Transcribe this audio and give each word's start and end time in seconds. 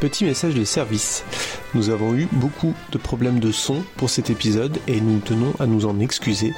Petit 0.00 0.24
message 0.24 0.54
de 0.54 0.64
service. 0.64 1.24
Nous 1.74 1.90
avons 1.90 2.14
eu 2.14 2.28
beaucoup 2.32 2.74
de 2.92 2.98
problèmes 2.98 3.40
de 3.40 3.52
son 3.52 3.82
pour 3.96 4.10
cet 4.10 4.30
épisode 4.30 4.78
et 4.86 5.00
nous 5.00 5.18
tenons 5.20 5.52
à 5.58 5.66
nous 5.66 5.86
en 5.86 6.00
excuser. 6.00 6.52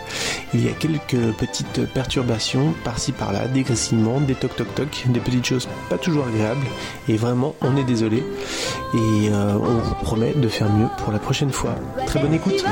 Il 0.55 0.65
y 0.65 0.69
a 0.69 0.73
quelques 0.73 1.33
petites 1.39 1.85
perturbations 1.93 2.75
par-ci 2.85 3.13
par-là, 3.13 3.49
des 3.49 3.63
grésillements, 3.63 4.21
des 4.21 4.35
toc 4.35 4.55
toc 4.57 4.75
toc, 4.75 5.05
des 5.09 5.21
petites 5.21 5.47
choses 5.47 5.69
pas 5.89 5.99
toujours 5.99 6.27
agréables 6.27 6.67
et 7.09 7.17
vraiment 7.17 7.55
on 7.61 7.77
est 7.77 7.85
désolé 7.85 8.19
et 8.19 9.29
euh, 9.31 9.55
on 9.55 9.79
vous 9.79 9.95
promet 9.97 10.33
de 10.35 10.49
faire 10.49 10.71
mieux 10.73 10.89
pour 10.99 11.13
la 11.13 11.19
prochaine 11.19 11.51
fois. 11.51 11.75
Très 12.07 12.21
bonne 12.21 12.35
écoute. 12.35 12.65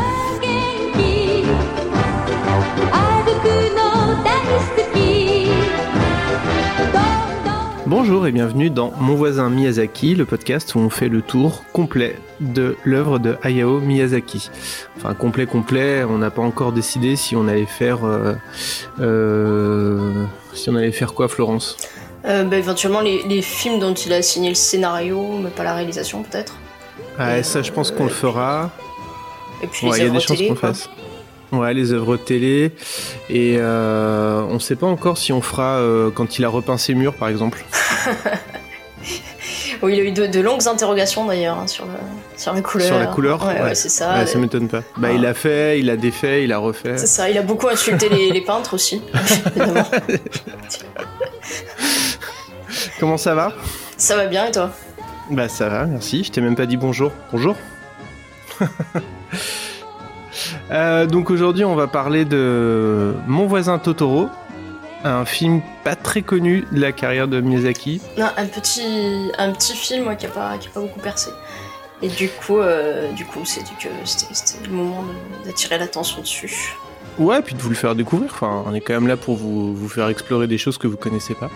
Bonjour 8.01 8.29
et 8.29 8.31
bienvenue 8.31 8.71
dans 8.71 8.93
Mon 9.01 9.17
voisin 9.17 9.51
Miyazaki, 9.51 10.15
le 10.15 10.25
podcast 10.25 10.77
où 10.77 10.79
on 10.79 10.89
fait 10.89 11.09
le 11.09 11.21
tour 11.21 11.65
complet 11.73 12.15
de 12.39 12.77
l'œuvre 12.85 13.19
de 13.19 13.37
Hayao 13.43 13.81
Miyazaki. 13.81 14.51
Enfin 14.97 15.15
complet 15.15 15.47
complet, 15.47 16.05
on 16.05 16.19
n'a 16.19 16.31
pas 16.31 16.43
encore 16.43 16.71
décidé 16.71 17.17
si 17.17 17.35
on 17.35 17.49
allait 17.49 17.67
faire 17.67 18.05
euh, 18.05 18.35
euh, 19.01 20.25
si 20.55 20.71
on 20.71 20.77
allait 20.77 20.93
faire 20.93 21.13
quoi 21.13 21.27
Florence? 21.27 21.77
Euh, 22.25 22.45
bah, 22.45 22.59
éventuellement 22.59 23.01
les, 23.01 23.25
les 23.25 23.43
films 23.43 23.81
dont 23.81 23.95
il 23.95 24.13
a 24.13 24.23
signé 24.23 24.51
le 24.51 24.55
scénario, 24.55 25.41
mais 25.43 25.51
pas 25.51 25.65
la 25.65 25.75
réalisation 25.75 26.23
peut-être. 26.23 26.55
Ah, 27.19 27.43
ça 27.43 27.63
je 27.63 27.73
pense 27.73 27.91
qu'on 27.91 28.05
le 28.05 28.11
fera. 28.11 28.71
Et 29.61 29.67
puis 29.67 29.89
Ouais, 29.89 29.99
il 29.99 30.05
y 30.05 30.07
a 30.07 30.11
des 30.11 30.21
chances 30.21 30.41
qu'on 30.41 30.55
fasse. 30.55 30.89
Ouais, 31.51 31.73
les 31.73 31.93
œuvres 31.93 32.19
télé 32.19 32.73
et 33.31 33.57
euh, 33.59 34.43
on 34.51 34.59
sait 34.59 34.77
pas 34.77 34.87
encore 34.87 35.17
si 35.17 35.33
on 35.33 35.41
fera 35.41 35.79
euh, 35.79 36.11
quand 36.11 36.39
il 36.39 36.45
a 36.45 36.49
repeint 36.49 36.77
ses 36.77 36.95
murs 36.95 37.15
par 37.15 37.29
exemple. 37.29 37.65
Oui, 39.81 39.95
il 39.97 40.01
a 40.01 40.03
eu 40.03 40.11
de, 40.11 40.27
de 40.27 40.41
longues 40.41 40.67
interrogations 40.67 41.25
d'ailleurs 41.25 41.57
hein, 41.59 41.69
sur, 41.69 41.85
le, 41.85 41.93
sur 42.37 42.53
la 42.53 42.61
couleur. 42.63 42.87
Sur 42.89 42.99
la 42.99 43.07
couleur 43.07 43.47
Ouais, 43.47 43.55
ouais, 43.55 43.63
Ouais. 43.63 43.75
c'est 43.77 43.89
ça. 43.89 44.15
Ouais, 44.19 44.27
ça 44.27 44.37
m'étonne 44.39 44.67
pas. 44.67 44.81
Bah 44.97 45.09
Ah. 45.11 45.15
il 45.15 45.25
a 45.25 45.35
fait, 45.35 45.79
il 45.79 45.89
a 45.89 45.97
défait, 45.97 46.43
il 46.43 46.53
a 46.53 46.59
refait. 46.59 46.99
c'est 46.99 47.07
ça, 47.07 47.31
il 47.31 47.39
a 47.39 47.43
beaucoup 47.43 47.69
insulté 47.69 48.09
les, 48.09 48.31
les 48.33 48.41
peintres 48.41 48.75
aussi, 48.75 49.01
évidemment. 49.57 49.85
Comment 52.99 53.17
ça 53.17 53.35
va? 53.35 53.53
Ça 53.97 54.17
va 54.17 54.27
bien 54.27 54.47
et 54.47 54.51
toi? 54.51 54.71
Bah 55.31 55.49
ça 55.49 55.69
va, 55.69 55.87
merci. 55.87 56.25
Je 56.25 56.33
t'ai 56.33 56.41
même 56.41 56.57
pas 56.57 56.67
dit 56.67 56.77
bonjour. 56.77 57.13
Bonjour. 57.33 57.55
Euh, 60.71 61.07
donc 61.07 61.31
aujourd'hui 61.31 61.65
on 61.65 61.75
va 61.75 61.89
parler 61.89 62.25
de 62.25 63.13
Mon 63.27 63.47
voisin 63.47 63.79
Totoro, 63.79 64.29
un 65.05 65.25
film 65.25 65.63
pas 65.85 65.97
très 65.97 66.23
connu 66.23 66.65
de 66.73 66.81
la 66.81 66.93
carrière 66.93 67.29
de 67.29 67.41
Miyazaki. 67.41 68.01
Non, 68.17 68.27
un 68.37 68.47
petit, 68.47 69.31
un 69.39 69.53
petit 69.53 69.75
film 69.75 70.07
ouais, 70.09 70.17
qui, 70.17 70.27
a 70.27 70.31
pas, 70.31 70.59
qui 70.59 70.69
a 70.69 70.71
pas 70.71 70.81
beaucoup 70.81 71.01
percé. 71.01 71.31
Et 72.03 72.09
du 72.09 72.29
coup, 72.29 72.59
euh, 72.59 73.11
du 73.13 73.25
coup, 73.25 73.41
c'est 73.45 73.63
que 73.63 73.89
c'était 74.05 74.67
le 74.67 74.73
moment 74.73 75.05
d'attirer 75.45 75.79
l'attention 75.79 76.21
dessus. 76.21 76.75
Ouais, 77.19 77.43
puis 77.43 77.55
de 77.55 77.61
vous 77.61 77.71
le 77.71 77.75
faire 77.75 77.95
découvrir. 77.95 78.31
Enfin, 78.33 78.63
on 78.67 78.75
est 78.75 78.81
quand 78.81 78.95
même 78.95 79.09
là 79.09 79.17
pour 79.17 79.37
vous, 79.37 79.75
vous 79.75 79.89
faire 79.89 80.09
explorer 80.09 80.47
des 80.47 80.59
choses 80.59 80.79
que 80.79 80.87
vous 80.87 80.97
connaissez 80.97 81.35
pas. 81.35 81.51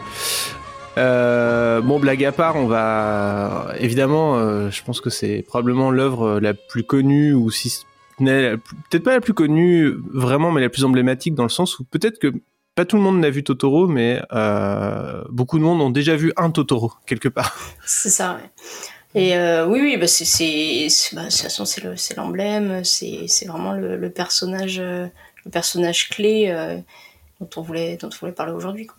Euh, 0.99 1.81
bon, 1.81 2.01
blague 2.01 2.25
à 2.25 2.33
part, 2.33 2.57
on 2.57 2.67
va 2.67 3.73
évidemment. 3.79 4.37
euh, 4.37 4.71
je 4.71 4.83
pense 4.83 5.01
que 5.01 5.11
c'est 5.11 5.45
probablement 5.47 5.91
l'œuvre 5.91 6.41
la 6.41 6.55
plus 6.55 6.83
connue 6.83 7.33
ou 7.33 7.51
si 7.51 7.85
peut-être 8.19 9.05
pas 9.05 9.15
la 9.15 9.21
plus 9.21 9.35
connue 9.35 9.95
vraiment, 10.13 10.51
mais 10.51 10.61
la 10.61 10.69
plus 10.69 10.85
emblématique 10.85 11.35
dans 11.35 11.43
le 11.45 11.49
sens 11.49 11.79
où 11.79 11.85
peut-être 11.85 12.19
que 12.19 12.33
pas 12.75 12.85
tout 12.85 12.97
le 12.97 13.03
monde 13.03 13.21
n'a 13.21 13.31
vu 13.31 13.45
Totoro, 13.45 13.87
mais 13.87 14.21
euh, 14.33 15.23
beaucoup 15.31 15.59
de 15.59 15.63
monde 15.65 15.81
ont 15.81 15.91
déjà 15.91 16.17
vu 16.17 16.33
un 16.37 16.51
Totoro 16.51 16.93
quelque 17.07 17.29
part. 17.29 17.57
C'est 17.87 18.11
ça, 18.11 18.35
ouais. 18.35 18.51
Et 19.15 19.37
euh, 19.37 19.67
oui, 19.67 19.81
oui, 19.83 19.97
bah 19.99 20.07
c'est, 20.07 20.25
bah, 21.13 21.25
de 21.25 21.29
toute 21.29 21.41
façon, 21.43 21.67
c'est 21.67 21.85
le, 21.85 21.99
c'est 21.99 22.17
l'emblème, 22.17 22.83
c'est, 22.83 23.27
c'est 23.29 23.45
vraiment 23.47 23.75
le, 23.75 23.99
le 23.99 24.11
personnage, 24.11 24.79
euh, 24.79 25.07
le 25.45 25.51
personnage 25.51 26.09
clé 26.09 26.51
dont 27.39 27.49
on 27.57 27.61
voulait, 27.61 27.99
dont 27.99 28.09
on 28.09 28.17
voulait 28.21 28.33
parler 28.33 28.53
aujourd'hui. 28.55 28.87
quoi. 28.87 28.97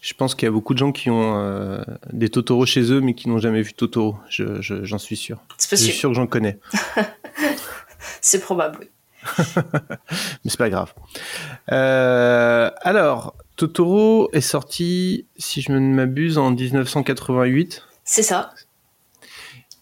Je 0.00 0.14
pense 0.14 0.36
qu'il 0.36 0.46
y 0.46 0.48
a 0.48 0.52
beaucoup 0.52 0.72
de 0.72 0.78
gens 0.78 0.92
qui 0.92 1.10
ont 1.10 1.82
des 2.12 2.28
Totoro 2.28 2.64
chez 2.64 2.92
eux, 2.92 3.00
mais 3.00 3.14
qui 3.14 3.28
n'ont 3.28 3.38
jamais 3.38 3.62
vu 3.62 3.72
Totoro. 3.74 4.16
Je- 4.28 4.60
je- 4.60 4.84
J'en 4.84 4.98
suis 4.98 5.16
sûr. 5.16 5.38
C'est 5.56 5.76
Je 5.76 5.82
suis 5.82 5.92
sûr 5.94 6.10
que 6.10 6.14
j'en 6.14 6.28
connais. 6.28 6.58
c'est 8.20 8.38
probable. 8.40 8.78
oui. 8.82 8.86
mais 9.48 10.46
c'est 10.46 10.58
pas 10.58 10.70
grave. 10.70 10.94
Euh, 11.72 12.70
alors, 12.82 13.34
Totoro 13.56 14.30
est 14.32 14.40
sorti, 14.40 15.26
si 15.36 15.62
je 15.62 15.72
ne 15.72 15.78
m'abuse, 15.78 16.38
en 16.38 16.50
1988. 16.50 17.82
C'est 18.04 18.22
ça. 18.22 18.52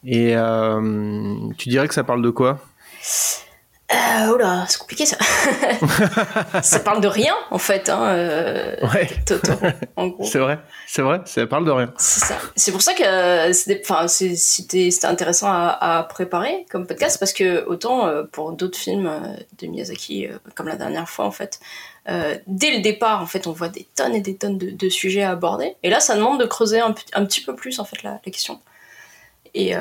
Et 0.04 0.36
euh, 0.36 1.48
tu 1.58 1.68
dirais 1.68 1.88
que 1.88 1.94
ça 1.94 2.04
parle 2.04 2.22
de 2.22 2.30
quoi? 2.30 2.60
Euh, 3.92 4.32
oh 4.32 4.36
là, 4.36 4.64
c'est 4.68 4.78
compliqué 4.78 5.06
ça. 5.06 5.16
ça 6.62 6.80
parle 6.80 7.00
de 7.00 7.06
rien 7.06 7.34
en 7.52 7.58
fait, 7.58 7.88
hein, 7.88 8.02
euh, 8.08 8.74
Ouais, 8.82 9.08
Totoro, 9.24 9.64
en 9.94 10.06
gros. 10.08 10.24
c'est 10.24 10.40
vrai, 10.40 10.58
c'est 10.88 11.02
vrai, 11.02 11.20
ça 11.24 11.46
parle 11.46 11.64
de 11.64 11.70
rien. 11.70 11.94
C'est 11.96 12.24
ça. 12.24 12.36
C'est 12.56 12.72
pour 12.72 12.82
ça 12.82 12.94
que 12.94 13.04
euh, 13.04 13.52
c'était 13.52 14.90
intéressant 15.04 15.46
à, 15.48 15.98
à 15.98 16.02
préparer 16.02 16.66
comme 16.68 16.84
podcast 16.84 17.18
parce 17.20 17.32
que 17.32 17.64
autant 17.66 18.08
euh, 18.08 18.24
pour 18.24 18.50
d'autres 18.52 18.78
films 18.78 19.08
de 19.60 19.66
Miyazaki, 19.68 20.28
comme 20.56 20.66
la 20.66 20.76
dernière 20.76 21.08
fois 21.08 21.24
en 21.24 21.30
fait, 21.30 21.60
dès 22.08 22.76
le 22.76 22.82
départ 22.82 23.22
en 23.22 23.26
fait 23.26 23.46
on 23.46 23.52
voit 23.52 23.68
des 23.68 23.86
tonnes 23.94 24.16
et 24.16 24.20
des 24.20 24.36
tonnes 24.36 24.58
de, 24.58 24.70
de 24.70 24.88
sujets 24.88 25.22
à 25.22 25.30
aborder 25.30 25.76
et 25.84 25.90
là 25.90 26.00
ça 26.00 26.16
demande 26.16 26.40
de 26.40 26.46
creuser 26.46 26.80
un, 26.80 26.92
petit 26.92 27.40
peu 27.40 27.54
plus 27.54 27.78
en 27.78 27.84
fait 27.84 28.02
la, 28.02 28.20
la 28.24 28.32
question. 28.32 28.58
Et 29.54 29.74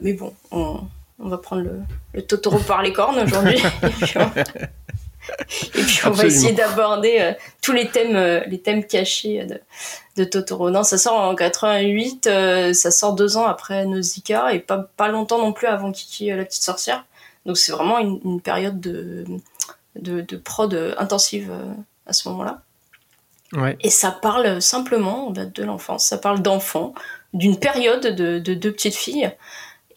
mais 0.00 0.12
bon, 0.14 0.34
on, 0.50 0.80
on 1.18 1.28
va 1.28 1.38
prendre 1.38 1.62
le, 1.62 1.80
le 2.14 2.22
Totoro 2.22 2.58
par 2.58 2.82
les 2.82 2.92
cornes 2.92 3.18
aujourd'hui. 3.18 3.60
et 3.82 3.88
puis 5.82 6.00
on, 6.06 6.10
va 6.10 6.26
essayer 6.26 6.52
d'aborder 6.52 7.18
euh, 7.20 7.32
tous 7.60 7.72
les 7.72 7.88
thèmes, 7.88 8.16
euh, 8.16 8.40
les 8.46 8.60
thèmes 8.60 8.84
cachés 8.84 9.44
de, 9.44 9.60
de 10.18 10.24
Totoro. 10.24 10.70
Non, 10.70 10.82
ça 10.82 10.98
sort 10.98 11.18
en 11.18 11.34
88, 11.34 12.26
euh, 12.26 12.72
ça 12.72 12.90
sort 12.90 13.14
deux 13.14 13.36
ans 13.36 13.46
après 13.46 13.86
Nausicaa 13.86 14.52
et 14.52 14.58
pas, 14.58 14.88
pas 14.96 15.08
longtemps 15.08 15.38
non 15.38 15.52
plus 15.52 15.66
avant 15.66 15.92
Kiki 15.92 16.30
euh, 16.30 16.36
la 16.36 16.44
petite 16.44 16.62
sorcière. 16.62 17.04
Donc 17.46 17.56
c'est 17.56 17.72
vraiment 17.72 17.98
une, 17.98 18.20
une 18.24 18.40
période 18.40 18.80
de, 18.80 19.24
de, 19.96 20.20
de 20.20 20.36
prod 20.36 20.74
euh, 20.74 20.94
intensive 20.98 21.50
euh, 21.50 21.72
à 22.06 22.12
ce 22.12 22.28
moment-là. 22.28 22.62
Ouais. 23.54 23.78
Et 23.80 23.90
ça 23.90 24.10
parle 24.10 24.60
simplement 24.60 25.30
bah, 25.30 25.46
de 25.46 25.64
l'enfance, 25.64 26.06
ça 26.06 26.18
parle 26.18 26.42
d'enfants, 26.42 26.92
d'une 27.32 27.58
période 27.58 28.06
de, 28.06 28.38
de 28.38 28.54
deux 28.54 28.72
petites 28.72 28.94
filles 28.94 29.32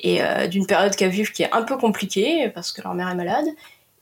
et 0.02 0.22
euh, 0.22 0.48
d'une 0.48 0.66
période 0.66 0.96
qu'à 0.96 1.08
vivre 1.08 1.32
qui 1.32 1.44
est 1.44 1.52
un 1.54 1.62
peu 1.62 1.78
compliquée 1.78 2.50
parce 2.50 2.72
que 2.72 2.82
leur 2.82 2.94
mère 2.94 3.10
est 3.10 3.16
malade. 3.16 3.46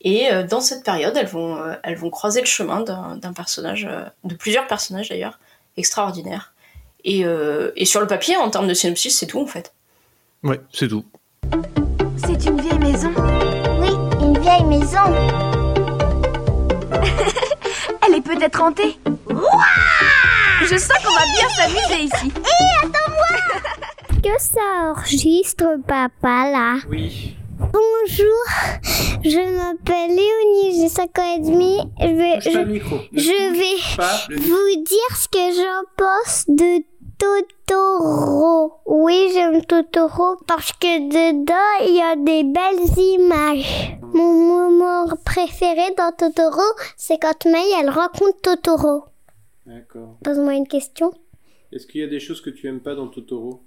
Et 0.01 0.31
euh, 0.31 0.43
dans 0.43 0.61
cette 0.61 0.83
période, 0.83 1.15
elles 1.17 1.27
vont, 1.27 1.57
euh, 1.57 1.73
elles 1.83 1.97
vont 1.97 2.09
croiser 2.09 2.39
le 2.39 2.45
chemin 2.45 2.81
d'un 2.81 3.17
d'un 3.17 3.33
personnage, 3.33 3.85
euh, 3.89 4.03
de 4.23 4.33
plusieurs 4.33 4.65
personnages 4.65 5.09
d'ailleurs, 5.09 5.39
extraordinaires. 5.75 6.53
Et, 7.03 7.25
euh, 7.25 7.71
et 7.75 7.85
sur 7.85 7.99
le 7.99 8.07
papier, 8.07 8.37
en 8.37 8.49
termes 8.49 8.67
de 8.67 8.73
synopsis, 8.73 9.17
c'est 9.17 9.27
tout 9.27 9.41
en 9.41 9.45
fait. 9.45 9.73
Ouais, 10.43 10.61
c'est 10.71 10.87
tout. 10.87 11.03
C'est 12.17 12.45
une 12.45 12.61
vieille 12.61 12.79
maison. 12.79 13.11
Oui, 13.81 13.89
une 14.21 14.39
vieille 14.39 14.63
maison. 14.63 14.99
Elle 18.07 18.15
est 18.15 18.21
peut-être 18.21 18.61
hantée. 18.61 18.97
Je 20.61 20.77
sens 20.77 20.97
qu'on 21.03 21.13
va 21.13 21.25
bien 21.35 21.49
s'amuser 21.49 22.03
ici. 22.03 22.31
Que 24.29 24.39
ça 24.39 24.91
enregistre, 24.91 25.65
papa, 25.87 26.51
là 26.51 26.77
Oui. 26.87 27.35
Bonjour, 27.57 28.43
je 29.23 29.57
m'appelle 29.57 30.09
Léonie, 30.11 30.79
j'ai 30.79 30.87
5 30.87 31.17
ans 31.17 31.35
et 31.35 31.39
demi. 31.39 31.79
Je 31.99 32.05
vais, 32.05 32.39
je, 32.39 32.49
vais 32.59 34.35
vous 34.35 34.83
dire 34.83 35.15
ce 35.15 35.27
que 35.29 35.39
j'en 35.55 35.83
pense 35.97 36.45
de 36.47 36.83
Totoro. 37.17 38.73
Oui, 38.85 39.31
j'aime 39.33 39.65
Totoro 39.65 40.35
parce 40.45 40.73
que 40.73 41.09
dedans, 41.09 41.87
il 41.87 41.95
y 41.95 42.01
a 42.01 42.15
des 42.15 42.43
belles 42.43 42.99
images. 43.15 43.97
Mon 44.13 44.33
moment 44.33 45.07
préféré 45.25 45.95
dans 45.97 46.11
Totoro, 46.15 46.61
c'est 46.97 47.17
quand 47.17 47.45
Mei, 47.45 47.63
elle 47.81 47.89
rencontre 47.89 48.41
Totoro. 48.43 49.05
D'accord. 49.65 50.17
Pose-moi 50.23 50.53
une 50.53 50.67
question. 50.67 51.11
Est-ce 51.71 51.87
qu'il 51.87 52.01
y 52.01 52.03
a 52.03 52.07
des 52.07 52.19
choses 52.19 52.41
que 52.41 52.51
tu 52.51 52.67
aimes 52.67 52.81
pas 52.81 52.93
dans 52.93 53.07
Totoro? 53.07 53.63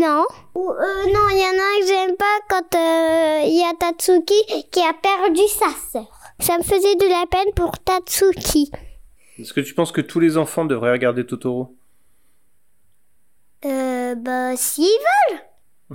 Non. 0.00 0.24
Ou, 0.54 0.70
euh, 0.70 1.06
non, 1.12 1.28
il 1.30 1.38
y 1.38 1.44
en 1.44 1.58
a 1.58 1.64
un 1.64 1.80
que 1.80 1.86
j'aime 1.86 2.16
pas 2.16 2.38
quand 2.48 2.74
euh, 2.76 3.40
il 3.46 3.58
y 3.58 3.64
a 3.64 3.72
Tatsuki 3.78 4.34
qui 4.70 4.80
a 4.80 4.92
perdu 4.92 5.40
sa 5.48 5.70
sœur. 5.90 6.06
Ça 6.40 6.58
me 6.58 6.62
faisait 6.62 6.96
de 6.96 7.08
la 7.08 7.24
peine 7.30 7.52
pour 7.54 7.78
Tatsuki. 7.78 8.70
Est-ce 9.38 9.52
que 9.52 9.60
tu 9.60 9.74
penses 9.74 9.92
que 9.92 10.00
tous 10.00 10.20
les 10.20 10.36
enfants 10.36 10.64
devraient 10.64 10.92
regarder 10.92 11.24
Totoro? 11.26 11.74
Euh, 13.64 14.14
bah, 14.14 14.56
s'ils 14.56 14.84
veulent. 14.84 15.40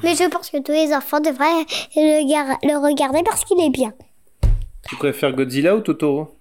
Mais 0.04 0.16
je 0.16 0.24
pense 0.30 0.50
que 0.50 0.57
tous 0.62 0.71
les 0.71 0.94
enfants 0.94 1.19
devraient 1.19 1.66
le, 1.95 2.27
gar- 2.30 2.57
le 2.63 2.77
regarder 2.77 3.21
parce 3.24 3.44
qu'il 3.45 3.60
est 3.62 3.69
bien. 3.69 3.94
Tu 4.88 4.95
préfères 4.95 5.33
Godzilla 5.33 5.75
ou 5.75 5.81
Totoro? 5.81 6.36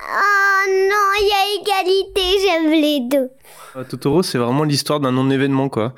Oh 0.00 0.47
non, 0.90 1.08
il 1.20 1.28
y 1.28 1.32
a 1.32 1.82
égalité, 1.82 2.20
j'aime 2.42 2.70
les 2.72 3.00
deux. 3.08 3.30
Euh, 3.76 3.84
Totoro, 3.84 4.22
c'est 4.22 4.38
vraiment 4.38 4.64
l'histoire 4.64 5.00
d'un 5.00 5.12
non-événement, 5.12 5.68
quoi. 5.68 5.94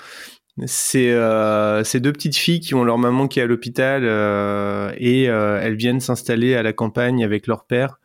C'est 0.67 1.11
euh, 1.12 1.82
deux 1.94 2.12
petites 2.12 2.37
filles 2.37 2.61
qui 2.61 2.75
ont 2.75 2.84
leur 2.84 2.99
maman 2.99 3.28
qui 3.28 3.40
est 3.40 3.43
à 3.43 3.46
l'hôpital 3.46 4.02
euh, 4.05 4.93
et 4.99 5.28
euh, 5.28 5.61
elles 5.62 5.76
viennent 5.76 6.00
s'installer 6.00 6.55
à 6.55 6.62
la 6.62 6.72
campagne 6.72 7.25
avec 7.25 7.46
leur 7.46 7.64
père 7.64 7.99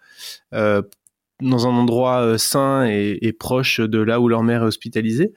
dans 1.41 1.67
un 1.67 1.71
endroit 1.71 2.38
sain 2.38 2.85
et, 2.85 3.33
proche 3.38 3.81
de 3.81 4.00
là 4.00 4.21
où 4.21 4.29
leur 4.29 4.44
mère 4.44 4.63
est 4.63 4.67
hospitalisée 4.67 5.33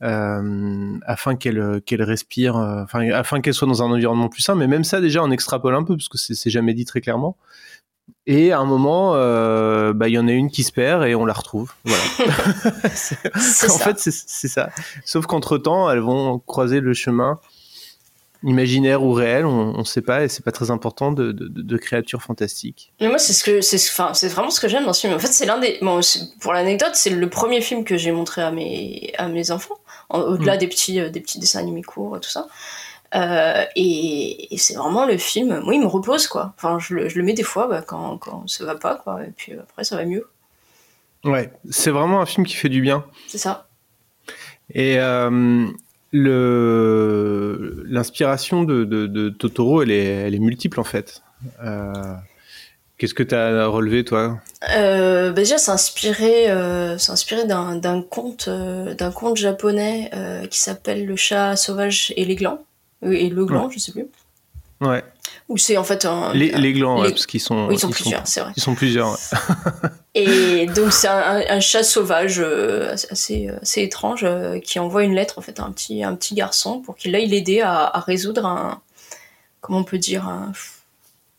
afin 0.00 1.36
qu'elle 1.36 1.80
qu'elle 1.86 2.02
respire, 2.02 2.56
enfin 2.56 3.08
afin 3.10 3.40
qu'elle 3.40 3.54
soit 3.54 3.66
dans 3.66 3.82
un 3.82 3.90
environnement 3.90 4.28
plus 4.28 4.42
sain. 4.42 4.54
Mais 4.54 4.66
même 4.66 4.84
ça, 4.84 5.00
déjà, 5.00 5.22
on 5.24 5.30
extrapole 5.30 5.74
un 5.74 5.84
peu 5.84 5.96
parce 5.96 6.08
que 6.08 6.18
c'est 6.18 6.50
jamais 6.50 6.74
dit 6.74 6.84
très 6.84 7.00
clairement. 7.00 7.38
Et 8.26 8.52
à 8.52 8.58
un 8.58 8.64
moment, 8.66 9.12
euh, 9.14 9.92
bah, 9.94 10.08
il 10.08 10.12
y 10.14 10.18
en 10.18 10.28
a 10.28 10.32
une 10.32 10.50
qui 10.50 10.62
se 10.62 10.72
perd 10.72 11.04
et 11.04 11.14
on 11.14 11.24
la 11.24 11.32
retrouve. 11.32 11.72
Voilà. 11.84 12.02
En 13.34 13.40
ça. 13.40 13.94
fait, 13.94 13.98
c'est 13.98 14.48
ça. 14.48 14.70
Sauf 15.04 15.26
qu'entre 15.26 15.56
temps, 15.58 15.90
elles 15.90 16.00
vont 16.00 16.38
croiser 16.40 16.80
le 16.80 16.92
chemin 16.94 17.38
imaginaire 18.44 19.02
ou 19.02 19.12
réel, 19.12 19.44
on 19.46 19.76
ne 19.78 19.82
sait 19.84 20.00
pas, 20.00 20.22
et 20.22 20.28
c'est 20.28 20.44
pas 20.44 20.52
très 20.52 20.70
important 20.70 21.10
de, 21.10 21.32
de- 21.32 21.48
de- 21.48 21.62
de 21.62 21.76
créatures 21.76 22.22
fantastiques. 22.22 22.92
Mais 23.00 23.08
moi, 23.08 23.18
c'est 23.18 23.32
ce 23.32 23.42
que, 23.42 23.60
c'est, 23.60 23.76
enfin, 23.90 24.14
c'est 24.14 24.28
vraiment 24.28 24.50
ce 24.50 24.60
que 24.60 24.68
j'aime 24.68 24.84
dans 24.84 24.92
ce 24.92 25.00
film. 25.00 25.12
En 25.14 25.18
fait, 25.18 25.26
c'est 25.26 25.44
l'un 25.44 25.58
des, 25.58 25.76
bon, 25.82 25.98
pour 26.40 26.52
l'anecdote, 26.52 26.92
c'est 26.94 27.10
le 27.10 27.28
premier 27.28 27.60
film 27.60 27.82
que 27.82 27.96
j'ai 27.96 28.12
montré 28.12 28.40
à 28.42 28.52
mes, 28.52 29.12
à 29.18 29.26
mes 29.26 29.50
enfants, 29.50 29.74
en- 30.08 30.20
au-delà 30.20 30.54
Mm. 30.54 30.58
des 30.58 30.68
petits, 30.68 31.00
euh, 31.00 31.10
des 31.10 31.18
petits 31.20 31.40
dessins 31.40 31.58
animés 31.58 31.82
courts 31.82 32.16
et 32.16 32.20
tout 32.20 32.30
ça. 32.30 32.46
Euh, 33.14 33.64
et, 33.76 34.52
et 34.54 34.58
c'est 34.58 34.74
vraiment 34.74 35.06
le 35.06 35.16
film, 35.16 35.60
moi, 35.60 35.74
il 35.74 35.80
me 35.80 35.86
repose, 35.86 36.26
quoi. 36.26 36.52
Enfin, 36.56 36.78
je 36.78 36.94
le, 36.94 37.08
je 37.08 37.18
le 37.18 37.24
mets 37.24 37.32
des 37.32 37.42
fois, 37.42 37.66
bah, 37.66 37.82
quand, 37.86 38.18
quand 38.18 38.46
ça 38.48 38.64
va 38.64 38.74
pas, 38.74 38.96
quoi. 38.96 39.24
Et 39.24 39.30
puis 39.36 39.52
après, 39.54 39.84
ça 39.84 39.96
va 39.96 40.04
mieux. 40.04 40.28
Ouais, 41.24 41.50
c'est 41.70 41.90
vraiment 41.90 42.20
un 42.20 42.26
film 42.26 42.46
qui 42.46 42.54
fait 42.54 42.68
du 42.68 42.80
bien. 42.82 43.04
C'est 43.26 43.38
ça. 43.38 43.66
Et 44.74 44.98
euh, 45.00 45.66
le 46.12 47.84
l'inspiration 47.86 48.62
de, 48.62 48.84
de- 48.84 49.06
de 49.06 49.28
Totoro, 49.30 49.82
elle 49.82 49.90
est, 49.90 50.04
elle 50.04 50.34
est 50.34 50.38
multiple 50.40 50.78
en 50.80 50.84
fait. 50.84 51.22
Euh, 51.64 51.92
Qu'est-ce 52.98 53.14
que 53.14 53.22
tu 53.22 53.34
as 53.34 53.66
relevé, 53.68 54.04
toi? 54.04 54.40
Euh, 54.76 55.28
bah 55.30 55.36
déjà, 55.42 55.56
c'est 55.56 55.70
inspiré, 55.70 56.48
d'un, 57.46 58.02
conte, 58.02 58.48
d'un 58.48 59.12
conte 59.12 59.36
japonais 59.36 60.10
qui 60.50 60.58
s'appelle 60.58 61.06
Le 61.06 61.14
chat 61.14 61.54
sauvage 61.54 62.12
et 62.16 62.24
les 62.24 62.34
glands. 62.34 62.58
Euh, 63.04 63.12
Et 63.12 63.28
le 63.28 63.44
gland, 63.44 63.70
je 63.70 63.78
sais 63.78 63.92
plus. 63.92 64.06
Ouais, 64.80 65.02
Ou 65.48 65.58
c'est 65.58 65.76
en 65.76 65.82
fait 65.82 66.04
un. 66.04 66.32
les, 66.34 66.52
les 66.52 66.72
glands, 66.72 67.00
ouais, 67.00 67.08
les- 67.08 67.12
parce 67.12 67.26
qu'ils 67.26 67.40
sont, 67.40 67.66
Oui, 67.66 67.74
ils 67.74 67.78
sont 67.80 67.90
plusieurs, 67.90 68.26
c'est 68.28 68.40
vrai. 68.40 68.52
Ils 68.56 68.62
sont 68.62 68.76
plusieurs. 68.76 69.10
ouais. 69.10 69.88
Et 70.14 70.66
donc 70.66 70.92
c'est 70.92 71.08
un, 71.08 71.42
un- 71.48 71.60
chat 71.60 71.82
sauvage 71.82 72.38
euh, 72.38 72.92
assez, 73.10 73.48
assez 73.60 73.82
étrange 73.82 74.20
euh, 74.22 74.60
qui 74.60 74.78
envoie 74.78 75.02
une 75.02 75.14
lettre 75.14 75.38
en 75.38 75.42
fait 75.42 75.58
à 75.58 75.64
un 75.64 75.72
petit, 75.72 76.04
un 76.04 76.14
petit 76.14 76.34
garçon 76.36 76.80
pour 76.80 76.94
qu'il 76.96 77.12
aille 77.16 77.26
l'aider 77.26 77.60
à, 77.60 77.86
à 77.86 77.98
résoudre 78.00 78.46
un. 78.46 78.80
Comment 79.60 79.78
on 79.80 79.84
peut 79.84 79.98
dire 79.98 80.28
un. 80.28 80.52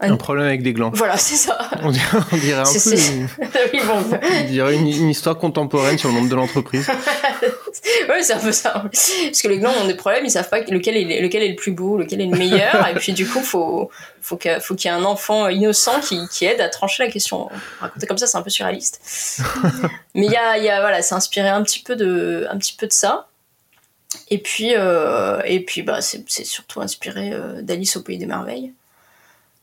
Un 0.01 0.15
problème 0.15 0.45
avec 0.45 0.63
des 0.63 0.71
glands. 0.71 0.91
Voilà, 0.93 1.17
c'est 1.17 1.35
ça. 1.35 1.57
On 1.83 1.91
dirait, 1.91 2.05
on 2.31 2.37
dirait 2.37 2.61
un 2.61 2.63
peu. 2.63 2.97
Une- 2.97 3.27
oui, 3.73 3.79
bon. 3.85 4.17
on 4.41 4.47
dirait 4.47 4.75
une, 4.75 4.87
une 4.87 5.09
histoire 5.09 5.37
contemporaine 5.37 5.97
sur 5.97 6.07
le 6.09 6.15
monde 6.15 6.29
de 6.29 6.35
l'entreprise. 6.35 6.89
ouais, 8.09 8.23
c'est 8.23 8.33
un 8.33 8.39
peu 8.39 8.51
ça. 8.51 8.83
Parce 8.83 9.41
que 9.41 9.47
les 9.47 9.59
glands 9.59 9.73
ont 9.81 9.87
des 9.87 9.95
problèmes, 9.95 10.25
ils 10.25 10.31
savent 10.31 10.49
pas 10.49 10.61
lequel 10.61 10.97
est, 10.97 11.21
lequel 11.21 11.43
est 11.43 11.49
le 11.49 11.55
plus 11.55 11.71
beau, 11.71 11.97
lequel 11.97 12.21
est 12.21 12.25
le 12.25 12.37
meilleur. 12.37 12.87
et 12.87 12.93
puis 12.95 13.13
du 13.13 13.27
coup, 13.27 13.41
faut, 13.41 13.89
faut 14.21 14.37
qu'il 14.37 14.51
y 14.51 14.87
ait 14.87 14.89
un 14.89 15.05
enfant 15.05 15.47
innocent 15.47 15.99
qui, 16.01 16.19
qui 16.29 16.45
aide 16.45 16.61
à 16.61 16.69
trancher 16.69 17.03
la 17.03 17.11
question. 17.11 17.49
Raconter 17.79 18.07
comme 18.07 18.17
ça, 18.17 18.27
c'est 18.27 18.37
un 18.37 18.41
peu 18.41 18.49
surréaliste. 18.49 19.01
Mais 20.15 20.25
il 20.25 20.31
y 20.31 20.35
a, 20.35 20.57
il 20.57 20.63
y 20.63 20.69
a, 20.69 20.81
voilà, 20.81 21.01
c'est 21.01 21.15
inspiré 21.15 21.49
un 21.49 21.63
petit 21.63 21.79
peu 21.79 21.95
de, 21.95 22.47
un 22.49 22.57
petit 22.57 22.73
peu 22.73 22.87
de 22.87 22.93
ça. 22.93 23.27
Et 24.29 24.39
puis, 24.39 24.73
euh, 24.75 25.41
et 25.45 25.59
puis 25.63 25.81
bah, 25.83 26.01
c'est 26.01 26.23
c'est 26.27 26.45
surtout 26.45 26.81
inspiré 26.81 27.31
euh, 27.31 27.61
d'Alice 27.61 27.95
au 27.95 28.01
Pays 28.01 28.17
des 28.17 28.25
Merveilles. 28.25 28.73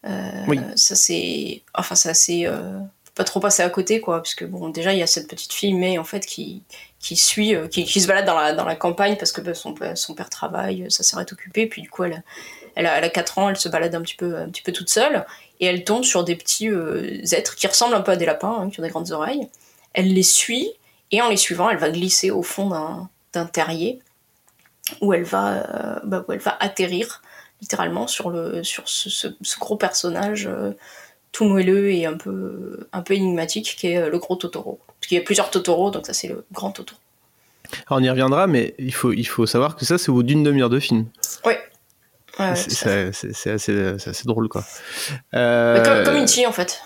Euh, 0.06 0.30
Oui. 0.46 0.60
Ça, 0.76 0.94
c'est. 0.94 1.62
Enfin, 1.74 1.94
ça, 1.94 2.14
c'est. 2.14 2.46
Euh, 3.16 3.22
pas 3.22 3.24
trop 3.24 3.40
passer 3.40 3.62
à 3.62 3.70
côté, 3.70 4.00
quoi. 4.00 4.18
Parce 4.18 4.34
que, 4.34 4.44
bon, 4.44 4.68
déjà, 4.68 4.92
il 4.92 4.98
y 4.98 5.02
a 5.02 5.06
cette 5.06 5.28
petite 5.28 5.52
fille, 5.52 5.72
mais 5.74 5.98
en 5.98 6.04
fait, 6.04 6.26
qui, 6.26 6.62
qui 7.00 7.16
suit, 7.16 7.54
euh, 7.54 7.68
qui, 7.68 7.84
qui 7.84 8.00
se 8.00 8.06
balade 8.06 8.26
dans 8.26 8.36
la, 8.38 8.52
dans 8.52 8.64
la 8.64 8.76
campagne 8.76 9.16
parce 9.16 9.32
que 9.32 9.40
bah, 9.40 9.54
son, 9.54 9.74
père- 9.74 9.96
son 9.98 10.14
père 10.14 10.30
travaille, 10.30 10.86
sa 10.90 11.02
sœur 11.02 11.20
est 11.20 11.32
occupée, 11.32 11.66
puis 11.66 11.82
du 11.82 11.90
coup, 11.90 12.04
elle, 12.04 12.22
elle, 12.74 12.86
a, 12.86 12.98
elle 12.98 13.04
a 13.04 13.08
4 13.10 13.38
ans, 13.38 13.48
elle 13.50 13.56
se 13.56 13.68
balade 13.68 13.94
un 13.94 14.02
petit 14.02 14.16
peu, 14.16 14.36
un 14.36 14.48
petit 14.48 14.62
peu 14.62 14.72
toute 14.72 14.90
seule, 14.90 15.24
et 15.60 15.66
elle 15.66 15.84
tombe 15.84 16.04
sur 16.04 16.24
des 16.24 16.36
petits 16.36 16.68
euh, 16.68 17.20
êtres 17.32 17.56
qui 17.56 17.66
ressemblent 17.66 17.94
un 17.94 18.02
peu 18.02 18.12
à 18.12 18.16
des 18.16 18.26
lapins, 18.26 18.58
hein, 18.60 18.70
qui 18.70 18.80
ont 18.80 18.82
des 18.82 18.90
grandes 18.90 19.12
oreilles. 19.12 19.48
Elle 19.94 20.12
les 20.12 20.22
suit, 20.22 20.70
et 21.10 21.22
en 21.22 21.28
les 21.28 21.36
suivant, 21.38 21.70
elle 21.70 21.78
va 21.78 21.90
glisser 21.90 22.30
au 22.30 22.42
fond 22.42 22.68
d'un 22.70 23.08
d'un 23.32 23.44
terrier 23.46 24.00
où 25.00 25.12
elle 25.12 25.24
va, 25.24 25.54
euh, 25.54 26.00
bah, 26.04 26.24
où 26.26 26.32
elle 26.32 26.38
va 26.38 26.56
atterrir 26.60 27.22
littéralement 27.60 28.06
sur, 28.06 28.30
le, 28.30 28.62
sur 28.62 28.88
ce, 28.88 29.08
ce- 29.10 29.58
gros 29.58 29.76
personnage 29.76 30.46
euh, 30.46 30.72
tout 31.36 31.44
moelleux 31.44 31.90
et 31.90 32.06
un 32.06 32.16
peu, 32.16 32.88
un 32.94 33.02
peu 33.02 33.12
énigmatique 33.12 33.76
qui 33.78 33.88
est 33.88 33.98
euh, 33.98 34.08
le 34.08 34.18
gros 34.18 34.36
Totoro. 34.36 34.80
Parce 34.86 35.08
qu'il 35.08 35.18
y 35.18 35.20
a 35.20 35.24
plusieurs 35.24 35.50
Totoro, 35.50 35.90
donc 35.90 36.06
ça 36.06 36.14
c'est 36.14 36.28
le 36.28 36.46
grand 36.50 36.70
Totoro. 36.70 36.98
Alors, 37.88 38.00
on 38.00 38.02
y 38.02 38.08
reviendra, 38.08 38.46
mais 38.46 38.74
il 38.78 38.94
faut, 38.94 39.12
il 39.12 39.24
faut 39.24 39.44
savoir 39.44 39.76
que 39.76 39.84
ça, 39.84 39.98
c'est 39.98 40.08
au 40.08 40.14
bout 40.14 40.22
d'une 40.22 40.42
demi-heure 40.42 40.70
de 40.70 40.80
film. 40.80 41.06
Ouais, 41.44 41.60
C'est- 42.54 43.50
assez, 43.50 43.78
assez 44.08 44.24
drôle, 44.24 44.48
quoi. 44.48 44.64
Euh, 45.34 45.82
comme, 45.84 46.04
comme 46.14 46.24
E.T. 46.24 46.46
en 46.46 46.52
fait. 46.52 46.80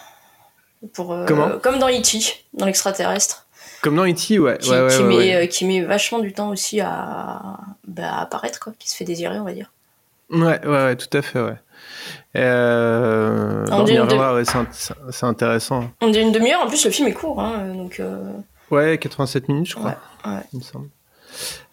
Pour, 0.94 1.12
euh, 1.12 1.26
Comment? 1.26 1.58
Comme 1.60 1.78
dans 1.78 1.88
E.T., 1.88 2.18
dans 2.54 2.66
l'extraterrestre, 2.66 3.46
comme 3.82 3.94
dans 3.94 4.06
E.T., 4.06 4.38
ouais. 4.40 4.58
qui, 4.58 4.70
ouais, 4.70 4.80
ouais, 4.80 4.88
qui 4.88 5.02
ouais, 5.02 5.08
met, 5.08 5.34
euh, 5.36 5.46
qui 5.46 5.64
met 5.64 5.82
vachement 5.82 6.18
du 6.18 6.32
temps 6.32 6.48
aussi 6.48 6.80
à, 6.80 7.58
bah, 7.86 8.14
à 8.14 8.22
apparaître, 8.22 8.58
quoi, 8.58 8.72
qui 8.78 8.90
se 8.90 8.96
fait 8.96 9.04
désirer, 9.04 9.38
on 9.38 9.44
va 9.44 9.52
dire. 9.52 9.70
Ouais, 10.30 10.60
ouais, 10.64 10.84
ouais, 10.84 10.96
tout 10.96 11.16
à 11.16 11.22
fait, 11.22 11.40
ouais. 11.40 11.56
Euh, 12.36 13.64
On 13.70 13.84
ouais, 13.84 14.44
c'est 14.44 14.58
int- 14.58 14.66
c'est 14.72 14.94
c'est 15.10 15.26
intéressant. 15.26 15.90
On 16.00 16.08
dit 16.10 16.20
une 16.20 16.32
demi-heure, 16.32 16.60
en 16.62 16.68
plus 16.68 16.84
le 16.84 16.90
film 16.90 17.08
est 17.08 17.12
court, 17.12 17.40
hein, 17.40 17.72
donc 17.74 18.00
euh, 18.00 18.16
Ouais, 18.70 18.98
87 18.98 19.48
minutes, 19.48 19.70
je 19.70 19.74
crois, 19.74 19.96
Ouais, 20.24 20.30
ouais. 20.32 20.40
il 20.52 20.58
me 20.60 20.64
semble. 20.64 20.88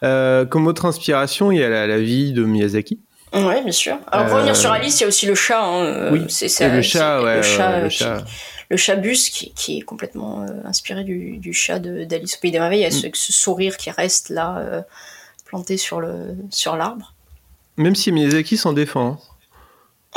Euh, 0.04 0.46
comme 0.46 0.68
autre 0.68 0.86
inspiration, 0.86 1.52
il 1.52 1.60
y 1.60 1.64
a 1.64 1.70
la, 1.70 1.86
la 1.88 2.00
vie 2.00 2.34
de 2.34 2.44
Miyazaki. 2.44 3.00
ouais, 3.34 3.62
bien 3.64 3.72
sûr. 3.72 3.98
Alors 4.12 4.28
pour 4.28 4.36
revenir 4.36 4.56
sur 4.56 4.72
Alice, 4.72 5.00
il 5.00 5.04
y 5.04 5.06
a 5.06 5.08
aussi 5.08 5.26
le 5.26 5.36
chat. 5.36 5.64
hein, 5.64 6.10
Oui, 6.12 6.26
c'est 6.30 6.46
le 6.70 6.82
chat, 6.82 7.22
ouais, 7.22 7.38
le 7.38 7.42
chat, 7.44 7.80
le 7.82 7.88
qui- 7.90 7.98
chat. 7.98 8.24
le 8.70 8.78
chat 8.78 8.96
bus 8.96 9.30
qui, 9.30 9.52
qui 9.54 9.78
est 9.80 9.82
complètement 9.82 10.44
euh, 10.44 10.48
inspiré 10.66 11.04
du, 11.04 11.38
du 11.38 11.54
chat 11.54 11.80
de- 11.80 12.04
d'Alice 12.06 12.36
au 12.38 12.40
Pays 12.40 12.52
des 12.52 12.60
Merveilles, 12.60 12.80
il 12.80 12.84
y 12.84 12.86
a 12.86 12.92
ce, 12.92 13.08
ce 13.14 13.34
sourire 13.34 13.78
qui 13.78 13.92
reste 13.92 14.30
là, 14.30 14.58
euh, 14.60 14.82
planté 15.46 15.78
sur 15.78 16.02
l'arbre. 16.76 17.14
Même 17.78 17.96
si 17.96 18.12
Miyazaki 18.12 18.58
s'en 18.58 18.74
défend. 18.74 19.20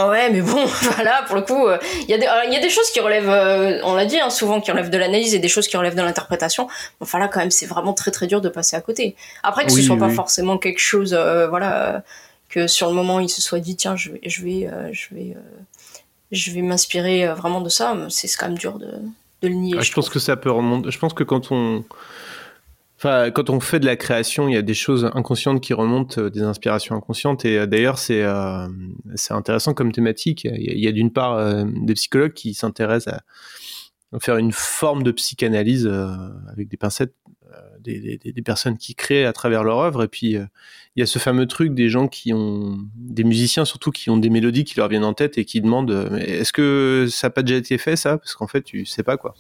Ah 0.03 0.09
Ouais, 0.09 0.31
mais 0.31 0.41
bon, 0.41 0.65
voilà, 0.95 1.23
pour 1.27 1.37
le 1.37 1.43
coup, 1.43 1.67
euh, 1.67 1.77
il 2.03 2.09
y, 2.09 2.15
a 2.15 2.19
des- 2.19 2.25
alors, 2.27 2.45
il 2.47 2.53
y 2.53 2.57
a 2.57 2.61
des 2.61 2.71
choses 2.71 2.89
qui 2.91 3.01
relèvent, 3.01 3.29
euh, 3.29 3.81
on 3.85 3.95
l'a 3.95 4.07
dit 4.07 4.19
hein, 4.19 4.31
souvent, 4.31 4.61
qui 4.61 4.71
relèvent 4.71 4.89
de 4.91 4.97
l'analyse 4.97 5.35
et 5.35 5.39
des 5.39 5.49
choses 5.49 5.69
qui 5.69 5.77
relèvent 5.77 5.95
de 5.95 6.01
l'interprétation. 6.03 6.69
Enfin 7.01 7.19
là, 7.19 7.29
quand 7.29 7.41
même, 7.41 7.51
c'est 7.51 7.67
vraiment 7.67 7.93
très 7.93 8.11
très 8.11 8.27
dur 8.27 8.41
de 8.41 8.49
passer 8.49 8.77
à 8.77 8.81
côté. 8.81 9.15
Après, 9.43 9.67
que 9.67 9.73
Oui, 9.73 9.81
ce 9.83 9.87
soit 9.87 9.99
pas 9.99 10.09
forcément 10.09 10.57
quelque 10.57 10.81
chose, 10.81 11.13
euh, 11.13 11.49
voilà, 11.49 11.97
euh, 11.97 12.01
que 12.49 12.67
sur 12.67 12.89
le 12.89 12.95
moment 12.95 13.21
il 13.21 13.29
se 13.29 13.43
soit 13.43 13.61
dit, 13.61 13.77
tiens, 13.77 13.95
je 13.95 14.11
vais, 14.13 14.21
je 14.25 14.43
vais, 14.43 14.67
euh, 14.73 14.89
je 14.93 15.15
vais, 15.15 15.35
euh, 15.37 15.41
je 16.33 16.51
vais 16.53 16.63
m'inspirer 16.63 17.27
euh, 17.29 17.35
vraiment 17.35 17.61
de 17.61 17.69
ça, 17.69 17.95
c'est 18.09 18.29
quand 18.39 18.47
même 18.49 18.59
dur 18.59 18.79
de, 18.79 18.87
de 19.43 19.49
le 19.49 19.55
nier. 19.55 19.75
Ah, 19.79 19.83
je 19.83 19.93
pense 19.93 20.09
que 20.09 20.19
ça 20.19 20.37
peut 20.37 20.51
remonter. 20.51 20.91
Je 20.91 20.99
pense 20.99 21.13
que 21.13 21.25
quand 21.25 21.53
on, 21.53 21.85
enfin, 23.01 23.31
quand 23.31 23.49
on 23.49 23.61
fait 23.61 23.81
de 23.81 23.87
la 23.87 23.97
création, 23.97 24.47
il 24.47 24.55
y 24.55 24.59
a 24.59 24.63
des 24.63 24.75
choses 24.75 25.11
inconscientes 25.15 25.63
qui 25.63 25.73
remontent, 25.73 26.21
euh, 26.21 26.29
des 26.31 26.43
inspirations 26.43 26.95
inconscientes. 26.95 27.47
Et 27.47 27.59
euh, 27.59 27.67
d'ailleurs, 27.67 27.99
c'est 27.99 28.23
euh, 28.23 28.69
c'est 29.15 29.33
intéressant 29.33 29.73
comme 29.73 29.91
thématique. 29.91 30.45
Il 30.45 30.79
y 30.79 30.87
a, 30.87 30.93
d'une 30.93 31.11
part 31.11 31.65
des 31.65 31.95
psychologues 31.95 32.35
qui 32.35 32.53
s'intéressent 32.55 33.15
à 34.13 34.19
faire 34.19 34.37
une 34.37 34.53
forme 34.53 35.03
de 35.03 35.13
psychanalyse 35.13 35.91
avec 36.53 36.69
des 36.69 36.77
pincettes, 36.77 37.15
des, 37.81 38.19
des- 38.19 38.43
personnes 38.43 38.77
qui 38.77 38.95
créent 38.95 39.25
à 39.25 39.33
travers 39.33 39.65
leur 39.65 39.79
œuvre. 39.79 40.03
Et 40.03 40.09
puis 40.09 40.33
il 40.33 41.01
y 41.01 41.03
a 41.03 41.07
ce 41.07 41.19
fameux 41.19 41.47
truc 41.47 41.75
des 41.75 41.89
gens 41.89 42.09
qui 42.09 42.33
ont, 42.33 42.79
des 42.97 43.25
musiciens 43.25 43.65
surtout, 43.65 43.93
qui 43.93 44.11
ont 44.11 44.17
des 44.17 44.31
mélodies 44.31 44.65
qui 44.65 44.77
leur 44.77 44.89
viennent 44.89 45.05
en 45.05 45.15
tête 45.15 45.39
et 45.39 45.45
qui 45.45 45.61
demandent, 45.61 46.19
est-ce 46.21 46.53
que 46.53 47.07
ça 47.09 47.29
n'a 47.29 47.31
pas 47.31 47.43
déjà 47.43 47.59
été 47.59 47.79
fait 47.79 47.97
ça? 47.97 48.19
Parce 48.19 48.35
qu'en 48.35 48.49
fait, 48.49 48.63
tu 48.63 48.85
sais 48.85 49.05
pas 49.05 49.17
quoi. 49.17 49.35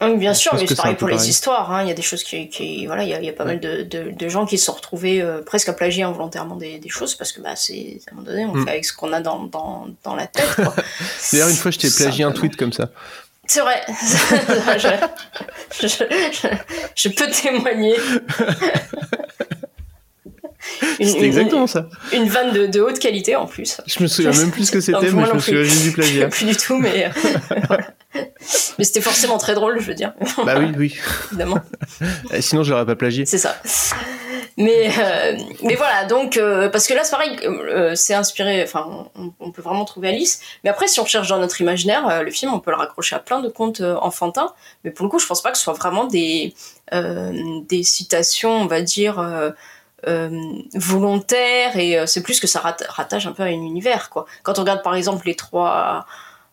Oui, 0.00 0.16
bien 0.16 0.32
sûr, 0.32 0.52
mais 0.54 0.64
c'est 0.66 0.76
pareil 0.76 0.94
pour 0.94 1.08
les 1.08 1.28
histoires. 1.28 1.72
hein. 1.72 1.82
Il 1.82 1.88
y 1.88 1.90
a 1.90 1.94
des 1.94 2.02
choses 2.02 2.22
qui, 2.22 2.48
qui 2.48 2.86
voilà, 2.86 3.02
il 3.02 3.08
y 3.08 3.14
a, 3.14 3.18
il 3.18 3.24
y 3.24 3.28
a 3.28 3.32
pas 3.32 3.44
mal 3.44 3.58
de, 3.58 3.82
de, 3.82 4.10
de 4.12 4.28
gens 4.28 4.46
qui 4.46 4.56
se 4.56 4.66
sont 4.66 4.72
retrouvés 4.74 5.20
euh, 5.20 5.42
presque 5.42 5.68
à 5.68 5.72
plagier 5.72 6.04
involontairement 6.04 6.54
des, 6.56 6.78
des 6.78 6.88
choses 6.88 7.16
parce 7.16 7.32
que 7.32 7.40
bah 7.40 7.56
c'est 7.56 7.98
à 8.08 8.12
un 8.12 8.14
moment 8.16 8.26
donné, 8.28 8.44
on 8.44 8.54
Mm. 8.54 8.64
fait 8.64 8.70
avec 8.70 8.84
ce 8.84 8.92
qu'on 8.92 9.12
a 9.12 9.20
dans, 9.20 9.42
dans, 9.44 9.88
dans 10.04 10.14
la 10.14 10.28
tête. 10.28 10.46
D'ailleurs, 11.32 11.48
une 11.48 11.56
fois, 11.56 11.72
je 11.72 11.78
t'ai 11.78 11.90
plagié 11.90 12.22
un 12.24 12.30
tweet 12.32 12.54
comme 12.56 12.72
ça. 12.72 12.90
C'est 13.46 13.60
vrai. 13.60 13.82
je, 14.78 14.88
je, 15.80 15.86
je- 15.88 16.48
je 16.94 17.08
peux 17.08 17.26
témoigner. 17.30 17.96
C'était 21.00 21.18
une- 21.18 21.24
exactement 21.24 21.66
ça. 21.66 21.88
une 22.12 22.28
vanne 22.28 22.52
de, 22.52 22.66
de 22.66 22.80
haute 22.80 22.98
qualité 22.98 23.36
en 23.36 23.46
plus. 23.46 23.80
Je 23.86 24.02
me 24.02 24.08
souviens 24.08 24.32
même 24.32 24.50
plus 24.50 24.66
ce 24.66 24.72
que 24.72 24.80
c'était, 24.80 25.10
mais 25.12 25.24
je 25.26 25.32
me 25.32 25.38
souviens 25.38 25.62
juste 25.62 25.82
du 25.82 25.92
plagiat. 25.92 26.28
plus 26.28 26.46
du 26.46 26.56
tout, 26.56 26.76
mais 26.76 27.06
euh, 27.06 27.08
voilà. 27.68 27.86
Mais 28.78 28.84
c'était 28.84 29.00
forcément 29.00 29.38
très 29.38 29.54
drôle, 29.54 29.80
je 29.80 29.86
veux 29.86 29.94
dire, 29.94 30.12
bah 30.44 30.54
oui, 30.58 30.72
oui. 30.76 30.96
évidemment. 31.32 31.58
Sinon, 32.40 32.62
je 32.62 32.72
l'aurais 32.72 32.86
pas 32.86 32.96
plagié. 32.96 33.26
C'est 33.26 33.38
ça. 33.38 33.56
Mais, 34.56 34.90
euh, 34.98 35.36
mais 35.62 35.76
voilà, 35.76 36.04
donc, 36.06 36.36
euh, 36.36 36.68
parce 36.68 36.88
que 36.88 36.94
là, 36.94 37.04
c'est 37.04 37.12
pareil, 37.12 37.38
euh, 37.44 37.94
c'est 37.94 38.14
inspiré, 38.14 38.60
enfin, 38.64 39.08
on, 39.14 39.32
on 39.38 39.52
peut 39.52 39.62
vraiment 39.62 39.84
trouver 39.84 40.08
Alice. 40.08 40.40
Mais 40.64 40.70
après, 40.70 40.88
si 40.88 40.98
on 40.98 41.06
cherche 41.06 41.28
dans 41.28 41.38
notre 41.38 41.60
imaginaire, 41.60 42.24
le 42.24 42.30
film, 42.32 42.52
on 42.52 42.58
peut 42.58 42.72
le 42.72 42.76
raccrocher 42.76 43.14
à 43.14 43.20
plein 43.20 43.38
de 43.40 43.48
contes 43.48 43.80
enfantins. 43.80 44.52
Mais 44.82 44.90
pour 44.90 45.04
le 45.06 45.10
coup, 45.10 45.20
je 45.20 45.26
pense 45.26 45.42
pas 45.42 45.52
que 45.52 45.58
ce 45.58 45.62
soit 45.62 45.74
vraiment 45.74 46.06
des, 46.06 46.54
des 46.92 47.82
citations, 47.84 48.50
on 48.62 48.66
va 48.66 48.80
dire, 48.80 49.22
volontaires. 50.74 51.76
Et 51.76 52.04
c'est 52.06 52.22
plus 52.22 52.40
que 52.40 52.46
ça 52.46 52.60
rat- 52.60 52.76
rattache 52.88 53.26
un 53.26 53.32
peu 53.32 53.42
à 53.44 53.46
un 53.46 53.50
univers, 53.50 54.10
quoi. 54.10 54.26
Quand 54.42 54.58
on 54.58 54.62
regarde, 54.62 54.82
par 54.82 54.94
exemple, 54.94 55.26
les 55.26 55.36
trois. 55.36 56.06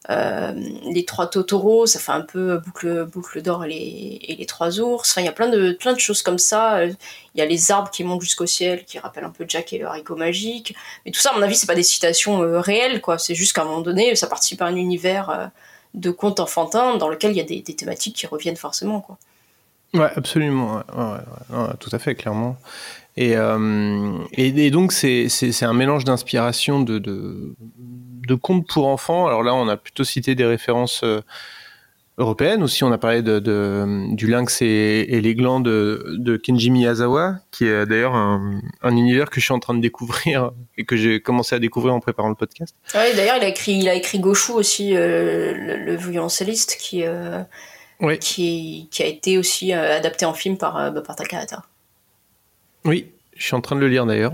Euh, 0.10 0.54
les 0.92 1.04
trois 1.04 1.28
Totoro, 1.28 1.88
ça 1.88 2.00
fait 2.00 2.12
un 2.12 2.22
peu 2.22 2.60
boucle, 2.60 3.06
boucle 3.06 3.42
d'or 3.42 3.66
et 3.66 3.70
les, 3.70 4.36
les 4.38 4.46
trois 4.46 4.80
ours. 4.80 5.16
Il 5.18 5.26
y 5.26 5.28
a 5.28 5.32
plein 5.32 5.50
de, 5.50 5.72
plein 5.72 5.94
de 5.94 6.00
choses 6.00 6.22
comme 6.22 6.38
ça. 6.38 6.86
Il 6.86 6.96
y 7.36 7.42
a 7.42 7.46
les 7.46 7.72
arbres 7.72 7.90
qui 7.90 8.04
montent 8.04 8.22
jusqu'au 8.22 8.46
ciel, 8.46 8.86
qui 8.86 9.00
rappellent 9.00 9.24
un 9.24 9.32
peu 9.32 9.46
Jack 9.48 9.74
et 9.74 9.80
le 9.80 9.88
haricot 9.88 10.16
magique. 10.16 10.76
Mais 11.06 11.12
tout 11.12 11.20
ça, 11.20 11.32
à 11.32 11.36
mon 11.36 11.42
avis, 11.42 11.56
c'est 11.56 11.68
pas 11.68 11.76
des 11.76 11.84
citations 11.84 12.44
euh, 12.44 12.60
réelles, 12.60 13.02
quoi. 13.02 13.18
C'est 13.18 13.36
juste 13.36 13.54
qu'à 13.54 13.64
un 13.64 13.66
moment 13.66 13.82
donné, 13.82 14.16
ça 14.16 14.28
participe 14.28 14.62
à 14.62 14.66
un 14.66 14.76
univers 14.76 15.30
euh, 15.30 15.48
de 15.96 16.12
contes 16.12 16.40
enfantins 16.40 16.98
dans 16.98 17.10
lequel 17.10 17.32
il 17.32 17.38
y 17.38 17.42
a 17.42 17.44
des, 17.44 17.64
thématiques 17.64 18.16
qui 18.16 18.28
reviennent 18.28 18.58
forcément, 18.58 19.02
quoi. 19.02 19.18
Ouais, 19.94 20.10
absolument. 20.16 20.84
tout 21.80 21.90
à 21.94 22.00
fait, 22.00 22.16
clairement. 22.16 22.58
Et, 23.16 23.34
et, 24.34 24.72
donc, 24.72 24.92
c'est 24.92 25.64
un 25.64 25.74
mélange 25.74 26.04
d'inspiration 26.04 26.82
de, 26.82 27.00
de, 27.00 27.56
de 28.27 28.36
contes 28.36 28.67
pour 28.67 28.88
enfants. 28.88 29.27
Alors 29.27 29.44
là, 29.44 29.53
on 29.55 29.67
a 29.67 29.77
plutôt 29.77 30.03
cité 30.03 30.36
des 30.36 30.46
références 30.46 31.01
euh, 31.03 31.22
européennes 32.17 32.63
aussi. 32.63 32.84
On 32.84 32.91
a 32.91 32.98
parlé 32.98 33.22
de, 33.22 33.39
de- 33.39 34.15
du 34.15 34.27
lynx 34.27 34.62
et, 34.62 34.65
et 35.10 35.20
les 35.22 35.36
glands 35.36 35.60
de, 35.60 36.15
de 36.17 36.38
Kenji 36.38 36.72
Miyazawa, 36.72 37.36
qui 37.51 37.65
est 37.65 37.86
d'ailleurs 37.86 38.15
un, 38.15 38.62
un 38.82 38.96
univers 38.96 39.29
que 39.29 39.39
je 39.41 39.46
suis 39.46 39.53
en 39.53 39.60
train 39.60 39.74
de 39.74 39.82
découvrir 39.82 40.51
et 40.77 40.86
que 40.86 40.96
j'ai 40.96 41.20
commencé 41.22 41.55
à 41.55 41.60
découvrir 41.60 41.94
en 41.94 42.00
préparant 42.00 42.29
le 42.29 42.36
podcast. 42.36 42.74
Ouais, 42.94 43.13
D'ailleurs, 43.15 43.36
il 43.38 43.44
a 43.44 43.48
écrit, 43.50 43.74
il 43.74 43.89
a 43.89 43.94
écrit 43.96 44.20
Goshu 44.20 44.53
aussi, 44.53 44.96
euh, 44.96 45.53
le, 45.53 45.77
le 45.77 45.96
violoncelliste, 45.96 46.77
qui, 46.79 47.03
euh, 47.03 47.41
Oui. 48.00 48.17
qui, 48.20 48.88
qui 48.91 49.03
a 49.03 49.08
été 49.08 49.38
aussi 49.38 49.74
euh, 49.74 49.98
adapté 49.98 50.25
en 50.25 50.34
film 50.34 50.58
par, 50.58 50.91
bah, 50.94 51.01
par 51.01 51.15
Takahata. 51.17 51.63
Oui, 52.86 53.08
je 53.36 53.44
suis 53.44 53.55
en 53.55 53.62
train 53.62 53.75
de 53.75 53.82
le 53.82 53.89
lire 53.89 54.05
d'ailleurs. 54.05 54.34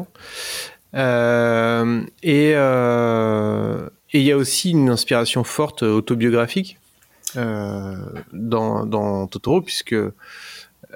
Euh, 0.94 2.04
et 2.22 2.52
euh, 2.56 3.88
et 4.14 4.20
il 4.20 4.26
y 4.26 4.32
a 4.32 4.38
aussi 4.38 4.72
une 4.72 4.90
inspiration 4.90 5.44
forte 5.46 5.84
autobiographique 5.84 6.78
euh, 7.38 7.96
dans, 8.34 8.86
dans 8.86 9.26
Totoro, 9.28 9.62
puisque 9.62 9.96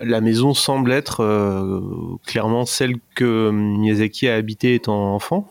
la 0.02 0.20
maison 0.20 0.54
semble 0.54 0.92
être 0.92 1.24
euh, 1.24 1.80
clairement 2.26 2.66
celle 2.66 2.96
que 3.16 3.52
Miyazaki 3.52 4.28
a 4.28 4.36
habité 4.36 4.76
étant 4.76 5.16
enfant. 5.16 5.50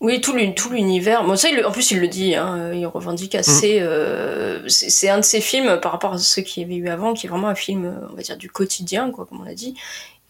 Oui, 0.00 0.20
tout 0.20 0.34
l'uni- 0.34 0.54
tout 0.54 0.70
l'univers. 0.70 1.22
Bon, 1.22 1.36
ça, 1.36 1.48
il 1.50 1.64
en 1.64 1.70
plus, 1.70 1.92
il 1.92 2.00
le 2.00 2.08
dit, 2.08 2.34
hein, 2.34 2.72
il 2.72 2.86
revendique 2.86 3.34
assez. 3.36 3.78
euh, 3.80 4.66
c'est 4.66 5.10
un 5.10 5.18
de 5.18 5.24
ses 5.24 5.40
films 5.40 5.78
par 5.80 5.92
rapport 5.92 6.14
à 6.14 6.18
ceux 6.18 6.42
qu'il 6.42 6.62
y 6.62 6.66
avait 6.66 6.74
eu 6.76 6.88
avant, 6.88 7.12
qui 7.12 7.26
est 7.26 7.30
vraiment 7.30 7.48
un 7.48 7.54
film, 7.54 7.94
on 8.10 8.16
va 8.16 8.22
dire, 8.22 8.36
du 8.36 8.50
quotidien, 8.50 9.10
quoi, 9.12 9.26
comme 9.26 9.42
on 9.42 9.44
l'a 9.44 9.54
dit, 9.54 9.74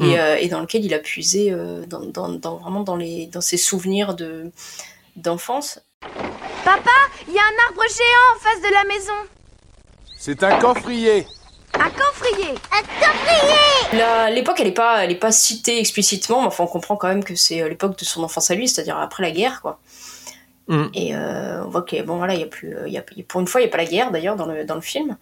et, 0.01 0.05
Mm. 0.05 0.15
euh, 0.19 0.37
et 0.37 0.49
dans 0.49 0.61
lequel 0.61 0.85
il 0.85 0.95
a 0.95 0.99
puisé 0.99 1.51
euh, 1.53 1.85
dans, 1.87 2.01
dans, 2.01 2.29
dans- 2.29 2.57
vraiment 2.57 2.83
dans, 2.83 2.97
les, 2.97 3.27
dans 3.27 3.41
ses 3.41 3.57
souvenirs 3.57 4.15
de 4.15 4.51
d'enfance. 5.17 5.79
Papa, 6.65 6.91
il 7.29 7.35
y 7.35 7.39
a 7.39 7.43
un 7.43 7.69
arbre 7.69 7.83
géant 7.89 8.37
en 8.37 8.39
face 8.41 8.61
de 8.63 8.73
la 8.73 8.85
maison. 8.85 9.13
C'est 10.19 10.43
un 10.43 10.59
coffrier. 10.59 11.27
Un 11.75 11.91
coffrier. 11.91 12.55
La- 13.93 14.31
L'époque, 14.31 14.57
elle 14.61 14.69
est 14.69 14.73
pas, 14.73 15.05
elle 15.05 15.11
est 15.13 15.17
pas 15.17 15.33
citée 15.33 15.79
explicitement, 15.79 16.41
mais 16.41 16.47
enfin, 16.47 16.65
on 16.65 16.69
comprend 16.69 16.97
quand 16.97 17.09
même 17.09 17.25
que 17.25 17.35
c'est 17.35 17.61
euh, 17.63 17.69
l'époque 17.69 17.99
de 17.99 18.05
son 18.05 18.23
enfance 18.23 18.51
à 18.51 18.55
lui, 18.55 18.69
c'est-à-dire 18.69 18.97
après 18.99 19.23
la 19.23 19.31
guerre, 19.31 19.61
quoi. 19.61 19.81
Mm. 20.69 20.85
Et 20.95 21.15
euh, 21.15 21.65
on 21.65 21.69
voit 21.69 21.83
que 21.83 22.01
bon 22.03 22.17
voilà, 22.17 22.35
il 22.35 22.41
y 22.41 22.45
a 22.45 22.47
plus, 22.47 22.75
il 22.87 22.93
y 22.93 22.99
a, 22.99 23.03
pour 23.29 23.41
une 23.41 23.47
fois, 23.47 23.61
il 23.61 23.65
y 23.65 23.67
a 23.67 23.71
pas 23.71 23.77
la 23.79 23.85
guerre 23.85 24.11
d'ailleurs 24.11 24.37
dans 24.37 24.47
le 24.47 24.65
dans 24.65 24.77
le 24.77 24.81
film. 24.81 25.17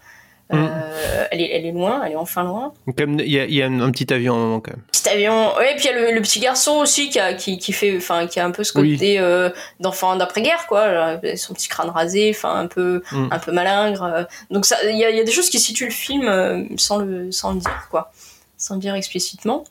Mm. 0.52 0.69
Euh, 0.69 1.25
elle, 1.30 1.40
est, 1.40 1.50
elle 1.52 1.66
est 1.66 1.73
loin, 1.73 2.02
elle 2.04 2.12
est 2.12 2.16
enfin 2.16 2.42
loin. 2.45 2.73
Comme 2.99 3.21
Il 3.21 3.30
y, 3.30 3.38
a, 3.38 3.45
il 3.45 3.54
y 3.54 3.62
a 3.62 3.66
un, 3.66 3.80
un 3.80 3.90
petit 3.90 4.12
avion 4.12 4.35
un 4.35 4.38
moment 4.38 4.61
quand 4.61 4.73
même. 4.73 4.83
Petit 4.90 5.09
avion, 5.09 5.54
ouais, 5.57 5.73
et 5.73 5.76
puis 5.76 5.85
il 5.88 5.92
y 5.92 5.95
a 5.95 6.00
le, 6.00 6.12
le 6.12 6.21
petit 6.21 6.40
garçon 6.40 6.73
aussi 6.78 7.09
qui 7.09 7.19
a, 7.21 7.35
qui, 7.35 7.59
qui 7.59 7.73
fait, 7.73 7.97
enfin, 7.97 8.26
qui 8.26 8.40
a 8.40 8.45
un 8.45 8.50
peu 8.50 8.64
ce 8.64 8.76
Oui. 8.78 8.95
côté 8.95 9.19
euh, 9.21 9.50
d'enfant 9.78 10.16
d'après-guerre, 10.16 10.66
quoi. 10.66 11.19
Son 11.37 11.54
petit 11.54 11.69
crâne 11.69 11.90
rasé, 11.90 12.33
enfin, 12.35 12.54
un 12.59 12.66
peu, 12.66 13.02
Mm. 13.12 13.28
un 13.30 13.38
peu 13.38 13.52
malingre. 13.52 14.02
euh. 14.02 14.25
Donc 14.50 14.66
ça, 14.66 14.76
il 14.88 14.97
y 14.99 15.04
a, 15.04 15.11
il 15.11 15.16
y 15.16 15.21
a 15.21 15.25
des 15.25 15.33
choses 15.33 15.50
qui 15.50 15.61
situent 15.61 15.85
le 15.87 15.90
film 15.92 16.69
sans 16.76 16.99
le, 16.99 17.30
sans 17.30 17.52
le 17.52 17.61
dire, 17.61 17.87
quoi, 17.90 18.11
sans 18.57 18.75
le 18.75 18.80
dire 18.80 18.95
explicitement. 18.95 19.64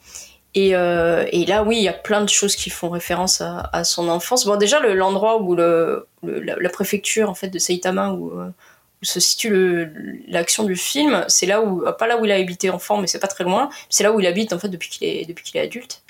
Et, 0.55 0.75
euh, 0.75 1.25
et 1.31 1.45
là, 1.45 1.63
oui, 1.63 1.77
il 1.77 1.83
y 1.83 1.87
a 1.89 1.93
plein 1.93 2.21
de 2.21 2.29
choses 2.29 2.55
qui 2.55 2.71
font 2.71 2.89
référence 2.89 3.39
à, 3.41 3.69
à 3.71 3.83
son 3.83 4.09
enfance. 4.09 4.45
Bon, 4.45 4.55
déjà, 4.55 4.79
le- 4.79 4.95
l'endroit 4.95 5.39
où 5.41 5.55
le, 5.55 6.07
le- 6.23 6.39
la, 6.39 6.55
la 6.55 6.69
préfecture 6.69 7.29
en 7.29 7.35
fait 7.35 7.49
de 7.49 7.59
Saitama 7.59 8.13
où 8.13 8.31
se 9.01 9.19
situe 9.19 9.49
le- 9.49 9.91
l'action 10.27 10.63
du 10.63 10.75
film, 10.75 11.23
c'est 11.27 11.45
là 11.45 11.61
où, 11.61 11.83
pas 11.97 12.07
là 12.07 12.19
où 12.19 12.25
il 12.25 12.31
a 12.31 12.35
habité 12.35 12.69
enfant, 12.69 12.97
mais 12.99 13.07
c'est 13.07 13.19
pas 13.19 13.27
très 13.27 13.43
loin. 13.43 13.69
C'est 13.89 14.03
là 14.03 14.11
où 14.11 14.19
il 14.19 14.27
habite 14.27 14.51
en 14.53 14.59
fait 14.59 14.69
depuis 14.69 14.89
qu'il 14.89 15.07
est 15.07 15.25
depuis 15.25 15.43
qu'il 15.43 15.57
est 15.57 15.63
adulte. 15.63 16.01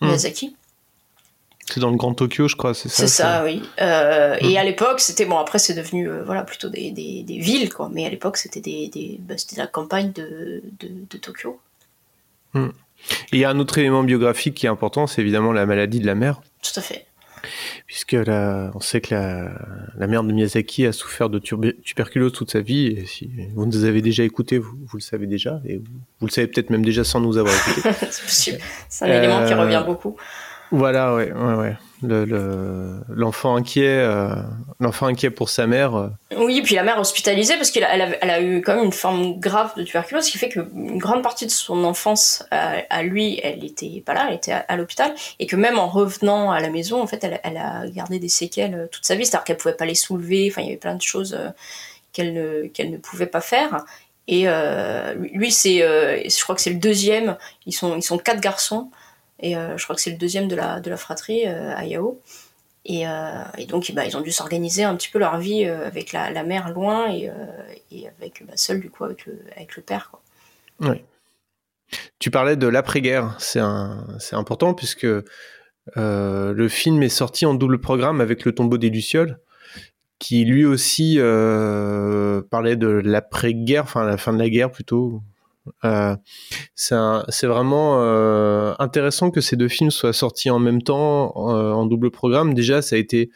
Mm. 0.00 0.06
Miyazaki. 0.06 0.56
C'est 1.66 1.80
dans 1.80 1.90
le 1.90 1.96
Grand 1.96 2.12
Tokyo, 2.12 2.46
je 2.46 2.56
crois, 2.56 2.74
c'est 2.74 2.90
ça 2.90 2.96
C'est 2.96 3.08
ça, 3.08 3.42
oui. 3.44 3.62
Euh. 3.80 4.36
Et 4.40 4.58
à 4.58 4.64
l'époque, 4.64 5.00
c'était 5.00 5.24
bon. 5.24 5.38
Après, 5.38 5.58
c'est 5.58 5.72
devenu 5.72 6.10
euh, 6.10 6.22
voilà 6.22 6.42
plutôt 6.42 6.68
des, 6.68 6.90
des, 6.90 7.22
des 7.22 7.38
villes, 7.38 7.72
quoi. 7.72 7.88
Mais 7.90 8.04
à 8.04 8.10
l'époque, 8.10 8.36
c'était 8.36 8.60
des, 8.60 8.88
des 8.88 9.16
bah, 9.20 9.38
c'était 9.38 9.56
la 9.56 9.66
campagne 9.66 10.12
de, 10.12 10.62
de, 10.80 10.90
de 11.08 11.16
Tokyo. 11.16 11.58
Et 12.54 12.60
il 13.32 13.38
y 13.38 13.44
a 13.44 13.50
un 13.50 13.58
autre 13.58 13.78
élément 13.78 14.02
biographique 14.04 14.54
qui 14.54 14.66
est 14.66 14.68
important, 14.68 15.06
c'est 15.06 15.20
évidemment 15.22 15.52
la 15.52 15.66
maladie 15.66 16.00
de 16.00 16.06
la 16.06 16.14
mère. 16.14 16.40
Tout 16.62 16.78
à 16.78 16.82
fait. 16.82 17.06
Puisque 17.86 18.12
la- 18.12 18.70
on 18.74 18.80
sait 18.80 19.00
que 19.00 19.14
la, 19.14 19.50
la 19.96 20.06
mère 20.06 20.22
de 20.24 20.32
Miyazaki 20.32 20.86
a 20.86 20.92
souffert 20.92 21.28
de 21.30 21.38
tuberculose 21.38 22.32
toute 22.32 22.50
sa 22.50 22.60
vie. 22.60 22.86
Et 22.86 23.06
si 23.06 23.30
vous 23.54 23.66
nous 23.66 23.84
avez 23.84 24.02
déjà 24.02 24.22
écouté, 24.24 24.58
vous, 24.58 24.76
vous 24.86 24.96
le 24.96 25.02
savez 25.02 25.26
déjà, 25.26 25.60
et 25.66 25.76
vous, 25.78 25.84
vous 26.20 26.26
le 26.26 26.32
savez 26.32 26.46
peut-être 26.46 26.70
même 26.70 26.84
déjà 26.84 27.04
sans 27.04 27.20
nous 27.20 27.36
avoir 27.38 27.54
écouté. 27.68 27.88
c'est 28.10 29.04
un 29.04 29.08
élément 29.08 29.44
qui 29.46 29.52
Euh, 29.52 29.60
revient 29.60 29.82
beaucoup. 29.86 30.16
voilà, 30.70 31.14
ouais, 31.14 31.32
ouais, 31.32 31.54
ouais. 31.54 31.76
Le- 32.06 32.24
le- 32.24 33.00
L'enfant 33.08 33.56
inquiet, 33.56 33.86
euh, 33.86 34.34
l'enfant 34.80 35.06
inquiet 35.06 35.30
pour 35.30 35.48
sa 35.48 35.66
mère. 35.66 35.94
euh, 35.94 36.08
Oui, 36.36 36.60
puis 36.62 36.74
la 36.74 36.82
mère 36.82 36.98
hospitalisée 36.98 37.56
parce 37.56 37.70
qu'elle 37.70 37.84
a, 37.84 37.94
elle 38.20 38.30
a, 38.30 38.40
eu 38.42 38.60
quand 38.60 38.74
même 38.76 38.84
une 38.84 38.92
forme 38.92 39.38
grave 39.38 39.72
de 39.76 39.82
tuberculose, 39.84 40.24
ce 40.24 40.30
qui 40.30 40.38
fait 40.38 40.48
qu'une 40.48 40.98
grande 40.98 41.22
partie 41.22 41.46
de 41.46 41.50
son 41.50 41.84
enfance 41.84 42.44
à, 42.50 42.74
à 42.90 43.02
lui, 43.02 43.40
elle 43.42 43.64
était 43.64 44.02
pas 44.04 44.14
là, 44.14 44.26
elle 44.28 44.34
était 44.36 44.52
à, 44.52 44.76
l'hôpital, 44.76 45.14
et 45.38 45.46
que 45.46 45.56
même 45.56 45.78
en 45.78 45.88
revenant 45.88 46.50
à 46.50 46.60
la 46.60 46.70
maison, 46.70 47.00
en 47.00 47.06
fait, 47.06 47.24
elle, 47.24 47.56
a 47.56 47.86
gardé 47.88 48.18
des 48.18 48.28
séquelles 48.28 48.74
euh, 48.74 48.86
toute 48.90 49.06
sa 49.06 49.14
vie, 49.14 49.24
c'est-à-dire 49.24 49.44
qu'elle 49.44 49.56
pouvait 49.56 49.74
pas 49.76 49.86
les 49.86 49.94
soulever, 49.94 50.48
enfin, 50.50 50.62
il 50.62 50.66
y 50.66 50.68
avait 50.70 50.76
plein 50.78 50.94
de 50.96 51.02
choses 51.02 51.34
euh, 51.38 51.48
qu'elle 52.12 52.32
ne, 52.34 52.66
qu'elle 52.68 52.90
ne 52.90 52.98
pouvait 52.98 53.26
pas 53.26 53.40
faire. 53.40 53.84
Et 54.26 54.44
euh, 54.46 55.14
lui, 55.32 55.52
c'est, 55.52 55.82
euh, 55.82 56.18
je 56.24 56.42
crois 56.42 56.54
que 56.54 56.60
c'est 56.62 56.70
le 56.70 56.78
deuxième. 56.78 57.36
Ils 57.66 57.72
sont, 57.72 57.96
ils 57.96 58.02
sont 58.02 58.16
quatre 58.18 58.40
garçons, 58.40 58.90
et 59.44 59.56
euh, 59.56 59.76
je 59.76 59.84
crois 59.84 59.94
que 59.94 60.00
c'est 60.00 60.10
le 60.10 60.16
deuxième 60.16 60.48
de 60.48 60.56
la, 60.56 60.80
de 60.80 60.88
la 60.88 60.96
fratrie 60.96 61.46
euh, 61.46 61.76
à 61.76 61.84
Yao. 61.84 62.18
Et, 62.86 63.06
euh, 63.06 63.42
donc, 63.68 63.92
bah, 63.94 64.06
ils 64.06 64.16
ont 64.16 64.22
dû 64.22 64.32
s'organiser 64.32 64.84
un 64.84 64.96
petit 64.96 65.10
peu 65.10 65.18
leur 65.18 65.36
vie 65.38 65.66
avec 65.66 66.12
la, 66.12 66.42
mère 66.44 66.72
loin 66.72 67.12
et, 67.12 67.28
avec 68.18 68.42
bah, 68.46 68.54
seul 68.56 68.80
du 68.80 68.88
coup 68.88 69.04
avec 69.04 69.26
le, 69.26 69.38
avec 69.54 69.76
le 69.76 69.82
père. 69.82 70.10
Quoi. 70.10 70.96
Tu 72.18 72.30
parlais 72.30 72.56
de 72.56 72.66
l'après-guerre, 72.66 73.36
c'est 73.38 73.60
important 74.32 74.72
puisque 74.72 75.06
le 75.96 76.68
film 76.68 77.02
est 77.02 77.10
sorti 77.10 77.44
en 77.44 77.52
double 77.52 77.80
programme 77.80 78.22
avec 78.22 78.46
Le 78.46 78.54
tombeau 78.54 78.78
des 78.78 78.88
Lucioles, 78.88 79.38
qui 80.18 80.44
lui 80.46 80.64
aussi 80.64 81.18
parlait 82.50 82.76
de 82.76 82.88
l'après-guerre, 82.88 83.84
enfin 83.84 84.04
la 84.04 84.16
fin 84.16 84.32
de 84.32 84.38
la 84.38 84.48
guerre 84.48 84.70
plutôt. 84.70 85.22
Euh, 85.84 86.16
c'est 86.74 87.46
vraiment 87.46 88.02
euh, 88.02 88.74
intéressant 88.78 89.30
que 89.30 89.40
ces 89.40 89.56
deux 89.56 89.68
films 89.68 89.90
soient 89.90 90.12
sortis 90.12 90.50
en 90.50 90.58
même 90.58 90.82
temps 90.82 91.32
euh, 91.36 91.72
en 91.72 91.86
double 91.86 92.10
programme. 92.10 92.54
Déjà, 92.54 92.82
ça 92.82 92.96
a 92.96 92.98
été 92.98 93.30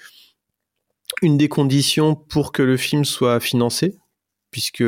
une 1.22 1.38
des 1.38 1.48
conditions 1.48 2.14
pour 2.14 2.52
que 2.52 2.62
le 2.62 2.76
film 2.76 3.04
soit 3.04 3.40
financé, 3.40 3.96
puisque 4.50 4.84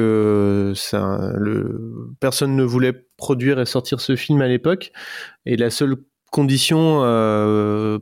personne 2.21 2.57
ne 2.57 2.63
voulait 2.63 3.07
produire 3.17 3.59
et 3.61 3.67
sortir 3.67 4.01
ce 4.01 4.17
film 4.17 4.41
à 4.43 4.49
l'époque, 4.49 4.93
et 5.47 5.57
la 5.57 5.71
seule 5.71 5.97
condition 6.31 7.01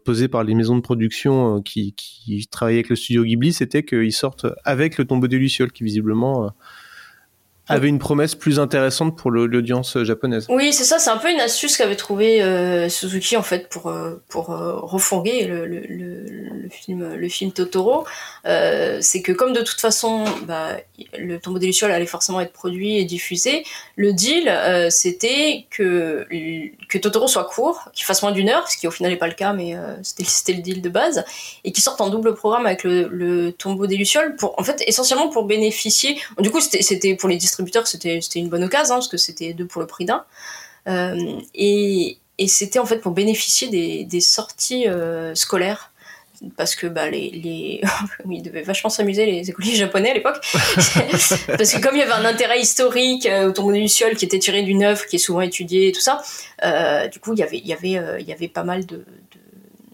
posée 0.04 0.28
par 0.28 0.45
les 0.45 0.54
maisons 0.54 0.76
de 0.76 0.83
production 0.83 1.62
qui, 1.62 1.95
qui 1.95 2.47
travaillaient 2.49 2.80
avec 2.80 2.90
le 2.90 2.97
studio 2.97 3.25
Ghibli, 3.25 3.54
c'était 3.54 3.83
qu'ils 3.83 4.12
sortent 4.12 4.47
avec 4.64 4.99
le 4.99 5.07
tombeau 5.07 5.28
des 5.28 5.38
Lucioles, 5.38 5.73
qui 5.73 5.85
visiblement 5.85 6.52
avait 7.69 7.89
une 7.89 7.99
promesse 7.99 8.35
plus 8.35 8.59
intéressante 8.59 9.17
pour 9.17 9.31
l'audience 9.31 10.03
japonaise. 10.03 10.47
Oui, 10.49 10.73
c'est 10.73 10.85
ça, 10.85 10.99
c'est 10.99 11.11
un 11.11 11.19
peu 11.19 11.31
une 11.31 11.41
astuce 11.41 11.77
qu'avait 11.77 11.97
trouvé 11.97 12.43
euh, 12.43 12.89
Suzuki 12.89 13.37
en 13.37 13.43
fait 13.43 13.69
pour 13.69 13.89
euh, 13.89 14.23
pour 14.29 14.51
euh, 14.51 14.77
refourguer 14.77 15.47
le, 15.47 15.67
le, 15.67 15.81
le, 15.81 16.25
le 16.63 16.69
film 16.69 17.15
le 17.15 17.29
film 17.29 17.53
Totoro. 17.53 18.07
Euh, 18.47 18.99
c'est 19.01 19.23
que 19.23 19.33
comme 19.33 19.53
de 19.53 19.61
toute 19.61 19.81
façon, 19.81 20.25
bah, 20.47 20.77
le 21.19 21.39
Tombeau 21.39 21.59
des 21.59 21.67
lucioles 21.67 21.91
allait 21.91 22.07
forcément 22.07 22.41
être 22.41 22.53
produit 22.53 22.99
et 22.99 23.05
diffusé, 23.05 23.65
le 23.97 24.13
deal 24.13 24.49
euh, 24.49 24.91
c'était 24.91 25.67
que 25.71 26.27
que 26.89 26.99
Totoro 26.99 27.27
soit 27.27 27.45
court, 27.45 27.91
qu'il 27.93 28.05
fasse 28.05 28.23
moins 28.23 28.33
d'une 28.33 28.49
heure, 28.49 28.69
ce 28.71 28.77
qui 28.77 28.87
au 28.87 28.91
final 28.91 29.13
n'est 29.13 29.19
pas 29.19 29.27
le 29.27 29.35
cas, 29.35 29.53
mais 29.53 29.75
euh, 29.75 29.95
c'était 30.03 30.25
c'était 30.25 30.55
le 30.55 30.63
deal 30.63 30.81
de 30.81 30.89
base, 30.89 31.25
et 31.65 31.73
qu'il 31.73 31.83
sorte 31.83 32.01
en 32.01 32.09
double 32.09 32.35
programme 32.35 32.67
avec 32.67 32.85
le, 32.85 33.51
Tombeau 33.59 33.87
des 33.87 33.97
lucioles 33.97 34.37
pour 34.37 34.59
en 34.59 34.63
fait 34.63 34.83
essentiellement 34.87 35.29
pour 35.29 35.45
bénéficier. 35.45 36.19
Du 36.39 36.51
coup, 36.51 36.61
c'était 36.61 36.83
c'était 36.83 37.15
pour 37.15 37.29
les 37.29 37.37
distributeurs, 37.37 37.58
c'était 37.85 38.21
une 38.38 38.49
bonne 38.49 38.65
occasion 38.65 38.95
hein, 38.95 38.99
parce 38.99 39.09
que 39.09 39.17
c'était 39.17 39.53
deux 39.53 39.67
pour 39.67 39.81
le 39.81 39.87
prix 39.87 40.05
d'un. 40.05 40.25
Euh, 40.88 41.41
et 41.55 42.19
c'était 42.47 42.79
en 42.79 42.87
fait 42.87 42.99
pour 42.99 43.12
bénéficier 43.12 43.69
des, 44.05 44.21
sorties 44.21 44.87
euh, 44.87 45.35
scolaires. 45.35 45.93
Parce 46.57 46.77
que 46.77 46.87
bah, 46.87 47.11
les, 47.11 47.83
ils 48.31 48.43
devaient 48.43 48.62
vachement 48.62 48.91
s'amuser 48.91 49.27
les 49.27 49.50
écoliers 49.50 49.75
japonais 49.75 50.12
à 50.12 50.15
l'époque. 50.15 50.37
Parce 50.55 51.73
que 51.73 51.81
comme 51.81 51.97
il 51.97 51.99
y 51.99 52.03
avait 52.03 52.12
un 52.12 52.25
intérêt 52.25 52.61
historique 52.61 53.27
euh, 53.27 53.49
au 53.49 53.50
tombeau 53.50 53.73
lucioles 53.73 54.15
qui 54.15 54.25
était 54.25 54.38
tiré 54.38 54.62
d'une 54.62 54.85
œuvre 54.85 55.05
qui 55.07 55.17
est 55.17 55.19
souvent 55.19 55.41
étudiée 55.41 55.88
et 55.88 55.93
tout 55.93 56.00
ça 56.00 56.23
euh, 56.62 57.09
du 57.09 57.19
coup 57.19 57.33
il 57.33 57.41
y 57.41 57.43
avait 57.43 57.59
y 57.59 57.73
avait 57.73 58.21
il 58.21 58.29
y 58.29 58.33
avait 58.33 58.47
pas 58.47 58.62
mal 58.62 58.87
de, 58.87 58.99
de, 58.99 59.05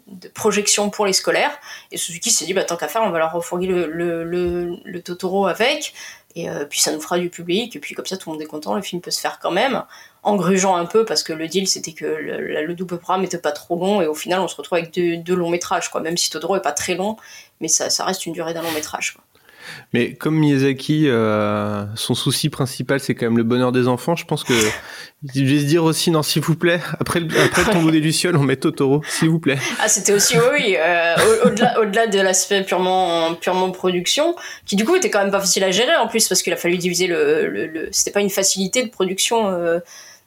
de 0.08 0.28
projections 0.28 0.90
pour 0.90 1.06
les 1.06 1.14
scolaires. 1.14 1.58
Et 1.90 1.96
Suzuki 1.96 2.30
s'est 2.30 2.44
dit 2.44 2.52
bah 2.52 2.64
tant 2.64 2.76
qu'à 2.76 2.88
faire 2.88 3.04
on 3.04 3.10
va 3.10 3.20
leur 3.20 3.32
refourguer 3.32 3.66
le 3.66 4.98
Totoro 5.00 5.46
avec 5.46 5.94
et 6.36 6.48
euh, 6.50 6.64
puis 6.64 6.80
ça 6.80 6.92
nous 6.92 7.00
fera 7.00 7.18
du 7.18 7.30
public 7.30 7.74
et 7.76 7.78
puis 7.80 7.94
comme 7.94 8.06
ça 8.06 8.16
tout 8.16 8.28
le 8.30 8.34
monde 8.34 8.42
est 8.42 8.46
content 8.46 8.74
le 8.74 8.82
film 8.82 9.00
peut 9.00 9.10
se 9.10 9.20
faire 9.20 9.38
quand 9.40 9.50
même 9.52 9.84
en 10.22 10.36
grugeant 10.36 10.76
un 10.76 10.86
peu 10.86 11.04
parce 11.04 11.22
que 11.22 11.32
le 11.32 11.46
deal 11.48 11.66
c'était 11.68 11.92
que 11.92 12.04
le, 12.04 12.38
le- 12.40 12.64
le 12.66 12.74
double 12.74 12.98
programme 12.98 13.24
était 13.24 13.38
pas 13.38 13.52
trop 13.52 13.78
long 13.78 14.02
et 14.02 14.06
au 14.06 14.14
final 14.14 14.40
on 14.40 14.48
se 14.48 14.56
retrouve 14.56 14.78
avec 14.78 14.92
deux, 14.92 15.34
longs 15.34 15.50
métrages 15.50 15.90
quoi 15.90 16.00
même 16.00 16.16
si 16.16 16.30
Totoro 16.30 16.56
est 16.56 16.62
pas 16.62 16.72
très 16.72 16.94
long 16.94 17.16
mais 17.60 17.68
ça, 17.68 17.88
ça 17.90 18.04
reste 18.04 18.26
une 18.26 18.32
durée 18.32 18.52
d'un 18.54 18.62
long 18.62 18.72
métrage 18.72 19.12
quoi. 19.14 19.23
Mais 19.92 20.14
comme 20.14 20.36
Miyazaki, 20.36 21.04
euh, 21.08 21.84
son 21.94 22.14
souci 22.14 22.48
principal, 22.50 23.00
c'est 23.00 23.14
quand 23.14 23.26
même 23.26 23.36
le 23.38 23.44
bonheur 23.44 23.72
des 23.72 23.88
enfants, 23.88 24.16
je 24.16 24.24
pense 24.24 24.44
que 24.44 24.54
je 25.34 25.42
vais 25.44 25.58
se 25.60 25.64
dire 25.64 25.84
aussi, 25.84 26.10
non, 26.10 26.22
s'il 26.22 26.42
vous 26.42 26.54
plaît, 26.56 26.80
après 27.00 27.20
le, 27.20 27.26
après 27.40 27.62
le 27.64 27.70
tombeau 27.72 27.90
des 27.90 28.00
Lucioles, 28.00 28.36
on 28.36 28.42
met 28.42 28.56
Totoro, 28.56 29.02
s'il 29.08 29.28
vous 29.30 29.38
plaît. 29.40 29.58
Ah, 29.80 29.88
c'était 29.88 30.12
aussi, 30.12 30.36
oui, 30.52 30.76
euh, 30.78 31.14
au- 31.16 31.46
au-delà, 31.48 31.80
au-delà 31.80 32.06
de 32.06 32.20
l'aspect 32.20 32.62
purement, 32.62 33.34
purement 33.34 33.70
production, 33.70 34.34
qui 34.66 34.76
du 34.76 34.84
coup 34.84 34.96
était 34.96 35.10
quand 35.10 35.20
même 35.22 35.30
pas 35.32 35.40
facile 35.40 35.64
à 35.64 35.70
gérer 35.70 35.96
en 35.96 36.08
plus, 36.08 36.28
parce 36.28 36.42
qu'il 36.42 36.52
a 36.52 36.56
fallu 36.56 36.76
diviser 36.76 37.06
le, 37.06 37.48
le, 37.48 37.66
le- 37.66 37.88
c'était 37.92 38.10
pas 38.10 38.20
une 38.20 38.30
facilité 38.30 38.82
de 38.82 38.90
production 38.90 39.48
euh, 39.48 39.78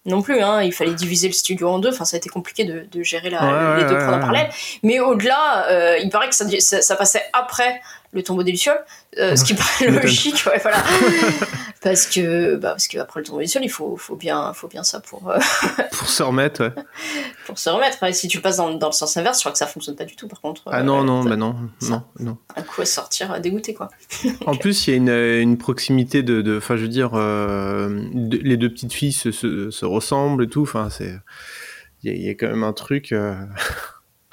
non 0.05 0.21
plus, 0.21 0.39
hein, 0.39 0.61
il 0.63 0.71
fallait 0.71 0.93
diviser 0.93 1.27
le 1.27 1.33
studio 1.33 1.67
en 1.67 1.79
deux, 1.79 1.89
enfin 1.89 2.05
ça 2.05 2.15
a 2.15 2.19
été 2.19 2.29
compliqué 2.29 2.63
de, 2.63 2.85
de 2.89 3.03
gérer 3.03 3.29
la, 3.29 3.41
Ouais, 3.75 3.81
les 3.81 3.89
deux 3.89 3.95
ouais, 3.95 3.99
ouais. 4.05 4.19
parallèles, 4.19 4.49
mais 4.81 5.01
au-delà, 5.01 5.67
euh, 5.69 5.97
il 6.01 6.09
paraît 6.09 6.29
que 6.29 6.35
ça, 6.35 6.45
ça, 6.61 6.81
ça 6.81 6.95
passait 6.95 7.23
après 7.33 7.81
le 8.13 8.23
tombeau 8.23 8.43
des 8.43 8.51
Lucioles, 8.51 8.79
euh, 9.17 9.35
ce 9.35 9.43
qui 9.43 9.53
paraît 9.55 9.91
logique, 9.91 10.43
ouais, 10.47 10.59
voilà. 10.61 10.83
parce 11.81 12.05
que, 12.07 12.55
bah, 12.55 12.71
parce 12.71 12.87
qu'après 12.87 13.19
le 13.19 13.25
tombeau 13.25 13.39
des 13.39 13.45
Lucioles, 13.45 13.63
il 13.65 13.69
faut, 13.69 13.97
faut 13.97 14.15
bien, 14.15 14.53
faut 14.53 14.67
bien 14.67 14.83
ça 14.83 14.99
pour, 14.99 15.29
euh, 15.29 15.37
Pour 15.91 16.07
se 16.09 16.23
remettre, 16.23 16.63
ouais. 16.63 16.73
pour 17.45 17.57
se 17.59 17.69
remettre. 17.69 18.01
Et 18.03 18.13
si 18.13 18.27
tu 18.27 18.39
passes 18.41 18.57
dans, 18.57 18.73
dans 18.73 18.87
le 18.87 18.93
sens 18.93 19.17
inverse, 19.17 19.37
je 19.39 19.41
crois 19.43 19.51
que 19.51 19.57
ça 19.57 19.67
fonctionne 19.67 19.95
pas 19.95 20.05
du 20.05 20.15
tout, 20.15 20.27
par 20.27 20.41
contre. 20.41 20.61
Ah 20.67 20.79
Euh, 20.79 20.83
non, 20.83 21.03
non, 21.03 21.23
t'as 21.23 21.29
bah 21.31 21.35
non, 21.35 21.55
non, 21.81 22.03
non. 22.19 22.37
Un 22.55 22.61
coup 22.61 22.81
à 22.81 22.85
sortir 22.85 23.31
euh, 23.33 23.39
dégoûté, 23.39 23.73
quoi. 23.73 23.89
En 24.45 24.55
plus, 24.55 24.87
il 24.87 24.91
y 24.91 24.93
a 24.93 24.97
une, 24.97 25.09
une 25.41 25.57
proximité 25.57 26.23
de, 26.23 26.41
de, 26.41 26.57
enfin, 26.57 26.75
je 26.77 26.83
veux 26.83 26.87
dire, 26.87 27.11
euh, 27.15 27.89
de- 28.13 28.37
les 28.37 28.57
deux 28.57 28.69
petites 28.69 28.93
filles 28.93 29.11
se, 29.13 29.31
se, 29.31 29.69
se 29.71 29.85
ressemblent 29.85 30.43
et 30.45 30.49
tout. 30.49 30.61
Enfin, 30.63 30.89
c'est, 30.89 31.15
il 32.03 32.09
y, 32.11 32.13
a- 32.13 32.15
il 32.17 32.23
y 32.23 32.29
a 32.29 32.33
quand 32.35 32.47
même 32.47 32.63
un 32.63 32.73
truc. 32.73 33.11
euh, 33.11 33.35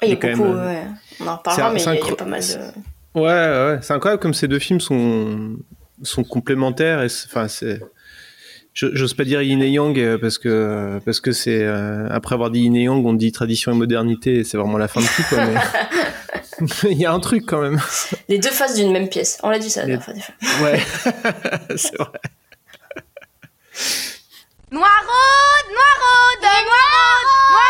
Il 0.01 0.09
y 0.09 0.11
a 0.11 0.15
beaucoup, 0.15 0.27
même, 0.27 0.41
euh, 0.41 0.67
ouais. 0.67 0.83
On 1.21 1.27
en 1.27 1.37
reparlera, 1.37 1.71
mais 1.71 1.81
il 1.81 1.91
y, 1.93 1.95
y 2.07 2.11
a 2.11 2.15
pas 2.15 2.25
mal 2.25 2.41
de. 2.41 2.57
Ouais, 3.15 3.21
ouais, 3.23 3.79
c'est 3.81 3.93
incroyable 3.93 4.21
comme 4.21 4.33
ces 4.33 4.47
deux 4.47 4.59
films 4.59 4.81
sont, 4.81 5.57
sont 6.03 6.23
complémentaires 6.23 7.01
et 7.01 7.07
enfin 7.27 7.47
c'est. 7.47 7.79
je- 8.73 8.93
J'ose 8.93 9.13
pas 9.13 9.23
dire 9.23 9.41
yin 9.41 9.61
et 9.61 9.69
yang 9.69 9.97
euh, 9.97 10.17
parce 10.17 10.37
que 10.37 10.99
parce 11.05 11.21
que 11.21 11.31
c'est 11.31 11.63
euh, 11.63 12.07
après 12.09 12.35
avoir 12.35 12.51
dit 12.51 12.59
yin 12.61 12.75
et 12.75 12.83
yang 12.83 13.05
on 13.05 13.13
dit 13.13 13.31
tradition 13.31 13.71
et 13.71 13.75
modernité 13.75 14.39
et 14.39 14.43
c'est 14.43 14.57
vraiment 14.57 14.77
la 14.77 14.87
fin 14.89 14.99
de 15.01 15.05
tout 15.05 15.23
quoi. 15.29 15.45
Mais 15.45 15.55
il 16.91 16.97
y 16.97 17.05
a 17.05 17.11
un 17.13 17.19
truc 17.19 17.45
quand 17.45 17.61
même. 17.61 17.79
Les 18.29 18.37
deux 18.39 18.49
faces 18.49 18.75
d'une 18.75 18.91
même 18.91 19.07
pièce. 19.09 19.39
On 19.43 19.49
l'a 19.49 19.59
dit 19.59 19.69
ça 19.69 19.81
la 19.81 19.87
Les- 19.87 19.97
dernière 19.97 20.05
fois. 20.05 20.13
des 20.13 20.21
fois. 20.21 20.65
Ouais, 20.69 20.79
c'est 21.77 21.97
vrai. 21.97 22.09
Noiraude, 24.71 25.67
noiraude, 25.69 26.41
noiraude, 26.41 27.27
noiraude, 27.51 27.64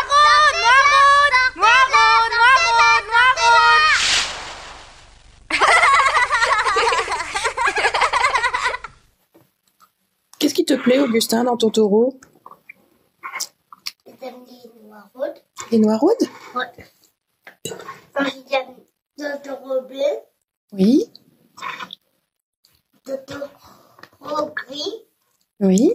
te 10.66 10.74
plaît, 10.74 10.98
Augustin, 10.98 11.44
dans 11.44 11.56
ton 11.56 11.70
taureau? 11.70 12.18
J'aime 14.20 14.34
les 14.48 14.86
noirs 14.88 15.10
Les 15.70 15.78
noiraudes 15.78 16.14
J'aime 18.50 18.74
Totoro 19.16 19.82
bleu, 19.86 19.98
Oui. 20.72 21.04
Totoro 23.04 24.50
gris, 24.54 25.04
Oui. 25.60 25.92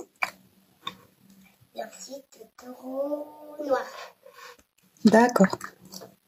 et 1.76 1.80
ensuite 1.84 2.26
Totoro 2.58 3.26
noir. 3.66 3.86
D'accord. 5.06 5.58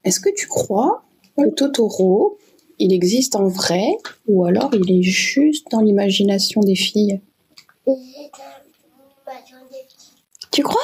Est-ce 0.03 0.19
que 0.19 0.29
tu 0.35 0.47
crois 0.47 1.03
que 1.37 1.49
Totoro, 1.51 2.37
il 2.79 2.91
existe 2.93 3.35
en 3.35 3.47
vrai 3.47 3.85
ou 4.27 4.45
alors 4.45 4.73
il 4.73 4.91
est 4.99 5.03
juste 5.03 5.67
dans 5.71 5.79
l'imagination 5.79 6.61
des 6.61 6.75
filles? 6.75 7.21
Tu 10.51 10.63
crois? 10.63 10.81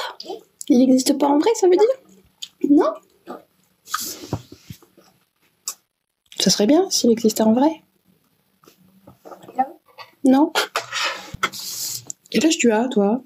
Il 0.67 0.79
n'existe 0.79 1.17
pas 1.17 1.27
en 1.27 1.39
vrai, 1.39 1.49
ça 1.55 1.67
veut 1.67 1.77
dire? 1.77 1.87
Non? 2.69 2.93
Ça 6.39 6.49
serait 6.49 6.67
bien 6.67 6.89
s'il 6.89 7.11
existait 7.11 7.43
en 7.43 7.53
vrai. 7.53 7.83
Non? 10.23 10.51
Quel 12.29 12.45
âge 12.45 12.57
tu 12.57 12.71
as, 12.71 12.87
toi 12.87 13.21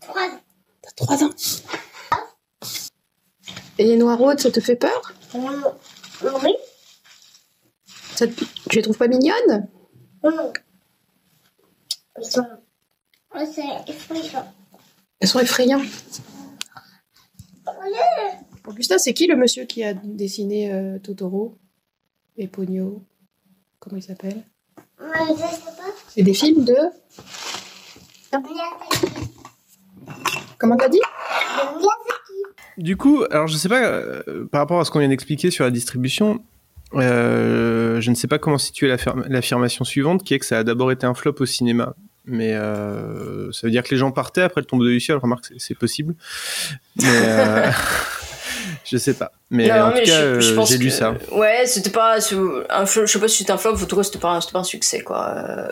trois. 0.00 0.28
T'as 0.82 0.90
3 0.96 1.24
ans. 1.24 1.30
Et 3.78 3.84
les 3.84 3.96
noiraudes, 3.96 4.40
ça 4.40 4.50
te 4.50 4.60
fait 4.60 4.76
peur? 4.76 5.12
Oui. 5.34 6.54
Ça 8.16 8.26
Tu 8.26 8.76
les 8.76 8.82
trouves 8.82 8.98
pas 8.98 9.08
mignonnes? 9.08 9.68
Hum. 10.22 10.52
Ils 12.18 12.24
sont. 12.24 12.46
Oh, 13.34 13.38
c'est 13.52 13.90
effrayant. 13.90 14.52
Elles 15.20 15.28
sont 15.28 15.40
effrayantes. 15.40 15.82
Augustin, 18.66 18.98
c'est 18.98 19.12
qui 19.12 19.26
le 19.26 19.36
monsieur 19.36 19.64
qui 19.64 19.84
a 19.84 19.94
dessiné 19.94 20.72
euh, 20.72 20.98
Totoro 20.98 21.56
et 22.36 22.48
Pogno 22.48 23.02
Comment 23.78 23.96
il 23.96 24.02
s'appelle? 24.02 24.42
Mais 25.00 25.06
je 25.30 25.36
sais 25.36 25.76
pas. 25.76 25.92
C'est 26.08 26.22
des 26.22 26.34
films 26.34 26.64
de... 26.64 26.76
Comment 30.58 30.76
t'as 30.76 30.88
dit? 30.88 31.00
Du 32.78 32.96
coup, 32.96 33.24
alors 33.30 33.46
je 33.46 33.56
sais 33.56 33.68
pas 33.68 33.82
euh, 33.82 34.46
par 34.50 34.60
rapport 34.60 34.80
à 34.80 34.84
ce 34.84 34.90
qu'on 34.90 34.98
vient 34.98 35.08
d'expliquer 35.08 35.50
sur 35.50 35.64
la 35.64 35.70
distribution. 35.70 36.42
Euh, 36.94 38.00
je 38.00 38.10
ne 38.10 38.14
sais 38.14 38.28
pas 38.28 38.38
comment 38.38 38.58
situer 38.58 38.88
l'affirm- 38.88 39.24
l'affirmation 39.28 39.84
suivante, 39.84 40.22
qui 40.24 40.34
est 40.34 40.38
que 40.38 40.46
ça 40.46 40.58
a 40.58 40.64
d'abord 40.64 40.92
été 40.92 41.06
un 41.06 41.14
flop 41.14 41.34
au 41.40 41.46
cinéma. 41.46 41.94
Mais 42.28 42.54
euh, 42.54 43.52
ça 43.52 43.60
veut 43.66 43.70
dire 43.70 43.82
que 43.84 43.90
les 43.90 43.96
gens 43.96 44.10
partaient 44.10 44.42
après 44.42 44.60
le 44.60 44.64
tombeau 44.66 44.84
de 44.84 44.90
Luciole. 44.90 45.18
Remarque, 45.18 45.44
c'est- 45.58 45.74
possible. 45.76 46.14
Mais 46.96 47.04
euh, 47.06 47.70
je 48.84 48.96
sais 48.96 49.14
pas. 49.14 49.30
Mais 49.50 49.68
Non, 49.68 49.74
en 49.86 49.88
mais 49.92 50.00
tout 50.02 50.06
cas, 50.10 50.40
je- 50.40 50.64
j'ai 50.66 50.78
lu 50.78 50.90
ça. 50.90 51.14
Ouais, 51.30 51.66
c'était 51.66 51.90
pas. 51.90 52.16
Un, 52.68 52.84
flop- 52.86 53.06
je 53.06 53.12
sais 53.12 53.20
pas 53.20 53.28
si 53.28 53.38
c'était 53.38 53.52
un 53.52 53.58
flop, 53.58 53.74
en 53.74 53.86
tout 53.86 53.94
cas, 53.96 54.02
c'était 54.02 54.18
pas, 54.18 54.30
un- 54.32 54.40
c'était 54.40 54.54
pas 54.54 54.58
un 54.58 54.64
succès, 54.64 55.02
quoi, 55.02 55.28
euh, 55.36 55.68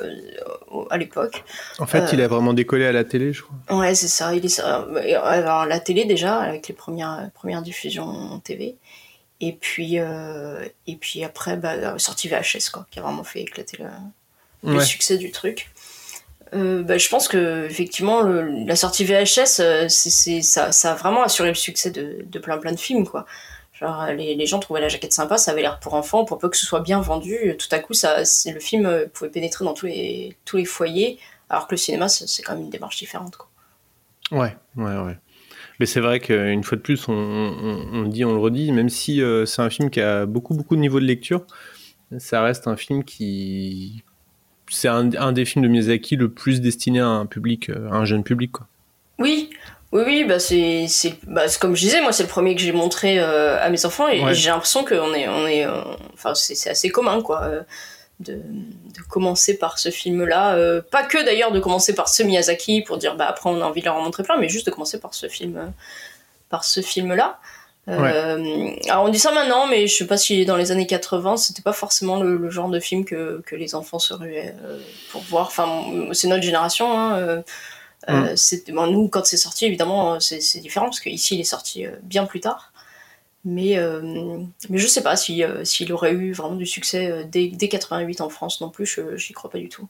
à 0.91 0.97
l'époque. 0.97 1.43
En 1.81 1.87
fait, 1.87 2.13
il 2.13 2.21
a 2.23 2.29
vraiment 2.29 2.53
décollé 2.53 2.87
à 2.87 2.93
la 2.93 3.03
télé, 3.03 3.33
je 3.33 3.43
crois. 3.43 3.79
Ouais, 3.81 3.95
c'est 3.97 4.07
ça. 4.09 4.33
Il 4.35 4.45
est 4.45 4.49
ça. 4.49 4.87
Alors 5.25 5.67
la 5.67 5.81
télé 5.81 6.05
déjà 6.05 6.37
avec 6.39 6.69
les 6.69 6.75
premières 6.75 7.31
premières 7.35 7.63
diffusions 7.63 8.39
TV. 8.45 8.77
Et 9.41 9.53
puis 9.53 9.99
euh, 9.99 10.65
et 10.87 10.97
puis 10.97 11.25
après 11.25 11.57
bah 11.57 11.99
sortie 11.99 12.29
VHS 12.29 12.71
quoi, 12.73 12.87
qui 12.91 12.99
a 12.99 13.03
vraiment 13.03 13.25
fait 13.25 13.41
éclater 13.43 13.79
le, 14.63 14.75
succès 14.85 15.19
du 15.19 15.31
truc. 15.33 15.71
Euh, 16.55 16.83
bah, 16.85 16.99
je 16.99 17.09
pense 17.09 17.27
que 17.27 17.67
effectivement 17.69 18.23
le- 18.23 18.65
la 18.65 18.77
sortie 18.77 19.05
VHS 19.05 19.61
euh, 19.61 19.89
c'est 19.89 20.41
ça, 20.43 20.71
ça 20.73 20.93
a 20.93 20.95
vraiment 20.95 21.23
assuré 21.25 21.49
le 21.49 21.55
succès 21.57 21.91
de, 21.91 22.19
de 22.25 22.39
plein 22.39 22.59
plein 22.59 22.73
de 22.73 22.79
films 22.79 23.07
quoi. 23.07 23.27
Genre, 23.73 24.07
les, 24.13 24.37
les 24.37 24.47
gens 24.47 24.61
trouvaient 24.61 24.81
la 24.81 24.89
jaquette 24.89 25.13
sympa, 25.13 25.37
ça 25.37 25.51
avait 25.51 25.61
l'air 25.63 25.81
pour 25.81 25.95
enfants, 25.95 26.25
pour 26.25 26.39
peu 26.39 26.49
que 26.49 26.57
ce 26.57 26.65
soit 26.65 26.79
bien 26.79 27.01
vendu. 27.01 27.57
Tout 27.59 27.67
à 27.73 27.81
coup, 27.81 27.93
ça, 27.93 28.19
le 28.21 28.61
film 28.61 28.87
euh, 28.87 29.07
pouvait 29.13 29.31
pénétrer 29.31 29.65
dans 29.65 29.75
tous 29.75 29.87
les, 29.87 30.37
tous 30.45 30.57
les 30.57 30.65
foyers, 30.65 31.19
alors 31.51 31.67
que 31.67 31.73
le 31.73 31.77
cinéma, 31.79 32.09
c'est 32.09 32.29
c'est 32.29 32.45
quand 32.45 32.53
même 32.55 32.63
une 32.63 32.71
démarche 32.71 32.99
différente. 32.99 33.37
Quoi. 33.37 33.49
Ouais, 34.31 34.57
ouais, 34.77 34.97
ouais. 34.99 35.19
Mais 35.81 35.87
c'est 35.87 36.01
vrai 36.01 36.21
qu'une 36.21 36.63
fois 36.63 36.77
de 36.77 36.83
plus, 36.83 37.09
on, 37.09 37.13
on, 37.13 38.03
dit, 38.05 38.25
on 38.25 38.33
le 38.33 38.39
redit, 38.39 38.71
même 38.73 38.89
si 38.89 39.21
euh, 39.21 39.45
c'est 39.45 39.61
un 39.63 39.71
film 39.71 39.91
qui 39.91 40.01
a 40.01 40.25
beaucoup, 40.27 40.55
beaucoup 40.55 40.77
de 40.77 40.81
niveau 40.81 41.01
de 41.01 41.05
lecture, 41.05 41.45
ça 42.19 42.43
reste 42.43 42.69
un 42.69 42.77
film 42.77 43.03
qui. 43.05 44.03
C'est 44.71 44.89
un, 44.89 45.13
un 45.17 45.33
des 45.33 45.45
films 45.45 45.65
de 45.65 45.69
Miyazaki 45.69 46.17
le 46.17 46.31
plus 46.31 46.61
destiné 46.61 47.01
à 47.01 47.07
un 47.09 47.27
public, 47.27 47.71
euh, 47.71 47.89
à 47.91 47.97
un 47.97 48.05
jeune 48.05 48.25
public, 48.25 48.53
quoi. 48.53 48.67
Oui, 49.19 49.51
oui, 49.93 50.03
oui, 50.07 50.25
bah 50.25 50.39
c'est, 50.41 50.87
c'est, 50.89 51.15
bah 51.27 51.43
comme 51.61 51.77
je 51.77 51.83
disais, 51.83 52.01
moi 52.01 52.11
c'est 52.13 52.23
le 52.25 52.29
premier 52.29 52.55
que 52.57 52.61
j'ai 52.61 52.73
montré 52.73 53.19
euh, 53.21 53.63
à 53.65 53.69
mes 53.71 53.85
enfants 53.87 54.09
et, 54.09 54.21
Ouais. 54.25 54.33
et 54.33 54.35
j'ai 54.35 54.49
l'impression 54.51 54.85
qu'on 54.85 55.13
est, 55.15 55.29
on 55.29 55.47
est, 55.47 55.67
enfin 56.15 56.35
c'est, 56.35 56.55
c'est 56.57 56.71
assez 56.71 56.89
commun 56.89 57.21
quoi, 57.23 57.43
euh, 57.45 57.63
de, 58.21 58.35
de 58.35 59.01
commencer 59.09 59.59
par 59.59 59.79
ce 59.79 59.91
film-là, 59.91 60.55
euh, 60.55 60.81
pas 60.83 61.03
que 61.03 61.23
d'ailleurs 61.25 61.53
de 61.53 61.61
commencer 61.61 61.95
par 61.95 62.09
ce 62.09 62.23
Miyazaki 62.23 62.83
pour 62.83 62.97
dire 62.99 63.17
bah 63.17 63.27
après 63.29 63.51
on 63.51 63.61
a 63.61 63.65
envie 63.65 63.81
de 63.81 63.87
leur 63.87 63.97
en 63.97 64.03
montrer 64.03 64.23
plein, 64.23 64.37
mais 64.39 64.49
juste 64.49 64.67
de 64.67 64.71
commencer 64.71 65.01
par 65.01 65.15
ce 65.15 65.29
film, 65.29 65.57
euh, 65.57 65.67
par 66.49 66.65
ce 66.65 66.81
film-là. 66.81 67.39
Euh, 67.89 68.71
Alors 68.89 69.05
on 69.05 69.09
dit 69.11 69.19
ça 69.19 69.31
maintenant, 69.33 69.67
mais 69.67 69.87
je 69.87 69.95
sais 69.95 70.07
pas 70.07 70.17
si 70.17 70.47
dans 70.47 70.57
les 70.57 70.73
années 70.73 70.87
80 70.87 71.37
c'était 71.37 71.61
pas 71.61 71.73
forcément 71.75 72.19
le, 72.23 72.37
le 72.39 72.49
genre 72.51 72.69
de 72.71 72.81
film 72.81 73.05
que, 73.05 73.43
que 73.45 73.57
les 73.57 73.75
enfants 73.75 73.99
se 73.99 74.15
ruaient 74.15 74.55
pour 75.11 75.21
voir. 75.23 75.49
Enfin, 75.49 75.85
c'est 76.13 76.29
notre 76.29 76.43
génération. 76.45 76.99
Hein, 76.99 77.43
euh, 78.09 78.37
c'est- 78.37 78.71
bon, 78.71 78.87
nous, 78.87 79.09
quand 79.09 79.27
c'est 79.27 79.37
sorti, 79.37 79.67
évidemment, 79.67 80.19
c'est 80.21 80.61
différent 80.61 80.87
parce 80.87 81.01
qu'ici, 81.01 81.35
il 81.35 81.41
est 81.41 81.45
sorti 81.45 81.85
bien 82.03 82.25
plus 82.27 82.41
tard. 82.41 82.73
Mais, 83.45 83.77
euh, 83.79 84.39
mais 84.71 84.79
je 84.79 84.87
sais 84.87 85.03
pas 85.03 85.17
si, 85.17 85.43
euh, 85.45 85.65
s'il 85.65 85.93
aurait 85.93 86.13
eu 86.13 86.33
vraiment 86.33 86.57
du 86.57 86.67
succès 86.67 87.11
euh, 87.11 87.25
dès, 87.31 87.49
dès 87.49 87.69
88 87.69 88.21
en 88.23 88.29
France 88.31 88.61
non 88.61 88.71
plus, 88.71 88.87
je- 88.87 89.17
j'y 89.17 89.33
crois 89.35 89.51
pas 89.51 89.59
du 89.59 89.69
tout. 89.69 89.87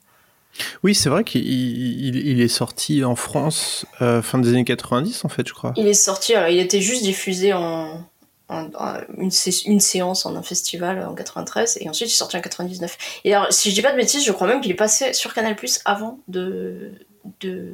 Oui, 0.82 0.94
c'est 0.94 1.08
vrai 1.08 1.24
qu'il 1.24 1.46
il, 1.46 2.16
il 2.16 2.40
est 2.40 2.48
sorti 2.48 3.04
en 3.04 3.16
France 3.16 3.86
euh, 4.02 4.22
fin 4.22 4.38
des 4.38 4.50
années 4.50 4.64
90, 4.64 5.24
en 5.24 5.28
fait, 5.28 5.46
je 5.48 5.52
crois. 5.52 5.72
Il 5.76 5.86
est 5.88 5.94
sorti, 5.94 6.34
alors, 6.34 6.48
il 6.48 6.58
était 6.58 6.80
juste 6.80 7.02
diffusé 7.02 7.52
en, 7.52 8.04
en- 8.48 8.70
en- 8.74 9.00
une, 9.18 9.30
sé- 9.30 9.62
une 9.66 9.80
séance 9.80 10.26
en 10.26 10.36
un 10.36 10.42
festival 10.42 11.04
en 11.04 11.14
93 11.14 11.78
et 11.80 11.88
ensuite 11.88 12.08
il 12.08 12.12
est 12.12 12.16
sorti 12.16 12.36
en 12.36 12.40
99. 12.40 12.96
Et 13.24 13.34
alors, 13.34 13.52
si 13.52 13.70
je 13.70 13.74
dis 13.74 13.82
pas 13.82 13.90
de 13.92 13.96
bêtises, 13.96 14.24
je 14.24 14.32
crois 14.32 14.46
même 14.46 14.60
qu'il 14.60 14.70
est 14.70 14.74
passé 14.74 15.12
sur 15.12 15.32
Canal 15.34 15.56
Plus 15.56 15.80
avant 15.84 16.18
de. 16.28 16.92
de 17.40 17.72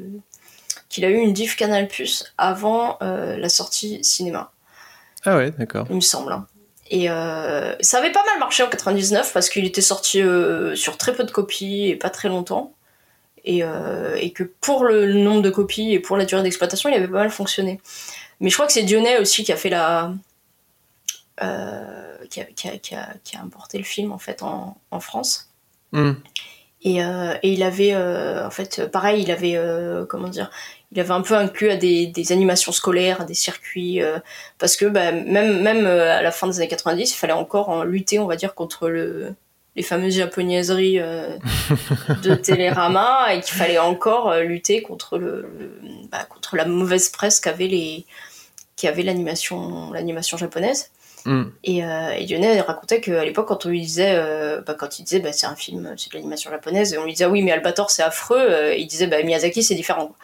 qu'il 0.88 1.05
a 1.05 1.09
eu 1.09 1.16
une 1.19 1.33
diff 1.33 1.57
Canal 1.57 1.87
Plus 1.88 2.25
avant 2.38 2.97
euh, 3.03 3.37
la 3.37 3.49
sortie 3.49 4.03
cinéma. 4.03 4.53
Ah 5.24 5.37
ouais, 5.37 5.50
d'accord. 5.52 5.87
il 5.90 5.96
me 5.96 6.00
semble. 6.00 6.33
hein. 6.33 6.46
Et 6.92 7.09
euh, 7.09 7.74
ça 7.80 7.98
avait 7.98 8.11
pas 8.11 8.24
mal 8.24 8.40
marché 8.40 8.62
en 8.64 8.68
99 8.68 9.33
parce 9.33 9.48
qu'il 9.48 9.64
était 9.64 9.80
sorti 9.80 10.20
euh, 10.20 10.74
sur 10.74 10.96
très 10.98 11.14
peu 11.14 11.22
de 11.22 11.30
copies 11.30 11.87
et 11.88 11.96
pas 11.96 12.11
très 12.11 12.28
longtemps. 12.28 12.74
Et, 13.44 13.62
euh, 13.62 14.16
et 14.20 14.33
que 14.33 14.42
pour 14.42 14.85
le 14.85 15.12
nombre 15.12 15.40
de 15.40 15.50
copies 15.50 15.92
et 15.92 16.00
pour 16.00 16.16
la 16.16 16.24
durée 16.24 16.42
d'exploitation, 16.42 16.90
il 16.90 16.94
avait 16.96 17.06
pas 17.06 17.18
mal 17.20 17.30
fonctionné. 17.30 17.80
Mais 18.40 18.50
je 18.50 18.54
crois 18.56 18.66
que 18.66 18.72
c'est 18.72 18.83
Dionnet 18.83 19.18
aussi 19.18 19.44
qui 19.44 19.52
a 19.52 19.56
fait 19.56 19.70
la. 19.70 20.12
qui, 22.28 22.40
a, 22.40 22.44
qui, 22.44 22.68
a, 22.68 22.78
qui, 22.78 22.94
a, 22.94 23.09
qui 23.24 23.37
a 23.37 23.40
importé 23.40 23.78
le 23.78 23.85
film 23.85 24.12
en 24.12 24.18
fait 24.18 24.42
en, 24.42 24.76
en 24.90 25.00
France. 25.00 25.48
Hmm. 25.92 26.12
Et, 26.83 26.98
et 26.98 27.48
il 27.52 27.62
avait, 27.62 27.94
en 27.94 28.50
fait, 28.50 28.87
pareil, 28.90 29.22
il 29.22 29.30
avait, 29.30 29.59
comment 30.09 30.28
dire, 30.28 30.50
il 30.92 31.00
avait 31.00 31.12
un 31.12 31.20
peu 31.20 31.35
inclus 31.35 31.70
à 31.70 31.76
des, 31.76 32.07
des 32.07 32.33
animations 32.33 32.72
scolaires, 32.72 33.20
à 33.20 33.24
des 33.24 33.35
circuits, 33.35 34.03
euh, 34.03 34.18
parce 34.59 34.76
que 34.76 34.87
bah, 34.87 35.12
même, 35.12 35.62
même 35.62 35.87
euh, 35.87 36.18
à 36.18 36.22
la 36.22 36.33
fin 36.33 36.46
des 36.48 36.59
années 36.59 36.68
90, 36.68 37.12
il 37.12 37.16
fallait 37.16 37.33
encore 37.33 37.68
en 37.68 37.85
lutter, 37.85 38.18
on 38.18 38.26
va 38.26 38.37
dire, 38.37 38.55
contre 38.55 38.88
le, 38.88 39.35
les 39.76 39.83
fameuses 39.83 40.16
japonaiseries 40.16 40.98
euh, 40.98 41.37
de 42.22 42.35
Télérama, 42.35 43.35
et 43.35 43.40
qu'il 43.40 43.55
fallait 43.55 43.79
encore 43.79 44.35
lutter 44.40 44.83
contre, 44.83 45.18
le, 45.18 45.48
le- 45.59 45.81
bah, 46.11 46.24
contre 46.29 46.57
la 46.57 46.64
mauvaise 46.64 47.09
presse 47.09 47.38
qu'avait 47.40 47.68
les 47.68 48.05
l'animation 48.83 49.92
l'animation 49.92 50.37
japonaise. 50.38 50.90
Hmm. 51.26 51.44
Et, 51.64 51.85
euh, 51.85 52.12
et 52.18 52.61
racontait 52.61 53.00
qu'à 53.00 53.24
l'époque, 53.24 53.48
quand 53.48 53.66
on 53.66 53.68
lui 53.68 53.83
disait, 53.83 54.14
euh, 54.14 54.62
bah, 54.66 54.74
quand 54.74 54.98
il 54.98 55.05
disait, 55.05 55.20
bah, 55.20 55.33
c'est 55.33 55.46
un 55.46 55.57
film, 55.57 55.94
c'est 55.96 56.11
de 56.11 56.16
l'animation 56.16 56.50
japonaise, 56.50 56.94
et 56.94 56.98
on 56.98 57.05
lui 57.05 57.12
disait, 57.12 57.26
oui, 57.26 57.42
mais 57.42 57.53
Albator, 57.53 57.90
c'est 57.90 58.03
affreux, 58.03 58.40
euh, 58.40 58.74
il 58.74 58.87
disait, 58.87 59.07
bah, 59.07 59.22
Miyazaki, 59.22 59.62
c'est 59.62 59.74
différent. 59.74 60.14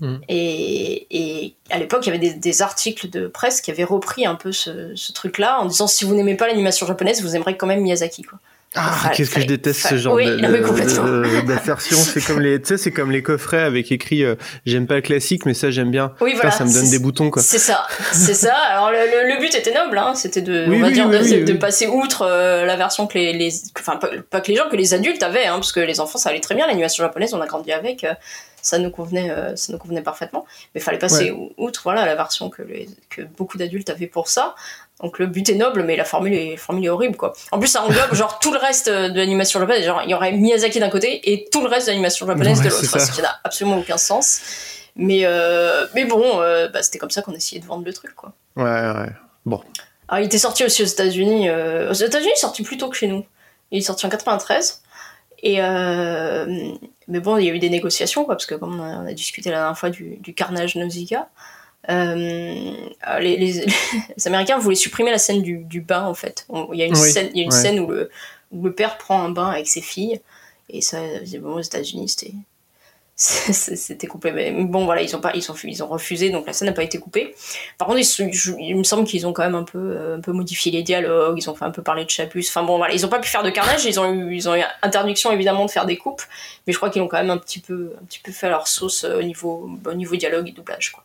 Mm. 0.00 0.16
Et, 0.28 1.06
et 1.10 1.54
à 1.70 1.78
l'époque, 1.78 2.06
il 2.06 2.06
y 2.06 2.10
avait 2.10 2.18
des, 2.18 2.34
des 2.34 2.62
articles 2.62 3.08
de 3.08 3.26
presse 3.26 3.60
qui 3.60 3.70
avaient 3.70 3.84
repris 3.84 4.26
un 4.26 4.34
peu 4.34 4.52
ce, 4.52 4.94
ce 4.94 5.12
truc-là, 5.12 5.60
en 5.60 5.66
disant, 5.66 5.86
si 5.86 6.04
vous 6.04 6.14
n'aimez 6.14 6.36
pas 6.36 6.46
l'animation 6.46 6.86
japonaise, 6.86 7.22
vous 7.22 7.36
aimerez 7.36 7.56
quand 7.56 7.66
même 7.66 7.80
Miyazaki. 7.80 8.22
Quoi. 8.22 8.38
Ah, 8.76 9.10
qu'est-ce 9.16 9.30
que 9.32 9.40
je 9.40 9.46
déteste 9.46 9.84
ce 9.88 9.96
genre 9.96 10.14
oui, 10.14 10.26
d'assertion. 11.46 11.96
C'est 11.96 12.24
comme 12.24 12.40
les, 12.40 12.60
tu 12.60 12.68
sais, 12.68 12.76
c'est 12.76 12.92
comme 12.92 13.10
les 13.10 13.22
coffrets 13.22 13.62
avec 13.62 13.90
écrit 13.90 14.22
euh, 14.22 14.36
j'aime 14.64 14.86
pas 14.86 14.94
le 14.94 15.00
classique, 15.00 15.44
mais 15.44 15.54
ça 15.54 15.72
j'aime 15.72 15.90
bien. 15.90 16.14
Oui, 16.20 16.34
voilà. 16.34 16.52
ça 16.52 16.64
me 16.64 16.72
donne 16.72 16.88
des 16.88 17.00
boutons, 17.00 17.30
quoi. 17.30 17.42
C'est 17.42 17.58
ça, 17.58 17.86
c'est 18.12 18.34
ça. 18.34 18.54
Alors 18.54 18.92
le, 18.92 18.98
le- 18.98 19.34
le 19.34 19.40
but 19.40 19.52
était 19.56 19.74
noble, 19.74 19.98
hein. 19.98 20.14
c'était 20.14 20.40
de, 20.42 20.66
Oui, 20.68 20.76
on 20.76 20.80
va 20.82 20.86
oui, 20.86 20.92
dire, 20.92 21.08
de, 21.44 21.52
passer 21.54 21.88
outre 21.88 22.22
euh, 22.22 22.64
la 22.64 22.76
version 22.76 23.08
que 23.08 23.18
les, 23.18 23.32
les 23.32 23.52
enfin 23.76 23.96
pas, 23.96 24.08
pas 24.30 24.40
que 24.40 24.48
les 24.52 24.56
gens, 24.56 24.68
que 24.70 24.76
les 24.76 24.94
adultes 24.94 25.22
avaient, 25.24 25.46
hein, 25.46 25.54
parce 25.54 25.72
que 25.72 25.80
les 25.80 25.98
enfants 25.98 26.18
ça 26.18 26.30
allait 26.30 26.38
très 26.40 26.54
bien, 26.54 26.68
l'animation 26.68 27.02
japonaise, 27.02 27.34
on 27.34 27.40
a 27.40 27.46
grandi 27.46 27.72
avec, 27.72 28.04
euh, 28.04 28.14
ça 28.62 28.78
nous 28.78 28.90
convenait, 28.90 29.34
ça 29.56 29.72
nous 29.72 29.78
convenait 29.78 30.02
parfaitement. 30.02 30.46
Mais 30.74 30.80
fallait 30.80 30.98
passer 30.98 31.32
outre, 31.56 31.80
voilà, 31.82 32.04
la 32.06 32.14
version 32.14 32.50
que 32.50 32.62
les, 32.62 32.88
que 33.08 33.22
beaucoup 33.22 33.56
d'adultes 33.58 33.88
avaient 33.90 34.06
pour 34.06 34.28
ça. 34.28 34.54
Donc 35.02 35.18
le 35.18 35.26
but 35.26 35.48
est 35.48 35.54
noble, 35.54 35.82
mais 35.82 35.96
la 35.96 36.04
formule 36.04 36.34
est, 36.34 36.50
la 36.52 36.56
formule 36.58 36.84
est 36.84 36.88
horrible, 36.90 37.16
quoi. 37.16 37.32
En 37.52 37.58
plus, 37.58 37.68
ça 37.68 37.82
englobe 37.82 38.12
genre 38.14 38.38
tout 38.38 38.52
le 38.52 38.58
reste 38.58 38.88
euh, 38.88 39.08
de 39.08 39.16
l'animation 39.16 39.58
japonaise. 39.60 39.84
Genre, 39.84 40.02
il 40.04 40.10
y 40.10 40.14
aurait 40.14 40.32
Miyazaki 40.32 40.78
d'un 40.78 40.90
côté 40.90 41.32
et 41.32 41.48
tout 41.50 41.62
le 41.62 41.68
reste 41.68 41.86
de 41.86 41.92
l'animation 41.92 42.26
japonaise 42.26 42.58
Ouais, 42.58 42.64
de 42.66 42.70
l'autre, 42.70 42.84
ça. 42.84 42.98
ce 42.98 43.10
qui 43.12 43.22
n'a 43.22 43.40
absolument 43.44 43.78
aucun 43.78 43.96
sens. 43.96 44.40
Mais, 44.96 45.20
euh, 45.24 45.86
mais 45.94 46.04
bon, 46.04 46.22
euh, 46.42 46.68
bah, 46.68 46.82
c'était 46.82 46.98
comme 46.98 47.10
ça 47.10 47.22
qu'on 47.22 47.32
essayait 47.32 47.60
de 47.62 47.66
vendre 47.66 47.84
le 47.86 47.92
truc, 47.94 48.14
quoi. 48.14 48.32
Ouais, 48.56 48.64
ouais. 48.64 49.10
Bon. 49.46 49.62
Alors, 50.08 50.20
il 50.22 50.26
était 50.26 50.38
sorti 50.38 50.64
aussi 50.64 50.82
aux 50.82 50.86
États-Unis. 50.86 51.48
euh, 51.48 51.88
Aux 51.90 51.94
États-Unis, 51.94 52.28
il 52.30 52.36
est 52.36 52.40
sorti 52.40 52.62
plus 52.62 52.76
tôt 52.76 52.88
que 52.90 52.96
chez 52.96 53.06
nous. 53.06 53.24
Il 53.70 53.78
est 53.78 53.82
sorti 53.82 54.04
en 54.04 54.10
93. 54.10 54.82
Et 55.42 55.56
mais 57.08 57.20
bon, 57.20 57.38
il 57.38 57.46
y 57.46 57.50
a 57.50 57.52
eu 57.54 57.58
des 57.58 57.70
négociations, 57.70 58.24
quoi, 58.24 58.34
parce 58.34 58.46
que 58.46 58.54
comme 58.54 58.78
on 58.78 58.82
a, 58.84 58.98
on 58.98 59.06
a 59.06 59.12
discuté 59.12 59.50
la 59.50 59.56
dernière 59.56 59.78
fois 59.78 59.90
du, 59.90 60.16
du 60.18 60.34
carnage 60.34 60.76
Nausicaa, 60.76 61.28
euh, 61.88 62.72
les, 63.20 63.36
les- 63.36 63.64
les 64.16 64.26
Américains 64.26 64.58
voulaient 64.58 64.76
supprimer 64.76 65.10
la 65.10 65.18
scène 65.18 65.42
du, 65.42 65.58
du 65.58 65.80
bain, 65.80 66.04
en 66.04 66.14
fait. 66.14 66.46
Il 66.72 66.78
y 66.78 66.82
a 66.82 66.86
une 66.86 66.96
Oui, 66.96 67.10
scène, 67.10 67.30
il 67.32 67.38
y 67.38 67.40
a 67.40 67.44
une 67.44 67.50
ouais. 67.52 67.56
scène 67.56 67.80
où, 67.80 67.86
le, 67.90 68.10
où 68.52 68.64
le 68.64 68.72
père 68.72 68.98
prend 68.98 69.22
un 69.22 69.30
bain 69.30 69.48
avec 69.50 69.68
ses 69.68 69.80
filles. 69.80 70.20
Et 70.68 70.82
ça, 70.82 70.98
bon, 71.40 71.54
aux 71.54 71.60
États-Unis, 71.60 72.08
c'était. 72.08 72.32
C'était 73.16 74.06
coupé. 74.06 74.32
Mais 74.32 74.50
bon, 74.50 74.86
voilà, 74.86 75.02
ils 75.02 75.14
ont, 75.14 75.20
pas, 75.20 75.32
ils, 75.34 75.50
ont, 75.52 75.54
ils 75.64 75.82
ont 75.82 75.88
refusé, 75.88 76.30
donc 76.30 76.46
la 76.46 76.54
scène 76.54 76.68
n'a 76.68 76.72
pas 76.72 76.82
été 76.84 76.98
coupée. 76.98 77.34
Par 77.76 77.86
contre, 77.86 77.98
ils 78.00 78.04
se- 78.06 78.32
je- 78.32 78.52
il 78.58 78.74
me 78.76 78.82
semble 78.82 79.06
qu'ils 79.06 79.26
ont 79.26 79.34
quand 79.34 79.42
même 79.42 79.54
un 79.54 79.64
peu, 79.64 79.76
euh, 79.78 80.16
un 80.16 80.20
peu 80.20 80.32
modifié 80.32 80.72
les 80.72 80.82
dialogues, 80.82 81.36
ils 81.38 81.50
ont 81.50 81.54
fait 81.54 81.66
un 81.66 81.70
peu 81.70 81.82
parler 81.82 82.06
de 82.06 82.08
Chapus. 82.10 82.48
Enfin 82.48 82.62
bon, 82.62 82.78
voilà, 82.78 82.94
ils 82.94 83.04
ont 83.04 83.10
pas 83.10 83.18
pu 83.18 83.28
faire 83.28 83.42
de 83.42 83.50
carnage, 83.50 83.84
ils 83.84 84.00
ont 84.00 84.10
eu, 84.10 84.34
ils 84.34 84.48
ont 84.48 84.54
eu 84.56 84.62
interdiction 84.80 85.30
évidemment 85.32 85.66
de 85.66 85.70
faire 85.70 85.84
des 85.84 85.98
coupes, 85.98 86.22
mais 86.66 86.72
je 86.72 86.78
crois 86.78 86.88
qu'ils 86.88 87.02
ont 87.02 87.08
quand 87.08 87.18
même 87.18 87.28
un 87.28 87.36
petit 87.36 87.58
peu, 87.60 87.92
un 88.00 88.04
petit 88.06 88.20
peu 88.20 88.32
fait 88.32 88.48
leur 88.48 88.66
sauce 88.66 89.04
euh, 89.04 89.18
au 89.18 89.22
niveau, 89.22 89.68
au 89.84 89.92
niveau 89.92 90.16
dialogue 90.16 90.48
et 90.48 90.52
doublage. 90.52 90.90
Quoi. 90.90 91.04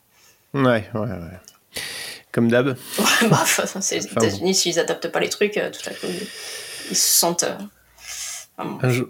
Ouais, 0.64 0.84
ouais, 0.94 1.00
ouais. 1.00 1.80
Comme 2.32 2.48
d'hab. 2.48 2.68
Ouais, 2.68 2.74
bah, 3.30 3.38
enfin, 3.42 3.80
c'est 3.80 3.98
les 3.98 4.04
Enfin, 4.06 4.14
bon. 4.20 4.26
États-Unis, 4.26 4.54
s'ils 4.54 4.78
adaptent 4.78 5.08
pas 5.08 5.20
les 5.20 5.28
trucs, 5.28 5.56
euh, 5.56 5.70
tout 5.70 5.88
à 5.88 5.90
coup, 5.92 6.06
ils, 6.90 6.96
se 6.96 7.18
sentent. 7.18 7.44
euh, 7.44 7.54
enfin, 8.56 8.70
bon. 8.70 8.78
Un, 8.82 8.90
jour- 8.90 9.08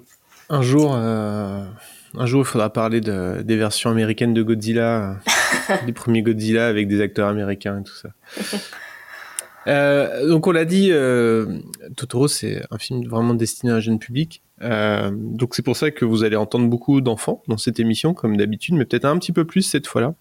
un 0.49 0.63
jour, 0.63 0.95
euh, 0.97 1.65
un 2.17 2.27
jour, 2.27 2.43
il 2.43 2.47
faudra 2.47 2.73
parler 2.73 3.01
de, 3.01 3.43
des 3.43 3.57
versions 3.57 3.91
américaines 3.91 4.33
de 4.35 4.43
Godzilla, 4.43 5.17
des 5.87 5.93
premiers 5.93 6.23
Godzilla 6.23 6.69
avec 6.69 6.87
des 6.89 7.01
acteurs 7.01 7.29
américains 7.29 7.81
et 7.81 7.83
tout 7.85 7.95
ça. 7.97 8.09
Euh, 9.67 10.29
donc 10.29 10.47
on 10.47 10.53
l'a 10.53 10.65
dit, 10.65 10.91
euh, 10.93 11.59
Totoro 11.97 12.29
c'est 12.29 12.63
un 12.71 12.79
film 12.79 13.05
vraiment 13.09 13.35
destiné 13.35 13.73
à 13.73 13.77
un 13.77 13.81
jeune 13.81 13.99
public. 13.99 14.43
Euh, 14.63 15.11
donc 15.13 15.57
c'est 15.57 15.63
pour 15.63 15.77
ça 15.77 15.91
que 15.91 16.05
vous 16.05 16.23
allez 16.23 16.37
entendre 16.37 16.69
beaucoup 16.69 17.01
d'enfants 17.01 17.43
dans 17.49 17.57
cette 17.59 17.81
émission, 17.81 18.15
comme 18.15 18.37
d'habitude, 18.37 18.77
mais 18.77 18.85
peut-être 18.85 19.07
un 19.07 19.19
petit 19.19 19.33
peu 19.33 19.45
plus 19.45 19.63
cette 19.63 19.89
fois-là. 19.89 20.15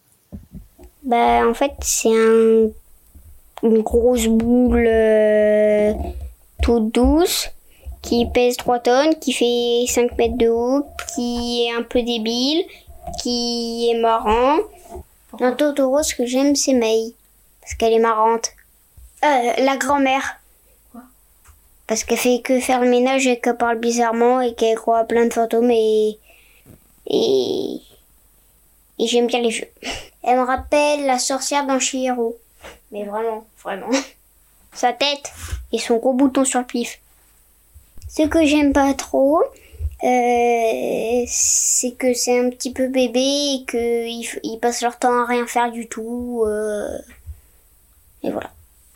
Bah, 1.06 1.48
en 1.48 1.54
fait, 1.54 1.74
c'est 1.82 2.10
un... 2.10 2.70
une 3.64 3.82
grosse 3.82 4.28
boule 4.28 4.88
euh, 4.88 5.94
toute 6.62 6.92
douce 6.92 7.50
qui 8.02 8.28
pèse 8.28 8.58
3 8.58 8.80
tonnes, 8.80 9.16
qui 9.20 9.34
fait 9.34 9.92
5 9.92 10.18
mètres 10.18 10.38
de 10.38 10.48
haut, 10.48 10.86
qui 11.14 11.66
est 11.66 11.76
un 11.76 11.84
peu 11.84 12.02
débile, 12.02 12.64
qui 13.22 13.90
est 13.90 14.00
marrant. 14.00 14.58
Dans 15.40 15.56
Totoro, 15.56 16.02
ce 16.04 16.16
que 16.16 16.26
j'aime, 16.26 16.56
c'est 16.56 16.74
Mei. 16.74 17.14
Parce 17.62 17.74
qu'elle 17.76 17.94
est 17.94 18.00
marrante. 18.00 18.52
Euh, 19.24 19.54
la 19.58 19.78
grand-mère. 19.78 20.40
Parce 21.88 22.04
qu'elle 22.04 22.18
fait 22.18 22.42
que 22.42 22.60
faire 22.60 22.82
le 22.82 22.90
ménage 22.90 23.28
et 23.28 23.40
qu'elle 23.40 23.58
parle 23.58 23.80
bizarrement 23.80 24.42
et 24.42 24.54
qu'elle 24.54 24.76
croit 24.76 25.00
à 25.00 25.04
plein 25.04 25.26
de 25.26 25.34
fantômes 25.34 25.72
et. 25.72 26.18
Et. 27.08 27.82
Et 28.98 29.08
j'aime 29.08 29.28
bien 29.28 29.42
les 29.42 29.52
jeux. 29.52 29.68
Elle 30.26 30.40
me 30.40 30.44
rappelle 30.44 31.06
la 31.06 31.20
sorcière 31.20 31.68
dans 31.68 31.80
Chihiro. 31.80 32.38
Mais 32.92 33.04
vraiment, 33.04 33.46
vraiment. 33.64 33.90
sa 34.74 34.92
tête 34.92 35.32
et 35.72 35.78
son 35.78 35.98
gros 35.98 36.14
bouton 36.14 36.44
sur 36.44 36.60
le 36.60 36.66
pif. 36.66 37.00
Ce 38.10 38.24
que 38.24 38.46
j'aime 38.46 38.74
pas 38.74 38.94
trop, 38.94 39.42
euh, 40.04 41.24
c'est 41.28 41.96
que 41.98 42.14
c'est 42.14 42.40
un 42.40 42.50
petit 42.50 42.74
peu 42.74 42.88
bébé 42.88 43.20
et 43.20 43.66
qu'ils 43.66 44.40
ils 44.44 44.60
passent 44.60 44.82
leur 44.82 44.98
temps 44.98 45.24
à 45.24 45.26
rien 45.26 45.46
faire 45.48 45.72
du 45.72 45.88
tout. 45.88 46.44
euh, 46.48 46.98
et 48.24 48.32
voilà. 48.32 48.50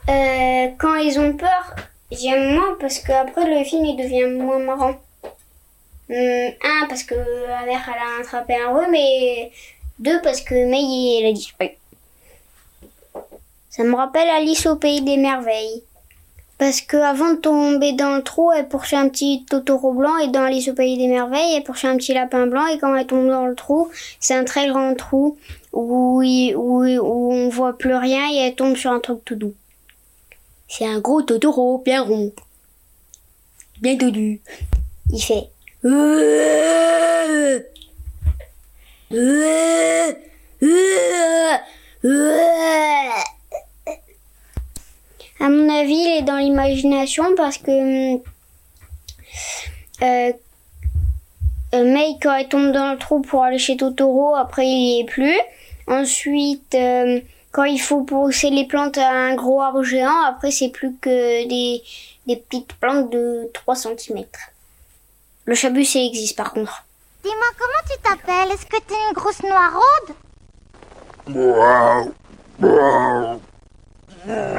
Euh, 0.10 0.70
quand 0.80 0.96
ils 0.96 1.20
ont 1.20 1.34
peur, 1.34 1.76
j'aime 2.12 2.56
moins 2.56 2.76
parce 2.80 3.00
qu'après 3.00 3.46
le 3.46 3.63
film 3.63 3.86
il 3.86 3.98
devient 3.98 4.26
moins 4.26 4.60
marrant. 4.60 4.96
Hum, 6.10 6.52
un, 6.63 6.88
parce 6.88 7.04
que 7.04 7.13
la 7.13 7.65
mère 7.65 7.88
elle 7.88 8.02
a 8.02 8.22
attrapé 8.22 8.56
un 8.56 8.74
rhume 8.74 8.96
et 8.96 9.52
deux, 10.00 10.22
parce 10.22 10.42
que 10.42 10.54
May 10.70 11.20
elle 11.20 11.28
a 11.28 11.34
disparu. 11.34 11.72
Ça 13.70 13.84
me 13.84 13.96
rappelle 13.96 14.30
Alice 14.30 14.66
au 14.66 14.76
pays 14.76 15.02
des 15.02 15.18
merveilles. 15.18 15.84
Parce 16.58 16.82
que 16.82 16.98
avant 16.98 17.32
de 17.36 17.38
tomber 17.38 17.94
dans 17.94 18.18
le 18.18 18.22
trou, 18.24 18.52
elle 18.52 18.68
poursuit 18.68 18.98
un 18.98 19.08
petit 19.08 19.46
Totoro 19.50 19.94
blanc 19.94 20.18
et 20.18 20.28
dans 20.28 20.42
Alice 20.44 20.68
au 20.68 20.74
pays 20.74 20.98
des 20.98 21.08
merveilles, 21.08 21.56
elle 21.56 21.64
poursuit 21.64 21.88
un 21.88 21.96
petit 21.96 22.14
lapin 22.14 22.48
blanc 22.48 22.68
et 22.68 22.78
quand 22.80 22.94
elle 22.96 23.08
tombe 23.08 23.30
dans 23.30 23.46
le 23.46 23.56
trou, 23.56 23.90
c'est 24.20 24.36
un 24.36 24.44
très 24.44 24.68
grand 24.68 24.94
trou 24.96 25.38
où, 25.72 26.22
il- 26.22 26.56
où, 26.58 26.84
où 26.84 27.34
on 27.34 27.48
voit 27.48 27.78
plus 27.78 27.96
rien 27.96 28.30
et 28.34 28.38
elle 28.48 28.56
tombe 28.56 28.76
sur 28.76 28.92
un 28.92 29.00
truc 29.00 29.24
tout 29.24 29.36
doux. 29.36 29.54
C'est 30.68 30.86
un 30.86 31.00
gros 31.00 31.22
Totoro 31.22 31.78
bien 31.78 32.02
rond, 32.04 32.34
bien 33.80 33.96
dodu. 33.96 34.42
Il 35.14 35.22
fait 35.22 35.48
Euh, 35.86 35.88
euh, 35.88 36.22
euh, 36.22 37.56
euh. 37.56 37.60
À 39.12 39.15
mon 45.50 45.67
avis, 45.69 45.95
il 45.95 46.17
est 46.19 46.22
dans 46.22 46.38
l'imagination 46.38 47.34
parce 47.36 47.58
que 47.58 47.72
hum, 47.72 48.22
euh, 50.04 50.32
euh, 51.74 51.91
May, 51.91 52.17
quand 52.22 52.36
elle 52.36 52.48
tombe 52.48 52.72
dans 52.72 52.91
le 52.91 53.00
trou 53.00 53.22
pour 53.22 53.43
aller 53.43 53.58
chez 53.58 53.78
Totoro, 53.78 54.36
après 54.36 54.67
il 54.67 54.98
y 54.98 55.00
est 55.00 55.06
plus. 55.06 55.39
Ensuite, 55.88 56.76
euh, 56.76 57.19
quand 57.52 57.63
il 57.63 57.80
faut 57.80 58.04
pousser 58.04 58.52
les 58.52 58.65
plantes 58.65 59.00
à 59.00 59.10
un 59.10 59.34
gros 59.34 59.60
arbre 59.60 59.82
géant, 59.82 60.22
après 60.28 60.52
c'est 60.52 60.69
plus 60.69 60.95
que 61.02 61.48
des, 61.48 61.82
petites 62.28 62.74
plantes 62.74 63.10
de 63.10 63.50
3 63.54 63.76
cm. 63.76 64.24
Le 65.45 65.56
chabus, 65.56 65.95
existe 65.95 66.38
par 66.38 66.54
contre. 66.54 66.86
Dis-moi 67.23 67.47
comment 67.58 67.84
tu 67.89 67.97
t'appelles? 68.01 68.51
Est-ce 68.51 68.65
que 68.65 68.79
t'es 68.82 68.95
une 69.10 69.13
grosse 69.13 69.41
noiraude 69.43 70.15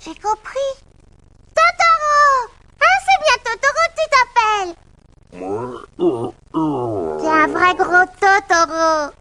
J'ai 0.00 0.14
compris. 0.16 0.70
Totoro 1.54 2.50
Ah, 2.80 2.96
c'est 3.06 3.20
bien 3.24 3.38
Totoro 3.54 3.84
tu 3.96 4.04
t'appelles 4.10 4.74
T'es 7.20 7.28
un 7.28 7.46
vrai 7.46 7.74
gros 7.76 8.04
Totoro 8.20 9.12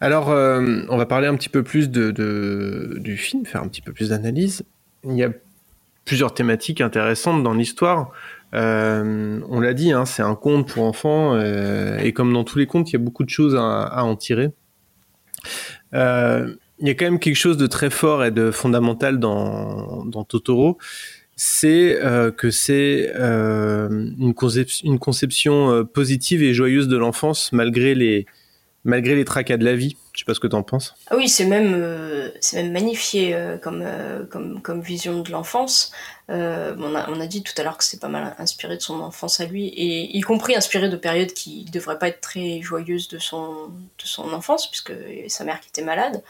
Alors, 0.00 0.30
euh, 0.30 0.82
on 0.88 0.96
va 0.96 1.06
parler 1.06 1.26
un 1.26 1.36
petit 1.36 1.48
peu 1.48 1.62
plus 1.62 1.88
du 1.88 3.16
film, 3.16 3.46
faire 3.46 3.62
un 3.62 3.68
petit 3.68 3.80
peu 3.80 3.92
plus 3.92 4.10
d'analyse. 4.10 4.64
Il 5.04 5.16
y 5.16 5.24
a 5.24 5.30
plusieurs 6.04 6.34
thématiques 6.34 6.80
intéressantes 6.80 7.42
dans 7.42 7.54
l'histoire. 7.54 8.10
Euh, 8.54 9.40
on 9.48 9.60
l'a 9.60 9.72
dit, 9.72 9.92
hein, 9.92 10.04
c'est 10.04 10.22
un 10.22 10.34
conte 10.34 10.68
pour 10.68 10.84
enfants, 10.84 11.34
euh, 11.34 11.98
et 11.98 12.12
comme 12.12 12.32
dans 12.32 12.44
tous 12.44 12.58
les 12.58 12.66
contes, 12.66 12.90
il 12.90 12.94
y 12.94 12.96
a 12.96 12.98
beaucoup 12.98 13.24
de 13.24 13.30
choses 13.30 13.56
à, 13.56 14.04
en 14.04 14.16
tirer. 14.16 14.50
Il 15.94 16.88
y 16.88 16.90
a 16.90 16.94
quand 16.94 17.04
même 17.04 17.20
quelque 17.20 17.36
chose 17.36 17.56
de 17.56 17.66
très 17.66 17.90
fort 17.90 18.24
et 18.24 18.30
de 18.30 18.50
fondamental 18.50 19.18
dans 19.18 20.24
Totoro, 20.28 20.78
c'est 21.44 21.98
euh, 22.00 22.30
que 22.30 22.52
c'est 22.52 23.12
euh, 23.16 23.88
une, 23.90 24.32
une 24.84 24.98
conception 25.00 25.72
euh, 25.72 25.82
positive 25.82 26.40
et 26.40 26.54
joyeuse 26.54 26.86
de 26.86 26.96
l'enfance 26.96 27.50
malgré 27.50 27.96
les, 27.96 28.26
malgré 28.84 29.16
les 29.16 29.24
tracas 29.24 29.56
de 29.56 29.64
la 29.64 29.74
vie. 29.74 29.96
Je 30.12 30.20
sais 30.20 30.24
pas 30.24 30.34
ce 30.34 30.40
que 30.40 30.46
t'en 30.46 30.62
penses. 30.62 30.94
Ah 31.08 31.16
oui, 31.16 31.28
c'est 31.28 31.46
même, 31.46 31.72
même 32.52 32.70
magnifié 32.70 33.34
comme, 33.60 33.84
comme, 34.30 34.60
comme 34.62 34.82
vision 34.82 35.22
de 35.22 35.32
l'enfance. 35.32 35.90
On, 36.28 36.94
a, 36.94 37.10
on 37.10 37.18
a 37.18 37.26
dit 37.26 37.42
tout 37.42 37.54
à 37.56 37.64
l'heure 37.64 37.78
que 37.78 37.84
c'est 37.84 37.98
pas 37.98 38.08
mal 38.08 38.36
inspiré 38.38 38.76
de 38.76 38.82
son 38.82 39.00
enfance 39.00 39.40
à 39.40 39.46
lui, 39.46 39.68
et 39.68 40.16
y 40.16 40.20
compris 40.20 40.54
inspiré 40.54 40.90
de 40.90 40.96
périodes 40.96 41.32
qui 41.32 41.64
devraient 41.72 41.98
pas 41.98 42.08
être 42.08 42.20
très 42.20 42.60
joyeuses 42.60 43.08
de 43.08 43.18
son, 43.18 43.68
de 43.68 44.04
son 44.04 44.34
enfance, 44.34 44.68
puisque 44.70 44.92
sa 45.28 45.44
mère 45.44 45.60
qui 45.60 45.70
était 45.70 45.82
malade. 45.82 46.22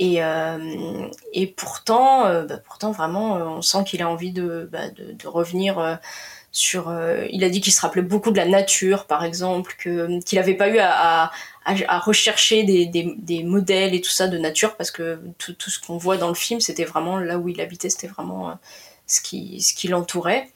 Et, 0.00 0.24
euh, 0.24 1.08
et 1.34 1.46
pourtant, 1.46 2.24
euh, 2.26 2.46
bah, 2.46 2.56
pourtant, 2.56 2.90
vraiment, 2.90 3.36
euh, 3.36 3.44
on 3.44 3.62
sent 3.62 3.84
qu'il 3.84 4.00
a 4.00 4.08
envie 4.08 4.32
de, 4.32 4.66
bah, 4.72 4.88
de, 4.90 5.28
revenir 5.28 5.98
sur. 6.52 6.92
il 7.30 7.44
a 7.44 7.50
dit 7.50 7.60
qu'il 7.60 7.72
se 7.72 7.80
rappelait 7.82 8.02
beaucoup 8.02 8.30
de 8.30 8.38
la 8.38 8.46
nature, 8.46 9.06
par 9.06 9.24
exemple, 9.24 9.74
que 9.78 10.20
qu'il 10.24 10.38
n'avait 10.38 10.54
pas 10.54 10.68
eu 10.68 10.78
à, 10.78 11.24
à, 11.24 11.30
à- 11.66 11.98
rechercher 12.00 12.64
des, 12.64 12.86
des, 12.86 13.14
des 13.18 13.44
modèles 13.44 13.94
et 13.94 14.00
tout 14.00 14.10
ça 14.10 14.26
de 14.26 14.38
nature, 14.38 14.76
parce 14.76 14.90
que 14.90 15.20
tout, 15.38 15.52
tout 15.52 15.70
ce 15.70 15.78
qu'on 15.78 15.98
voit 15.98 16.16
dans 16.16 16.28
le 16.28 16.34
film, 16.34 16.60
c'était 16.60 16.84
vraiment 16.84 17.18
là 17.18 17.38
où 17.38 17.48
il 17.50 17.60
habitait, 17.60 17.90
c'était 17.90 18.08
vraiment 18.08 18.58
ce 19.06 19.20
qui, 19.20 19.60
ce 19.60 19.74
qui 19.74 19.88
l'entourait. 19.88 20.48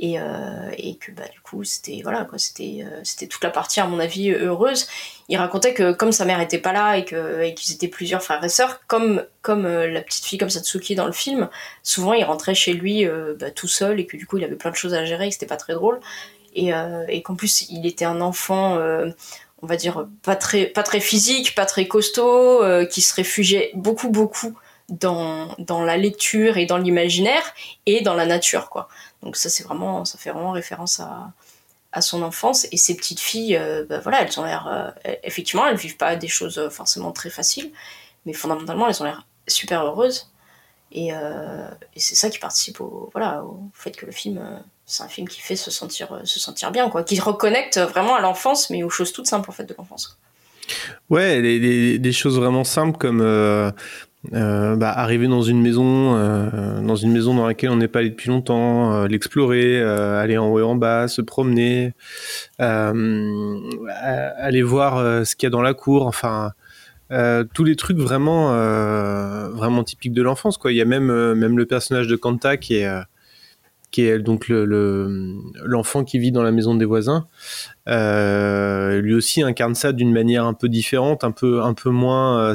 Et, 0.00 0.20
euh, 0.20 0.70
et 0.76 0.94
que 0.94 1.10
bah, 1.10 1.24
du 1.32 1.40
coup, 1.40 1.64
c'était 1.64 2.02
voilà, 2.04 2.24
quoi, 2.24 2.38
c'était, 2.38 2.84
euh, 2.84 3.00
c'était 3.02 3.26
toute 3.26 3.42
la 3.42 3.50
partie, 3.50 3.80
à 3.80 3.86
mon 3.86 3.98
avis, 3.98 4.30
heureuse. 4.30 4.86
Il 5.28 5.36
racontait 5.36 5.74
que 5.74 5.92
comme 5.92 6.12
sa 6.12 6.24
mère 6.24 6.40
était 6.40 6.60
pas 6.60 6.72
là 6.72 6.96
et, 6.96 7.04
qu'ils 7.54 7.74
étaient 7.74 7.88
plusieurs 7.88 8.22
frères 8.22 8.42
et 8.44 8.48
sœurs, 8.48 8.80
comme, 8.86 9.24
comme 9.42 9.66
euh, 9.66 9.88
la 9.88 10.00
petite 10.00 10.24
fille 10.24 10.38
comme 10.38 10.50
Satsuki 10.50 10.94
dans 10.94 11.06
le 11.06 11.12
film, 11.12 11.48
souvent 11.82 12.12
il 12.12 12.22
rentrait 12.22 12.54
chez 12.54 12.74
lui 12.74 13.06
bah, 13.40 13.50
tout 13.50 13.66
seul 13.66 13.98
et 13.98 14.06
que 14.06 14.16
du 14.16 14.26
coup 14.26 14.38
il 14.38 14.44
avait 14.44 14.54
plein 14.54 14.70
de 14.70 14.76
choses 14.76 14.94
à 14.94 15.04
gérer 15.04 15.26
et 15.26 15.28
que 15.30 15.34
c'était 15.34 15.46
pas 15.46 15.56
très 15.56 15.74
drôle. 15.74 15.98
Et, 16.54 16.70
et 17.08 17.22
qu'en 17.22 17.34
plus 17.34 17.68
il 17.68 17.86
était 17.86 18.04
un 18.04 18.20
enfant, 18.20 18.78
on 19.62 19.66
va 19.66 19.76
dire, 19.76 20.06
pas 20.22 20.36
très, 20.36 20.66
pas 20.66 20.82
très 20.82 21.00
physique, 21.00 21.54
pas 21.54 21.66
très 21.66 21.88
costaud, 21.88 22.62
qui 22.90 23.02
se 23.02 23.14
réfugiait 23.14 23.72
beaucoup, 23.74 24.10
beaucoup 24.10 24.56
dans, 24.88 25.54
dans 25.58 25.82
la 25.82 25.96
lecture 25.96 26.56
et 26.56 26.66
dans 26.66 26.78
l'imaginaire 26.78 27.42
et 27.86 28.00
dans 28.00 28.14
la 28.14 28.26
nature, 28.26 28.70
quoi. 28.70 28.88
Donc 29.22 29.36
ça, 29.36 29.48
c'est 29.50 29.62
vraiment, 29.64 30.04
ça 30.04 30.16
fait 30.18 30.30
vraiment 30.30 30.52
référence 30.52 31.00
à, 31.00 31.32
à 31.92 32.00
son 32.00 32.22
enfance. 32.22 32.66
Et 32.72 32.76
ces 32.76 32.96
petites 32.96 33.20
filles, 33.20 33.56
euh, 33.56 33.84
bah 33.88 34.00
voilà, 34.00 34.22
elles 34.22 34.40
ont 34.40 34.44
l'air, 34.44 34.66
euh, 35.04 35.12
effectivement, 35.24 35.66
elles 35.66 35.76
vivent 35.76 35.96
pas 35.96 36.16
des 36.16 36.28
choses 36.28 36.58
euh, 36.58 36.70
forcément 36.70 37.12
très 37.12 37.30
faciles, 37.30 37.70
mais 38.26 38.32
fondamentalement, 38.32 38.88
elles 38.88 39.00
ont 39.02 39.04
l'air 39.04 39.26
super 39.46 39.84
heureuses. 39.84 40.30
Et, 40.90 41.12
euh, 41.12 41.68
et 41.94 42.00
c'est 42.00 42.14
ça 42.14 42.30
qui 42.30 42.38
participe 42.38 42.80
au, 42.80 43.10
voilà, 43.12 43.44
au 43.44 43.60
fait 43.74 43.90
que 43.90 44.06
le 44.06 44.12
film, 44.12 44.40
c'est 44.86 45.02
un 45.02 45.08
film 45.08 45.28
qui 45.28 45.42
fait 45.42 45.56
se 45.56 45.70
sentir, 45.70 46.18
se 46.24 46.40
sentir 46.40 46.70
bien, 46.70 46.88
quoi, 46.88 47.04
qui 47.04 47.20
reconnecte 47.20 47.76
vraiment 47.78 48.14
à 48.14 48.20
l'enfance, 48.20 48.70
mais 48.70 48.82
aux 48.82 48.88
choses 48.88 49.12
toutes 49.12 49.26
simples 49.26 49.50
en 49.50 49.52
fait 49.52 49.64
de 49.64 49.74
l'enfance. 49.76 50.18
Ouais, 51.10 51.40
les- 51.42 51.98
des 51.98 52.12
choses 52.12 52.38
vraiment 52.38 52.64
simples 52.64 52.96
comme 52.98 53.20
euh, 54.32 54.74
bah, 54.76 54.90
arriver 54.90 55.28
dans 55.28 55.42
une 55.42 55.60
maison, 55.62 56.16
euh, 56.16 56.80
dans 56.80 56.96
une 56.96 57.12
maison 57.12 57.34
dans 57.34 57.46
laquelle 57.46 57.70
on 57.70 57.76
n'est 57.76 57.86
pas 57.88 58.00
allé 58.00 58.10
depuis 58.10 58.30
longtemps, 58.30 58.92
euh, 58.92 59.06
l'explorer, 59.06 59.80
aller 59.80 60.36
en 60.38 60.48
haut 60.48 60.58
et 60.58 60.62
en 60.62 60.74
bas, 60.74 61.06
se 61.08 61.22
promener, 61.22 61.94
aller 62.58 64.62
voir 64.62 65.24
ce 65.26 65.36
qu'il 65.36 65.46
y 65.46 65.48
a 65.48 65.50
dans 65.50 65.62
la 65.62 65.74
cour, 65.74 66.06
enfin. 66.06 66.52
tous 67.54 67.64
les 67.64 67.76
trucs 67.76 67.98
vraiment 67.98 68.48
vraiment 69.50 69.84
typiques 69.84 70.12
de 70.12 70.22
l'enfance 70.22 70.58
quoi 70.58 70.72
il 70.72 70.76
y 70.76 70.82
a 70.82 70.84
même 70.84 71.06
même 71.34 71.56
le 71.56 71.64
personnage 71.66 72.06
de 72.08 72.16
Kanta 72.16 72.56
qui 72.58 72.74
est 72.76 72.88
qui 73.90 74.02
est 74.02 74.18
donc 74.18 74.48
le 74.48 74.66
le- 74.66 75.36
l'enfant 75.64 76.04
qui 76.04 76.18
vit 76.18 76.32
dans 76.32 76.42
la 76.42 76.52
maison 76.52 76.74
des 76.74 76.84
voisins 76.84 77.26
lui 77.86 79.14
aussi 79.14 79.42
incarne 79.42 79.74
ça 79.74 79.92
d'une 79.92 80.12
manière 80.12 80.44
un 80.44 80.54
peu 80.54 80.68
différente, 80.68 81.24
un 81.24 81.30
peu, 81.30 81.62
un 81.62 81.74
peu 81.74 81.90
moins, 81.90 82.54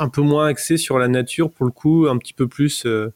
un 0.00 0.08
peu 0.08 0.22
moins 0.22 0.46
axé 0.46 0.76
sur 0.76 0.98
la 0.98 1.08
nature 1.08 1.50
pour 1.50 1.66
le 1.66 1.72
coup, 1.72 2.06
un 2.08 2.18
petit 2.18 2.32
peu 2.32 2.48
plus. 2.48 2.84
euh, 2.86 3.12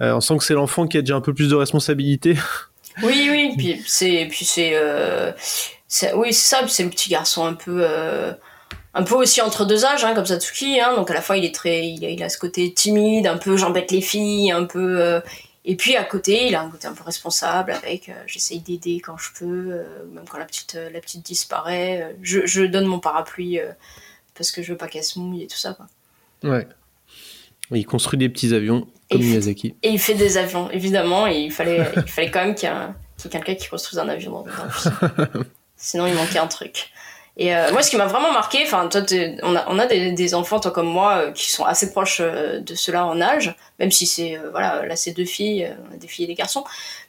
euh, 0.00 0.14
on 0.14 0.20
sent 0.20 0.38
que 0.38 0.44
c'est 0.44 0.54
l'enfant 0.54 0.86
qui 0.86 0.98
a 0.98 1.00
déjà 1.00 1.16
un 1.16 1.20
peu 1.20 1.34
plus 1.34 1.48
de 1.48 1.54
responsabilité. 1.54 2.36
Oui, 3.04 3.28
oui, 3.30 3.54
puis 3.56 3.82
c'est, 3.86 4.26
puis 4.28 4.44
c'est, 4.44 4.72
euh, 4.74 5.30
oui, 6.16 6.34
c'est 6.34 6.56
ça, 6.56 6.68
c'est 6.68 6.82
le 6.82 6.90
petit 6.90 7.08
garçon 7.08 7.46
un 7.46 7.54
peu, 7.54 7.86
un 8.92 9.02
peu 9.04 9.14
aussi 9.14 9.40
entre 9.40 9.64
deux 9.64 9.86
âges, 9.86 10.04
hein, 10.04 10.12
comme 10.12 10.26
Satsuki, 10.26 10.80
hein, 10.80 10.96
donc 10.96 11.08
à 11.10 11.14
la 11.14 11.22
fois 11.22 11.36
il 11.38 11.44
est 11.44 11.54
très, 11.54 11.86
il 11.86 12.02
il 12.02 12.22
a 12.22 12.28
ce 12.28 12.36
côté 12.36 12.74
timide, 12.74 13.28
un 13.28 13.38
peu 13.38 13.56
j'embête 13.56 13.92
les 13.92 14.02
filles, 14.02 14.50
un 14.50 14.64
peu, 14.64 15.22
et 15.64 15.76
puis 15.76 15.96
à 15.96 16.04
côté 16.04 16.48
il 16.48 16.54
a 16.56 16.62
un 16.62 16.68
côté 16.68 16.88
un 16.88 16.92
peu 16.92 17.04
responsable 17.04 17.70
avec, 17.70 18.10
j'essaye 18.26 18.60
d'aider 18.60 19.00
quand 19.00 19.16
je 19.16 19.30
peux, 19.38 19.80
même 20.12 20.24
quand 20.28 20.38
la 20.38 20.44
petite, 20.44 20.76
la 20.92 21.00
petite 21.00 21.24
disparaît, 21.24 22.16
je, 22.22 22.66
donne 22.66 22.86
mon 22.86 22.98
parapluie. 22.98 23.60
parce 24.34 24.50
que 24.50 24.62
je 24.62 24.72
veux 24.72 24.78
pas 24.78 24.88
qu'elle 24.88 25.04
se 25.04 25.18
mouille 25.18 25.44
et 25.44 25.46
tout 25.46 25.56
ça. 25.56 25.74
Quoi. 25.74 25.86
Ouais. 26.42 26.66
Il 27.72 27.86
construit 27.86 28.18
des 28.18 28.28
petits 28.28 28.54
avions 28.54 28.86
comme 29.10 29.20
Et- 29.20 29.24
Miyazaki. 29.24 29.74
Et 29.82 29.90
il 29.90 29.98
fait 29.98 30.14
des 30.14 30.38
avions, 30.38 30.70
évidemment, 30.70 31.26
et 31.26 31.38
il 31.38 31.52
fallait, 31.52 31.86
il 31.96 32.10
fallait 32.10 32.30
quand 32.30 32.44
même 32.44 32.54
qu'il 32.54 32.68
y 32.68 32.72
ait 32.72 33.28
quelqu'un 33.30 33.54
qui 33.54 33.68
construise 33.68 33.98
un 33.98 34.08
avion 34.08 34.32
dans, 34.32 34.44
le 34.44 34.70
film. 34.70 35.44
Sinon, 35.76 36.06
il 36.06 36.14
manquait 36.14 36.38
un 36.38 36.46
truc. 36.46 36.90
Et 37.36 37.54
euh, 37.54 37.72
moi, 37.72 37.82
ce 37.82 37.90
qui 37.90 37.96
m'a 37.96 38.06
vraiment 38.06 38.32
marqué, 38.32 38.58
enfin, 38.64 38.88
toi, 38.88 39.02
on 39.42 39.56
a, 39.56 39.64
on 39.68 39.78
a 39.78 39.86
des, 39.86 40.12
des 40.12 40.34
enfants, 40.34 40.60
toi 40.60 40.72
comme 40.72 40.88
moi, 40.88 41.16
euh, 41.16 41.32
qui 41.32 41.50
sont 41.50 41.64
assez 41.64 41.90
proches 41.90 42.20
euh, 42.20 42.60
de 42.60 42.74
ceux-là 42.74 43.06
en 43.06 43.20
âge, 43.20 43.54
même 43.78 43.90
si 43.90 44.06
c'est, 44.06 44.38
voilà, 44.50 44.84
là, 44.84 44.96
c'est 44.96 45.12
deux 45.12 45.24
filles, 45.24 45.72
des 45.96 46.08
filles 46.08 46.24
et 46.24 46.28
des 46.28 46.34
garçons. 46.34 46.64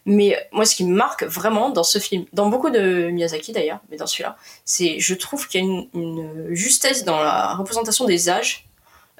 Mais 0.06 0.38
moi, 0.52 0.63
ce 0.63 0.76
qui 0.76 0.86
me 0.86 0.96
marque 0.96 1.24
vraiment 1.24 1.70
dans 1.70 1.84
ce 1.84 2.00
film, 2.00 2.26
dans 2.34 2.50
beaucoup 2.50 2.70
de 2.70 3.10
Miyazaki 3.10 3.52
d'ailleurs, 3.52 3.80
mais 3.89 3.98
dans 3.98 4.08
celui-là, 4.08 4.38
c'est, 4.63 5.00
je 5.00 5.13
trouve 5.15 5.48
qu'il 5.48 5.62
y 5.62 5.63
a 5.63 5.67
une, 5.67 5.88
une 5.94 6.56
justesse 6.56 7.04
dans 7.04 7.20
la 7.20 7.56
représentation 7.56 8.06
des 8.06 8.30
âges 8.30 8.67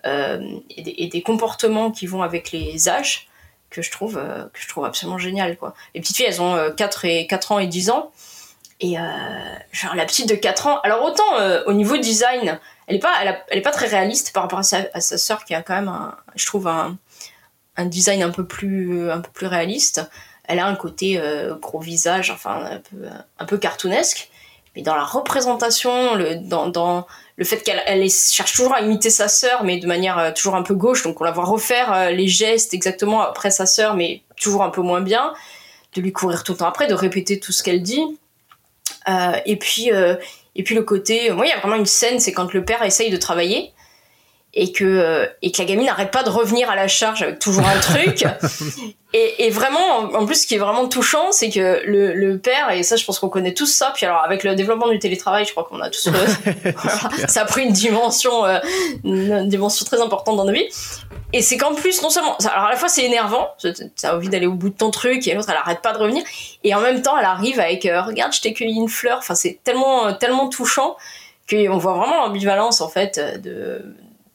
et, 0.06 0.82
des, 0.82 0.96
et 0.98 1.08
des 1.08 1.22
comportements 1.22 1.92
qui 1.92 2.08
vont 2.08 2.24
avec 2.24 2.52
les 2.52 2.90
âges 2.90 3.28
que 3.72 3.82
je 3.82 3.90
trouve 3.90 4.18
euh, 4.18 4.44
que 4.54 4.60
je 4.60 4.68
trouve 4.68 4.86
absolument 4.86 5.18
génial 5.18 5.58
quoi. 5.58 5.74
Les 5.96 6.02
petites 6.02 6.18
filles 6.18 6.28
elles 6.28 6.42
ont 6.42 6.54
euh, 6.54 6.70
4 6.70 7.06
et 7.06 7.26
4 7.26 7.54
ans 7.54 7.60
et 7.60 7.68
10 7.68 7.90
ans 7.90 8.12
et 8.82 9.00
euh, 9.00 9.02
genre 9.72 9.96
la 9.96 10.06
petite 10.06 10.30
de 10.30 10.36
4 10.36 10.68
ans 10.68 10.80
alors 10.84 11.04
autant 11.04 11.40
euh, 11.40 11.64
au 11.66 11.74
niveau 11.74 11.98
design, 11.98 12.60
elle 12.86 12.96
est 12.98 13.00
pas 13.00 13.14
elle, 13.50 13.62
pas 13.62 13.72
très 13.72 13.88
réaliste 13.88 14.34
par 14.34 14.44
rapport 14.44 14.60
à 14.60 14.64
sa, 14.64 14.82
à 14.94 15.02
sœur 15.02 15.46
qui 15.46 15.56
a 15.56 15.64
quand 15.64 15.74
même 15.74 15.88
un, 15.88 16.16
je 16.36 16.46
trouve 16.46 16.68
un, 16.68 16.98
un 17.78 17.86
design 17.86 18.22
un 18.22 18.30
peu 18.30 18.46
plus 18.46 19.10
un 19.10 19.22
peu 19.22 19.32
plus 19.32 19.48
réaliste. 19.48 20.08
Elle 20.44 20.60
a 20.60 20.68
un 20.68 20.76
côté 20.76 21.18
euh, 21.18 21.56
gros 21.56 21.80
visage 21.80 22.30
enfin 22.30 22.66
un 22.66 22.80
peu 22.80 23.08
un 23.40 23.46
peu 23.46 23.58
cartoonesque 23.58 24.30
mais 24.76 24.84
dans 24.84 24.96
la 24.96 25.04
représentation, 25.04 26.16
le, 26.16 26.36
dans 26.36 27.06
le 27.42 27.46
fait 27.46 27.64
qu'elle 27.64 27.82
elle 27.88 28.08
cherche 28.08 28.54
toujours 28.54 28.76
à 28.76 28.82
imiter 28.82 29.10
sa 29.10 29.28
sœur, 29.28 29.64
mais 29.64 29.78
de 29.78 29.88
manière 29.88 30.20
euh, 30.20 30.32
toujours 30.32 30.54
un 30.54 30.62
peu 30.62 30.76
gauche, 30.76 31.02
donc 31.02 31.20
on 31.22 31.24
la 31.24 31.32
voit 31.32 31.46
refaire 31.46 31.92
euh, 31.92 32.12
les 32.12 32.28
gestes 32.28 32.76
exactement 32.76 33.22
après 33.22 33.50
sa 33.50 33.66
sœur, 33.66 33.96
mais 33.96 34.22
toujours 34.40 34.62
un 34.62 34.70
peu 34.70 34.82
moins 34.82 35.02
bien, 35.02 35.34
de 35.96 36.02
lui 36.02 36.12
courir 36.12 36.44
tout 36.44 36.52
le 36.52 36.60
temps 36.60 36.68
après, 36.68 36.86
de 36.86 36.94
répéter 36.94 37.40
tout 37.40 37.52
ce 37.52 37.64
qu'elle 37.64 37.82
dit. 37.82 38.04
Euh, 39.10 39.32
et 39.48 39.56
puis 39.56 39.90
et 40.54 40.64
puis 40.64 40.76
le 40.76 40.84
côté, 40.84 41.32
moi 41.32 41.48
il 41.48 41.50
y 41.50 41.52
a 41.52 41.58
vraiment 41.58 41.78
une 41.78 41.88
scène, 41.88 42.20
c'est 42.20 42.32
quand 42.32 42.54
le 42.54 42.64
père 42.64 42.84
essaye 42.84 43.10
de 43.10 43.18
travailler 43.18 43.74
et 44.54 44.72
que 44.72 44.84
euh, 44.84 45.26
et 45.42 45.52
que 45.52 45.60
la 45.60 45.66
gamine 45.66 45.86
n'arrête 45.86 46.12
pas 46.12 46.24
de 46.24 46.30
revenir 46.30 46.70
à 46.70 46.76
la 46.76 46.88
charge 46.88 47.22
avec 47.24 47.40
toujours 47.40 47.66
un 47.68 47.80
truc. 47.80 48.26
Et, 49.14 49.48
et 49.48 49.50
vraiment, 49.50 49.98
en- 50.14 50.26
plus, 50.26 50.44
ce 50.44 50.48
qui 50.48 50.56
est 50.56 50.58
vraiment 50.58 50.88
touchant, 50.88 51.34
c'est 51.34 51.50
que 51.50 51.82
le, 51.86 52.14
le 52.14 52.38
père, 52.38 52.72
et 52.72 52.82
ça, 52.82 52.96
je 52.96 53.04
pense 53.04 53.20
qu'on 53.20 53.28
connaît 53.28 53.54
tous 53.54 53.66
ça. 53.66 53.92
Puis 53.94 54.06
alors, 54.06 54.24
avec 54.24 54.46
le 54.46 54.56
développement 54.56 54.88
du 54.88 55.00
télétravail, 55.00 55.44
je 55.44 55.52
crois 55.52 55.66
qu'on 55.66 55.82
a 55.82 55.90
tous. 55.90 56.08
euh, 56.08 56.12
voilà, 56.78 57.28
ça 57.28 57.42
a 57.42 57.46
pris 57.46 57.64
une 57.66 57.74
dimension, 57.74 58.46
euh, 58.46 58.60
une 59.04 59.50
dimension 59.50 59.84
très 59.86 60.00
importante 60.00 60.38
dans 60.38 60.46
nos 60.46 60.54
vies. 60.54 60.70
Et 61.34 61.42
c'est 61.42 61.58
qu'en 61.58 61.76
plus, 61.76 62.02
non 62.02 62.10
seulement, 62.10 62.38
alors 62.38 62.68
à 62.68 62.70
la 62.70 62.78
fois 62.78 62.88
c'est 62.88 63.04
énervant, 63.04 63.50
t'as 64.02 64.16
envie 64.16 64.30
d'aller 64.30 64.48
au 64.48 64.54
bout 64.54 64.70
de 64.70 64.76
ton 64.78 64.92
truc, 64.92 65.28
et 65.28 65.34
l'autre 65.34 65.50
elle 65.50 65.58
arrête 65.58 65.82
pas 65.82 65.92
de 65.92 65.98
revenir, 65.98 66.24
et 66.64 66.74
en 66.74 66.80
même 66.80 67.02
temps 67.02 67.18
elle 67.18 67.26
arrive 67.26 67.60
avec, 67.60 67.86
euh, 67.86 68.02
regarde, 68.04 68.32
je 68.34 68.40
t'ai 68.40 68.54
cueilli 68.54 68.76
une 68.78 68.88
fleur. 68.88 69.18
Enfin, 69.18 69.36
c'est 69.36 69.60
tellement, 69.66 70.14
tellement 70.14 70.48
touchant 70.48 70.96
qu'on 71.50 71.78
voit 71.78 71.96
vraiment 71.96 72.16
l'ambivalence 72.26 72.80
en 72.80 72.88
fait 72.88 73.20
de, 73.44 73.84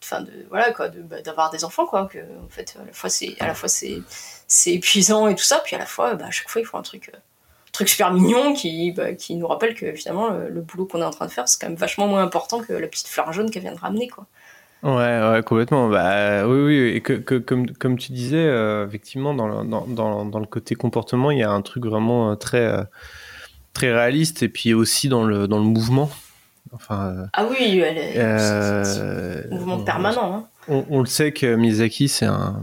enfin 0.07 0.23
de, 0.23 0.33
voilà 0.49 0.73
quoi, 0.73 0.89
de- 0.89 1.03
bah, 1.03 1.23
d'avoir 1.23 1.51
des 1.51 1.65
enfants 1.65 1.87
quoi. 1.87 2.07
Que 2.07 2.19
fait, 2.49 2.77
à 2.81 2.85
la 2.87 2.93
fois 2.93 3.11
c'est, 3.11 3.35
à 3.41 3.47
la 3.47 3.55
fois 3.55 3.69
c'est, 3.69 4.03
c'est 4.47 4.73
épuisant 4.75 5.29
et 5.29 5.35
tout 5.35 5.45
ça, 5.45 5.61
puis 5.65 5.77
à 5.77 5.79
la 5.79 5.87
fois, 5.87 6.15
bah, 6.15 6.27
à 6.27 6.31
chaque 6.31 6.49
fois 6.49 6.61
il 6.61 6.65
faut 6.65 6.77
un 6.79 6.83
truc. 6.83 7.11
euh, 7.15 7.19
truc 7.73 7.89
super 7.91 8.11
mignon 8.11 8.55
qui, 8.55 8.93
bah, 8.93 9.13
qui 9.13 9.37
nous 9.37 9.47
rappelle 9.47 9.75
que 9.75 9.93
finalement 9.93 10.31
le, 10.31 10.63
boulot 10.63 10.87
qu'on 10.87 11.03
est 11.03 11.05
en 11.05 11.11
train 11.11 11.27
de 11.27 11.31
faire 11.31 11.47
c'est 11.47 11.61
quand 11.61 11.69
même 11.69 11.77
vachement 11.77 12.07
moins 12.07 12.23
important 12.23 12.61
que 12.61 12.73
la 12.73 12.89
petite 12.89 13.09
fleur 13.09 13.31
jaune 13.35 13.51
qu'elle 13.51 13.63
vient 13.65 13.75
de 13.75 13.79
ramener 13.79 14.09
quoi. 14.09 14.27
Ouais, 14.83 14.93
ouais, 15.31 15.43
complètement. 15.45 15.89
Bah, 15.89 16.47
oui, 16.47 16.65
oui, 16.65 16.77
et 16.95 17.01
que, 17.01 17.15
que- 17.15 17.39
comme, 17.39 17.71
comme 17.73 17.99
tu 17.99 18.13
disais, 18.13 18.37
euh, 18.37 18.87
effectivement, 18.87 19.35
dans 19.35 19.49
le, 19.49 19.69
dans, 19.69 20.25
dans, 20.25 20.39
le 20.39 20.47
côté 20.47 20.75
comportement, 20.75 21.31
il 21.31 21.39
y 21.39 21.43
a 21.43 21.51
un 21.51 21.63
truc 21.63 21.87
vraiment 21.87 22.31
euh, 22.31 22.35
très, 22.37 22.61
euh, 22.67 22.85
très 23.73 23.93
réaliste, 23.93 24.43
et 24.43 24.49
puis 24.49 24.75
aussi 24.75 25.09
dans 25.09 25.25
le, 25.25 25.49
dans 25.49 25.59
le 25.59 25.65
mouvement. 25.65 26.11
Enfin, 26.77 27.07
euh, 27.09 27.27
Ah 27.33 27.47
oui, 27.51 27.81
elle 27.85 27.99
est, 27.99 28.19
euh, 28.19 28.85
c'est- 28.85 28.95
c'est 28.95 29.53
un 29.53 29.55
mouvement 29.57 29.77
on- 29.77 29.85
permanent. 29.85 30.35
Hein. 30.37 30.45
On, 30.69 30.85
on 30.91 31.01
le 31.01 31.07
sait 31.07 31.33
que 31.33 31.55
Miyazaki, 31.57 32.09
c'est 32.09 32.27
un, 32.27 32.63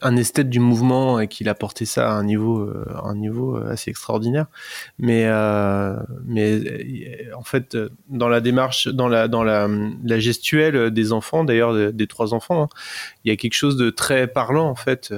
un 0.00 0.16
esthète 0.16 0.48
du 0.48 0.60
mouvement 0.60 1.18
et 1.18 1.26
qu'il 1.26 1.48
a 1.48 1.54
porté 1.56 1.84
ça 1.84 2.08
à 2.10 2.12
un 2.12 2.22
niveau, 2.22 2.60
euh, 2.60 2.84
un 3.02 3.16
niveau 3.16 3.56
assez 3.56 3.90
extraordinaire. 3.90 4.46
Mais, 4.98 5.24
euh, 5.26 5.96
mais 6.24 6.60
en 7.36 7.42
fait, 7.42 7.76
dans 8.08 8.28
la 8.28 8.40
démarche, 8.40 8.86
dans 8.88 9.08
la, 9.08 9.26
dans 9.26 9.42
la, 9.42 9.66
la 10.04 10.18
gestuelle 10.20 10.90
des 10.92 11.12
enfants, 11.12 11.42
d'ailleurs 11.42 11.74
des, 11.74 11.92
des 11.92 12.06
trois 12.06 12.32
enfants, 12.34 12.62
hein, 12.64 12.68
il 13.24 13.30
y 13.30 13.32
a 13.32 13.36
quelque 13.36 13.54
chose 13.54 13.76
de 13.76 13.90
très 13.90 14.28
parlant 14.28 14.68
en 14.68 14.76
fait. 14.76 15.12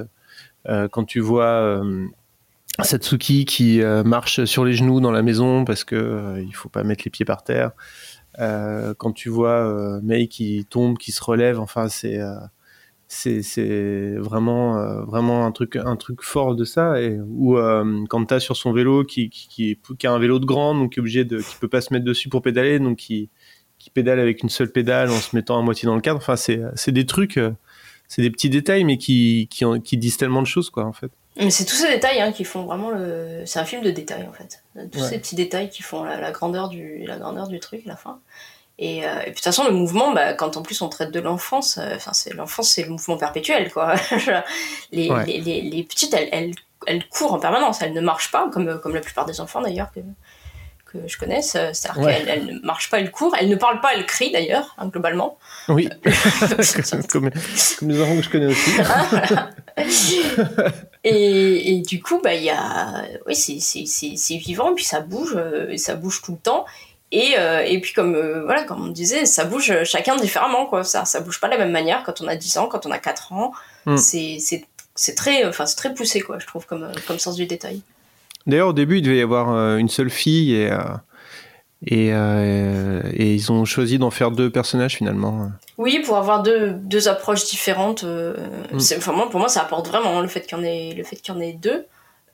Euh, 0.67 0.87
quand 0.87 1.03
tu 1.05 1.19
vois 1.19 1.81
Satsuki 2.81 3.45
qui 3.45 3.81
euh, 3.81 4.03
marche 4.03 4.45
sur 4.45 4.63
les 4.65 4.73
genoux 4.73 5.01
dans 5.01 5.11
la 5.11 5.21
maison 5.21 5.65
parce 5.65 5.83
que 5.83 5.95
euh, 5.95 6.41
il 6.41 6.53
faut 6.55 6.69
pas 6.69 6.83
mettre 6.83 7.03
les 7.05 7.11
pieds 7.11 7.25
par 7.25 7.43
terre. 7.43 7.71
Euh, 8.39 8.93
quand 8.97 9.11
tu 9.11 9.29
vois 9.29 9.65
euh, 9.67 9.99
Mei 10.01 10.27
qui 10.27 10.65
tombe, 10.69 10.97
qui 10.97 11.11
se 11.11 11.23
relève, 11.23 11.59
enfin 11.59 11.89
c'est 11.89 12.19
euh, 12.19 12.35
c'est 13.07 13.41
c'est 13.43 14.15
vraiment 14.17 14.77
euh, 14.77 15.03
vraiment 15.03 15.45
un 15.45 15.51
truc 15.51 15.75
un 15.75 15.95
truc 15.97 16.21
fort 16.23 16.55
de 16.55 16.63
ça. 16.63 17.01
Et 17.01 17.19
ou 17.19 17.57
euh, 17.57 18.05
quand 18.09 18.25
t'as 18.25 18.39
sur 18.39 18.55
son 18.57 18.71
vélo 18.73 19.03
qui, 19.03 19.29
qui 19.29 19.77
qui 19.97 20.07
a 20.07 20.11
un 20.13 20.19
vélo 20.19 20.39
de 20.39 20.45
grand 20.45 20.75
donc 20.75 20.93
qui 20.93 20.99
est 20.99 21.01
obligé 21.01 21.25
de 21.25 21.39
qui 21.39 21.57
peut 21.59 21.67
pas 21.67 21.81
se 21.81 21.93
mettre 21.93 22.05
dessus 22.05 22.29
pour 22.29 22.41
pédaler 22.41 22.79
donc 22.79 22.97
qui 22.97 23.29
qui 23.79 23.89
pédale 23.89 24.19
avec 24.19 24.43
une 24.43 24.49
seule 24.49 24.71
pédale 24.71 25.09
en 25.09 25.17
se 25.17 25.35
mettant 25.35 25.59
à 25.59 25.61
moitié 25.63 25.87
dans 25.87 25.95
le 25.95 26.01
cadre. 26.01 26.17
Enfin 26.17 26.35
c'est 26.37 26.91
des 26.91 27.05
trucs 27.05 27.39
c'est 28.07 28.21
des 28.21 28.31
petits 28.31 28.49
détails 28.49 28.85
mais 28.85 28.97
qui 28.97 29.47
qui 29.51 29.65
qui 29.83 29.97
disent 29.97 30.17
tellement 30.17 30.41
de 30.41 30.47
choses 30.47 30.69
quoi 30.69 30.85
en 30.85 30.93
fait 30.93 31.11
Mais 31.37 31.49
c'est 31.49 31.65
tous 31.65 31.75
ces 31.75 31.87
détails 31.87 32.19
hein, 32.21 32.31
qui 32.31 32.43
font 32.43 32.63
vraiment 32.63 32.89
le. 32.89 33.43
C'est 33.45 33.59
un 33.59 33.65
film 33.65 33.81
de 33.81 33.91
détails 33.91 34.27
en 34.27 34.33
fait. 34.33 34.63
Tous 34.91 34.99
Ouais. 35.01 35.07
ces 35.09 35.17
petits 35.19 35.35
détails 35.35 35.69
qui 35.69 35.81
font 35.81 36.03
la, 36.03 36.19
la 36.19 36.31
grandeur 36.31 36.67
du 36.69 37.05
la 37.05 37.17
grandeur 37.17 37.47
du 37.47 37.59
truc 37.59 37.81
à 37.85 37.89
la 37.89 37.95
fin. 37.95 38.19
Et, 38.79 39.05
euh, 39.07 39.19
et 39.19 39.23
puis 39.23 39.29
de 39.31 39.35
toute 39.35 39.43
façon 39.43 39.63
le 39.65 39.71
mouvement, 39.71 40.11
bah, 40.11 40.33
quand 40.33 40.57
en 40.57 40.61
plus 40.63 40.81
on 40.81 40.89
traite 40.89 41.11
de 41.11 41.19
l'enfance, 41.19 41.77
euh, 41.77 41.97
c'est 42.13 42.33
l'enfance 42.33 42.69
c'est 42.69 42.83
le 42.83 42.89
mouvement 42.89 43.15
perpétuel 43.17 43.71
quoi. 43.71 43.93
les, 44.91 45.09
Ouais. 45.09 45.25
les, 45.25 45.39
les, 45.39 45.61
les 45.61 45.83
petites 45.83 46.13
elles, 46.13 46.29
elles, 46.31 46.53
elles 46.87 47.07
courent 47.07 47.33
en 47.33 47.39
permanence, 47.39 47.81
elles 47.81 47.93
ne 47.93 48.01
marchent 48.01 48.31
pas 48.31 48.49
comme 48.49 48.79
comme 48.81 48.93
la 48.95 49.01
plupart 49.01 49.25
des 49.25 49.39
enfants 49.39 49.61
d'ailleurs 49.61 49.91
que 49.93 49.99
que 50.91 50.99
je 51.07 51.17
connaisse. 51.17 51.55
Euh, 51.55 51.71
C'est-à-dire 51.73 52.03
Ouais. 52.03 52.23
elles 52.27 52.45
ne 52.45 52.59
marchent 52.65 52.89
pas, 52.89 52.99
elles 52.99 53.11
courent, 53.11 53.35
elles 53.39 53.49
ne 53.49 53.55
parlent 53.55 53.81
pas, 53.81 53.93
elles 53.93 54.05
crient 54.05 54.31
d'ailleurs 54.31 54.75
hein, 54.77 54.87
globalement. 54.87 55.37
oui 55.67 55.89
comme, 57.09 57.29
comme 57.79 57.89
les 57.89 58.01
enfants 58.01 58.15
que 58.15 58.23
je 58.23 58.29
connais 58.29 58.47
aussi 58.47 58.71
et, 61.03 61.73
et 61.73 61.81
du 61.81 62.01
coup, 62.01 62.19
bah, 62.23 62.33
y 62.33 62.49
a, 62.49 63.03
oui, 63.27 63.35
c'est, 63.35 64.35
vivant, 64.37 64.73
puis 64.75 64.85
ça 64.85 64.99
bouge, 65.01 65.33
euh, 65.35 65.69
et 65.69 65.77
ça 65.77 65.95
bouge 65.95 66.21
tout 66.21 66.33
le 66.33 66.37
temps. 66.37 66.65
Et, 67.11 67.33
euh, 67.37 67.63
et 67.65 67.79
puis, 67.81 67.93
comme, 67.93 68.15
euh, 68.15 68.43
voilà, 68.45 68.63
comme 68.63 68.83
on 68.83 68.87
disait, 68.87 69.25
ça 69.25 69.43
bouge 69.43 69.83
chacun 69.83 70.15
différemment, 70.15 70.65
quoi. 70.65 70.83
Ça, 70.83 71.05
ça 71.05 71.19
bouge 71.19 71.39
pas 71.39 71.47
de 71.47 71.53
la 71.53 71.57
même 71.59 71.71
manière 71.71 72.03
quand 72.03 72.21
on 72.21 72.27
a 72.27 72.35
10 72.35 72.57
ans, 72.57 72.67
quand 72.67 72.85
on 72.85 72.91
a 72.91 72.99
4 72.99 73.33
ans. 73.33 73.51
Mm. 73.85 73.97
C'est, 73.97 75.15
très, 75.15 75.45
enfin, 75.45 75.65
c'est 75.65 75.75
très 75.75 75.93
poussé, 75.93 76.21
quoi, 76.21 76.39
je 76.39 76.47
trouve, 76.47 76.65
comme, 76.65 76.83
euh, 76.83 76.93
comme 77.07 77.19
sens 77.19 77.35
du 77.35 77.45
détail. 77.45 77.81
D'ailleurs, 78.47 78.69
au 78.69 78.73
début, 78.73 78.97
il 78.97 79.01
devait 79.03 79.17
y 79.17 79.21
avoir 79.21 79.51
euh, 79.53 79.77
une 79.77 79.89
seule 79.89 80.09
fille 80.09 80.53
et, 80.55 80.71
euh, 80.71 80.79
et, 81.85 82.09
euh, 82.13 83.01
et 83.13 83.33
ils 83.35 83.51
ont 83.51 83.65
choisi 83.65 83.97
d'en 83.99 84.11
faire 84.11 84.31
deux 84.31 84.49
personnages 84.49 84.95
finalement. 84.97 85.51
Oui, 85.77 85.99
pour 86.05 86.17
avoir 86.17 86.43
deux, 86.43 86.71
deux 86.73 87.07
approches 87.07 87.45
différentes, 87.49 88.03
Mm. 88.03 88.79
c'est, 88.79 88.97
enfin, 88.97 89.11
moi, 89.13 89.29
pour 89.29 89.39
moi, 89.39 89.49
ça 89.49 89.61
apporte 89.61 89.87
vraiment 89.87 90.17
hein, 90.19 90.21
le 90.21 90.27
fait 90.27 90.41
qu'il 90.41 90.57
y 90.57 90.61
en 90.61 90.63
ait, 90.63 90.93
le 90.95 91.03
fait 91.03 91.15
qu'il 91.17 91.33
y 91.33 91.37
en 91.37 91.41
ait 91.41 91.53
deux. 91.53 91.85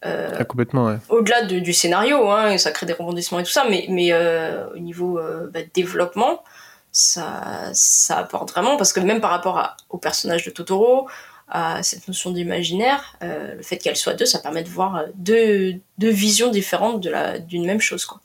Euh, 0.06 0.30
Ah, 0.38 0.43
complètement, 0.46 0.86
ouais. 0.86 0.98
au-delà 1.10 1.43
de- 1.43 1.60
du 1.60 1.74
scénario, 1.74 2.30
hein, 2.30 2.52
et 2.52 2.58
ça 2.60 2.70
crée 2.72 2.86
des 2.86 2.93
rebondissements 2.93 3.39
et 3.39 3.43
tout 3.43 3.50
ça, 3.52 3.65
mais, 3.70 3.86
mais 3.89 4.10
euh, 4.12 4.67
au 4.76 4.78
niveau 4.80 5.17
euh, 5.17 5.50
bah, 5.52 5.62
développement, 5.74 6.43
ça, 6.91 7.41
ça 7.74 8.17
apporte 8.20 8.52
vraiment, 8.52 8.78
parce 8.78 8.93
que 8.93 9.00
même 9.00 9.22
par 9.22 9.32
rapport 9.32 9.58
à- 9.58 9.76
au 9.89 9.98
personnage 9.98 10.46
de 10.46 10.52
Totoro, 10.52 11.08
à 11.49 11.81
cette 11.81 12.07
notion 12.07 12.31
d'imaginaire, 12.31 13.15
euh, 13.23 13.55
le 13.55 13.63
fait 13.63 13.78
qu'elle 13.78 13.95
soit 13.95 14.13
deux, 14.13 14.26
ça 14.26 14.39
permet 14.39 14.63
de 14.63 14.69
voir 14.69 14.97
euh, 14.97 15.05
deux, 15.15 15.76
deux 15.97 16.09
visions 16.09 16.51
différentes 16.51 17.07
d'une 17.47 17.65
même 17.65 17.80
chose. 17.80 18.05
Quoi. 18.05 18.19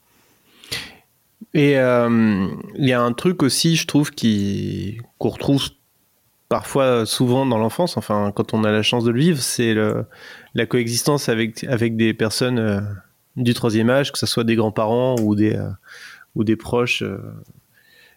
Et 1.53 1.77
euh, 1.77 2.47
il 2.75 2.85
y 2.85 2.93
a 2.93 3.01
un 3.01 3.13
truc 3.13 3.43
aussi, 3.43 3.75
je 3.75 3.87
trouve, 3.87 4.11
qui 4.11 4.97
qu'on 5.19 5.29
retrouve 5.29 5.69
parfois 6.49 7.05
souvent 7.05 7.45
dans 7.45 7.57
l'enfance, 7.57 7.97
enfin 7.97 8.31
quand 8.35 8.53
on 8.53 8.63
a 8.63 8.71
la 8.71 8.83
chance 8.83 9.03
de 9.03 9.11
le 9.11 9.19
vivre, 9.19 9.41
c'est 9.41 9.73
la 10.53 10.65
coexistence 10.65 11.29
avec, 11.29 11.63
avec 11.63 11.95
des 11.95 12.13
personnes 12.13 12.87
du 13.35 13.55
troisième 13.55 13.89
âge, 13.89 14.11
que 14.11 14.19
ce 14.19 14.27
soit 14.27 14.43
des 14.43 14.55
grands-parents 14.55 15.15
ou 15.19 15.33
des, 15.33 15.59
ou 16.35 16.43
des 16.43 16.55
proches. 16.55 17.03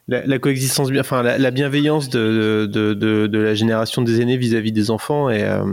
La, 0.09 0.39
coexistence, 0.39 0.89
enfin 0.99 1.23
la, 1.23 1.37
la 1.37 1.51
bienveillance 1.51 2.09
de, 2.09 2.69
de, 2.71 2.95
de, 2.95 3.39
la 3.39 3.55
génération 3.55 4.03
des 4.03 4.21
aînés 4.21 4.37
vis-à-vis 4.37 4.71
des 4.71 4.91
enfants, 4.91 5.31
et 5.31 5.43
euh, 5.43 5.65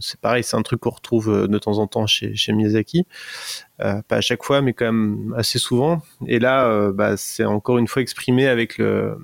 c'est 0.00 0.20
pareil, 0.20 0.42
c'est 0.42 0.56
un 0.56 0.62
truc 0.62 0.80
qu'on 0.80 0.90
retrouve 0.90 1.30
euh, 1.30 1.46
de 1.46 1.58
temps 1.58 1.78
en 1.78 1.86
temps 1.86 2.06
chez, 2.06 2.34
Miyazaki. 2.48 3.06
Euh, 3.80 4.02
pas 4.08 4.16
à 4.16 4.20
chaque 4.20 4.42
fois, 4.42 4.60
mais 4.60 4.72
quand 4.72 4.86
même 4.86 5.34
assez 5.36 5.58
souvent. 5.58 6.02
Et 6.26 6.40
là, 6.40 6.66
euh, 6.66 6.92
bah, 6.92 7.16
c'est 7.16 7.44
encore 7.44 7.78
une 7.78 7.86
fois 7.86 8.02
exprimé 8.02 8.48
avec 8.48 8.78
le, 8.78 9.18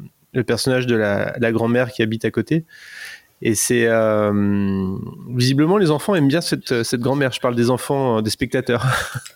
personnage 0.47 0.87
de 0.87 0.95
la 0.97 1.53
grand-mère 1.53 1.91
qui 1.91 2.03
habite 2.03 2.25
à 2.25 2.31
côté. 2.31 2.65
Et 3.45 3.57
c'est 3.57 3.87
euh, 3.87 4.33
visiblement 5.29 5.77
les 5.77 5.91
enfants 5.91 6.15
aiment 6.15 6.29
bien 6.29 6.41
cette, 6.41 6.85
cette 6.85 7.01
grand-mère. 7.01 7.33
Je 7.33 7.41
parle 7.41 7.57
des 7.57 7.71
enfants, 7.71 8.19
euh, 8.19 8.23
des 8.23 8.31
spectateurs. 8.31 8.87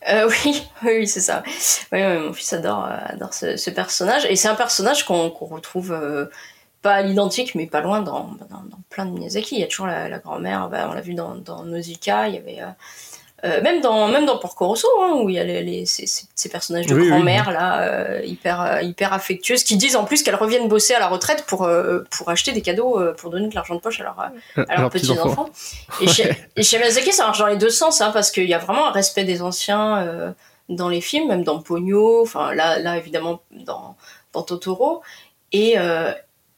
Euh, 0.09 0.30
oui, 0.44 0.62
oui, 0.84 1.09
c'est 1.09 1.20
ça. 1.20 1.42
Oui, 1.90 1.98
oui, 2.00 2.18
mon 2.18 2.32
fils 2.32 2.52
adore, 2.52 2.84
euh, 2.84 2.96
adore 3.07 3.34
ce, 3.34 3.70
personnage. 3.70 4.24
Et 4.26 4.36
c'est 4.36 4.46
un 4.46 4.54
personnage 4.54 5.04
qu'on 5.04 5.30
retrouve 5.30 5.90
euh, 5.90 6.26
pas 6.80 6.92
à 6.92 7.02
l'identique, 7.02 7.57
mais 7.57 7.66
pas 7.66 7.80
loin 7.80 8.02
dans, 8.02 8.36
dans, 8.48 8.62
dans 8.62 8.78
plein 8.88 9.07
de 9.07 9.11
Miyazaki. 9.11 9.57
Il 9.57 9.61
y 9.62 9.64
a 9.64 9.66
toujours 9.66 9.88
la, 9.88 10.09
la 10.09 10.20
grand-mère, 10.20 10.68
bah, 10.68 10.86
on 10.88 10.94
l'a 10.94 11.00
vu 11.00 11.14
dans, 11.14 11.34
dans 11.34 11.64
Nausicaa, 11.64 12.28
il 12.28 12.36
y 12.36 12.38
avait. 12.38 12.61
Euh, 13.47 13.62
même 13.62 13.80
dans 13.80 14.09
même 14.09 14.26
dans 14.26 14.38
Porco 14.38 14.66
Rosso 14.66 14.88
hein, 15.03 15.12
où 15.16 15.28
il 15.28 15.36
y 15.36 15.38
a 15.38 15.44
les, 15.44 15.62
les- 15.62 15.86
ces, 15.86 16.49
personnages 16.49 16.86
de 16.86 16.94
Oui, 16.94 17.03
oui. 17.03 17.09
grand-mère 17.09 17.51
là 17.51 17.80
euh, 17.82 18.20
hyper 18.24 18.61
euh, 18.61 18.82
hyper 18.82 19.12
affectueuses 19.12 19.64
qui 19.64 19.76
disent 19.76 19.97
en 19.97 20.05
plus 20.05 20.22
qu'elles 20.22 20.34
reviennent 20.34 20.68
bosser 20.68 20.94
à 20.94 20.99
la 20.99 21.09
retraite 21.09 21.44
pour 21.47 21.64
euh, 21.64 22.05
pour 22.11 22.28
acheter 22.28 22.53
des 22.53 22.62
cadeaux 22.62 23.01
pour 23.16 23.30
donner 23.30 23.49
de 23.49 23.55
l'argent 23.55 23.74
de 23.74 23.80
poche 23.80 24.01
à 24.01 24.05
leurs 24.05 24.20
euh, 24.59 24.64
à 24.68 24.80
leurs 24.80 24.90
petits 24.90 25.11
enfants. 25.11 25.49
Et 26.01 26.07
chez, 26.09 26.30
et 26.57 26.62
chez 26.62 26.78
Miyazaki, 26.78 27.12
ça 27.12 27.24
marche 27.24 27.38
dans 27.38 27.47
les 27.47 27.57
deux 27.57 27.70
sens, 27.70 28.01
hein, 28.01 28.11
parce 28.12 28.30
qu'il 28.30 28.49
y 28.49 28.55
a 28.55 28.59
vraiment 28.59 28.86
un 28.88 28.92
respect 28.92 29.24
des 29.24 29.42
anciens 29.42 30.34
dans 30.68 30.88
les 30.88 31.01
films, 31.01 31.28
même 31.28 31.44
dans 31.44 31.61
Pogno, 31.61 32.22
enfin 32.22 32.53
là, 32.55 32.78
là 32.78 32.97
évidemment 32.97 33.40
dans, 33.53 33.97
dans 34.32 34.42
Totoro. 34.42 35.03
Et, 35.53 35.76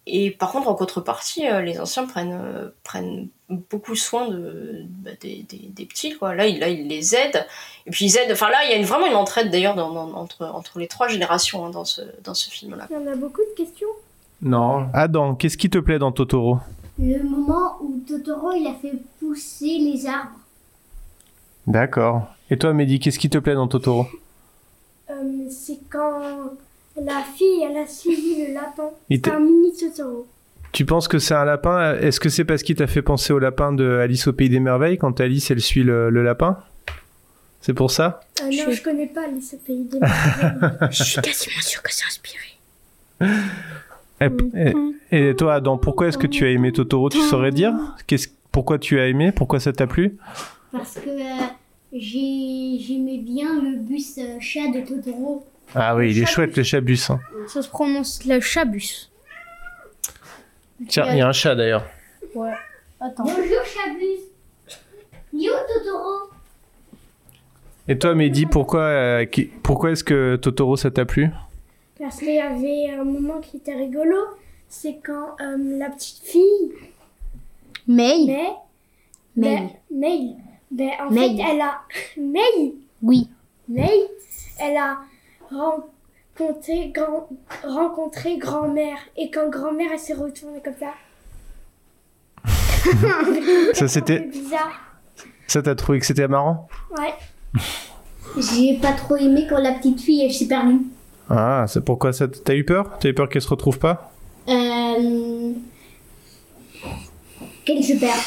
et 0.09 0.31
par 0.31 0.53
contre, 0.53 0.69
en 0.69 0.75
contrepartie, 0.75 1.47
euh, 1.49 1.61
les 1.61 1.79
anciens 1.81 2.07
prennent, 2.07 2.39
euh, 2.41 2.69
prennent 2.85 3.29
beaucoup 3.49 3.95
soin 3.95 4.29
de, 4.29 4.83
bah, 4.87 5.11
des, 5.21 5.45
des, 5.49 5.69
des 5.69 5.85
petits, 5.87 6.17
quoi. 6.17 6.35
Là, 6.35 6.47
ils, 6.47 6.59
là, 6.59 6.69
ils 6.69 6.87
les 6.87 7.15
aident. 7.15 7.47
Et 7.87 7.91
puis 7.91 8.05
ils 8.07 8.17
aident. 8.17 8.33
Enfin 8.33 8.51
là, 8.51 8.59
il 8.65 8.71
y 8.71 8.75
a 8.75 8.77
une, 8.77 8.85
vraiment 8.85 9.07
une 9.07 9.15
entraide 9.15 9.51
d'ailleurs 9.51 9.75
dans, 9.75 9.91
dans- 9.93 10.13
entre, 10.15 10.47
entre 10.47 10.79
les 10.79 10.89
trois 10.89 11.09
générations 11.09 11.65
hein, 11.65 11.71
dans 11.71 11.85
ce, 11.85 12.03
dans 12.25 12.35
ce 12.35 12.51
film-là. 12.51 12.87
Il 12.91 12.95
y 12.95 12.97
en 12.97 13.07
a 13.07 13.17
beaucoup 13.17 13.41
de 13.41 13.57
questions? 13.57 13.89
Non. 14.43 14.89
Adam, 14.93 15.35
qu'est-ce 15.35 15.57
qui 15.57 15.71
te 15.71 15.79
plaît 15.79 15.99
dans 15.99 16.13
Totoro? 16.13 16.59
Le 16.99 17.23
moment 17.23 17.77
où 17.81 18.03
Totoro 18.07 18.53
il 18.53 18.67
a 18.67 18.75
fait 18.75 18.95
pousser 19.21 19.79
les 19.79 20.07
arbres. 20.07 20.39
D'accord. 21.67 22.23
Et 22.51 22.59
toi, 22.59 22.73
Mehdi, 22.73 22.99
qu'est-ce 22.99 23.19
qui 23.19 23.31
te 23.31 23.39
plaît 23.39 23.55
dans 23.55 23.69
Totoro? 23.69 24.07
Euh, 25.11 25.15
c'est 25.51 25.79
quand 25.91 26.21
la 27.05 27.23
fille, 27.37 27.63
elle 27.69 27.77
a 27.77 27.87
suivi 27.87 28.47
le 28.47 28.55
lapin. 28.55 28.91
C'est 29.11 29.29
un 29.29 29.41
mini 29.41 29.73
Totoro. 29.77 30.27
Tu 30.73 30.85
penses 30.85 31.09
que 31.09 31.19
c'est 31.19 31.35
un 31.35 31.45
lapin? 31.45 31.95
Est-ce 31.97 32.21
que 32.21 32.29
c'est 32.29 32.45
parce 32.45 32.63
qu'il 32.63 32.77
t'a 32.77 32.87
fait 32.87 33.03
penser 33.03 33.33
au 33.33 33.39
lapin 33.39 33.73
de 33.73 33.99
Alice 33.99 34.27
au 34.27 34.33
pays 34.33 34.49
des 34.51 34.61
merveilles 34.61 34.99
quand 34.99 35.19
Alice 35.21 35.51
elle 35.51 35.61
suit 35.61 35.83
le, 35.83 36.11
le 36.11 36.23
lapin? 36.23 36.59
C'est 37.61 37.73
pour 37.75 37.91
ça? 37.91 38.21
Euh, 38.43 38.45
non, 38.51 38.71
je 38.71 38.83
connais 38.83 39.07
pas 39.07 39.25
Alice 39.25 39.55
au 39.55 39.57
pays 39.59 39.85
des 39.85 39.99
merveilles. 39.99 40.79
Je 40.91 41.03
suis 41.05 41.21
quasiment 41.23 41.61
sûre 41.61 41.83
que 41.83 41.93
c'est 41.93 42.05
inspiré. 42.07 42.45
et, 44.21 44.29
et- 44.71 44.75
et 45.31 45.35
toi, 45.37 45.55
Adam, 45.55 45.79
pourquoi 45.79 46.09
est-ce 46.09 46.19
que 46.19 46.27
tu 46.27 46.45
as 46.45 46.51
aimé 46.51 46.71
Totoro 46.73 47.09
Tu 47.09 47.19
saurais 47.21 47.51
dire? 47.51 47.73
Qu'est-ce- 48.07 48.29
Pourquoi 48.53 48.79
tu 48.79 49.01
as 49.01 49.07
aimé? 49.09 49.33
Pourquoi 49.33 49.59
ça 49.61 49.73
t'a 49.73 49.87
plu? 49.87 50.17
Parce 50.71 50.95
que 50.97 51.09
euh, 51.09 51.47
j'ai- 51.93 52.79
j'aimais 52.79 53.19
bien 53.19 53.61
le 53.63 53.79
bus 53.79 54.19
euh, 54.19 54.37
chat 54.41 54.69
de 54.69 54.81
Totoro. 54.87 55.47
Ah 55.75 55.95
oui, 55.97 56.11
il 56.13 56.23
est 56.23 56.27
chouette 56.27 56.57
le 56.57 56.63
chabus. 56.63 56.99
hein. 57.11 57.21
Ça 57.47 57.63
se 57.63 57.69
prononce 57.69 58.25
le 58.25 58.41
chabus. 58.41 59.09
Tiens, 60.89 61.07
il 61.13 61.19
y 61.19 61.21
a 61.21 61.29
un 61.29 61.33
chat 61.33 61.55
d'ailleurs. 61.55 61.85
Ouais. 62.35 62.53
Attends. 63.01 63.25
Bonjour 63.25 63.65
chabus. 63.65 64.79
Yo 65.33 65.53
Totoro. 65.75 66.31
Et 67.87 67.99
toi, 67.99 68.15
Mehdi, 68.15 68.47
pourquoi, 68.47 68.81
euh, 68.83 69.25
qui- 69.25 69.45
pourquoi 69.47 69.91
est-ce 69.93 70.05
que 70.05 70.37
Totoro 70.37 70.77
ça 70.77 70.91
t'a 70.91 71.05
plu? 71.05 71.31
Parce 71.99 72.19
qu'il 72.19 72.35
y 72.35 72.39
avait 72.41 72.91
un 72.91 73.05
moment 73.05 73.41
qui 73.41 73.57
était 73.59 73.75
rigolo. 73.75 74.17
C'est 74.69 74.99
quand 75.05 75.37
euh, 75.41 75.57
la 75.79 75.89
petite 75.91 76.23
fille, 76.25 76.73
May. 77.87 78.27
May. 78.27 78.47
ben, 79.37 79.71
May, 79.91 80.35
ben, 80.71 80.91
en 81.01 81.11
May. 81.11 81.37
fait, 81.37 81.43
elle 81.51 81.61
a, 81.63 81.81
May, 82.19 82.75
Oui. 83.03 83.29
May, 83.69 84.09
elle 84.61 84.77
a 84.77 84.99
rencontré, 85.51 86.91
grand, 86.95 87.29
rencontré 87.65 88.39
grand-mère. 88.39 88.99
Et 89.17 89.31
quand 89.31 89.49
grand-mère, 89.51 89.91
elle 89.93 89.99
s'est 89.99 90.15
retournée 90.15 90.61
comme 90.63 90.75
ça. 90.79 90.93
Ça 93.75 93.89
c'était, 93.89 94.21
bizarre. 94.21 94.81
ça 95.49 95.61
t'as 95.63 95.75
trouvé 95.75 95.99
que 95.99 96.07
c'était 96.07 96.29
marrant 96.29 96.69
Ouais. 96.97 97.13
J'ai 98.37 98.79
pas 98.79 98.93
trop 98.93 99.17
aimé 99.17 99.47
quand 99.49 99.59
la 99.59 99.73
petite 99.73 100.01
fille 100.01 100.25
elle 100.25 100.33
s'est 100.33 100.47
perdue. 100.47 100.81
Ah, 101.29 101.65
c'est 101.69 101.85
pourquoi 101.85 102.13
ça 102.13 102.27
t'as 102.29 102.55
eu 102.55 102.65
peur? 102.65 102.99
T'as 103.01 103.09
eu 103.09 103.15
peur 103.15 103.29
qu'elle 103.29 103.43
se 103.43 103.49
retrouve 103.49 103.79
pas? 103.79 104.13
Euh... 104.49 105.53
Qu'elle 107.65 107.85
se 107.85 107.99
perd. 107.99 108.21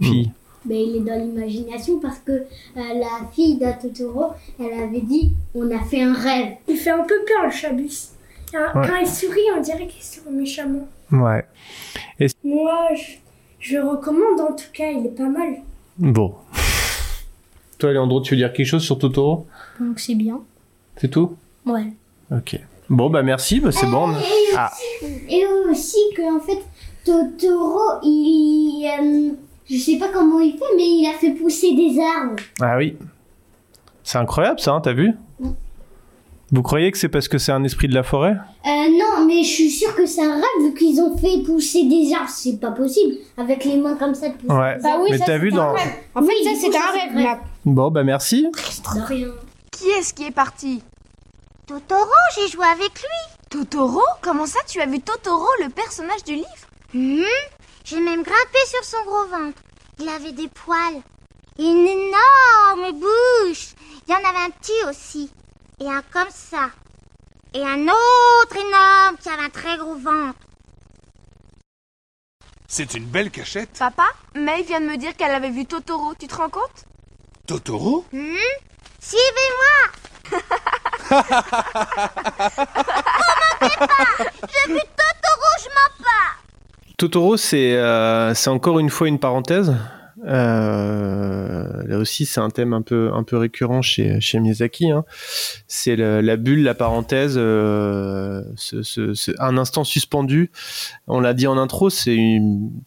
Fille. 0.00 0.30
Ben, 0.64 0.76
il 0.76 0.96
est 0.96 1.00
dans 1.00 1.18
l'imagination 1.18 1.98
parce 2.00 2.18
que 2.18 2.32
euh, 2.32 2.44
la 2.76 3.26
fille 3.32 3.56
de 3.56 3.66
Totoro, 3.80 4.32
elle 4.58 4.78
avait 4.78 5.00
dit 5.00 5.32
on 5.54 5.70
a 5.70 5.80
fait 5.80 6.02
un 6.02 6.12
rêve. 6.12 6.54
Il 6.68 6.76
fait 6.76 6.90
un 6.90 7.04
peu 7.04 7.14
peur, 7.26 7.46
le 7.46 7.50
chabus. 7.50 8.08
Ouais. 8.52 8.60
Quand 8.74 8.96
il 9.00 9.06
sourit, 9.06 9.40
on 9.56 9.60
dirait 9.60 9.86
qu'il 9.86 10.02
sourit 10.02 10.34
méchamment. 10.34 10.86
Ouais. 11.12 11.44
Moi, 12.44 12.88
je, 12.94 13.12
je 13.58 13.76
le 13.78 13.88
recommande 13.88 14.40
en 14.40 14.52
tout 14.54 14.64
cas, 14.72 14.90
il 14.90 15.06
est 15.06 15.16
pas 15.16 15.28
mal. 15.28 15.54
Bon. 15.98 16.34
Toi, 17.78 17.92
Leandro, 17.92 18.20
tu 18.20 18.34
veux 18.34 18.36
dire 18.38 18.52
quelque 18.52 18.66
chose 18.66 18.82
sur 18.82 18.98
Totoro? 18.98 19.46
Donc 19.80 19.98
c'est 19.98 20.14
bien. 20.14 20.40
C'est 20.96 21.08
tout? 21.08 21.36
Ouais. 21.64 21.92
Ok. 22.30 22.58
Bon, 22.90 23.08
bah 23.08 23.22
merci, 23.22 23.60
bah, 23.60 23.72
c'est 23.72 23.86
bon. 23.86 24.10
on- 24.10 24.16
Ah, 24.56 24.70
Et 25.28 25.46
aussi 25.70 25.96
que 26.16 26.36
en 26.36 26.40
fait 26.40 26.58
Totoro, 27.04 28.00
il, 28.02 28.86
euh, 28.86 29.30
je 29.70 29.76
sais 29.78 29.96
pas 29.98 30.08
comment 30.08 30.40
il 30.40 30.52
fait, 30.52 30.64
mais 30.76 30.82
il 30.86 31.06
a 31.14 31.18
fait 31.18 31.30
pousser 31.32 31.74
des 31.74 31.98
arbres. 32.00 32.36
ah 32.60 32.76
oui. 32.76 32.96
C'est 34.02 34.18
incroyable 34.18 34.58
ça, 34.60 34.72
hein, 34.72 34.80
t'as 34.80 34.92
vu 34.92 35.12
Mm. 35.38 35.50
Vous 36.52 36.62
croyez 36.62 36.90
que 36.90 36.98
c'est 36.98 37.08
parce 37.08 37.28
que 37.28 37.38
c'est 37.38 37.52
un 37.52 37.62
esprit 37.62 37.86
de 37.86 37.94
la 37.94 38.02
forêt 38.02 38.36
Euh, 38.66 38.68
non, 38.68 39.24
mais 39.24 39.44
je 39.44 39.48
suis 39.48 39.70
sûre 39.70 39.94
que 39.94 40.04
c'est 40.04 40.24
un 40.24 40.34
rêve 40.34 40.64
vu 40.64 40.74
qu'ils 40.74 41.00
ont 41.00 41.16
fait 41.16 41.42
pousser 41.46 41.84
des 41.84 42.12
arbres. 42.12 42.28
C'est 42.28 42.58
pas 42.58 42.72
possible 42.72 43.14
avec 43.36 43.64
les 43.64 43.76
mains 43.76 43.94
comme 43.94 44.14
ça 44.16 44.30
de 44.30 44.34
pousser. 44.34 44.52
Ouais. 44.52 44.76
des 44.78 44.84
arbres. 44.86 45.04
Mais 45.10 45.18
t'as 45.20 45.38
vu 45.38 45.50
dans... 45.50 45.70
En 45.72 46.22
fait, 46.22 46.42
ça 46.42 46.50
c'est 46.60 46.76
un 46.76 46.90
rêve. 46.92 47.14
là. 47.22 47.38
Bon, 47.64 47.90
bah 47.92 48.02
merci. 48.02 48.42
De 48.50 49.00
rien. 49.06 49.28
Qui 49.70 49.88
est-ce 49.90 50.12
qui 50.12 50.24
est 50.26 50.32
parti 50.32 50.82
Totoro, 51.66 52.10
j'ai 52.34 52.48
joué 52.48 52.66
avec 52.66 52.90
lui. 53.00 53.36
Totoro 53.48 54.00
Comment 54.20 54.46
ça 54.46 54.58
tu 54.66 54.80
as 54.80 54.86
vu 54.86 54.98
Totoro, 55.00 55.46
le 55.62 55.68
personnage 55.68 56.24
du 56.24 56.34
livre? 56.34 56.48
Hmm, 56.92 57.22
J'ai 57.84 58.00
même 58.00 58.22
grimpé 58.22 58.58
sur 58.66 58.84
son 58.84 59.04
gros 59.04 59.26
ventre. 59.26 59.62
Il 59.98 60.08
avait 60.08 60.32
des 60.32 60.48
poils. 60.48 61.02
Et 61.58 61.64
une 61.64 61.86
énorme 61.86 62.92
bouche. 62.92 63.74
Il 64.06 64.12
y 64.12 64.14
en 64.14 64.28
avait 64.28 64.44
un 64.46 64.50
petit 64.50 64.84
aussi. 64.88 65.30
Et 65.80 65.88
un 65.90 66.02
comme 66.12 66.30
ça. 66.30 66.70
Et 67.52 67.62
un 67.62 67.82
autre 67.88 68.56
énorme 68.56 69.16
qui 69.20 69.28
avait 69.28 69.42
un 69.42 69.50
très 69.50 69.76
gros 69.76 69.96
ventre. 69.96 70.38
C'est 72.68 72.94
une 72.94 73.06
belle 73.06 73.30
cachette. 73.30 73.76
Papa, 73.78 74.06
May 74.34 74.62
vient 74.62 74.80
de 74.80 74.86
me 74.86 74.96
dire 74.96 75.16
qu'elle 75.16 75.34
avait 75.34 75.50
vu 75.50 75.66
Totoro, 75.66 76.14
tu 76.14 76.28
te 76.28 76.36
rends 76.36 76.48
compte? 76.50 76.84
Totoro? 77.46 78.04
Hmm? 78.12 78.36
Suivez-moi 79.00 80.40
Oh, 81.12 81.22
pas 83.58 83.96
J'ai 84.30 84.72
vu 84.72 84.78
Totoro, 84.78 85.50
je 85.58 85.68
m'en 85.68 86.04
pas 86.04 86.30
Totoro, 87.00 87.38
c'est 87.38 87.78
euh, 87.78 88.34
c'est 88.34 88.50
encore 88.50 88.78
une 88.78 88.90
fois 88.90 89.08
une 89.08 89.18
parenthèse. 89.18 89.74
Euh, 90.26 91.82
là 91.86 91.96
aussi, 91.96 92.26
c'est 92.26 92.40
un 92.40 92.50
thème 92.50 92.74
un 92.74 92.82
peu 92.82 93.10
récurrent 93.32 93.80
chez 93.80 94.20
Miyazaki. 94.34 94.90
Hein. 94.90 95.06
C'est 95.66 95.96
la 95.96 96.36
bulle, 96.36 96.62
la 96.62 96.74
parenthèse, 96.74 97.36
euh, 97.38 98.42
un 99.38 99.56
instant 99.56 99.82
suspendu. 99.82 100.50
On 101.06 101.20
l'a 101.20 101.32
dit 101.32 101.46
en 101.46 101.56
intro, 101.56 101.88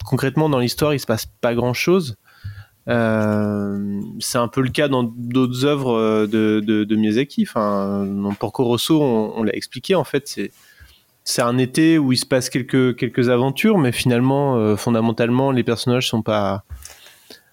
concrètement 0.04 0.48
dans 0.48 0.60
l'histoire, 0.60 0.94
il 0.94 1.00
se 1.00 1.06
passe 1.06 1.26
pas 1.40 1.56
grand 1.56 1.74
chose. 1.74 2.14
C'est 2.86 4.38
un 4.38 4.48
peu 4.48 4.60
le 4.60 4.70
cas 4.70 4.86
dans 4.86 5.02
d'autres 5.02 5.64
œuvres 5.64 6.26
de, 6.26 6.94
Miyazaki. 6.94 7.42
Enfin, 7.48 8.06
dans 8.06 8.36
on, 9.00 9.42
l'a 9.42 9.56
expliqué. 9.56 9.96
En 9.96 10.04
fait, 10.04 10.38
c'est 11.24 11.42
un 11.42 11.56
été 11.56 11.98
où 11.98 12.12
il 12.12 12.18
se 12.18 12.26
passe 12.26 12.50
quelques 12.50 12.96
quelques 12.96 13.30
aventures, 13.30 13.78
mais 13.78 13.92
finalement, 13.92 14.56
euh, 14.56 14.76
fondamentalement, 14.76 15.50
les 15.50 15.64
personnages 15.64 16.08
sont 16.08 16.22
pas. 16.22 16.64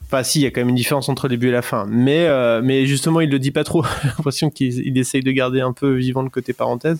Enfin, 0.04 0.24
si, 0.24 0.40
il 0.40 0.44
y 0.44 0.46
a 0.46 0.52
quand 0.52 0.60
même 0.60 0.70
une 0.70 0.76
différence 0.76 1.08
entre 1.08 1.28
le 1.28 1.30
début 1.30 1.48
et 1.48 1.52
la 1.52 1.62
fin. 1.62 1.86
Mais, 1.88 2.26
euh, 2.26 2.62
mais 2.62 2.86
justement, 2.86 3.22
il 3.22 3.30
le 3.30 3.40
dit 3.40 3.52
pas 3.52 3.64
trop. 3.64 3.84
J'ai 4.04 4.10
l'impression 4.10 4.50
qu'il 4.50 4.86
il 4.86 4.98
essaye 4.98 5.22
de 5.22 5.32
garder 5.32 5.62
un 5.62 5.72
peu 5.72 5.94
vivant 5.94 6.22
le 6.22 6.30
côté 6.30 6.52
parenthèse. 6.52 7.00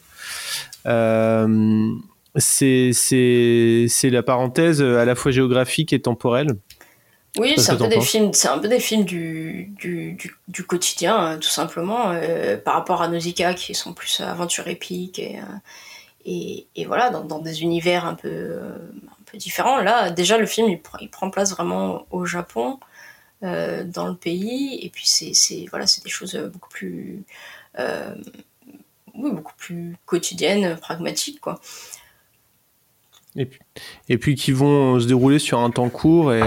Euh, 0.86 1.90
c'est 2.38 2.92
c'est 2.94 3.88
c'est 3.90 4.10
la 4.10 4.24
parenthèse 4.24 4.82
à 4.82 5.04
la 5.04 5.16
fois 5.16 5.32
géographique 5.32 5.92
et 5.92 6.02
temporelle. 6.02 6.56
Oui, 7.38 7.54
c'est 7.58 7.72
un, 7.72 7.76
peu 7.76 7.88
des 7.88 8.02
films, 8.02 8.34
c'est 8.34 8.50
un 8.50 8.58
peu 8.58 8.68
des 8.68 8.82
films 8.82 9.06
du, 9.06 9.72
du, 9.80 10.14
du, 10.14 10.36
du 10.50 10.64
quotidien, 10.64 11.26
euh, 11.26 11.38
tout 11.38 11.50
simplement, 11.50 12.14
par 12.66 12.74
rapport 12.74 13.02
à 13.02 13.08
Nausicaa, 13.08 13.54
qui 13.54 13.74
sont 13.74 13.94
plus 13.94 14.20
aventure 14.20 14.68
épique 14.68 15.18
et, 15.18 15.40
et, 16.26 16.68
et 16.76 16.86
voilà, 16.86 17.10
dans, 17.10 17.24
dans 17.24 17.40
des 17.40 17.62
univers 17.64 18.06
un 18.06 18.16
peu, 18.16 18.30
euh, 18.30 18.78
un 19.08 19.24
peu 19.26 19.38
différents. 19.38 19.80
Là, 19.82 20.10
déjà, 20.12 20.38
le 20.38 20.46
film, 20.46 20.70
il, 20.70 20.78
pr- 20.78 20.98
il 21.02 21.10
prend 21.10 21.30
place 21.30 21.52
vraiment 21.52 22.06
au 22.12 22.26
Japon, 22.26 22.80
euh, 23.44 23.84
dans 23.84 24.08
le 24.08 24.16
pays, 24.16 24.80
et 24.84 24.90
puis 24.90 25.08
c'est, 25.08 25.66
voilà, 25.70 25.86
des 26.04 26.10
choses 26.10 26.36
beaucoup 26.54 26.70
plus, 26.70 27.24
euh, 27.80 28.14
oui, 29.16 29.32
beaucoup 29.32 29.56
plus 29.58 29.96
quotidiennes, 30.06 30.78
pragmatiques, 30.78 31.42
quoi. 31.42 31.60
Et 33.36 33.46
puis, 33.46 33.60
et 34.10 34.18
puis 34.18 34.36
qui 34.36 34.52
vont 34.52 35.00
se 35.00 35.08
dérouler 35.08 35.40
sur 35.40 35.60
un 35.60 35.72
temps 35.72 35.90
court 35.90 36.34
et. 36.34 36.42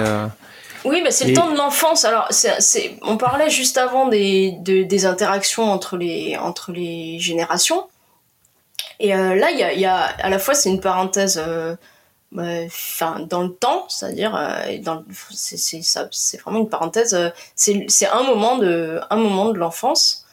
Oui, 0.85 1.01
bah, 1.03 1.11
c'est 1.11 1.25
Et- 1.25 1.29
le 1.31 1.35
temps 1.35 1.51
de 1.51 1.57
l'enfance. 1.57 2.05
Alors, 2.05 2.27
c'est, 2.29 2.61
c'est- 2.61 2.99
on 3.01 3.16
parlait 3.16 3.49
juste 3.49 3.79
avant 3.79 4.07
des, 4.09 4.53
de- 4.61 4.83
des 4.83 5.07
interactions 5.07 5.64
entre 5.64 5.97
les, 5.97 6.37
entre 6.37 6.72
les 6.72 7.18
générations. 7.18 7.89
Et 9.01 9.15
euh, 9.15 9.35
là, 9.35 9.51
il 9.51 9.81
y 9.81 9.85
a, 9.85 9.97
à 9.97 10.31
la 10.31 10.39
fois, 10.39 10.55
c'est 10.55 10.71
une 10.71 10.81
parenthèse 10.81 11.39
euh, 11.39 11.77
dans 12.33 13.43
le 13.43 13.51
temps, 13.51 13.87
c'est-à-dire, 13.89 14.35
euh, 14.37 14.99
c'est, 15.33 16.41
vraiment 16.41 16.61
une 16.61 16.69
parenthèse. 16.69 17.15
euh, 17.15 17.31
c'est, 17.55 18.07
un, 18.07 18.23
moment 18.23 18.57
de, 18.57 19.01
de 19.11 19.59
l'enfance. 19.59 20.27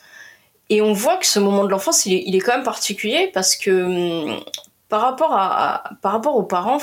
Et 0.70 0.82
on 0.82 0.94
voit 0.94 1.18
que 1.18 1.26
ce 1.26 1.40
moment 1.40 1.66
de 1.66 1.70
l'enfance, 1.70 2.06
il 2.06 2.36
est, 2.36 2.40
quand 2.40 2.54
même 2.54 2.64
particulier 2.64 3.30
parce 3.34 3.56
que 3.56 4.32
hum, 4.32 4.40
par 4.90 5.02
rapport, 5.02 5.34
à, 5.34 5.84
par 6.02 6.14
rapport 6.14 6.36
aux 6.36 6.44
parents, 6.44 6.78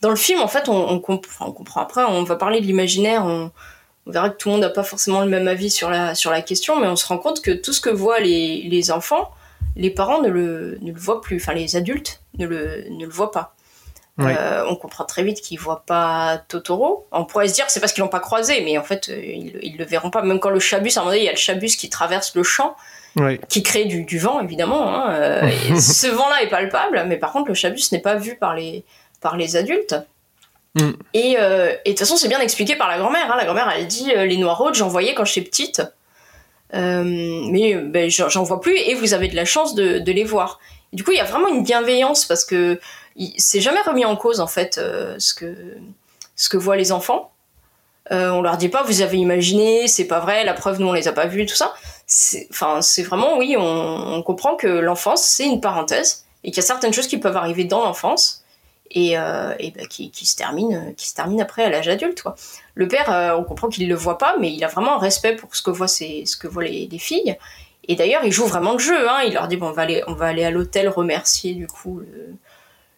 dans 0.00 0.10
le 0.10 0.16
film, 0.16 0.40
en 0.40 0.48
fait, 0.48 0.68
on, 0.68 0.90
on 0.90 1.00
comprend 1.00 1.80
après, 1.80 2.04
on 2.04 2.24
va 2.24 2.36
parler 2.36 2.60
de 2.60 2.66
l'imaginaire, 2.66 3.24
on, 3.26 3.50
on 4.06 4.10
verra 4.10 4.30
que 4.30 4.36
tout 4.36 4.48
le 4.48 4.54
monde 4.54 4.62
n'a 4.62 4.70
pas 4.70 4.82
forcément 4.82 5.20
le 5.20 5.28
même 5.28 5.48
avis 5.48 5.70
sur 5.70 5.90
la, 5.90 6.14
sur 6.14 6.30
la 6.30 6.42
question, 6.42 6.78
mais 6.78 6.88
on 6.88 6.96
se 6.96 7.06
rend 7.06 7.18
compte 7.18 7.40
que 7.40 7.50
tout 7.50 7.72
ce 7.72 7.80
que 7.80 7.90
voient 7.90 8.20
les, 8.20 8.62
les 8.62 8.90
enfants, 8.90 9.30
les 9.76 9.90
parents 9.90 10.20
ne 10.20 10.28
le, 10.28 10.78
ne 10.80 10.92
le 10.92 10.98
voient 10.98 11.20
plus, 11.20 11.36
enfin 11.36 11.54
les 11.54 11.76
adultes 11.76 12.20
ne 12.38 12.46
le, 12.46 12.84
ne 12.90 13.04
le 13.06 13.10
voient 13.12 13.30
pas. 13.32 13.54
Ouais. 14.18 14.36
Euh, 14.38 14.66
on 14.68 14.76
comprend 14.76 15.04
très 15.04 15.22
vite 15.22 15.40
qu'ils 15.40 15.58
voient 15.58 15.84
pas 15.86 16.42
Totoro. 16.48 17.06
On 17.12 17.24
pourrait 17.24 17.48
se 17.48 17.54
dire 17.54 17.64
que 17.66 17.72
c'est 17.72 17.80
parce 17.80 17.94
qu'ils 17.94 18.02
l'ont 18.02 18.08
pas 18.10 18.20
croisé, 18.20 18.60
mais 18.62 18.76
en 18.76 18.82
fait, 18.82 19.08
euh, 19.08 19.18
ils, 19.24 19.58
ils 19.62 19.76
le 19.78 19.84
verront 19.86 20.10
pas. 20.10 20.20
Même 20.20 20.38
quand 20.38 20.50
le 20.50 20.60
chabus, 20.60 20.90
à 20.96 21.00
un 21.00 21.04
moment 21.04 21.12
donné, 21.12 21.22
il 21.22 21.26
y 21.26 21.28
a 21.30 21.32
le 21.32 21.38
chabus 21.38 21.76
qui 21.78 21.88
traverse 21.88 22.34
le 22.34 22.42
champ, 22.42 22.76
Ouais. 23.16 23.40
qui 23.48 23.62
crée 23.62 23.84
du, 23.86 24.04
du 24.04 24.18
vent, 24.18 24.40
évidemment. 24.40 24.94
hein, 24.94 25.12
euh, 25.14 25.42
et 25.70 25.80
ce 25.80 26.06
vent-là 26.08 26.42
est 26.42 26.48
palpable, 26.50 27.04
mais 27.06 27.16
par 27.16 27.32
contre, 27.32 27.48
le 27.48 27.54
chabus 27.54 27.84
n'est 27.92 28.00
pas 28.02 28.16
vu 28.16 28.36
par 28.36 28.54
les, 28.54 28.84
par 29.22 29.36
les 29.38 29.56
adultes. 29.56 29.94
Mm. 30.74 30.90
Et, 31.14 31.36
euh, 31.38 31.72
et 31.86 31.90
de 31.90 31.94
toute 31.94 32.00
façon, 32.00 32.16
c'est 32.16 32.28
bien 32.28 32.40
expliqué 32.40 32.76
par 32.76 32.88
la 32.88 32.98
grand-mère. 32.98 33.30
hein. 33.32 33.36
La 33.38 33.44
grand-mère, 33.46 33.70
elle 33.74 33.86
dit 33.86 34.12
les 34.14 34.36
noirs 34.36 34.74
j'en 34.74 34.88
voyais 34.88 35.14
quand 35.14 35.24
j'étais 35.24 35.48
petite. 35.48 35.82
Euh, 36.74 37.04
mais 37.50 37.74
ben, 37.74 38.10
j'en 38.10 38.42
vois 38.42 38.60
plus 38.60 38.76
et 38.76 38.94
vous 38.94 39.12
avez 39.14 39.28
de 39.28 39.36
la 39.36 39.44
chance 39.44 39.74
de, 39.74 40.10
les 40.10 40.24
voir. 40.24 40.58
Et 40.92 40.96
du 40.96 41.04
coup, 41.04 41.12
il 41.12 41.18
y 41.18 41.20
a 41.20 41.24
vraiment 41.24 41.48
une 41.48 41.62
bienveillance 41.62 42.24
parce 42.24 42.44
que 42.44 42.80
c'est 43.36 43.60
jamais 43.60 43.80
remis 43.82 44.04
en 44.04 44.16
cause 44.16 44.40
en 44.40 44.46
fait 44.46 44.78
euh, 44.78 45.16
ce 45.18 45.34
que 45.34 46.56
voient 46.56 46.76
les 46.76 46.92
enfants. 46.92 47.30
Euh, 48.10 48.30
on 48.30 48.42
leur 48.42 48.56
dit 48.56 48.68
pas 48.68 48.82
vous 48.82 49.00
avez 49.00 49.18
imaginé, 49.18 49.86
c'est 49.86 50.06
pas 50.06 50.18
vrai, 50.18 50.44
la 50.44 50.54
preuve 50.54 50.80
nous 50.80 50.88
on 50.88 50.92
les 50.92 51.06
a 51.06 51.12
pas 51.12 51.26
vus, 51.26 51.46
tout 51.46 51.54
ça. 51.54 51.72
Enfin 52.50 52.82
c'est 52.82 53.02
vraiment 53.02 53.38
oui, 53.38 53.54
on 53.56 54.22
comprend 54.22 54.56
que 54.56 54.66
l'enfance 54.66 55.22
c'est 55.22 55.46
une 55.46 55.60
parenthèse 55.60 56.24
et 56.42 56.50
qu'il 56.50 56.56
y 56.56 56.64
a 56.64 56.66
certaines 56.66 56.92
choses 56.92 57.06
qui 57.06 57.18
peuvent 57.18 57.36
arriver 57.36 57.64
dans 57.64 57.84
l'enfance 57.84 58.41
et, 58.92 59.18
euh, 59.18 59.54
et 59.58 59.70
ben, 59.70 59.86
qui, 59.86 60.10
se 60.26 60.36
terminent 60.36 61.42
après 61.42 61.64
à 61.64 61.70
l'âge 61.70 61.88
adulte 61.88 62.22
quoi. 62.22 62.34
Le 62.74 62.88
père, 62.88 63.12
euh, 63.12 63.36
on 63.36 63.44
comprend 63.44 63.68
qu'il 63.68 63.88
le 63.88 63.94
voit 63.94 64.18
pas, 64.18 64.36
mais 64.38 64.52
il 64.52 64.62
a 64.64 64.68
vraiment 64.68 64.96
un 64.96 64.98
respect 64.98 65.36
pour 65.36 65.54
ce 65.54 65.62
que 65.62 65.70
voient 65.70 66.64
les, 66.64 66.88
les 66.90 66.98
filles. 66.98 67.36
Et 67.88 67.96
d'ailleurs, 67.96 68.24
il 68.24 68.32
joue 68.32 68.46
vraiment 68.46 68.72
le 68.72 68.78
jeu. 68.78 69.08
Hein. 69.08 69.22
Il 69.26 69.34
leur 69.34 69.48
dit 69.48 69.56
bon, 69.56 69.68
on 69.68 69.72
va 69.72 69.82
aller, 70.26 70.44
à 70.44 70.50
l'hôtel 70.50 70.88
remercier 70.88 71.54
du 71.54 71.66
coup 71.66 72.00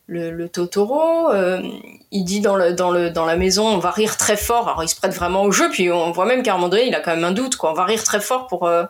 le, 0.07 0.49
Totoro. 0.49 1.31
Euh, 1.31 1.63
il 2.11 2.25
dit 2.25 2.41
dans, 2.41 2.57
la 2.57 3.37
maison, 3.37 3.67
on 3.67 3.79
va 3.79 3.91
rire 3.91 4.17
très 4.17 4.37
fort. 4.37 4.69
Alors 4.69 4.83
il 4.83 4.89
se 4.89 4.97
prête 4.97 5.15
vraiment 5.15 5.43
au 5.43 5.53
jeu, 5.53 5.71
puis 5.71 5.91
on 5.91 6.11
voit 6.13 6.27
même 6.27 6.43
qu'à 6.43 6.53
un 6.53 6.57
moment 6.57 6.69
donné, 6.69 6.87
il 6.87 6.95
a 6.95 7.01
quand 7.01 7.15
même 7.15 7.25
un 7.25 7.33
doute. 7.33 7.57
On 7.63 7.73
va 7.73 7.85
rire 7.85 8.03
très 8.05 8.21
fort 8.21 8.47
pour, 8.47 8.67
euh, 8.67 8.85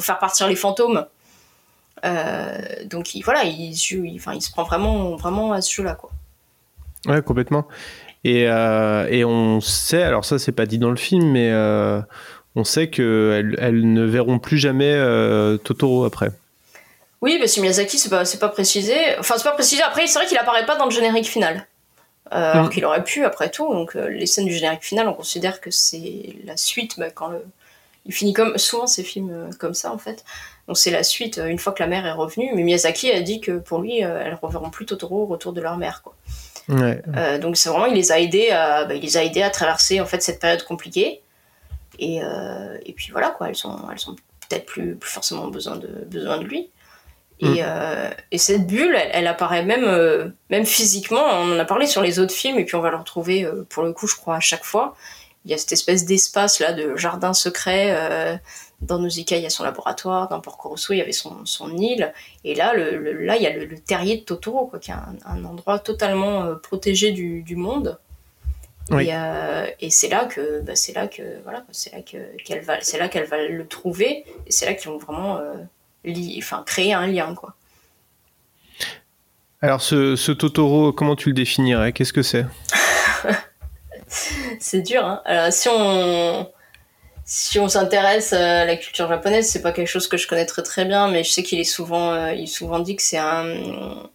faire 0.00 0.18
partir 0.18 0.48
les 0.48 0.56
fantômes. 0.56 1.06
Euh, 2.04 2.58
donc 2.86 3.14
il, 3.14 3.22
voilà, 3.22 3.44
il 3.44 3.76
se 3.76 4.50
prend 4.50 4.64
vraiment, 4.64 5.16
vraiment 5.16 5.52
à 5.52 5.60
ce 5.60 5.72
jeu-là. 5.72 5.94
Quoi. 5.94 6.10
Ouais, 7.06 7.22
complètement. 7.22 7.66
Et, 8.24 8.48
euh, 8.48 9.06
et 9.10 9.24
on 9.24 9.60
sait, 9.60 10.02
alors 10.02 10.24
ça 10.24 10.38
c'est 10.38 10.52
pas 10.52 10.64
dit 10.66 10.78
dans 10.78 10.90
le 10.90 10.96
film, 10.96 11.30
mais 11.30 11.50
euh, 11.52 12.00
on 12.56 12.64
sait 12.64 12.88
qu'elles 12.88 13.56
elles 13.60 13.92
ne 13.92 14.04
verront 14.04 14.38
plus 14.38 14.56
jamais 14.58 14.92
euh, 14.92 15.56
Totoro 15.58 16.04
après. 16.04 16.30
Oui, 17.20 17.38
parce 17.38 17.54
que 17.54 17.60
Miyazaki, 17.60 17.98
c'est 17.98 18.08
pas, 18.10 18.24
c'est 18.24 18.38
pas 18.38 18.48
précisé. 18.48 18.94
Enfin, 19.18 19.34
c'est 19.38 19.44
pas 19.44 19.52
précisé. 19.52 19.82
Après, 19.82 20.06
c'est 20.06 20.18
vrai 20.18 20.26
qu'il 20.28 20.36
apparaît 20.38 20.66
pas 20.66 20.76
dans 20.76 20.84
le 20.84 20.90
générique 20.90 21.26
final. 21.26 21.66
Euh, 22.32 22.52
Alors 22.52 22.66
Mm. 22.66 22.70
qu'il 22.70 22.84
aurait 22.84 23.04
pu, 23.04 23.24
après 23.24 23.50
tout. 23.50 23.70
Donc, 23.72 23.96
euh, 23.96 24.08
les 24.08 24.26
scènes 24.26 24.44
du 24.46 24.52
générique 24.52 24.82
final, 24.84 25.08
on 25.08 25.14
considère 25.14 25.60
que 25.60 25.70
c'est 25.70 26.36
la 26.44 26.56
suite. 26.56 26.98
bah, 26.98 27.10
quand 27.10 27.28
le... 27.28 27.42
Il 28.06 28.12
finit 28.12 28.34
comme. 28.34 28.58
Souvent, 28.58 28.86
ces 28.86 29.02
films 29.02 29.30
euh, 29.32 29.50
comme 29.58 29.72
ça, 29.72 29.90
en 29.92 29.96
fait. 29.98 30.22
Donc, 30.68 30.76
c'est 30.76 30.90
la 30.90 31.02
suite, 31.02 31.40
une 31.46 31.58
fois 31.58 31.72
que 31.72 31.82
la 31.82 31.88
mère 31.88 32.04
est 32.06 32.12
revenue. 32.12 32.50
Mais 32.54 32.62
Miyazaki 32.62 33.10
a 33.10 33.20
dit 33.22 33.40
que 33.40 33.52
pour 33.52 33.80
lui, 33.80 33.98
elles 34.00 34.38
reverront 34.42 34.68
plus 34.70 34.84
Totoro 34.86 35.22
au 35.22 35.26
retour 35.26 35.52
de 35.54 35.60
leur 35.62 35.76
mère, 35.78 36.02
quoi. 36.02 36.14
Ouais. 36.68 37.02
Euh, 37.16 37.38
donc 37.38 37.56
c'est 37.56 37.68
vraiment 37.68 37.86
il 37.86 37.94
les 37.94 38.10
a 38.10 38.18
aidés 38.18 38.50
à 38.50 38.84
bah, 38.84 38.94
il 38.94 39.02
les 39.02 39.16
a 39.16 39.22
aidés 39.24 39.42
à 39.42 39.50
traverser 39.50 40.00
en 40.00 40.06
fait 40.06 40.22
cette 40.22 40.40
période 40.40 40.62
compliquée 40.64 41.20
et, 41.98 42.22
euh, 42.22 42.78
et 42.86 42.92
puis 42.92 43.10
voilà 43.12 43.30
quoi 43.30 43.48
elles 43.48 43.56
sont 43.56 43.76
elles 43.92 43.98
sont 43.98 44.16
peut-être 44.48 44.64
plus, 44.66 44.94
plus 44.94 45.10
forcément 45.10 45.48
besoin 45.48 45.76
de 45.76 45.88
besoin 46.06 46.38
de 46.38 46.44
lui 46.44 46.70
et, 47.40 47.46
Mm. 47.46 47.56
euh, 47.62 48.10
et 48.30 48.38
cette 48.38 48.66
bulle 48.66 48.94
elle, 48.96 49.10
elle 49.12 49.26
apparaît 49.26 49.64
même 49.64 49.84
euh, 49.84 50.28
même 50.50 50.64
physiquement 50.64 51.22
on 51.22 51.54
en 51.54 51.58
a 51.58 51.64
parlé 51.64 51.86
sur 51.86 52.00
les 52.00 52.18
autres 52.20 52.32
films 52.32 52.58
et 52.58 52.64
puis 52.64 52.76
on 52.76 52.80
va 52.80 52.90
le 52.90 52.96
retrouver 52.96 53.44
euh, 53.44 53.66
pour 53.68 53.82
le 53.82 53.92
coup 53.92 54.06
je 54.06 54.14
crois 54.16 54.36
à 54.36 54.40
chaque 54.40 54.64
fois 54.64 54.94
il 55.44 55.50
y 55.50 55.54
a 55.54 55.58
cette 55.58 55.72
espèce 55.72 56.06
d'espace 56.06 56.60
là 56.60 56.72
de 56.72 56.96
jardin 56.96 57.34
secret 57.34 57.88
euh, 57.90 58.36
dans 58.84 58.98
Nausicaa, 58.98 59.36
il 59.36 59.42
y 59.42 59.46
a 59.46 59.50
son 59.50 59.64
laboratoire, 59.64 60.28
dans 60.28 60.40
Porco 60.40 60.68
Rosso, 60.68 60.92
il 60.92 60.98
y 60.98 61.00
avait 61.02 61.12
son, 61.12 61.44
son 61.46 61.76
île, 61.76 62.12
et 62.44 62.54
là, 62.54 62.74
le, 62.74 62.96
le- 62.98 63.24
là, 63.24 63.36
il 63.36 63.42
y 63.42 63.46
a 63.46 63.52
le, 63.56 63.64
le 63.64 63.78
terrier 63.78 64.18
de 64.18 64.22
Totoro, 64.22 64.66
quoi, 64.66 64.78
qui 64.78 64.90
est 64.90 64.94
un, 64.94 65.16
un 65.26 65.44
endroit 65.44 65.78
totalement 65.78 66.42
euh, 66.44 66.54
protégé 66.54 67.12
du, 67.12 67.42
du 67.42 67.56
monde. 67.56 67.98
Oui. 68.90 69.06
Et, 69.06 69.14
euh, 69.14 69.66
et 69.80 69.88
c'est 69.90 70.08
là 70.08 70.26
que, 70.26 70.60
bah, 70.60 70.76
c'est 70.76 70.92
là 70.92 71.08
que, 71.08 71.22
voilà, 71.42 71.64
c'est 71.72 71.92
là 71.92 72.02
que 72.02 72.36
qu'elle 72.44 72.62
va, 72.62 72.80
c'est 72.82 72.98
là 72.98 73.08
qu'elle 73.08 73.24
va 73.26 73.38
le 73.46 73.66
trouver, 73.66 74.24
et 74.46 74.52
c'est 74.52 74.66
là 74.66 74.74
qu'ils 74.74 74.90
vont 74.90 74.98
vraiment, 74.98 75.38
euh, 75.38 75.54
enfin, 76.38 76.62
créer 76.66 76.92
un 76.92 77.06
lien, 77.06 77.34
quoi. 77.34 77.54
Alors 79.62 79.80
ce, 79.80 80.14
ce 80.16 80.30
Totoro, 80.32 80.92
comment 80.92 81.16
tu 81.16 81.30
le 81.30 81.34
définirais? 81.34 81.92
Qu'est-ce 81.92 82.12
que 82.12 82.22
c'est? 82.22 82.44
C'est 84.60 84.82
dur, 84.82 85.04
hein. 85.04 85.22
Alors, 85.24 85.52
si 85.52 85.68
on, 85.68 86.46
si 87.24 87.58
on 87.58 87.68
s'intéresse 87.68 88.32
à 88.32 88.64
la 88.64 88.76
culture 88.76 89.08
japonaise, 89.08 89.48
c'est 89.48 89.62
pas 89.62 89.72
quelque 89.72 89.88
chose 89.88 90.08
que 90.08 90.16
je 90.16 90.28
connais 90.28 90.46
très 90.46 90.62
très 90.62 90.84
bien, 90.84 91.08
mais 91.08 91.24
je 91.24 91.30
sais 91.30 91.42
qu'il 91.42 91.58
est 91.58 91.64
souvent, 91.64 92.12
euh, 92.12 92.34
dit 92.80 92.96
que 92.96 93.02
c'est 93.02 93.18
un, 93.18 94.10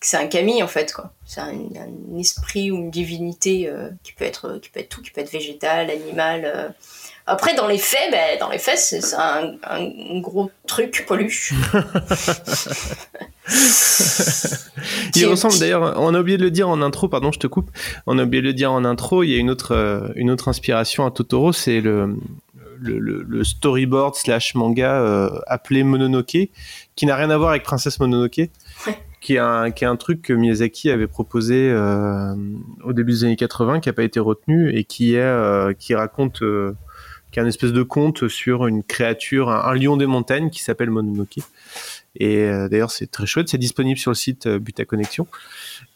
que 0.00 0.26
kami 0.28 0.62
en 0.62 0.68
fait, 0.68 0.92
quoi. 0.92 1.12
C'est 1.24 1.40
un, 1.40 1.54
esprit 2.18 2.70
ou 2.70 2.76
une 2.76 2.90
divinité 2.90 3.68
euh, 3.68 3.90
qui 4.02 4.12
peut 4.12 4.24
être, 4.24 4.58
qui 4.58 4.70
peut 4.70 4.80
être 4.80 4.88
tout, 4.88 5.02
qui 5.02 5.10
peut 5.10 5.20
être 5.20 5.32
végétal, 5.32 5.90
animal. 5.90 6.74
Après, 7.30 7.54
dans 7.54 7.66
les 7.66 7.78
faits, 7.78 8.10
ben, 8.10 8.38
dans 8.40 8.48
les 8.50 8.58
faits, 8.58 8.78
c'est 8.78 9.14
un, 9.14 9.52
un 9.62 10.20
gros 10.20 10.50
truc 10.66 11.04
poilu. 11.06 11.30
Il 15.06 15.10
Qui- 15.12 15.24
ressemble 15.26 15.58
d'ailleurs, 15.58 15.94
on 16.00 16.14
a 16.14 16.20
oublié 16.20 16.36
de 16.38 16.42
le 16.42 16.50
dire 16.50 16.68
en 16.68 16.80
intro, 16.82 17.08
pardon, 17.08 17.32
je 17.32 17.38
te 17.38 17.46
coupe. 17.46 17.70
On 18.06 18.18
a 18.18 18.24
oublié 18.24 18.42
de 18.42 18.46
le 18.48 18.52
dire 18.54 18.72
en 18.72 18.84
intro, 18.84 19.22
il 19.22 19.30
y 19.30 19.34
a 19.36 19.38
une 19.38 19.50
autre, 19.50 19.72
euh, 19.74 20.08
une 20.16 20.30
autre 20.30 20.48
inspiration 20.48 21.06
à 21.06 21.10
Totoro, 21.10 21.52
c'est 21.52 21.80
le, 21.80 22.16
le, 22.80 22.98
le- 22.98 23.22
le 23.26 23.44
storyboard 23.44 24.14
slash 24.14 24.54
manga 24.54 25.00
euh, 25.00 25.30
appelé 25.46 25.82
Mononoke, 25.82 26.48
qui 26.96 27.06
n'a 27.06 27.16
rien 27.16 27.30
à 27.30 27.36
voir 27.38 27.50
avec 27.50 27.62
Princesse 27.62 27.98
Mononoke, 28.00 28.38
Ouais. 28.86 28.96
qui, 29.20 29.34
est 29.34 29.38
un, 29.38 29.70
qui 29.70 29.84
est 29.84 29.88
un 29.88 29.96
truc 29.96 30.22
que 30.22 30.32
Miyazaki 30.32 30.90
avait 30.90 31.06
proposé 31.08 31.70
euh, 31.70 32.34
au 32.84 32.92
début 32.92 33.12
des 33.12 33.24
années 33.24 33.36
80, 33.36 33.80
qui 33.80 33.88
n'a 33.88 33.92
pas 33.92 34.04
été 34.04 34.20
retenu, 34.20 34.70
et 34.76 34.84
qui, 34.84 35.14
est, 35.14 35.20
euh, 35.20 35.72
qui 35.72 35.94
raconte, 35.94 36.42
euh, 36.42 36.74
qui 37.30 37.38
est 37.38 37.42
un 37.42 37.46
espèce 37.46 37.72
de 37.72 37.82
conte 37.82 38.28
sur 38.28 38.66
une 38.66 38.82
créature, 38.82 39.50
un, 39.50 39.70
un 39.70 39.74
lion 39.74 39.96
des 39.96 40.06
montagnes 40.06 40.50
qui 40.50 40.62
s'appelle 40.62 40.90
Mononoke. 40.90 41.38
Et 42.16 42.38
euh, 42.44 42.68
d'ailleurs, 42.68 42.90
c'est 42.90 43.10
très 43.10 43.26
chouette. 43.26 43.48
C'est 43.48 43.58
disponible 43.58 43.98
sur 43.98 44.10
le 44.10 44.14
site 44.16 44.46
euh, 44.46 44.58
Buta 44.58 44.84
Connexion. 44.84 45.26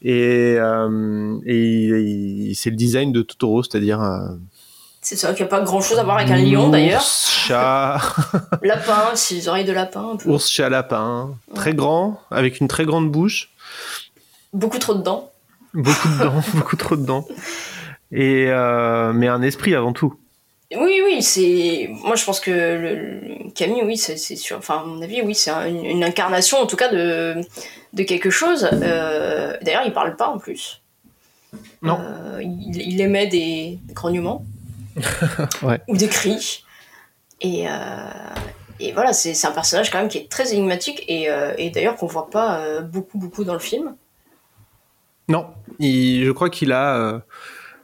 Et, 0.03 0.57
euh, 0.59 1.39
et, 1.47 2.51
et 2.51 2.55
c'est 2.55 2.71
le 2.71 2.77
design 2.77 3.13
de 3.13 3.23
Totoro, 3.23 3.63
c'est-à-dire. 3.63 4.01
euh, 4.03 4.29
C'est 5.01 5.17
ça, 5.17 5.33
qu'il 5.33 5.45
n'y 5.45 5.49
a 5.49 5.51
pas 5.51 5.63
grand 5.63 5.81
chose 5.81 5.99
à 5.99 6.05
voir 6.05 6.19
avec 6.19 6.31
un 6.31 6.37
lion 6.37 6.69
d'ailleurs. 6.69 7.01
Chat, 7.03 7.99
Lapin, 8.63 9.13
les 9.31 9.49
oreilles 9.49 9.65
de 9.65 9.73
lapin, 9.73 10.11
un 10.13 10.17
peu. 10.17 10.29
ours, 10.31 10.49
chat, 10.49 10.69
lapin. 10.69 11.35
Très 11.55 11.75
grand, 11.75 12.21
avec 12.31 12.61
une 12.61 12.69
très 12.69 12.85
grande 12.85 13.11
bouche. 13.11 13.51
Beaucoup 14.53 14.79
trop 14.79 14.95
de 14.95 15.03
dents. 15.03 15.33
Beaucoup 15.75 16.09
de 16.09 16.19
dents, 16.23 16.43
beaucoup 16.55 16.77
trop 16.77 16.97
de 16.97 17.05
dents. 17.07 17.27
Et, 18.13 18.47
mais 19.15 19.27
un 19.29 19.43
esprit 19.43 19.75
avant 19.75 19.93
tout. 19.95 20.15
Oui, 20.79 21.01
oui, 21.05 21.23
c'est. 21.23 21.89
Moi, 22.05 22.17
je 22.17 22.25
pense 22.25 22.41
que 22.41 22.51
le, 22.51 22.95
le- 22.95 23.51
Camille, 23.55 23.83
oui, 23.85 23.97
c'est 23.97 24.17
sûr. 24.17 24.57
Enfin, 24.59 24.79
à 24.81 24.85
mon 24.85 25.03
avis, 25.03 25.21
oui, 25.23 25.35
c'est 25.35 25.51
un- 25.51 25.67
une, 25.69 25.85
une 25.85 26.05
incarnation, 26.05 26.59
en 26.59 26.67
tout 26.67 26.77
cas, 26.77 26.89
de, 26.89 27.41
de 27.93 28.03
quelque 28.05 28.31
chose. 28.31 28.69
Euh, 28.73 29.57
D'ailleurs, 29.63 29.83
il 29.85 29.93
parle 29.93 30.17
pas 30.17 30.29
en 30.29 30.39
plus. 30.39 30.81
Non. 31.83 31.99
Euh, 32.01 32.41
il, 32.43 32.81
il 32.81 33.01
émet 33.01 33.27
des 33.27 33.79
grognements 33.93 34.45
Ouais. 35.63 35.81
ou 35.89 35.97
des 35.97 36.09
cris. 36.09 36.65
Et, 37.43 37.69
euh, 37.69 37.73
et 38.81 38.93
voilà, 38.93 39.13
c'est 39.13 39.35
c'est 39.35 39.47
un 39.47 39.53
personnage 39.53 39.91
quand 39.91 39.99
même 39.99 40.09
qui 40.09 40.19
est 40.19 40.31
très 40.31 40.53
énigmatique 40.55 41.05
et, 41.09 41.29
euh, 41.29 41.53
et 41.59 41.71
d'ailleurs 41.71 41.97
qu'on 41.97 42.07
voit 42.07 42.31
pas 42.31 42.61
euh, 42.61 42.81
beaucoup, 42.81 43.19
beaucoup 43.19 43.45
dans 43.45 43.53
le 43.53 43.59
film. 43.59 43.95
Non, 45.29 45.47
il- 45.79 46.25
je 46.25 46.31
crois 46.31 46.49
qu'il 46.51 46.73
a. 46.73 47.23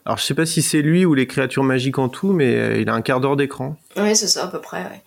alors, 0.08 0.16
je 0.16 0.24
sais 0.24 0.34
pas 0.34 0.46
si 0.46 0.62
c'est 0.62 0.80
lui 0.80 1.04
ou 1.04 1.12
les 1.12 1.26
créatures 1.26 1.64
magiques 1.64 1.98
en 1.98 2.08
tout, 2.08 2.32
mais 2.32 2.54
euh, 2.56 2.80
il 2.80 2.88
a 2.88 2.94
un 2.94 3.02
quart 3.02 3.20
d'heure 3.20 3.36
d'écran. 3.36 3.76
Oui, 3.98 4.16
c'est 4.16 4.26
ça, 4.26 4.44
à 4.44 4.48
peu 4.48 4.58
près. 4.58 4.82
ouais. 4.82 5.02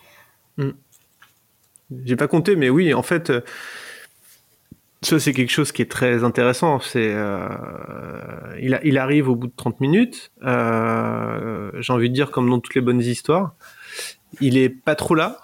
J'ai 2.06 2.16
pas 2.16 2.28
compté, 2.28 2.56
mais 2.56 2.70
oui, 2.70 2.93
en 2.93 3.02
fait, 3.02 3.32
euh, 3.32 3.41
ça 5.02 5.20
c'est 5.20 5.34
quelque 5.34 5.52
chose 5.52 5.72
qui 5.72 5.82
est 5.82 5.89
très 5.89 6.24
intéressant. 6.24 6.80
C'est, 6.80 7.12
euh, 7.16 7.49
il, 8.60 8.97
arrive 8.99 9.28
au 9.28 9.36
bout 9.36 9.47
de 9.47 9.54
30 9.56 9.82
minutes. 9.82 10.32
euh, 10.43 11.72
J'ai 11.80 11.93
envie 11.93 12.10
de 12.10 12.14
dire 12.14 12.30
comme 12.30 12.47
dans 12.47 12.60
toutes 12.60 12.76
les 12.76 12.82
bonnes 12.82 13.02
histoires, 13.02 13.56
il 14.39 14.56
est 14.56 14.70
pas 14.70 14.93
trop 14.93 15.16
là. 15.16 15.39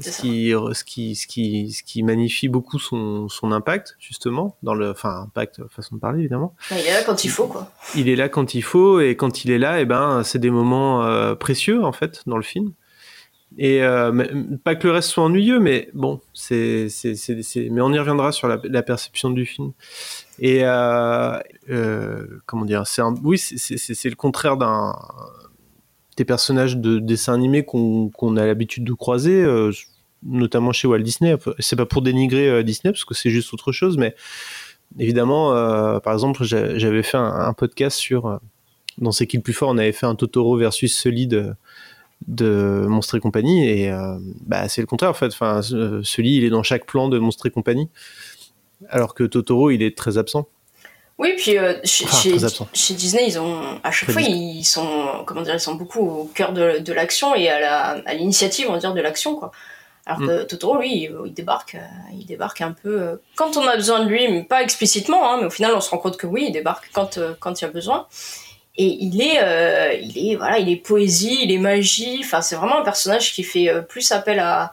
Ce 0.00 0.20
qui, 0.20 0.52
ce, 0.74 0.84
qui, 0.84 1.14
ce, 1.16 1.26
qui, 1.26 1.70
ce 1.72 1.82
qui 1.82 2.02
magnifie 2.02 2.48
beaucoup 2.48 2.78
son, 2.78 3.28
son 3.28 3.52
impact, 3.52 3.96
justement, 3.98 4.56
dans 4.62 4.74
le, 4.74 4.90
enfin, 4.90 5.22
impact, 5.26 5.60
façon 5.68 5.96
de 5.96 6.00
parler, 6.00 6.20
évidemment. 6.20 6.54
Il 6.70 6.78
est 6.78 6.92
là 6.92 7.02
quand 7.04 7.24
il 7.24 7.30
faut, 7.30 7.46
quoi. 7.46 7.70
il 7.96 8.08
est 8.08 8.16
là 8.16 8.28
quand 8.28 8.54
il 8.54 8.62
faut 8.62 9.00
et 9.00 9.16
quand 9.16 9.44
il 9.44 9.50
est 9.50 9.58
là, 9.58 9.80
et 9.80 9.84
ben 9.84 10.22
c'est 10.24 10.38
des 10.38 10.50
moments 10.50 11.04
euh, 11.04 11.34
précieux 11.34 11.84
en 11.84 11.92
fait 11.92 12.22
dans 12.26 12.36
le 12.36 12.42
film. 12.42 12.72
Et 13.58 13.82
euh, 13.82 14.12
mais- 14.12 14.30
pas 14.62 14.76
que 14.76 14.86
le 14.86 14.92
reste 14.92 15.08
soit 15.10 15.24
ennuyeux, 15.24 15.58
mais 15.58 15.90
bon, 15.92 16.20
c'est 16.32 16.88
c'est 16.88 17.16
c'est 17.16 17.68
mais 17.70 17.80
on 17.80 17.92
y 17.92 17.98
reviendra 17.98 18.30
sur 18.30 18.46
la, 18.46 18.60
la 18.62 18.82
perception 18.84 19.30
du 19.30 19.44
film. 19.44 19.72
Et 20.38 20.60
euh, 20.64 21.36
euh, 21.68 22.26
comment 22.46 22.64
dire, 22.64 22.86
c'est 22.86 23.02
un 23.02 23.12
oui 23.24 23.38
c'est- 23.38 23.76
c'est 23.76 24.08
le 24.08 24.14
contraire 24.14 24.56
d'un 24.56 24.94
des 26.16 26.24
personnages 26.24 26.76
de 26.76 26.98
dessins 26.98 27.34
animés 27.34 27.64
qu'on 27.64 28.36
a 28.36 28.46
l'habitude 28.46 28.84
de 28.84 28.92
croiser. 28.92 29.42
euh, 29.42 29.72
notamment 30.22 30.72
chez 30.72 30.86
Walt 30.86 30.98
Disney, 30.98 31.34
c'est 31.60 31.76
pas 31.76 31.86
pour 31.86 32.02
dénigrer 32.02 32.46
euh, 32.46 32.62
Disney 32.62 32.92
parce 32.92 33.06
que 33.06 33.14
c'est 33.14 33.30
juste 33.30 33.54
autre 33.54 33.72
chose, 33.72 33.96
mais 33.96 34.14
évidemment, 34.98 35.56
euh, 35.56 35.98
par 35.98 36.12
exemple, 36.12 36.44
j'a- 36.44 36.76
j'avais 36.76 37.02
fait 37.02 37.16
un, 37.16 37.54
podcast 37.54 37.96
sur 37.96 38.38
dans 38.98 39.12
C'est 39.12 39.26
qui 39.26 39.38
le 39.38 39.42
plus 39.42 39.54
fort, 39.54 39.70
on 39.70 39.78
avait 39.78 39.92
fait 39.92 40.04
un 40.04 40.14
Totoro 40.14 40.58
versus 40.58 40.94
Sully 40.94 41.26
de, 41.26 41.54
Monstre 42.86 43.14
et 43.14 43.20
compagnie, 43.20 43.66
et 43.66 43.90
bah, 44.46 44.68
c'est 44.68 44.82
le 44.82 44.86
contraire 44.86 45.08
en 45.10 45.14
fait. 45.14 45.28
Enfin, 45.28 45.62
Sully, 45.62 46.36
il 46.36 46.44
est 46.44 46.50
dans 46.50 46.62
chaque 46.62 46.84
plan 46.84 47.08
de 47.08 47.18
Monstre 47.18 47.46
et 47.46 47.50
compagnie, 47.50 47.88
alors 48.90 49.14
que 49.14 49.24
Totoro, 49.24 49.70
il 49.70 49.82
est 49.82 49.96
très 49.96 50.18
absent. 50.18 50.46
Oui, 51.20 51.34
puis 51.36 51.58
euh, 51.58 51.74
chez, 51.84 52.04
Enfin, 52.06 52.16
chez- 52.16 52.30
très 52.30 52.44
absent. 52.44 52.66
chez 52.72 52.94
Disney, 52.94 53.24
ils 53.28 53.38
ont 53.38 53.60
à 53.84 53.90
chaque 53.90 54.08
Très 54.08 54.12
fois 54.14 54.22
Disney. 54.22 54.54
ils 54.60 54.64
sont 54.64 55.22
comment 55.26 55.42
dire, 55.42 55.54
ils 55.54 55.60
sont 55.60 55.74
beaucoup 55.74 56.00
au 56.08 56.24
cœur 56.34 56.52
de, 56.52 56.78
de 56.78 56.92
l'action 56.92 57.34
et 57.34 57.48
à 57.48 57.60
la 57.60 57.80
à 58.06 58.14
l'initiative, 58.14 58.66
on 58.68 58.72
va 58.72 58.78
dire, 58.78 58.94
de 58.94 59.00
l'action 59.00 59.34
quoi. 59.36 59.52
Alors 60.06 60.20
Mm. 60.20 60.26
que 60.26 60.42
Totoro, 60.44 60.78
lui, 60.78 60.92
il, 61.04 61.12
il 61.26 61.34
débarque, 61.34 61.74
euh, 61.74 62.14
il 62.18 62.24
débarque 62.24 62.62
un 62.62 62.72
peu 62.72 63.00
euh, 63.02 63.16
quand 63.36 63.56
on 63.58 63.66
a 63.68 63.76
besoin 63.76 64.00
de 64.04 64.08
lui, 64.08 64.26
mais 64.28 64.42
pas 64.44 64.62
explicitement, 64.62 65.30
hein, 65.30 65.36
mais 65.40 65.46
au 65.46 65.50
final, 65.50 65.72
on 65.74 65.80
se 65.82 65.90
rend 65.90 65.98
compte 65.98 66.16
que 66.16 66.26
oui, 66.26 66.46
il 66.48 66.52
débarque 66.52 66.88
quand 66.94 67.18
quand 67.38 67.60
il 67.60 67.64
y 67.64 67.68
a 67.68 67.70
besoin. 67.70 68.06
Et 68.76 68.86
il 69.00 69.20
est, 69.20 69.40
euh, 69.42 69.92
il 70.00 70.30
est, 70.32 70.36
voilà, 70.36 70.58
il 70.58 70.70
est 70.70 70.76
poésie, 70.76 71.38
il 71.42 71.52
est 71.52 71.58
magie. 71.58 72.20
Enfin, 72.24 72.40
c'est 72.40 72.56
vraiment 72.56 72.78
un 72.78 72.82
personnage 72.82 73.34
qui 73.34 73.42
fait 73.44 73.68
plus 73.88 74.10
appel 74.12 74.38
à 74.40 74.72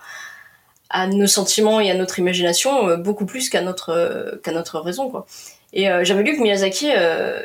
à 0.89 1.07
nos 1.07 1.27
sentiments 1.27 1.81
et 1.81 1.91
à 1.91 1.95
notre 1.95 2.17
imagination, 2.19 2.97
beaucoup 2.99 3.25
plus 3.25 3.49
qu'à 3.49 3.61
notre 3.61 4.39
qu'à 4.43 4.53
notre 4.53 4.79
raison, 4.79 5.09
quoi. 5.09 5.25
Et 5.77 5.89
euh, 5.89 6.03
j'avais 6.03 6.23
lu 6.23 6.35
que 6.35 6.41
Miyazaki, 6.41 6.89
euh, 6.93 7.41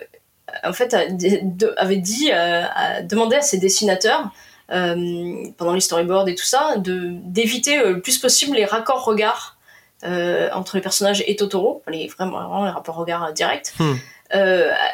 en 0.64 0.72
fait, 0.72 0.92
a- 0.94 1.06
de- 1.08 1.72
avait 1.76 1.98
dit, 1.98 2.30
euh, 2.32 2.62
a 2.74 3.02
demandé 3.02 3.36
à 3.36 3.42
ses 3.42 3.58
dessinateurs, 3.58 4.30
pendant 4.68 5.74
les 5.74 5.80
storyboards 5.80 6.28
et 6.28 6.34
tout 6.34 6.44
ça, 6.46 6.74
d'éviter 6.78 7.76
le 7.76 8.00
plus 8.00 8.16
possible 8.18 8.56
les 8.56 8.64
raccords 8.64 9.04
regards 9.04 9.58
entre 10.02 10.76
les 10.76 10.80
personnages 10.82 11.22
et 11.26 11.36
Totoro, 11.36 11.82
les 11.88 12.08
vraiment, 12.08 12.38
vraiment 12.48 12.64
les 12.64 12.70
rapports 12.70 12.96
regards 12.96 13.32
directs, 13.34 13.72
Hmm. 13.78 13.94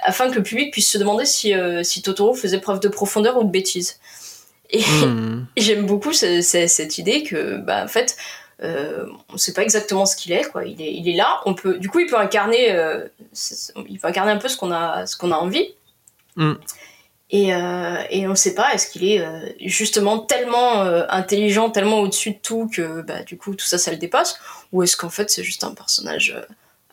afin 0.03 0.28
que 0.30 0.34
le 0.34 0.43
public 0.43 0.72
puisse 0.72 0.91
se 0.91 0.99
demander 0.99 1.24
si, 1.24 1.55
si 1.84 2.03
Totoro 2.03 2.34
faisait 2.34 2.59
preuve 2.59 2.80
de 2.80 2.89
profondeur 2.89 3.39
ou 3.39 3.45
de 3.45 3.51
bêtise. 3.51 4.01
Et, 4.70 4.80
Hmm. 4.82 5.45
et 5.57 5.61
j'aime 5.62 5.86
beaucoup 5.86 6.12
ce- 6.12 6.43
ce- 6.43 6.66
cette 6.66 6.99
idée 6.99 7.22
que, 7.22 7.59
bah, 7.59 7.84
en 7.84 7.89
fait, 7.89 8.16
euh, 8.63 9.07
on 9.33 9.37
sait 9.37 9.53
pas 9.53 9.63
exactement 9.63 10.07
ce 10.07 10.17
qu'il 10.17 10.33
est, 10.33 10.51
quoi. 10.51 10.65
Il 10.65 10.81
est, 10.83 10.93
il 10.93 11.09
est 11.09 11.17
là. 11.17 11.41
On 11.47 11.55
peut, 11.55 11.79
du 11.79 11.89
coup, 11.89 12.01
il 12.01 12.07
peut 12.07 12.19
incarner, 12.19 12.73
euh, 12.73 13.07
il 13.89 13.99
peut 14.01 14.09
incarner 14.09 14.33
un 14.33 14.39
peu 14.39 14.49
ce 14.49 14.57
qu'on 14.57 14.73
a, 14.73 15.07
ce 15.07 15.17
qu'on 15.17 15.31
a 15.33 15.37
envie. 15.37 15.75
Mm. 16.37 16.55
Et, 17.31 17.55
euh, 17.55 17.97
et 18.11 18.27
on 18.27 18.35
sait 18.35 18.55
pas, 18.55 18.73
est-ce 18.73 18.91
qu'il 18.91 19.05
est 19.05 19.23
justement 19.61 20.19
tellement 20.19 20.81
intelligent, 21.11 21.71
tellement 21.71 22.01
au-dessus 22.01 22.33
de 22.33 22.39
tout 22.39 22.71
que, 22.73 23.03
bah, 23.03 23.23
du 23.23 23.37
coup, 23.37 23.55
tout 23.55 23.67
ça, 23.67 23.77
ça 23.77 23.91
le 23.91 23.99
dépasse, 23.99 24.39
ou 24.73 24.83
est-ce 24.83 24.97
qu'en 24.97 25.11
fait, 25.11 25.31
c'est 25.31 25.45
juste 25.45 25.63
un 25.63 25.75
personnage 25.75 26.35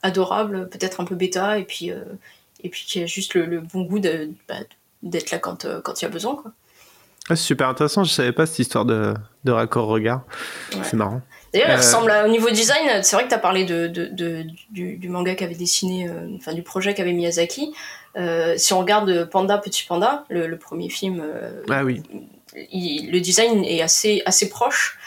adorable, 0.03 0.67
peut-être 0.69 0.99
un 0.99 1.05
peu 1.05 1.15
bêta, 1.15 1.57
et 1.57 1.63
puis, 1.63 1.89
et 2.63 2.69
puis 2.69 2.83
qui 2.85 3.01
a 3.01 3.05
juste 3.05 3.33
le, 3.33 3.45
le 3.45 3.61
bon 3.61 3.83
goût 3.83 3.99
de, 3.99 4.29
bah, 4.49 4.55
d'être 5.03 5.31
là 5.31 5.39
quand, 5.39 5.65
quand 5.83 6.01
il 6.01 6.03
y 6.03 6.07
a 6.07 6.11
besoin, 6.11 6.35
quoi. 6.35 6.51
Ah, 7.27 7.35
c'est 7.35 7.43
super 7.43 7.69
intéressant. 7.69 8.03
Je 8.03 8.11
savais 8.11 8.31
pas 8.31 8.45
cette 8.45 8.59
histoire 8.59 8.85
de, 8.85 9.13
de 9.45 9.51
raccord 9.51 9.87
regard. 9.87 10.21
Ouais. 10.73 10.81
C'est 10.83 10.95
marrant. 10.95 11.21
D'ailleurs, 11.55 11.69
il 11.69 11.73
Euh, 11.73 11.77
ressemble 11.77 12.11
à- 12.11 12.25
au 12.25 12.27
niveau 12.27 12.49
design. 12.49 13.01
C'est 13.01 13.15
vrai 13.15 13.23
que 13.23 13.29
tu 13.29 13.35
as 13.35 13.39
parlé 13.39 13.63
de, 13.65 13.87
de- 13.87 14.05
de- 14.07 14.45
du, 14.69 14.97
du 14.97 15.09
manga 15.09 15.33
qu'avait 15.35 15.55
dessiné, 15.55 16.07
euh, 16.07 16.27
enfin 16.35 16.53
du 16.53 16.61
projet 16.63 16.93
qu'avait 16.93 17.13
Miyazaki. 17.13 17.73
Euh, 18.17 18.53
si 18.57 18.73
on 18.73 18.79
regarde 18.79 19.29
Panda 19.29 19.57
Petit 19.57 19.83
Panda, 19.85 20.25
le, 20.29 20.47
le 20.47 20.57
premier 20.57 20.89
film, 20.89 21.23
Ah 21.69 21.83
oui. 21.83 22.03
il- 22.71 23.09
le 23.11 23.19
design 23.21 23.63
est 23.63 23.81
assez 23.81 24.21
assez 24.25 24.49
proche. 24.49 24.97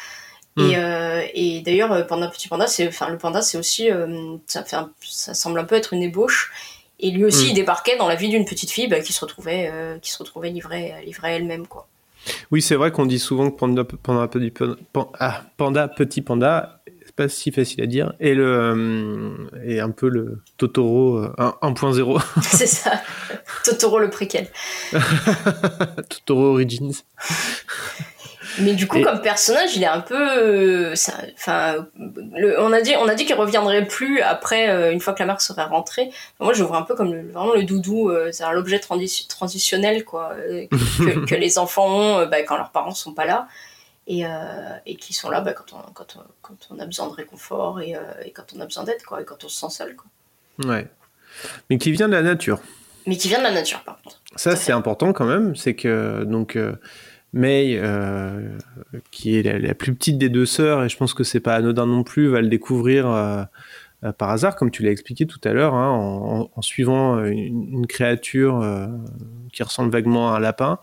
Mm. 0.57 0.61
Et, 0.71 0.77
euh, 0.77 1.23
et 1.35 1.61
d'ailleurs, 1.61 2.07
Panda 2.07 2.29
Petit 2.29 2.49
Panda, 2.49 2.67
c'est, 2.67 2.89
enfin 2.89 3.09
le 3.11 3.19
panda, 3.19 3.43
c'est 3.43 3.59
aussi, 3.59 3.91
euh, 3.91 4.37
ça 4.47 4.65
fait, 4.65 4.77
un- 4.77 4.91
ça 5.03 5.35
semble 5.35 5.61
un 5.61 5.65
peu 5.65 5.77
être 5.77 5.93
une 5.93 6.03
ébauche. 6.03 6.51
Et 7.01 7.11
lui 7.13 7.25
aussi, 7.25 7.45
Mm. 7.45 7.49
il 7.51 7.55
débarquait 7.55 7.97
dans 7.97 8.09
la 8.09 8.17
vie 8.17 8.29
d'une 8.29 8.45
petite 8.45 8.71
fille 8.73 8.89
bah, 8.89 9.01
qui 9.01 9.13
se 9.13 9.21
retrouvait, 9.21 9.71
euh, 9.73 9.99
qui 10.01 10.11
se 10.11 10.19
retrouvait 10.19 10.51
livrée, 10.51 10.95
livrée 11.05 11.37
elle-même, 11.37 11.67
quoi. 11.69 11.87
Oui, 12.51 12.62
c'est 12.62 12.74
vrai 12.74 12.91
qu'on 12.91 13.07
dit 13.07 13.18
souvent 13.18 13.51
que 13.51 13.57
Panda, 13.57 13.85
Panda, 13.85 14.29
Petit, 14.29 14.51
Panda, 14.51 15.11
ah, 15.18 15.43
Panda, 15.57 15.89
Petit 15.89 16.22
Panda, 16.22 16.81
c'est 17.05 17.14
pas 17.14 17.29
si 17.29 17.51
facile 17.53 17.83
à 17.83 17.87
dire, 17.87 18.12
et 18.20 18.35
le 18.35 18.47
euh, 18.47 19.31
et 19.64 19.81
un 19.81 19.91
peu 19.91 20.09
le 20.09 20.43
Totoro 20.57 21.18
euh, 21.18 21.33
1- 21.39 21.74
1.0, 21.74 22.22
c'est 22.43 22.66
ça. 22.66 23.01
Totoro 23.64 23.99
le 23.99 24.11
préquel. 24.11 24.49
Totoro 26.09 26.53
Origins. 26.53 26.93
Mais 28.61 28.75
du 28.75 28.87
coup, 28.89 28.99
Et- 28.99 29.03
comme 29.03 29.21
personnage, 29.21 29.77
il 29.77 29.83
est 29.83 29.87
un 29.87 30.01
peu, 30.01 30.15
euh, 30.17 30.95
enfin, 31.35 31.87
on 32.59 32.73
a 32.73 32.81
dit, 32.81 32.95
on 32.99 33.09
a 33.09 33.15
dit 33.15 33.25
qu'il 33.27 33.35
reviendrait 33.37 33.87
plus 33.87 34.21
après, 34.21 34.69
euh, 34.71 34.93
une 34.93 35.01
fois 35.01 35.13
que 35.13 35.21
la 35.21 35.27
marque 35.27 35.41
serait 35.41 35.65
rentrée. 35.65 36.09
Enfin, 36.09 36.45
moi, 36.45 36.53
je 36.53 36.63
vois 36.65 36.79
un 36.79 36.83
peu 36.83 36.95
comme 36.95 37.13
le, 37.13 37.31
vraiment 37.31 37.55
le 37.55 37.63
doudou, 37.65 38.11
euh, 38.11 38.31
c'est 38.33 38.45
l'objet 38.53 38.79
transi- 38.79 39.27
transitionnel, 39.29 40.05
quoi, 40.05 40.35
que, 40.99 41.25
que 41.27 41.35
les 41.35 41.59
enfants 41.59 41.87
ont 41.89 42.27
bah, 42.27 42.43
quand 42.43 42.57
leurs 42.57 42.71
parents 42.71 42.95
sont 42.95 43.13
pas 43.15 43.25
là. 43.27 43.49
Et, 44.11 44.25
et 44.87 44.97
qui 44.97 45.13
sont 45.13 45.29
là 45.29 45.43
bah, 45.43 45.53
quand, 45.53 45.75
on, 45.75 45.93
quand, 45.93 46.17
on, 46.17 46.21
quand 46.41 46.55
on 46.71 46.79
a 46.79 46.87
besoin 46.87 47.09
de 47.09 47.13
réconfort 47.13 47.81
et, 47.83 47.95
et 48.25 48.31
quand 48.31 48.45
on 48.57 48.61
a 48.61 48.65
besoin 48.65 48.85
d'aide, 48.85 49.03
quoi, 49.07 49.21
et 49.21 49.25
quand 49.27 49.45
on 49.45 49.49
se 49.51 49.61
sent 49.61 49.69
seul, 49.71 49.97
quoi. 49.97 50.07
Ouais. 50.67 50.87
Mais 51.69 51.77
qui 51.77 51.93
vient 51.93 52.09
de 52.09 52.15
la 52.15 52.23
nature. 52.23 52.59
Mais 53.07 53.19
qui 53.19 53.29
vient 53.29 53.39
de 53.39 53.43
la 53.45 53.51
nature, 53.53 53.81
par 53.83 54.01
contre. 54.03 54.19
Ça, 54.35 54.57
c'est 54.57 54.73
important 54.73 55.13
quand 55.13 55.27
même. 55.27 55.55
C'est 55.57 55.75
que 55.75 56.25
donc 56.25 56.57
May, 57.33 57.76
euh, 57.76 58.57
qui 59.11 59.37
est 59.37 59.43
la, 59.43 59.74
plus 59.74 59.95
petite 59.95 60.16
des 60.16 60.31
deux 60.31 60.47
sœurs, 60.47 60.85
et 60.85 60.89
je 60.89 60.97
pense 60.97 61.12
que 61.12 61.24
c'est 61.24 61.41
pas 61.41 61.55
anodin 61.55 61.87
non 61.87 62.03
plus, 62.03 62.29
va 62.29 62.41
le 62.41 62.49
découvrir 62.49 63.07
euh, 63.07 63.45
euh, 64.05 64.12
par 64.12 64.31
hasard, 64.31 64.57
comme 64.57 64.70
tu 64.70 64.83
l'as 64.83 64.91
expliqué 64.91 65.26
tout 65.26 65.41
à 65.45 65.53
l'heure, 65.53 65.74
hein, 65.74 66.49
en, 66.55 66.62
suivant 66.62 67.22
une, 67.24 67.87
créature 67.87 68.64
qui 69.53 69.62
ressemble 69.62 69.91
vaguement 69.91 70.33
à 70.33 70.37
un 70.39 70.41
lapin, 70.41 70.79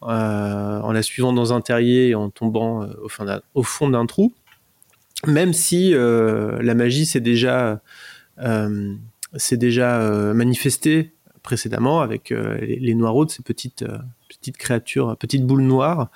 en 0.00 0.92
la 0.92 1.02
suivant 1.02 1.32
dans 1.32 1.52
un 1.52 1.60
terrier 1.60 2.08
et 2.08 2.14
en 2.16 2.30
tombant 2.30 2.88
au, 3.54 3.62
fond 3.62 3.88
d'un 3.88 4.06
trou. 4.06 4.32
Même 5.26 5.52
si 5.52 5.92
la 5.92 6.74
magie 6.74 7.06
s'est 7.06 7.20
déjà, 7.20 7.80
manifestée 10.34 11.12
précédemment 11.44 12.00
avec 12.00 12.30
les, 12.30 12.80
les 12.80 12.94
noireaux, 12.94 13.28
ces 13.28 13.42
petites, 13.42 13.84
petites 14.40 14.56
créatures, 14.56 15.16
petites 15.16 15.44
boules 15.44 15.62
noires, 15.62 16.10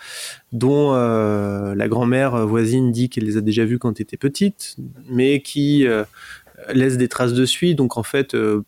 dont 0.53 0.95
euh, 0.95 1.75
la 1.75 1.89
grand-mère 1.89 2.47
voisine 2.47 2.93
dit 2.93 3.09
qu'elle 3.09 3.25
les 3.25 3.37
a 3.37 3.41
déjà 3.41 3.65
vues 3.65 3.79
quand 3.79 3.99
elle 3.99 4.05
était 4.05 4.17
petite, 4.17 4.77
mais 5.09 5.43
qui 5.43 5.87
euh, 5.87 6.05
laissent 6.73 6.99
des 6.99 7.09
traces 7.09 7.33
de 7.33 7.45
suie. 7.45 7.75
Donc 7.75 7.97
en 7.97 8.03
fait, 8.03 8.35
euh, 8.35 8.65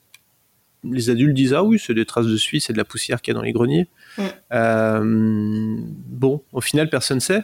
les 0.84 1.10
adultes 1.10 1.34
disent 1.34 1.54
ah 1.54 1.62
oui, 1.62 1.78
c'est 1.84 1.94
des 1.94 2.04
traces 2.04 2.26
de 2.26 2.36
suie, 2.36 2.60
c'est 2.60 2.72
de 2.72 2.78
la 2.78 2.84
poussière 2.84 3.22
qu'il 3.22 3.32
y 3.32 3.36
a 3.36 3.38
dans 3.38 3.44
les 3.44 3.52
greniers. 3.52 3.88
Mm. 4.18 4.22
Euh, 4.52 5.76
bon, 6.08 6.42
au 6.52 6.60
final, 6.60 6.88
personne 6.90 7.20
sait. 7.20 7.42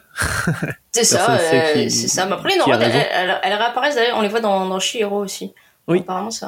C'est 0.93 1.05
ça, 1.05 1.39
euh, 1.39 1.89
c'est 1.89 2.09
ça. 2.09 2.27
Mais 2.27 2.33
après, 2.33 2.51
les 2.51 2.61
elles 2.63 3.55
réapparaissent 3.55 3.99
on 4.15 4.23
les 4.23 4.29
voit 4.29 4.41
dans, 4.41 4.69
dans 4.69 4.81
Chihiro 4.81 5.23
aussi. 5.23 5.53
Oui. 5.87 6.01
Apparemment, 6.01 6.31
c'est 6.31 6.47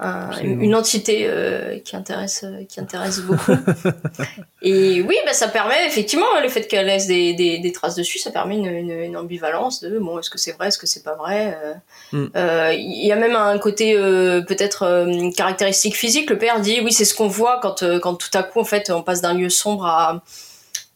un- 0.00 0.28
Absolument. 0.30 0.62
une 0.62 0.74
entité 0.74 1.26
euh, 1.28 1.78
qui, 1.78 1.94
intéresse, 1.94 2.42
euh, 2.44 2.64
qui 2.68 2.80
intéresse 2.80 3.20
beaucoup. 3.20 3.52
Et 4.62 5.02
oui, 5.02 5.14
bah, 5.24 5.32
ça 5.32 5.46
permet 5.48 5.86
effectivement, 5.86 6.26
le 6.42 6.48
fait 6.48 6.66
qu'elle 6.66 6.86
laisse 6.86 7.06
des, 7.06 7.32
des, 7.34 7.58
des 7.58 7.72
traces 7.72 7.94
dessus, 7.94 8.18
ça 8.18 8.30
permet 8.32 8.56
une, 8.56 8.66
une, 8.66 8.90
une 8.90 9.16
ambivalence 9.16 9.82
de 9.82 9.98
bon, 9.98 10.18
est-ce 10.18 10.30
que 10.30 10.38
c'est 10.38 10.52
vrai, 10.52 10.68
est-ce 10.68 10.78
que 10.78 10.86
c'est 10.86 11.02
pas 11.04 11.14
vrai 11.14 11.56
euh, 11.62 11.74
Mm. 12.12 12.26
euh, 12.36 12.72
Il 12.76 13.06
y 13.06 13.12
a 13.12 13.16
même 13.16 13.36
un 13.36 13.56
côté 13.58 13.94
euh, 13.96 14.40
peut-être 14.42 14.82
euh, 14.82 15.30
caractéristique 15.30 15.96
physique. 15.96 16.28
Le 16.30 16.38
père 16.38 16.60
dit 16.60 16.80
oui, 16.82 16.92
c'est 16.92 17.04
ce 17.04 17.14
qu'on 17.14 17.28
voit 17.28 17.60
quand, 17.62 17.82
euh, 17.82 17.98
quand 18.00 18.14
tout 18.14 18.30
à 18.34 18.42
coup, 18.42 18.60
en 18.60 18.64
fait, 18.64 18.90
on 18.90 19.02
passe 19.02 19.20
d'un 19.20 19.34
lieu 19.34 19.48
sombre 19.48 19.86
à, 19.86 20.22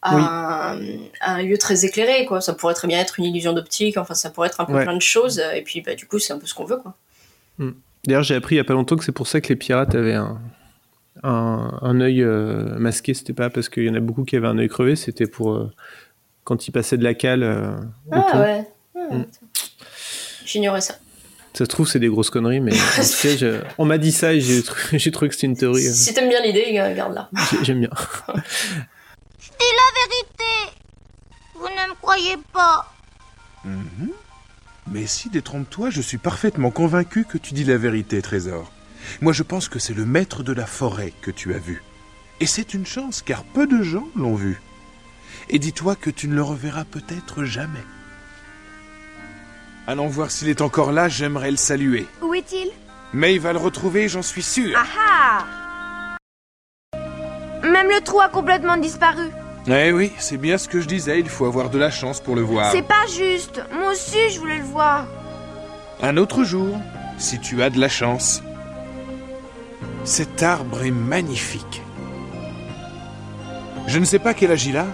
à, 0.01 0.15
Oui. 0.15 0.21
un, 0.21 0.79
à 1.21 1.33
un 1.35 1.41
lieu 1.41 1.57
très 1.57 1.85
éclairé. 1.85 2.25
Quoi. 2.25 2.41
Ça 2.41 2.53
pourrait 2.53 2.73
très 2.73 2.87
bien 2.87 2.99
être 2.99 3.17
une 3.19 3.25
illusion 3.25 3.53
d'optique, 3.53 3.97
enfin, 3.97 4.13
ça 4.13 4.29
pourrait 4.29 4.47
être 4.49 4.59
un 4.61 4.65
peu 4.65 4.73
Ouais. 4.73 4.83
plein 4.83 4.95
de 4.95 5.01
choses. 5.01 5.41
Et 5.55 5.61
puis, 5.61 5.81
bah, 5.81 5.95
du 5.95 6.05
coup, 6.05 6.19
c'est 6.19 6.33
un 6.33 6.37
peu 6.39 6.47
ce 6.47 6.53
qu'on 6.53 6.65
veut. 6.65 6.77
Quoi. 6.77 6.93
D'ailleurs, 8.05 8.23
j'ai 8.23 8.35
appris 8.35 8.55
il 8.55 8.57
y 8.57 8.61
a 8.61 8.63
pas 8.63 8.73
longtemps 8.73 8.95
que 8.95 9.03
c'est 9.03 9.11
pour 9.11 9.27
ça 9.27 9.41
que 9.41 9.49
les 9.49 9.55
pirates 9.55 9.93
avaient 9.95 10.13
un, 10.15 10.39
un, 11.23 11.79
un 11.81 12.01
œil 12.01 12.23
euh, 12.23 12.77
masqué. 12.79 13.13
C'était 13.13 13.33
pas 13.33 13.49
parce 13.49 13.69
qu'il 13.69 13.83
y 13.85 13.89
en 13.89 13.95
a 13.95 13.99
beaucoup 13.99 14.23
qui 14.23 14.35
avaient 14.35 14.47
un 14.47 14.57
œil 14.57 14.69
crevé, 14.69 14.95
c'était 14.95 15.27
pour 15.27 15.53
euh, 15.53 15.71
quand 16.45 16.67
ils 16.67 16.71
passaient 16.71 16.97
de 16.97 17.03
la 17.03 17.13
cale 17.13 17.43
euh, 17.43 17.75
au 18.07 18.13
Ah 18.13 18.21
pont. 18.31 18.39
ouais. 18.39 18.67
Ah, 18.95 19.15
Mm. 19.15 19.25
J'ignorais 20.45 20.81
ça. 20.81 20.95
Ça 21.53 21.65
se 21.65 21.69
trouve, 21.69 21.87
c'est 21.87 21.99
des 21.99 22.09
grosses 22.09 22.29
conneries, 22.29 22.59
mais 22.59 22.73
en 22.99 23.01
tout 23.03 23.21
cas, 23.21 23.35
je- 23.37 23.61
on 23.79 23.85
m'a 23.85 23.97
dit 23.97 24.11
ça 24.11 24.33
et 24.33 24.41
j'ai 24.41 24.59
tr- 24.61 24.97
j'ai 24.97 25.11
trouvé 25.11 25.29
que 25.29 25.35
c'était 25.35 25.47
une 25.47 25.57
théorie. 25.57 25.81
Si 25.81 26.13
t'aimes 26.13 26.29
bien 26.29 26.41
l'idée, 26.43 26.71
garde-la. 26.73 27.29
j'ai- 27.51 27.63
J'aime 27.65 27.79
bien. 27.79 27.89
C'est 29.39 29.73
la 29.75 29.89
vérité. 29.95 30.77
Vous 31.55 31.63
ne 31.67 31.89
me 31.89 31.95
croyez 32.01 32.35
pas. 32.53 32.93
Mhm. 33.65 34.11
Mais 34.91 35.05
si, 35.05 35.29
détrompe-toi, 35.29 35.89
je 35.89 36.01
suis 36.01 36.17
parfaitement 36.17 36.71
convaincu 36.71 37.25
que 37.25 37.37
tu 37.37 37.53
dis 37.53 37.63
la 37.63 37.77
vérité, 37.77 38.21
Trésor. 38.21 38.71
Moi, 39.21 39.33
je 39.33 39.43
pense 39.43 39.69
que 39.69 39.79
c'est 39.79 39.93
le 39.93 40.05
maître 40.05 40.43
de 40.43 40.53
la 40.53 40.65
forêt 40.65 41.13
que 41.21 41.31
tu 41.31 41.53
as 41.53 41.59
vu. 41.59 41.83
Et 42.39 42.47
c'est 42.47 42.73
une 42.73 42.85
chance, 42.85 43.21
car 43.21 43.43
peu 43.43 43.67
de 43.67 43.83
gens 43.83 44.07
l'ont 44.15 44.35
vu. 44.35 44.61
Et 45.49 45.59
dis-toi 45.59 45.95
que 45.95 46.09
tu 46.09 46.27
ne 46.27 46.35
le 46.35 46.43
reverras 46.43 46.85
peut-être 46.85 47.43
jamais. 47.43 47.83
Allons 49.87 50.07
voir 50.07 50.31
s'il 50.31 50.49
est 50.49 50.61
encore 50.61 50.91
là, 50.91 51.09
j'aimerais 51.09 51.51
le 51.51 51.57
saluer. 51.57 52.05
Où 52.21 52.33
est-il? 52.33 52.69
Mais 53.13 53.33
il 53.33 53.39
va 53.39 53.53
le 53.53 53.59
retrouver, 53.59 54.07
j'en 54.07 54.21
suis 54.21 54.43
sûr. 54.43 54.77
Ah 54.77 54.85
ah 54.97 56.17
Même 57.63 57.89
le 57.89 58.01
trou 58.01 58.21
a 58.21 58.29
complètement 58.29 58.77
disparu. 58.77 59.29
Eh 59.71 59.91
oui, 59.91 60.11
c'est 60.17 60.37
bien 60.37 60.57
ce 60.57 60.67
que 60.67 60.81
je 60.81 60.87
disais, 60.87 61.19
il 61.19 61.29
faut 61.29 61.45
avoir 61.45 61.69
de 61.69 61.77
la 61.77 61.91
chance 61.91 62.19
pour 62.19 62.35
le 62.35 62.41
voir. 62.41 62.71
C'est 62.71 62.81
pas 62.81 63.05
juste. 63.05 63.61
Moi 63.71 63.91
aussi, 63.91 64.17
je 64.31 64.39
voulais 64.39 64.57
le 64.57 64.63
voir. 64.63 65.05
Un 66.01 66.17
autre 66.17 66.43
jour, 66.43 66.75
si 67.19 67.39
tu 67.39 67.61
as 67.61 67.69
de 67.69 67.79
la 67.79 67.89
chance. 67.89 68.41
Cet 70.05 70.41
arbre 70.41 70.83
est 70.83 70.91
magnifique. 70.91 71.83
Je 73.85 73.99
ne 73.99 74.05
sais 74.05 74.17
pas 74.17 74.33
quel 74.33 74.51
âge 74.51 74.65
il 74.65 74.75
a. 74.75 74.87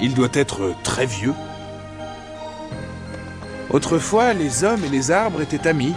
Il 0.00 0.14
doit 0.14 0.28
être 0.32 0.74
très 0.84 1.06
vieux. 1.06 1.34
Autrefois, 3.70 4.32
les 4.32 4.62
hommes 4.62 4.84
et 4.84 4.88
les 4.88 5.10
arbres 5.10 5.40
étaient 5.40 5.66
amis. 5.66 5.94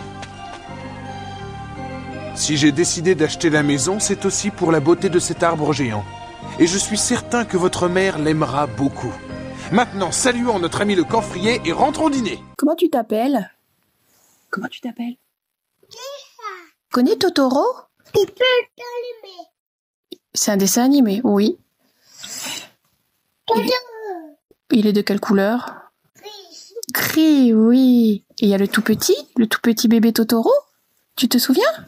Si 2.34 2.58
j'ai 2.58 2.72
décidé 2.72 3.14
d'acheter 3.14 3.52
la 3.52 3.62
maison, 3.62 4.00
c'est 4.00 4.26
aussi 4.26 4.50
pour 4.50 4.72
la 4.72 4.80
beauté 4.80 5.10
de 5.10 5.20
cet 5.20 5.44
arbre 5.44 5.72
géant. 5.72 6.04
Et 6.62 6.68
je 6.68 6.78
suis 6.78 7.00
certain 7.00 7.44
que 7.44 7.58
votre 7.58 7.88
mère 7.88 8.20
l'aimera 8.20 8.68
beaucoup. 8.68 9.12
Maintenant, 9.72 10.12
saluons 10.12 10.60
notre 10.60 10.82
ami 10.82 10.94
le 10.94 11.04
camphrier 11.04 11.60
et 11.66 11.72
rentrons 11.72 12.12
dîner. 12.12 12.40
Comment 12.56 12.76
tu 12.76 12.88
t'appelles? 12.88 13.52
Comment 14.52 14.68
tu 14.68 14.80
t'appelles? 14.80 15.18
Connais 16.92 17.16
Totoro? 17.16 17.66
C'est 20.36 20.52
un 20.52 20.58
dessin 20.58 20.84
animé, 20.84 21.22
oui. 21.24 21.58
Il, 23.56 23.72
il 24.70 24.86
est 24.86 24.94
de 24.94 25.02
quelle 25.02 25.20
couleur? 25.20 25.90
Gris, 26.94 27.56
oui. 27.56 28.24
Et 28.40 28.46
il 28.46 28.50
y 28.50 28.54
a 28.54 28.60
le 28.60 28.68
tout 28.68 28.84
petit, 28.84 29.18
le 29.36 29.48
tout 29.48 29.62
petit 29.62 29.88
bébé 29.88 30.14
Totoro? 30.14 30.54
Tu 31.16 31.28
te 31.28 31.40
souviens? 31.40 31.88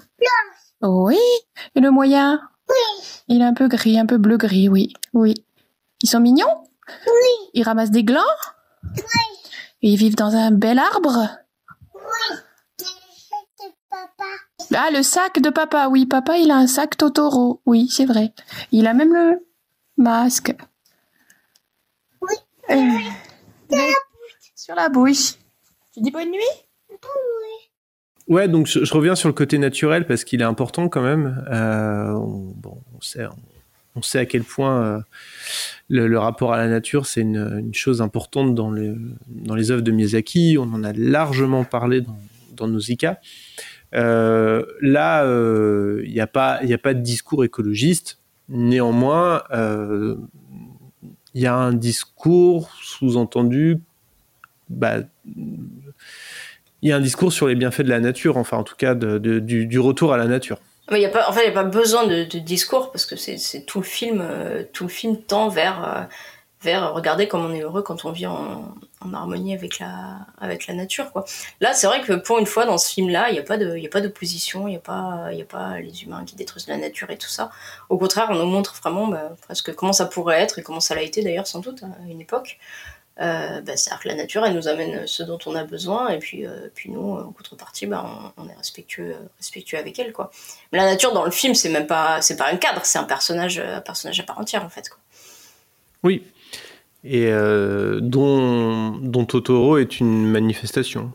Oui. 0.82 1.19
Et 1.76 1.80
le 1.80 1.91
moyen? 1.91 2.41
Il 3.28 3.41
est 3.41 3.45
un 3.45 3.53
peu 3.53 3.68
gris, 3.68 3.97
un 3.97 4.05
peu 4.05 4.18
bleu-gris, 4.18 4.70
oui. 4.70 4.93
Oui. 5.14 5.34
Ils 6.01 6.09
sont 6.09 6.20
mignons? 6.20 6.64
Oui. 7.07 7.49
Ils 7.53 7.64
ramassent 7.64 7.91
des 7.91 8.03
glands? 8.03 8.22
Oui. 8.84 9.01
Et 9.82 9.91
ils 9.93 9.97
vivent 9.97 10.16
dans 10.16 10.36
un 10.36 10.51
bel 10.51 10.80
arbre? 10.80 11.30
Ah, 14.76 14.89
le 14.91 15.03
sac 15.03 15.39
de 15.39 15.49
papa, 15.49 15.88
oui, 15.88 16.05
papa, 16.05 16.38
il 16.38 16.49
a 16.49 16.55
un 16.55 16.68
sac 16.68 16.97
Totoro, 16.97 17.61
oui, 17.66 17.89
c'est 17.89 18.05
vrai. 18.05 18.34
Il 18.72 18.88
a 18.88 18.93
même 18.93 19.14
le 19.14 19.47
masque. 19.97 20.55
Oui. 22.22 22.36
Sur 24.55 24.76
la 24.76 24.89
bouche. 24.89 25.36
Tu 25.93 26.01
dis 26.01 26.11
bonne 26.11 26.32
nuit 26.32 26.41
Ouais, 28.28 28.47
donc 28.47 28.67
je, 28.67 28.93
reviens 28.93 29.15
sur 29.15 29.28
le 29.28 29.34
côté 29.34 29.57
naturel 29.57 30.07
parce 30.07 30.24
qu'il 30.24 30.41
est 30.41 30.45
important 30.45 30.88
quand 30.88 31.01
même. 31.01 31.45
Euh, 31.51 32.13
on, 33.95 34.01
sait, 34.01 34.19
à 34.19 34.26
quel 34.26 34.43
point 34.43 34.82
euh, 34.82 34.99
le, 35.89 36.17
rapport 36.17 36.53
à 36.53 36.57
la 36.57 36.67
nature 36.67 37.05
c'est 37.05 37.21
une, 37.21 37.74
chose 37.74 38.01
importante 38.01 38.55
dans, 38.55 38.71
le, 38.71 38.97
dans 39.28 39.55
les 39.55 39.71
œuvres 39.71 39.82
de 39.82 39.91
Miyazaki. 39.91 40.57
On 40.57 40.74
en 40.74 40.84
a 40.86 40.93
largement 40.93 41.65
parlé 41.65 42.01
dans, 42.01 42.17
dans. 42.67 42.80
Euh, 43.95 44.65
là, 44.82 45.26
il 46.03 46.11
n'y 46.11 46.21
a 46.21 46.28
pas, 46.28 46.59
il 46.63 46.74
a 46.74 46.78
pas 46.78 46.93
de 46.93 47.01
discours 47.01 47.43
écologiste. 47.43 48.19
Néanmoins, 48.47 49.43
il 49.51 51.41
y 51.41 51.45
a 51.45 51.55
un 51.55 51.74
discours 51.74 52.71
sous-entendu. 52.82 53.80
Bah, 54.69 54.99
il 56.84 56.89
y 56.89 56.91
a 56.91 56.97
un 56.97 57.01
discours 57.01 57.31
sur 57.31 57.47
les 57.47 57.55
bienfaits 57.55 57.81
de 57.81 57.89
la 57.89 58.01
nature, 58.01 58.38
enfin 58.38 58.57
en 58.57 58.63
tout 58.63 58.75
cas 58.75 58.93
du, 58.93 59.79
retour 59.79 60.13
à 60.13 60.17
la 60.17 60.25
nature. 60.25 60.57
Mais 60.91 60.97
il 60.97 60.99
n'y 60.99 61.05
a 61.05 61.51
pas 61.51 61.63
besoin 61.63 62.05
de, 62.05 62.23
discours 62.23 62.91
parce 62.91 63.05
que 63.05 63.15
c'est 63.15 63.65
tout 63.65 63.79
le 63.79 63.86
film, 63.86 64.21
euh, 64.21 64.63
tout 64.73 64.84
le 64.84 64.89
film 64.89 65.17
tend 65.17 65.47
vers, 65.47 66.07
euh, 66.65 66.89
regarder 66.89 67.29
comme 67.29 67.45
on 67.45 67.53
est 67.53 67.61
heureux 67.61 67.84
quand 67.84 68.03
on 68.03 68.11
vit 68.11 68.27
en, 68.27 68.75
harmonie 69.13 69.53
avec 69.53 69.79
la, 69.79 70.27
nature. 70.73 71.09
Là, 71.61 71.73
c'est 71.73 71.88
vrai 71.88 72.01
que 72.01 72.13
pour 72.13 72.38
une 72.39 72.45
fois 72.45 72.65
dans 72.65 72.77
ce 72.77 72.91
film-là, 72.93 73.29
il 73.29 73.34
n'y 73.34 73.39
a 73.39 73.89
pas 73.89 74.01
d'opposition, 74.01 74.67
il 74.67 74.71
n'y 74.71 74.77
a 74.77 74.81
pas, 74.81 75.29
a 75.29 75.45
pas 75.47 75.79
les 75.79 76.03
humains 76.03 76.25
qui 76.25 76.36
détruisent 76.36 76.67
la 76.67 76.77
nature 76.77 77.09
et 77.11 77.17
tout 77.17 77.29
ça. 77.29 77.49
Au 77.88 77.97
contraire, 77.97 78.27
on 78.29 78.36
nous 78.36 78.45
montre 78.45 78.75
vraiment 78.75 79.07
bah, 79.07 79.31
presque 79.41 79.73
comment 79.73 79.93
ça 79.93 80.05
pourrait 80.05 80.41
être 80.41 80.59
et 80.59 80.63
comment 80.63 80.81
ça 80.81 80.95
l'a 80.95 81.03
été 81.03 81.23
d'ailleurs 81.23 81.47
sans 81.47 81.59
doute 81.59 81.81
à 81.84 82.09
une 82.09 82.19
époque. 82.19 82.59
Euh, 83.22 83.61
bah, 83.61 83.78
c'est-à-dire 83.78 84.01
que 84.01 84.07
la 84.07 84.16
nature, 84.16 84.43
elle 84.45 84.55
nous 84.55 84.68
amène 84.68 85.05
ce 85.05 85.22
dont 85.22 85.38
on 85.45 85.55
a 85.55 85.64
besoin, 85.64 86.09
et 86.09 86.18
puis, 86.18 86.47
euh, 86.47 86.70
puis 86.74 86.89
nous, 86.89 87.11
en 87.11 87.32
contrepartie, 87.32 87.86
bah, 87.86 88.32
on, 88.38 88.43
on, 88.43 88.49
est 88.49 88.55
respectueux, 88.55 89.16
respectueux 89.38 89.78
avec 89.78 89.99
elle, 89.99 90.11
quoi. 90.14 90.32
Mais 90.72 90.80
la 90.80 90.86
nature 90.86 91.14
dans 91.14 91.24
le 91.24 91.32
film, 91.32 91.53
c'est 91.53 91.70
même 91.70 91.86
pas, 91.86 92.22
c'est 92.22 92.38
pas 92.38 92.49
un 92.49 92.57
cadre, 92.57 92.82
c'est 92.86 92.97
un 92.97 93.03
personnage, 93.03 93.59
un 93.59 93.82
personnage 93.82 94.20
à 94.20 94.24
part 94.24 94.39
entière, 94.39 94.66
en 94.66 94.70
fait, 94.70 94.89
quoi. 94.89 94.97
Oui, 96.01 96.24
et 97.03 97.28
euh, 97.28 97.99
dont, 98.01 98.91
dont 98.91 99.26
Totoro 99.26 99.78
est 99.78 99.99
une 99.99 100.26
manifestation. 100.26 101.11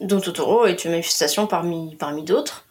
Dont 0.00 0.20
Totoro 0.20 0.66
est 0.66 0.84
une 0.84 0.92
manifestation 0.92 1.46
parmi, 1.46 1.94
parmi 1.96 2.22
d'autres. 2.22 2.65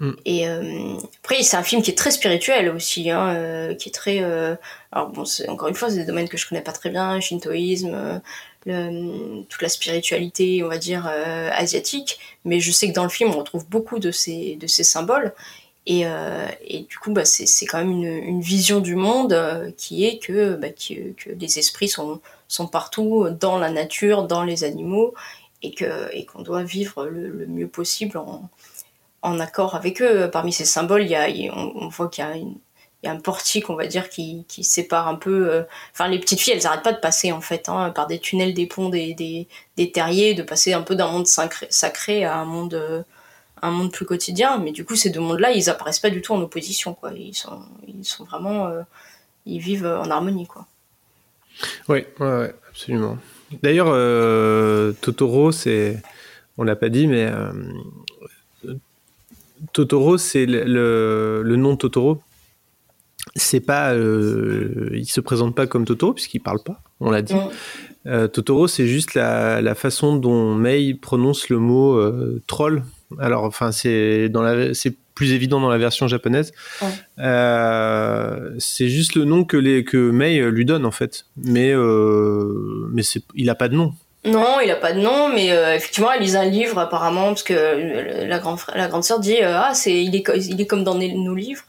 Mm. 0.00 0.12
Et 0.24 0.48
euh, 0.48 0.96
après, 1.22 1.42
c'est 1.42 1.56
un 1.56 1.62
film 1.62 1.82
qui 1.82 1.90
est 1.90 1.94
très 1.94 2.10
spirituel 2.10 2.68
aussi, 2.70 3.10
hein, 3.10 3.34
euh, 3.34 3.74
qui 3.74 3.88
est 3.88 3.92
très. 3.92 4.22
Euh, 4.22 4.56
alors 4.92 5.08
bon, 5.10 5.24
encore 5.48 5.68
une 5.68 5.74
fois, 5.74 5.90
c'est 5.90 5.96
des 5.96 6.04
domaines 6.04 6.28
que 6.28 6.36
je 6.36 6.48
connais 6.48 6.62
pas 6.62 6.72
très 6.72 6.90
bien, 6.90 7.20
shintoïsme, 7.20 8.20
toute 8.64 9.62
la 9.62 9.68
spiritualité, 9.68 10.62
on 10.64 10.68
va 10.68 10.78
dire 10.78 11.06
asiatique. 11.52 12.18
Mais 12.44 12.60
je 12.60 12.72
sais 12.72 12.88
que 12.88 12.94
dans 12.94 13.04
le 13.04 13.10
film, 13.10 13.30
on 13.30 13.38
retrouve 13.38 13.68
beaucoup 13.68 13.98
de 13.98 14.10
ces 14.10 14.56
de 14.56 14.66
ces 14.66 14.84
symboles. 14.84 15.32
Et, 15.86 16.04
et 16.66 16.80
du 16.80 16.98
coup, 16.98 17.12
bah, 17.12 17.26
c'est 17.26 17.66
quand 17.66 17.78
même 17.78 17.90
une, 17.90 18.06
une, 18.06 18.40
vision 18.40 18.80
du 18.80 18.94
monde 18.94 19.74
qui 19.76 20.06
est 20.06 20.18
que, 20.18 20.54
bah, 20.54 20.70
que, 20.70 21.12
que 21.12 21.30
les 21.38 21.58
esprits 21.58 21.88
sont, 21.88 22.20
sont 22.48 22.66
partout, 22.66 23.28
dans 23.38 23.58
la 23.58 23.70
nature, 23.70 24.22
dans 24.22 24.44
les 24.44 24.64
animaux, 24.64 25.12
et 25.62 25.74
qu'on 25.74 26.08
et 26.12 26.24
qu'on 26.24 26.40
doit 26.42 26.62
vivre 26.62 27.04
le, 27.04 27.28
le 27.28 27.46
mieux 27.46 27.68
possible 27.68 28.16
en, 28.16 28.48
en 29.24 29.40
accord 29.40 29.74
avec 29.74 30.00
eux. 30.00 30.30
Parmi 30.30 30.52
ces 30.52 30.64
symboles, 30.64 31.02
il 31.02 31.10
y 31.10 31.16
a, 31.16 31.26
on, 31.54 31.88
voit 31.88 32.08
qu'il 32.08 32.24
y 32.24 32.26
a, 32.26 32.36
une, 32.36 32.56
il 33.02 33.06
y 33.06 33.08
a 33.08 33.12
un 33.12 33.20
portique, 33.20 33.70
on 33.70 33.74
va 33.74 33.86
dire, 33.86 34.08
qui, 34.08 34.44
qui 34.48 34.62
sépare 34.62 35.08
un 35.08 35.16
peu. 35.16 35.50
Euh, 35.50 35.62
enfin, 35.92 36.08
les 36.08 36.20
petites 36.20 36.40
filles, 36.40 36.54
elles 36.54 36.62
n'arrêtent 36.62 36.84
pas 36.84 36.92
de 36.92 37.00
passer, 37.00 37.32
en 37.32 37.40
fait, 37.40 37.68
hein, 37.68 37.90
par 37.90 38.06
des 38.06 38.20
tunnels, 38.20 38.54
des 38.54 38.66
ponts, 38.66 38.90
des, 38.90 39.14
des, 39.76 39.92
terriers, 39.92 40.34
de 40.34 40.42
passer 40.42 40.72
un 40.72 40.82
peu 40.82 40.94
d'un 40.94 41.08
monde 41.08 41.26
sacré, 41.26 42.24
à 42.24 42.36
un 42.36 42.44
monde, 42.44 43.04
un 43.64 43.70
monde 43.70 43.92
plus 43.92 44.04
quotidien, 44.04 44.58
mais 44.58 44.72
du 44.72 44.84
coup, 44.84 44.94
ces 44.94 45.10
deux 45.10 45.20
mondes-là, 45.20 45.52
ils 45.52 45.70
apparaissent 45.70 45.98
pas 45.98 46.10
du 46.10 46.20
tout 46.20 46.34
en 46.34 46.40
opposition, 46.40 46.94
quoi. 46.94 47.12
Ils 47.16 47.34
sont, 47.34 47.62
ils 47.88 48.04
sont 48.04 48.24
vraiment, 48.24 48.66
euh, 48.66 48.82
ils 49.46 49.58
vivent 49.58 49.86
en 49.86 50.10
harmonie, 50.10 50.46
quoi. 50.46 50.66
Oui, 51.88 52.04
ouais, 52.20 52.54
absolument. 52.68 53.18
D'ailleurs, 53.62 53.88
euh, 53.90 54.92
Totoro, 55.00 55.50
c'est, 55.50 56.02
on 56.58 56.64
l'a 56.64 56.76
pas 56.76 56.88
dit, 56.90 57.06
mais 57.06 57.26
euh, 57.26 57.52
Totoro, 59.72 60.18
c'est 60.18 60.46
le, 60.46 60.64
le, 60.64 61.42
le 61.42 61.56
nom 61.56 61.72
de 61.72 61.78
Totoro. 61.78 62.20
C'est 63.36 63.60
pas, 63.60 63.94
euh, 63.94 64.90
il 64.92 65.06
se 65.06 65.20
présente 65.20 65.54
pas 65.54 65.66
comme 65.66 65.84
Totoro 65.84 66.12
puisqu'il 66.12 66.40
parle 66.40 66.62
pas. 66.62 66.82
On 67.00 67.10
l'a 67.10 67.22
dit. 67.22 67.34
Euh, 68.06 68.28
Totoro, 68.28 68.68
c'est 68.68 68.86
juste 68.86 69.14
la, 69.14 69.62
la 69.62 69.74
façon 69.74 70.16
dont 70.16 70.54
Mei 70.54 70.94
prononce 70.94 71.48
le 71.48 71.58
mot 71.58 71.94
euh, 71.94 72.42
troll. 72.46 72.84
Alors, 73.18 73.44
enfin, 73.44 73.72
c'est 73.72 74.28
dans 74.28 74.42
la, 74.42 74.74
c'est 74.74 74.94
plus 75.14 75.32
évident 75.32 75.60
dans 75.60 75.70
la 75.70 75.78
version 75.78 76.06
japonaise. 76.06 76.52
Ouais. 76.82 76.88
Euh, 77.20 78.54
c'est 78.58 78.88
juste 78.88 79.14
le 79.14 79.24
nom 79.24 79.44
que 79.44 79.56
les 79.56 79.84
que 79.84 80.10
Mei 80.10 80.50
lui 80.50 80.64
donne 80.64 80.84
en 80.84 80.90
fait, 80.90 81.24
mais 81.36 81.72
euh, 81.72 82.88
mais 82.92 83.02
il 83.34 83.48
a 83.48 83.54
pas 83.54 83.68
de 83.68 83.76
nom. 83.76 83.94
Non, 84.24 84.58
il 84.60 84.70
a 84.70 84.76
pas 84.76 84.92
de 84.92 85.00
nom, 85.00 85.28
mais 85.28 85.52
euh, 85.52 85.74
effectivement, 85.74 86.10
elle 86.12 86.22
lit 86.22 86.36
un 86.36 86.44
livre 86.46 86.78
apparemment 86.78 87.28
parce 87.28 87.42
que 87.42 87.52
euh, 87.52 88.26
la 88.26 88.40
la 88.74 88.88
grande 88.88 89.04
sœur 89.04 89.20
dit 89.20 89.36
euh, 89.42 89.58
ah 89.58 89.74
c'est 89.74 90.02
il 90.02 90.14
est 90.16 90.24
il 90.36 90.60
est 90.60 90.66
comme 90.66 90.82
dans 90.84 90.94
nos 90.94 91.34
livres. 91.34 91.64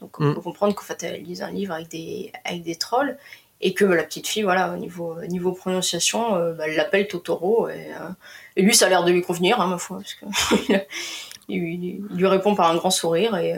Donc 0.00 0.20
on 0.20 0.24
Mm. 0.26 0.34
peut 0.34 0.40
comprendre 0.42 0.74
qu'en 0.74 0.84
fait 0.84 1.02
elle 1.02 1.22
lit 1.22 1.42
un 1.42 1.50
livre 1.50 1.72
avec 1.74 1.88
des 1.88 2.30
avec 2.44 2.62
des 2.62 2.76
trolls 2.76 3.16
et 3.60 3.72
que 3.74 3.84
bah, 3.84 3.96
la 3.96 4.02
petite 4.04 4.28
fille 4.28 4.42
voilà 4.42 4.72
au 4.72 4.76
niveau 4.76 5.16
au 5.20 5.26
niveau 5.26 5.52
prononciation 5.52 6.36
euh, 6.36 6.52
bah, 6.52 6.64
elle 6.68 6.76
l'appelle 6.76 7.08
Totoro 7.08 7.68
et, 7.70 7.88
et 8.56 8.62
lui 8.62 8.74
ça 8.74 8.86
a 8.86 8.88
l'air 8.90 9.02
de 9.04 9.10
lui 9.10 9.22
convenir 9.22 9.58
hein, 9.60 9.66
ma 9.66 9.78
foi 9.78 9.96
parce 9.98 10.14
que 10.14 10.26
il, 11.48 11.62
il- 11.62 11.84
il 12.10 12.16
lui 12.16 12.26
répond 12.26 12.54
par 12.54 12.70
un 12.70 12.76
grand 12.76 12.90
sourire 12.90 13.36
et 13.36 13.54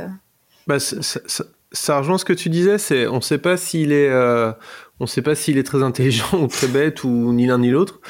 Bah, 0.68 0.78
ça, 0.78 1.02
ça- 1.02 1.20
ça- 1.26 1.44
ça 1.72 1.98
rejoint 1.98 2.16
ce 2.16 2.24
que 2.24 2.32
tu 2.32 2.48
disais. 2.48 2.78
C'est, 2.78 3.06
on 3.08 3.20
sait 3.20 3.36
pas 3.36 3.56
s'il 3.58 3.92
est, 3.92 4.10
on 5.00 5.06
sait 5.06 5.20
pas 5.20 5.34
s'il 5.34 5.58
est 5.58 5.64
très 5.64 5.82
intelligent 5.82 6.28
ou 6.32 6.46
très 6.46 6.66
bête 6.68 7.04
ou 7.04 7.32
ni 7.34 7.46
l'un 7.46 7.58
ni 7.58 7.68
l'autre. 7.70 8.00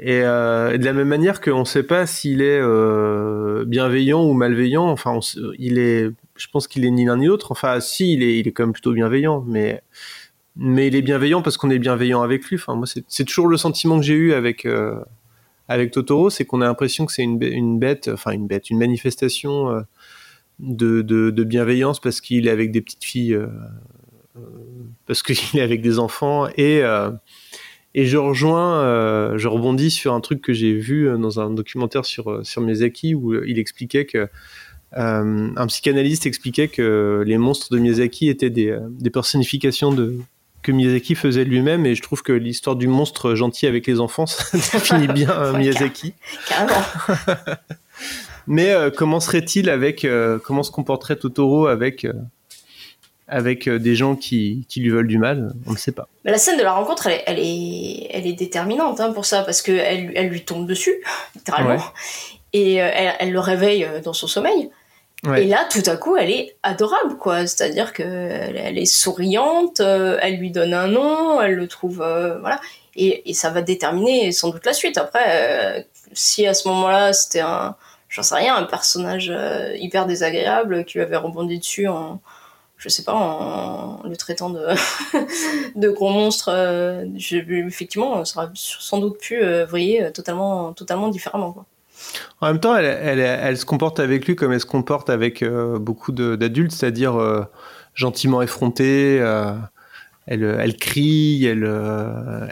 Et, 0.00 0.22
euh, 0.22 0.72
et 0.72 0.78
de 0.78 0.84
la 0.84 0.92
même 0.92 1.08
manière 1.08 1.40
qu'on 1.40 1.64
sait 1.64 1.82
pas 1.82 2.06
s'il 2.06 2.40
est 2.40 2.60
euh, 2.60 3.64
bienveillant 3.66 4.24
ou 4.24 4.32
malveillant. 4.32 4.86
Enfin, 4.88 5.18
il 5.58 5.78
est, 5.78 6.10
je 6.36 6.46
pense 6.52 6.68
qu'il 6.68 6.84
est 6.84 6.90
ni 6.90 7.04
l'un 7.04 7.16
ni 7.16 7.26
l'autre. 7.26 7.50
Enfin, 7.50 7.80
si, 7.80 8.12
il 8.12 8.22
est, 8.22 8.38
il 8.38 8.46
est 8.46 8.52
quand 8.52 8.64
même 8.64 8.72
plutôt 8.72 8.92
bienveillant, 8.92 9.44
mais 9.46 9.82
mais 10.56 10.88
il 10.88 10.96
est 10.96 11.02
bienveillant 11.02 11.42
parce 11.42 11.56
qu'on 11.56 11.70
est 11.70 11.78
bienveillant 11.78 12.22
avec 12.22 12.44
lui. 12.46 12.56
Enfin, 12.56 12.74
moi, 12.74 12.86
c'est, 12.86 13.24
toujours 13.24 13.48
le 13.48 13.56
sentiment 13.56 13.98
que 13.98 14.04
j'ai 14.04 14.14
eu 14.14 14.32
avec 14.32 14.66
euh, 14.66 14.96
avec 15.68 15.90
Totoro, 15.90 16.30
c'est 16.30 16.44
qu'on 16.44 16.60
a 16.60 16.66
l'impression 16.66 17.06
que 17.06 17.12
c'est 17.12 17.22
une, 17.22 17.42
une 17.42 17.78
bête, 17.78 18.08
enfin 18.12 18.32
une 18.32 18.46
bête, 18.46 18.70
une 18.70 18.78
manifestation. 18.78 19.84
de, 20.60 21.02
de, 21.02 21.30
de 21.30 21.44
bienveillance 21.44 22.00
parce 22.00 22.20
qu'il 22.20 22.48
est 22.48 22.50
avec 22.50 22.72
des 22.72 22.80
petites 22.80 23.04
filles, 23.04 23.38
parce 25.06 25.22
qu'il 25.22 25.60
est 25.60 25.62
avec 25.62 25.82
des 25.82 25.98
enfants. 25.98 26.48
Et, 26.56 26.82
et 27.94 28.04
je 28.06 28.16
rejoins, 28.16 28.82
euh, 28.82 29.38
je 29.38 29.48
rebondis 29.48 29.90
sur 29.90 30.12
un 30.12 30.20
truc 30.20 30.40
que 30.42 30.52
j'ai 30.52 30.74
vu 30.74 31.08
euh, 31.08 31.16
dans 31.16 31.40
un 31.40 31.50
documentaire 31.50 32.04
sur, 32.04 32.30
euh, 32.30 32.44
sur 32.44 32.60
Miyazaki 32.60 33.14
où 33.14 33.34
il 33.44 33.58
expliquait 33.58 34.04
que. 34.04 34.28
euh, 34.96 35.48
un 35.56 35.66
psychanalyste 35.66 36.26
expliquait 36.26 36.68
que 36.68 37.22
les 37.26 37.38
monstres 37.38 37.72
de 37.72 37.78
Miyazaki 37.78 38.28
étaient 38.28 38.50
des, 38.50 38.76
des 38.90 39.10
personnifications 39.10 39.92
de, 39.92 40.16
que 40.62 40.72
Miyazaki 40.72 41.14
faisait 41.14 41.44
lui-même 41.44 41.86
et 41.86 41.94
je 41.94 42.02
trouve 42.02 42.22
que 42.22 42.32
l'histoire 42.32 42.76
du 42.76 42.88
monstre 42.88 43.34
gentil 43.34 43.66
avec 43.66 43.86
les 43.86 44.00
enfants 44.00 44.26
ça 44.26 44.56
définit 44.56 45.08
bien 45.08 45.52
Miyazaki. 45.58 46.14
carrément 46.48 46.82
Mais 48.46 48.70
euh, 48.72 48.90
comment 48.90 49.20
serait-il 49.20 49.68
avec 49.68 50.06
comment 50.44 50.62
se 50.62 50.70
comporterait 50.70 51.16
Totoro 51.16 51.66
avec 51.66 52.06
avec 53.28 53.68
euh, 53.68 53.78
des 53.78 53.94
gens 53.94 54.16
qui, 54.16 54.64
qui 54.68 54.80
lui 54.80 54.90
veulent 54.90 55.06
du 55.06 55.18
mal 55.18 55.52
On 55.66 55.72
ne 55.72 55.76
sait 55.76 55.92
pas. 55.92 56.08
Mais 56.24 56.30
la 56.30 56.38
scène 56.38 56.58
de 56.58 56.62
la 56.62 56.72
rencontre, 56.72 57.06
elle 57.06 57.12
est, 57.14 57.24
elle 57.26 57.38
est, 57.38 58.08
elle 58.10 58.26
est 58.26 58.32
déterminante 58.32 59.00
hein, 59.00 59.12
pour 59.12 59.24
ça, 59.24 59.42
parce 59.42 59.62
que 59.62 59.72
elle, 59.72 60.28
lui 60.28 60.44
tombe 60.44 60.66
dessus, 60.66 60.94
littéralement, 61.34 61.74
Ouais. 61.74 61.80
et 62.52 62.82
euh, 62.82 62.90
elle, 62.92 63.14
elle 63.20 63.32
le 63.32 63.40
réveille 63.40 63.84
euh, 63.84 64.00
dans 64.00 64.12
son 64.12 64.26
sommeil. 64.26 64.70
Ouais. 65.24 65.44
Et 65.44 65.46
là, 65.46 65.66
tout 65.70 65.82
à 65.86 65.96
coup, 65.96 66.16
elle 66.16 66.30
est 66.30 66.56
adorable, 66.62 67.16
quoi. 67.18 67.46
C'est-à-dire 67.46 67.92
que 67.92 68.02
elle, 68.02 68.78
est 68.78 68.84
souriante, 68.86 69.80
elle 69.80 70.36
lui 70.36 70.50
donne 70.52 70.72
un 70.74 70.86
nom, 70.86 71.40
elle 71.40 71.54
le 71.54 71.66
trouve, 71.66 72.02
euh, 72.02 72.38
voilà. 72.38 72.60
Et, 72.94 73.28
et 73.28 73.34
ça 73.34 73.50
va 73.50 73.60
déterminer 73.62 74.30
sans 74.32 74.50
doute 74.50 74.64
la 74.64 74.72
suite. 74.72 74.96
Après, 74.96 75.24
euh, 75.26 75.82
si 76.12 76.46
à 76.46 76.54
ce 76.54 76.68
moment-là, 76.68 77.12
c'était 77.12 77.40
un, 77.40 77.74
j'en 78.08 78.22
sais 78.22 78.36
rien, 78.36 78.56
un 78.56 78.64
personnage 78.64 79.30
euh, 79.34 79.74
hyper 79.76 80.06
désagréable 80.06 80.84
qui 80.84 80.98
lui 80.98 81.04
avait 81.04 81.16
rebondi 81.16 81.58
dessus 81.58 81.88
en, 81.88 82.20
je 82.78 82.88
sais 82.88 83.02
pas, 83.02 83.12
en 83.14 84.00
le 84.04 84.16
traitant 84.16 84.50
de, 84.50 84.64
de 85.76 85.88
gros 85.90 86.10
monstre, 86.10 86.50
euh, 86.52 87.04
je- 87.16 87.36
effectivement, 87.66 88.24
ça 88.24 88.40
aurait 88.44 88.50
sans 88.54 88.98
doute 88.98 89.18
pu 89.18 89.36
euh, 89.42 89.66
euh, 89.72 90.10
totalement, 90.10 90.72
totalement 90.72 91.08
différemment, 91.08 91.52
quoi. 91.52 91.64
En 92.40 92.46
même 92.46 92.60
temps, 92.60 92.76
elle, 92.76 92.84
elle, 92.84 93.18
elle 93.18 93.58
se 93.58 93.64
comporte 93.66 93.98
avec 93.98 94.24
lui 94.26 94.36
comme 94.36 94.52
elle 94.52 94.60
se 94.60 94.66
comporte 94.66 95.10
avec 95.10 95.42
euh, 95.42 95.78
beaucoup 95.80 96.12
d'adultes, 96.12 96.70
c'est-à-dire 96.70 97.46
gentiment 97.94 98.40
effrontée. 98.42 99.16
elle, 100.28 100.44
elle 100.44 100.76
crie, 100.76 101.44
elle, 101.46 101.64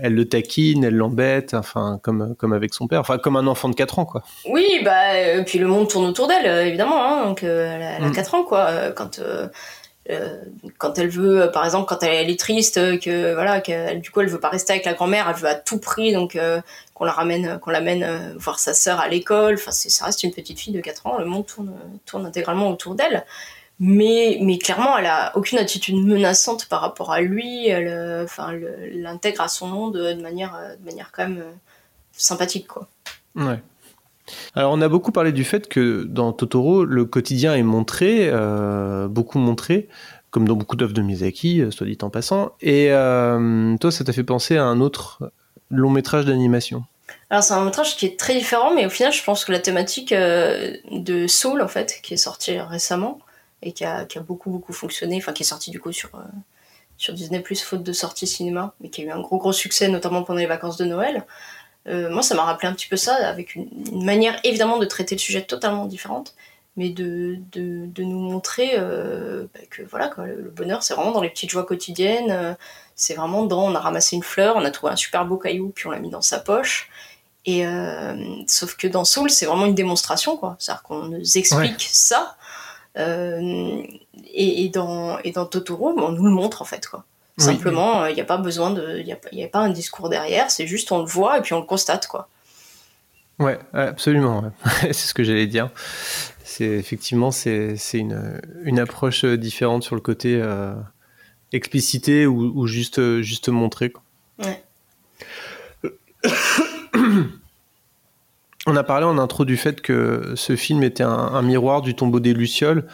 elle 0.02 0.14
le 0.14 0.24
taquine, 0.28 0.82
elle 0.82 0.96
l'embête, 0.96 1.54
enfin 1.54 2.00
comme 2.02 2.34
comme 2.34 2.52
avec 2.54 2.74
son 2.74 2.88
père, 2.88 2.98
enfin 3.00 3.18
comme 3.18 3.36
un 3.36 3.46
enfant 3.46 3.68
de 3.68 3.74
4 3.76 4.00
ans 4.00 4.04
quoi. 4.06 4.24
Oui, 4.50 4.66
bah, 4.84 5.42
puis 5.46 5.60
le 5.60 5.68
monde 5.68 5.88
tourne 5.88 6.06
autour 6.06 6.26
d'elle, 6.26 6.66
évidemment. 6.66 7.04
Hein, 7.04 7.26
donc, 7.26 7.44
elle 7.44 7.50
a, 7.82 7.98
elle 7.98 8.04
a 8.04 8.08
Mm. 8.08 8.12
4 8.12 8.34
ans, 8.34 8.42
quoi. 8.42 8.68
Quand, 8.96 9.20
euh, 10.10 10.40
quand 10.78 10.98
elle 10.98 11.08
veut, 11.08 11.42
euh, 11.42 11.48
par 11.48 11.64
exemple, 11.64 11.86
quand 11.88 12.02
elle, 12.02 12.30
est 12.30 12.38
triste, 12.38 12.78
euh, 12.78 12.98
que 12.98 13.34
voilà, 13.34 13.60
qu'elle, 13.60 14.00
du 14.00 14.10
coup, 14.10 14.20
elle 14.20 14.28
veut 14.28 14.40
pas 14.40 14.48
rester 14.48 14.72
avec 14.72 14.84
la 14.84 14.94
grand-mère, 14.94 15.28
elle 15.28 15.36
veut 15.36 15.48
à 15.48 15.54
tout 15.54 15.78
prix, 15.78 16.12
donc 16.12 16.38
qu'on 16.94 17.04
la 17.04 17.12
ramène, 17.12 17.58
qu'on 17.58 17.70
l'amène 17.70 18.34
voir 18.36 18.58
sa 18.58 18.74
sœur 18.74 19.00
à 19.00 19.08
l'école. 19.08 19.54
Enfin, 19.54 19.72
ça 19.72 20.04
reste 20.04 20.22
une 20.22 20.32
petite 20.32 20.58
fille 20.58 20.72
de 20.72 20.80
4 20.80 21.06
ans. 21.06 21.18
Le 21.18 21.24
monde 21.24 21.46
tourne, 21.46 21.74
tourne 22.04 22.26
intégralement 22.26 22.70
autour 22.70 22.94
d'elle. 22.94 23.24
Mais, 23.78 24.38
clairement, 24.58 24.96
elle 24.96 25.06
a 25.06 25.36
aucune 25.36 25.58
attitude 25.58 25.96
menaçante 25.96 26.66
par 26.66 26.80
rapport 26.80 27.12
à 27.12 27.20
lui. 27.20 27.68
Elle, 27.68 28.22
enfin, 28.24 28.52
l'intègre 28.92 29.42
à 29.42 29.48
son 29.48 29.66
monde 29.66 29.96
de 29.96 30.22
manière, 30.22 30.58
de 30.80 30.84
manière 30.84 31.10
quand 31.12 31.24
même 31.24 31.44
sympathique, 32.12 32.66
quoi. 32.66 32.88
Ouais. 33.34 33.60
Alors 34.54 34.72
on 34.72 34.80
a 34.80 34.88
beaucoup 34.88 35.12
parlé 35.12 35.32
du 35.32 35.44
fait 35.44 35.68
que 35.68 36.04
dans 36.04 36.32
Totoro, 36.32 36.84
le 36.84 37.04
quotidien 37.04 37.54
est 37.54 37.62
montré, 37.62 38.28
euh, 38.28 39.08
beaucoup 39.08 39.38
montré, 39.38 39.88
comme 40.30 40.48
dans 40.48 40.56
beaucoup 40.56 40.76
d'œuvres 40.76 40.92
de 40.92 41.02
Miyazaki, 41.02 41.60
euh, 41.60 41.70
soit 41.70 41.86
dit 41.86 41.98
en 42.02 42.10
passant. 42.10 42.52
Et 42.60 42.88
euh, 42.90 43.76
toi, 43.78 43.90
ça 43.90 44.04
t'a 44.04 44.12
fait 44.12 44.24
penser 44.24 44.56
à 44.56 44.64
un 44.64 44.80
autre 44.80 45.32
long 45.70 45.90
métrage 45.90 46.24
d'animation. 46.24 46.84
Alors 47.30 47.42
c'est 47.42 47.54
un 47.54 47.64
métrage 47.64 47.96
qui 47.96 48.06
est 48.06 48.18
très 48.18 48.34
différent, 48.34 48.74
mais 48.74 48.86
au 48.86 48.90
final 48.90 49.12
je 49.12 49.22
pense 49.22 49.44
que 49.44 49.52
la 49.52 49.58
thématique 49.58 50.12
de 50.12 51.26
Soul 51.26 51.60
en 51.60 51.68
fait, 51.68 52.00
qui 52.02 52.14
est 52.14 52.18
sorti 52.18 52.58
récemment 52.58 53.18
et 53.62 53.72
qui 53.72 53.84
a, 53.84 54.04
qui 54.04 54.18
a 54.18 54.20
beaucoup 54.20 54.50
beaucoup 54.50 54.72
fonctionné, 54.72 55.16
enfin 55.18 55.32
qui 55.32 55.42
est 55.42 55.46
sorti 55.46 55.70
du 55.70 55.80
coup 55.80 55.92
sur, 55.92 56.10
sur 56.96 57.14
Disney 57.14 57.40
Plus 57.40 57.62
faute 57.62 57.82
de 57.82 57.92
sortie 57.92 58.26
cinéma, 58.26 58.74
mais 58.80 58.90
qui 58.90 59.02
a 59.02 59.04
eu 59.04 59.10
un 59.10 59.20
gros 59.20 59.38
gros 59.38 59.52
succès 59.52 59.88
notamment 59.88 60.22
pendant 60.22 60.38
les 60.38 60.46
vacances 60.46 60.76
de 60.76 60.84
Noël. 60.84 61.24
Euh, 61.88 62.10
moi 62.10 62.22
ça 62.22 62.34
m'a 62.34 62.42
rappelé 62.44 62.68
un 62.68 62.72
petit 62.72 62.88
peu 62.88 62.96
ça, 62.96 63.14
avec 63.28 63.54
une, 63.54 63.68
une 63.92 64.04
manière 64.04 64.38
évidemment 64.44 64.78
de 64.78 64.86
traiter 64.86 65.14
le 65.14 65.20
sujet 65.20 65.42
totalement 65.42 65.86
différente, 65.86 66.34
mais 66.76 66.90
de, 66.90 67.38
de, 67.52 67.86
de 67.86 68.02
nous 68.02 68.18
montrer 68.18 68.72
euh, 68.74 69.46
bah, 69.54 69.60
que 69.70 69.82
voilà 69.82 70.08
quoi, 70.08 70.26
le, 70.26 70.40
le 70.40 70.50
bonheur 70.50 70.82
c'est 70.82 70.94
vraiment 70.94 71.12
dans 71.12 71.22
les 71.22 71.30
petites 71.30 71.50
joies 71.50 71.64
quotidiennes, 71.64 72.30
euh, 72.30 72.54
c'est 72.94 73.14
vraiment 73.14 73.44
dans 73.44 73.64
on 73.64 73.74
a 73.74 73.80
ramassé 73.80 74.16
une 74.16 74.22
fleur, 74.22 74.56
on 74.56 74.64
a 74.64 74.70
trouvé 74.70 74.92
un 74.92 74.96
super 74.96 75.24
beau 75.24 75.36
caillou 75.36 75.70
puis 75.74 75.86
on 75.86 75.90
l'a 75.90 75.98
mis 76.00 76.10
dans 76.10 76.22
sa 76.22 76.38
poche. 76.40 76.88
Et 77.48 77.64
sauf 78.48 78.74
que 78.76 78.88
dans 78.88 79.04
Soul, 79.04 79.30
c'est 79.30 79.46
vraiment 79.46 79.66
une 79.66 79.74
démonstration, 79.76 80.36
quoi. 80.36 80.56
C'est-à-dire 80.58 80.82
qu'on 80.82 81.02
nous 81.04 81.38
explique 81.38 81.54
Ouais. 81.54 81.76
ça. 81.78 82.34
Et, 82.98 84.64
et 84.64 84.68
dans, 84.68 85.18
et 85.20 85.30
dans 85.30 85.46
Totoro, 85.46 85.94
on 85.96 86.10
nous 86.10 86.24
le 86.24 86.32
montre, 86.32 86.60
en 86.60 86.64
fait, 86.64 86.88
quoi. 86.88 87.04
Simplement, 87.38 88.06
il 88.06 88.14
n'y 88.14 88.20
a 88.20 88.24
pas 88.24 88.38
besoin 88.38 88.70
de. 88.70 88.96
Il 88.98 89.04
n'y 89.04 89.12
a, 89.12 89.16
pas- 89.16 89.28
y 89.32 89.44
a 89.44 89.48
pas 89.48 89.58
un 89.60 89.68
discours 89.70 90.08
derrière, 90.08 90.50
c'est 90.50 90.66
juste 90.66 90.90
on 90.92 91.00
le 91.00 91.04
voit 91.06 91.38
et 91.38 91.42
puis 91.42 91.52
on 91.52 91.60
le 91.60 91.66
constate, 91.66 92.06
quoi. 92.06 92.28
Ouais, 93.38 93.58
absolument. 93.74 94.40
ouais. 94.42 94.50
c'est 94.92 94.94
ce 94.94 95.12
que 95.14 95.22
j'allais 95.22 95.46
dire. 95.46 95.68
C'est 96.44 96.64
effectivement 96.64 97.30
c'est 97.30 97.76
c'est 97.76 97.98
une 97.98 98.40
une 98.62 98.78
approche 98.78 99.24
euh, 99.24 99.36
différente 99.36 99.82
sur 99.82 99.94
le 99.94 100.00
côté 100.00 100.40
euh, 100.40 100.72
explicité 101.52 102.24
ou, 102.26 102.52
ou 102.58 102.66
juste 102.66 102.98
euh, 102.98 103.20
juste 103.20 103.50
montré. 103.50 103.90
quoi. 103.90 104.02
Ouais. 104.42 104.62
On 108.68 108.74
a 108.74 108.82
parlé 108.82 109.06
en 109.06 109.18
intro 109.18 109.44
du 109.44 109.56
fait 109.56 109.80
que 109.80 110.32
ce 110.34 110.56
film 110.56 110.82
était 110.82 111.04
un, 111.04 111.10
un 111.10 111.42
miroir 111.42 111.82
du 111.82 111.94
tombeau 111.94 112.18
des 112.18 112.32
Lucioles. 112.34 112.86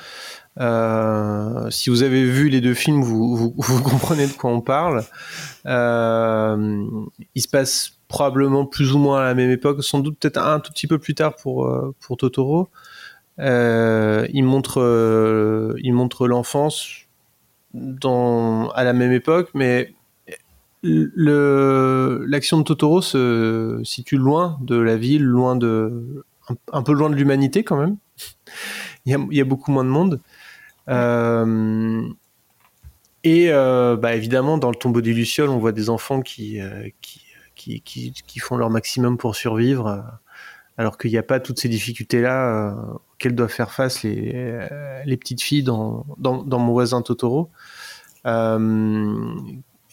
Euh, 0.60 1.70
si 1.70 1.88
vous 1.88 2.02
avez 2.02 2.24
vu 2.24 2.48
les 2.48 2.60
deux 2.60 2.74
films, 2.74 3.02
vous, 3.02 3.54
vous, 3.56 3.82
comprenez 3.82 4.26
de 4.26 4.32
quoi 4.32 4.50
on 4.50 4.60
parle. 4.60 5.04
Euh, 5.66 6.84
il 7.34 7.42
se 7.42 7.48
passe 7.48 7.98
probablement 8.08 8.66
plus 8.66 8.92
ou 8.92 8.98
moins 8.98 9.22
à 9.22 9.24
la 9.24 9.34
même 9.34 9.50
époque, 9.50 9.82
sans 9.82 10.00
doute 10.00 10.18
peut-être 10.18 10.38
un 10.38 10.60
tout 10.60 10.70
petit 10.72 10.86
peu 10.86 10.98
plus 10.98 11.14
tard 11.14 11.34
pour, 11.34 11.66
euh, 11.66 11.94
pour 12.00 12.18
Totoro. 12.18 12.68
Euh, 13.38 14.26
il 14.32 14.44
montre, 14.44 14.80
euh, 14.80 15.74
il 15.78 15.94
montre 15.94 16.28
l'enfance 16.28 17.06
à 17.74 18.84
la 18.84 18.92
même 18.92 19.12
époque, 19.12 19.48
mais 19.54 19.94
l'action 20.82 22.58
de 22.58 22.64
Totoro 22.64 23.00
se 23.00 23.80
situe 23.82 24.18
loin 24.18 24.58
de 24.60 24.76
la 24.76 24.98
ville, 24.98 25.24
loin 25.24 25.56
de 25.56 26.24
un, 26.70 26.82
peu 26.82 26.92
loin 26.92 27.08
de 27.08 27.14
l'humanité 27.14 27.64
quand 27.64 27.78
même. 27.78 27.96
il 29.06 29.26
y 29.30 29.40
a 29.40 29.44
beaucoup 29.44 29.72
moins 29.72 29.84
de 29.84 29.88
monde. 29.88 30.20
Euh, 30.88 32.08
et 33.24 33.50
euh, 33.50 33.96
bah, 33.96 34.14
évidemment, 34.14 34.58
dans 34.58 34.70
le 34.70 34.76
tombeau 34.76 35.00
des 35.00 35.12
Lucioles, 35.12 35.48
on 35.48 35.58
voit 35.58 35.72
des 35.72 35.90
enfants 35.90 36.22
qui, 36.22 36.60
euh, 36.60 36.88
qui, 37.00 37.22
qui, 37.54 37.80
qui, 37.80 38.12
qui 38.12 38.38
font 38.38 38.56
leur 38.56 38.70
maximum 38.70 39.16
pour 39.18 39.36
survivre, 39.36 40.04
alors 40.76 40.98
qu'il 40.98 41.10
n'y 41.10 41.18
a 41.18 41.22
pas 41.22 41.40
toutes 41.40 41.60
ces 41.60 41.68
difficultés-là 41.68 42.74
auxquelles 43.14 43.34
doivent 43.34 43.52
faire 43.52 43.72
face 43.72 44.02
les, 44.02 44.66
les 45.04 45.16
petites 45.16 45.42
filles 45.42 45.62
dans, 45.62 46.06
dans, 46.18 46.42
dans 46.42 46.58
mon 46.58 46.72
voisin 46.72 47.02
Totoro. 47.02 47.50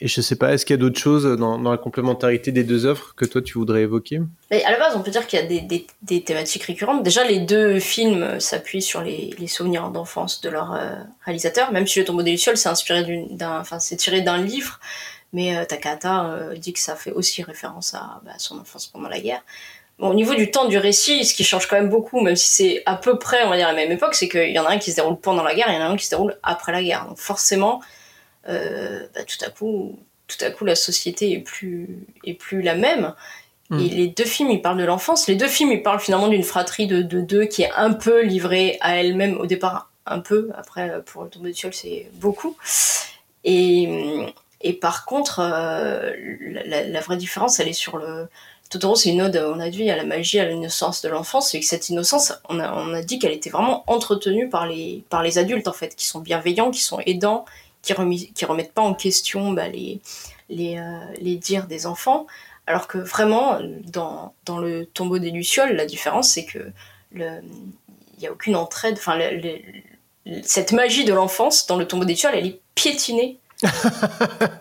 Et 0.02 0.08
je 0.08 0.22
sais 0.22 0.38
pas, 0.38 0.54
est-ce 0.54 0.66
qu'il 0.66 0.76
y 0.76 0.80
a 0.80 0.82
d'autres 0.82 1.00
choses 1.00 1.26
dans, 1.26 1.58
la 1.58 1.78
complémentarité 1.78 2.54
des 2.54 2.64
deux 2.64 2.86
œuvres 2.86 3.16
que 3.16 3.26
toi 3.26 3.42
tu 3.42 3.58
voudrais 3.58 3.82
évoquer? 3.82 4.22
Mais 4.50 4.64
à 4.64 4.72
la 4.72 4.80
base, 4.80 4.96
on 4.96 5.02
peut 5.02 5.12
dire 5.12 5.28
qu'il 5.28 5.40
y 5.40 5.42
a 5.42 5.86
des, 6.02 6.22
thématiques 6.22 6.64
récurrentes. 6.64 7.04
Déjà, 7.04 7.26
les 7.26 7.40
deux 7.40 7.80
films 7.80 8.40
s'appuient 8.40 8.82
sur 8.82 9.02
les, 9.02 9.36
souvenirs 9.48 9.90
d'enfance 9.90 10.40
de 10.40 10.50
leur 10.50 10.74
euh, 10.74 10.96
réalisateur, 11.26 11.72
même 11.74 11.86
si 11.86 12.00
Le 12.00 12.06
tombeau 12.06 12.24
des 12.24 12.32
Lucioles 12.32 12.56
c'est 12.56 12.70
inspiré 12.70 13.28
d'un, 13.32 13.60
enfin, 13.60 13.80
c'est 13.80 13.98
tiré 13.98 14.22
d'un 14.22 14.38
livre, 14.38 14.80
mais 15.34 15.58
euh, 15.58 15.66
Takahata 15.66 16.26
euh, 16.28 16.56
dit 16.56 16.72
que 16.72 16.80
ça 16.80 16.96
fait 16.96 17.12
aussi 17.12 17.44
référence 17.44 17.94
à 17.94 18.22
bah, 18.26 18.32
son 18.38 18.58
enfance 18.60 18.88
pendant 18.88 19.10
la 19.10 19.20
guerre. 19.20 19.44
Au 19.98 20.14
niveau 20.14 20.34
du 20.34 20.50
temps 20.50 20.66
du 20.66 20.78
récit, 20.78 21.26
ce 21.26 21.34
qui 21.34 21.44
change 21.44 21.68
quand 21.68 21.76
même 21.76 21.90
beaucoup, 21.90 22.22
même 22.22 22.38
si 22.38 22.48
c'est 22.50 22.84
à 22.86 22.96
peu 22.96 23.20
près, 23.20 23.44
on 23.44 23.50
va 23.50 23.58
dire, 23.58 23.68
la 23.68 23.74
même 23.74 23.92
époque, 23.92 24.16
c'est 24.16 24.30
qu'il 24.30 24.52
y 24.52 24.60
en 24.60 24.64
a 24.64 24.70
un 24.72 24.78
qui 24.78 24.92
se 24.92 24.96
déroule 24.96 25.20
pendant 25.20 25.44
la 25.44 25.54
guerre, 25.54 25.70
et 25.70 25.74
il 25.74 25.76
y 25.76 25.78
en 25.78 25.86
a 25.86 25.90
un 25.90 25.98
qui 25.98 26.06
se 26.06 26.12
déroule 26.12 26.38
après 26.42 26.72
la 26.72 26.82
guerre. 26.82 27.06
Donc 27.06 27.18
forcément, 27.18 27.82
euh, 28.50 29.08
bah, 29.16 29.22
tout 29.24 29.44
à 29.46 29.50
coup, 29.50 30.00
tout 30.28 30.44
à 30.44 30.52
coup, 30.52 30.66
la 30.66 30.76
société 30.76 31.32
est 31.32 31.40
plus, 31.40 32.08
est 32.26 32.34
plus 32.34 32.62
la 32.62 32.76
même. 32.76 33.14
Et 33.72 33.88
les 33.88 34.08
deux 34.08 34.26
films, 34.26 34.50
ils 34.50 34.64
parlent 34.64 34.80
de 34.80 34.84
l'enfance. 34.84 35.28
Les 35.28 35.36
deux 35.36 35.48
films, 35.48 35.72
ils 35.72 35.84
parlent 35.84 36.00
finalement 36.00 36.28
d'une 36.28 36.42
fratrie 36.42 36.88
de, 36.88 37.04
de 37.04 37.22
deux 37.22 37.46
qui 37.46 37.62
est 37.62 37.72
un 37.76 37.94
peu 37.94 38.24
livrée 38.24 38.80
à 38.82 38.98
elle-même 38.98 39.38
au 39.38 39.46
départ, 39.46 39.92
un 40.08 40.18
peu. 40.22 40.50
Après, 40.56 40.90
euh, 40.90 41.02
pour 41.02 41.24
le 41.24 41.30
tombeau 41.30 41.46
du 41.46 41.54
ciel, 41.54 41.72
c'est 41.72 42.10
beaucoup. 42.16 42.58
Et, 43.44 43.88
et 44.62 44.74
par 44.74 45.06
contre, 45.06 45.40
euh, 45.44 46.12
la 46.66 47.00
vraie 47.00 47.18
différence, 47.18 47.60
elle 47.60 47.68
est 47.68 47.74
sur 47.74 47.98
le. 47.98 48.28
Totoro, 48.72 48.96
c'est 48.96 49.10
une 49.10 49.22
ode, 49.22 49.36
on 49.38 49.60
a 49.60 49.70
dit, 49.70 49.90
à 49.90 49.96
la 49.96 50.04
magie, 50.04 50.40
à 50.40 50.46
l'innocence 50.46 51.04
de 51.04 51.10
l'enfance. 51.10 51.54
Et 51.54 51.60
que 51.60 51.66
cette 51.66 51.90
innocence, 51.90 52.34
on 52.50 52.60
a, 52.60 52.74
on 52.74 52.94
a 52.94 53.04
dit 53.04 53.20
qu'elle 53.20 53.34
était 53.34 53.50
vraiment 53.52 53.84
entretenue 53.86 54.50
par 54.50 54.66
les, 54.68 55.04
par 55.10 55.22
les 55.22 55.38
adultes, 55.38 55.68
en 55.68 55.74
fait, 55.74 55.96
qui 55.96 56.08
sont 56.08 56.20
bienveillants, 56.20 56.72
qui 56.72 56.82
sont 56.82 57.00
aidants, 57.06 57.46
qui, 57.82 57.94
remis, 57.94 58.34
remettent 58.44 58.74
pas 58.74 58.82
en 58.82 58.94
question 58.94 59.52
bah, 59.52 59.68
euh, 59.68 60.06
les 60.50 61.36
dires 61.36 61.68
des 61.68 61.86
enfants. 61.86 62.28
Alors 62.68 62.88
que 62.88 63.00
vraiment, 63.00 63.60
dans, 63.86 64.34
le 64.60 64.86
tombeau 64.86 65.18
des 65.18 65.32
Lucioles, 65.32 65.76
la 65.76 65.86
différence, 65.86 66.30
c'est 66.30 66.46
que 66.46 66.72
il 67.14 67.42
n'y 68.20 68.28
a 68.28 68.32
aucune 68.32 68.56
entraide. 68.56 69.00
Cette 70.44 70.72
magie 70.72 71.06
de 71.06 71.14
l'enfance 71.14 71.66
dans 71.66 71.78
le 71.78 71.88
tombeau 71.88 72.06
des 72.06 72.14
Lucioles, 72.14 72.36
elle 72.36 72.46
est 72.46 72.62
piétinée. 72.76 73.39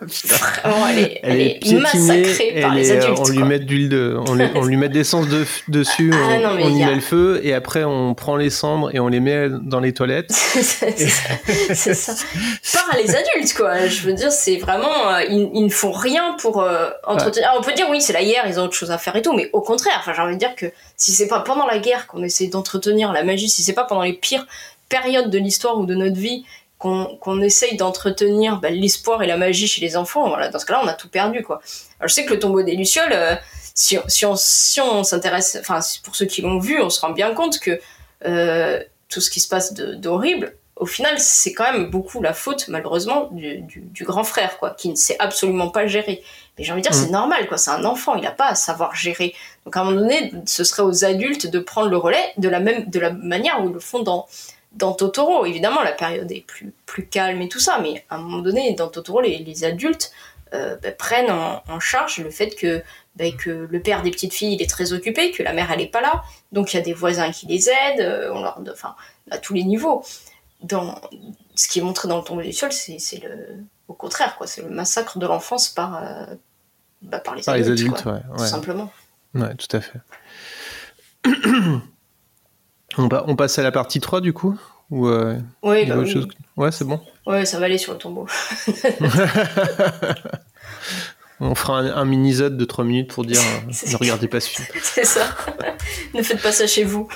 Vraiment, 0.01 0.87
elle 0.89 0.99
est, 0.99 1.19
elle 1.23 1.41
est 1.41 1.59
piétinée, 1.59 1.79
massacrée 1.79 2.61
par 2.61 2.73
les 2.75 2.91
euh, 2.91 2.97
adultes. 3.01 3.19
On 3.19 3.29
lui 3.29 3.43
met 3.43 3.59
de 3.59 4.17
on, 4.27 4.33
lui- 4.33 4.45
on 4.55 4.65
lui 4.65 4.75
met 4.77 4.89
de 4.89 4.95
l'essence 4.95 5.27
de, 5.29 5.45
dessus, 5.69 6.11
Ah 6.13 6.17
on, 6.35 6.39
non, 6.41 6.49
on 6.61 6.75
y 6.75 6.83
a- 6.83 6.87
met 6.87 6.95
le 6.95 7.01
feu 7.01 7.39
et 7.43 7.53
après 7.53 7.83
on 7.85 8.13
prend 8.13 8.35
les 8.35 8.49
cendres 8.49 8.93
et 8.93 8.99
on 8.99 9.07
les 9.07 9.19
met 9.21 9.47
dans 9.61 9.79
les 9.79 9.93
toilettes. 9.93 10.31
c'est 10.31 11.93
ça. 11.93 12.13
Par 12.89 12.97
les 12.97 13.15
adultes, 13.15 13.53
quoi. 13.55 13.87
Je 13.87 14.01
veux 14.01 14.13
dire, 14.13 14.31
c'est 14.31 14.57
vraiment. 14.57 15.09
euh, 15.13 15.23
ils, 15.29 15.49
ils 15.53 15.63
ne 15.65 15.69
font 15.69 15.91
rien 15.91 16.35
pour 16.39 16.61
euh, 16.61 16.89
entretenir. 17.05 17.47
Alors, 17.49 17.61
on 17.61 17.63
peut 17.63 17.73
dire, 17.73 17.87
oui, 17.89 18.01
c'est 18.01 18.13
la 18.13 18.23
guerre, 18.23 18.45
ils 18.47 18.59
ont 18.59 18.63
autre 18.63 18.75
chose 18.75 18.91
à 18.91 18.97
faire 18.97 19.15
et 19.15 19.21
tout, 19.21 19.33
mais 19.33 19.49
au 19.53 19.61
contraire, 19.61 19.95
enfin, 19.99 20.13
j'ai 20.15 20.21
envie 20.21 20.33
de 20.33 20.39
dire 20.39 20.55
que 20.55 20.65
si 20.97 21.11
c'est 21.11 21.27
pas 21.27 21.39
pendant 21.39 21.65
la 21.65 21.79
guerre 21.79 22.07
qu'on 22.07 22.23
essaie 22.23 22.47
d'entretenir 22.47 23.11
la 23.13 23.23
magie, 23.23 23.49
si 23.49 23.63
c'est 23.63 23.73
pas 23.73 23.83
pendant 23.85 24.03
les 24.03 24.13
pires 24.13 24.45
périodes 24.89 25.29
de 25.29 25.37
l'histoire 25.37 25.77
ou 25.77 25.85
de 25.85 25.95
notre 25.95 26.17
vie 26.17 26.43
qu'on 26.79 27.41
essaye 27.41 27.75
d'entretenir 27.77 28.57
bah, 28.59 28.69
l'espoir 28.69 29.21
et 29.21 29.27
la 29.27 29.37
magie 29.37 29.67
chez 29.67 29.81
les 29.81 29.95
enfants, 29.97 30.27
voilà, 30.29 30.47
dans 30.49 30.57
ce 30.59 30.65
cas-là, 30.65 30.81
on 30.83 30.87
a 30.87 30.93
tout 30.93 31.09
perdu, 31.09 31.43
quoi. 31.43 31.61
Alors, 31.99 32.07
je 32.07 32.13
sais 32.13 32.25
que 32.25 32.33
le 32.33 32.39
tombeau 32.39 32.63
des 32.63 32.75
Lucioles, 32.75 33.11
euh, 33.11 33.35
si, 33.75 33.97
on- 33.97 34.07
si 34.07 34.25
on 34.25 34.35
si 34.37 34.79
on 34.81 35.03
s'intéresse, 35.03 35.57
enfin, 35.59 35.79
pour 36.03 36.15
ceux 36.15 36.25
qui 36.25 36.41
l'ont 36.41 36.57
vu, 36.59 36.81
on 36.81 36.89
se 36.89 37.01
rend 37.01 37.11
bien 37.11 37.33
compte 37.33 37.59
que 37.59 37.79
euh, 38.25 38.81
tout 39.09 39.21
ce 39.21 39.29
qui 39.29 39.39
se 39.41 39.47
passe 39.49 39.73
de- 39.73 39.93
d'horrible, 39.95 40.55
au 40.77 40.85
final, 40.85 41.19
c'est 41.19 41.51
quand 41.53 41.69
même 41.73 41.89
beaucoup 41.89 42.21
la 42.21 42.33
faute, 42.33 42.69
malheureusement, 42.69 43.27
du, 43.31 43.57
du- 43.61 43.81
du 43.81 44.03
grand 44.05 44.23
frère, 44.23 44.57
quoi, 44.57 44.69
qui 44.71 44.87
ne 44.89 44.95
sait 44.95 45.17
absolument 45.19 45.69
pas 45.69 45.85
gérer. 45.87 46.23
Mais 46.57 46.63
j'ai 46.63 46.71
envie 46.71 46.81
de 46.81 46.87
dire, 46.89 46.97
Mm. 46.97 47.03
c'est 47.05 47.11
normal, 47.11 47.47
quoi, 47.49 47.57
c'est 47.57 47.71
un 47.71 47.83
enfant, 47.83 48.15
il 48.15 48.21
n'a 48.23 48.31
pas 48.31 48.47
à 48.47 48.55
savoir 48.55 48.95
gérer. 48.95 49.35
Donc 49.65 49.75
à 49.75 49.81
un 49.81 49.83
moment 49.83 49.97
donné, 49.99 50.31
ce 50.45 50.63
serait 50.63 50.83
aux 50.83 51.03
adultes 51.03 51.47
de 51.47 51.59
prendre 51.59 51.89
le 51.89 51.97
relais 51.97 52.23
de 52.37 52.47
la 52.47 52.61
même, 52.61 52.89
de 52.89 52.99
la 52.99 53.11
manière 53.11 53.61
où 53.61 53.67
ils 53.67 53.73
le 53.73 53.79
font 53.81 53.99
dans, 54.03 54.25
dans 54.73 54.93
Totoro. 54.93 55.45
Évidemment, 55.45 55.81
la 55.81 55.91
période 55.91 56.31
est 56.31 56.45
plus, 56.45 56.73
plus 56.85 57.07
calme 57.07 57.41
et 57.41 57.49
tout 57.49 57.59
ça, 57.59 57.79
mais 57.81 58.05
à 58.09 58.15
un 58.15 58.19
moment 58.19 58.39
donné, 58.39 58.73
dans 58.73 58.87
Totoro, 58.87 59.21
les, 59.21 59.39
les 59.39 59.63
adultes 59.63 60.11
euh, 60.53 60.75
bah, 60.81 60.91
prennent 60.91 61.31
en, 61.31 61.61
en 61.67 61.79
charge 61.79 62.19
le 62.19 62.29
fait 62.29 62.55
que, 62.55 62.81
bah, 63.15 63.25
que 63.37 63.67
le 63.69 63.81
père 63.81 64.01
des 64.01 64.11
petites 64.11 64.33
filles, 64.33 64.55
il 64.55 64.61
est 64.61 64.69
très 64.69 64.93
occupé, 64.93 65.31
que 65.31 65.43
la 65.43 65.53
mère, 65.53 65.71
elle 65.71 65.81
est 65.81 65.87
pas 65.87 66.01
là. 66.01 66.23
Donc 66.51 66.73
il 66.73 66.77
y 66.77 66.79
a 66.79 66.83
des 66.83 66.93
voisins 66.93 67.31
qui 67.31 67.45
les 67.45 67.69
aident, 67.69 68.01
euh, 68.01 68.31
on 68.33 68.41
leur, 68.41 68.59
enfin, 68.71 68.95
à 69.29 69.37
tous 69.37 69.53
les 69.53 69.63
niveaux 69.63 70.03
dans 70.61 70.99
ce 71.55 71.67
qui 71.67 71.79
est 71.79 71.81
montré 71.81 72.07
dans 72.07 72.17
le 72.17 72.23
tombeau 72.23 72.41
des 72.41 72.47
Lucioles, 72.47 72.73
c'est 72.73 73.23
le 73.23 73.63
au 73.87 73.93
contraire 73.93 74.35
quoi, 74.37 74.45
c'est 74.45 74.61
le 74.61 74.69
massacre 74.69 75.17
de 75.17 75.25
l'enfance 75.25 75.69
par 75.69 76.03
euh, 76.03 76.25
bah, 77.01 77.19
par 77.19 77.35
les 77.35 77.43
Par 77.43 77.55
les 77.55 77.69
adultes, 77.69 77.93
adultes, 77.93 78.03
quoi, 78.03 78.13
ouais, 78.13 78.37
tout 78.37 78.45
simplement. 78.45 78.91
Ouais, 79.33 79.55
tout 79.55 79.75
à 79.75 79.81
fait. 79.81 79.99
on, 82.97 83.07
pa- 83.09 83.23
on 83.27 83.35
passe 83.35 83.59
à 83.59 83.63
la 83.63 83.71
partie 83.71 83.99
3 83.99 84.21
du 84.21 84.33
coup 84.33 84.59
Ou 84.89 85.07
euh, 85.07 85.37
Oui, 85.63 85.85
bah 85.85 85.95
oui. 85.97 86.09
chose 86.09 86.27
Ouais, 86.57 86.71
c'est 86.71 86.85
bon. 86.85 86.99
Ouais, 87.25 87.45
ça 87.45 87.59
va 87.59 87.65
aller 87.65 87.77
sur 87.77 87.93
le 87.93 87.99
tombeau. 87.99 88.27
On 91.41 91.55
fera 91.55 91.79
un, 91.79 91.85
un 91.95 92.03
mini-zode 92.05 92.57
de 92.57 92.65
3 92.65 92.83
minutes 92.83 93.13
pour 93.13 93.23
dire 93.23 93.39
euh, 93.67 93.71
ne 93.91 93.95
regardez 93.97 94.27
pas 94.27 94.41
ce 94.41 94.49
film. 94.49 94.67
c'est 94.83 95.05
ça. 95.05 95.21
ne 96.13 96.21
faites 96.21 96.41
pas 96.41 96.51
ça 96.51 96.67
chez 96.67 96.83
vous. 96.83 97.07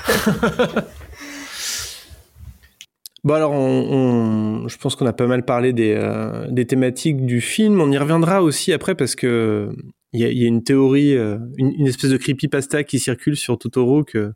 Bon 3.26 3.34
alors, 3.36 3.52
on, 3.52 4.64
on- 4.64 4.68
je 4.68 4.78
pense 4.78 4.96
qu'on 4.96 5.06
a 5.08 5.14
pas 5.14 5.28
mal 5.28 5.44
parlé 5.46 5.74
des, 5.74 5.94
euh, 5.98 6.48
des 6.50 6.66
thématiques 6.66 7.26
du 7.26 7.42
film. 7.42 7.80
On 7.82 7.92
y 7.92 7.98
reviendra 7.98 8.42
aussi 8.44 8.72
après 8.74 8.96
parce 8.96 9.16
que 9.16 9.70
il 10.14 10.22
y 10.22 10.26
a, 10.26 10.30
il 10.30 10.38
y 10.38 10.46
a 10.46 10.48
une 10.48 10.64
théorie, 10.64 11.16
euh, 11.18 11.38
une, 11.58 11.72
une 11.80 11.88
espèce 11.88 12.12
de 12.12 12.18
creepypasta 12.18 12.84
qui 12.84 13.00
circule 13.00 13.36
sur 13.36 13.58
Totoro 13.58 14.04
que, 14.04 14.34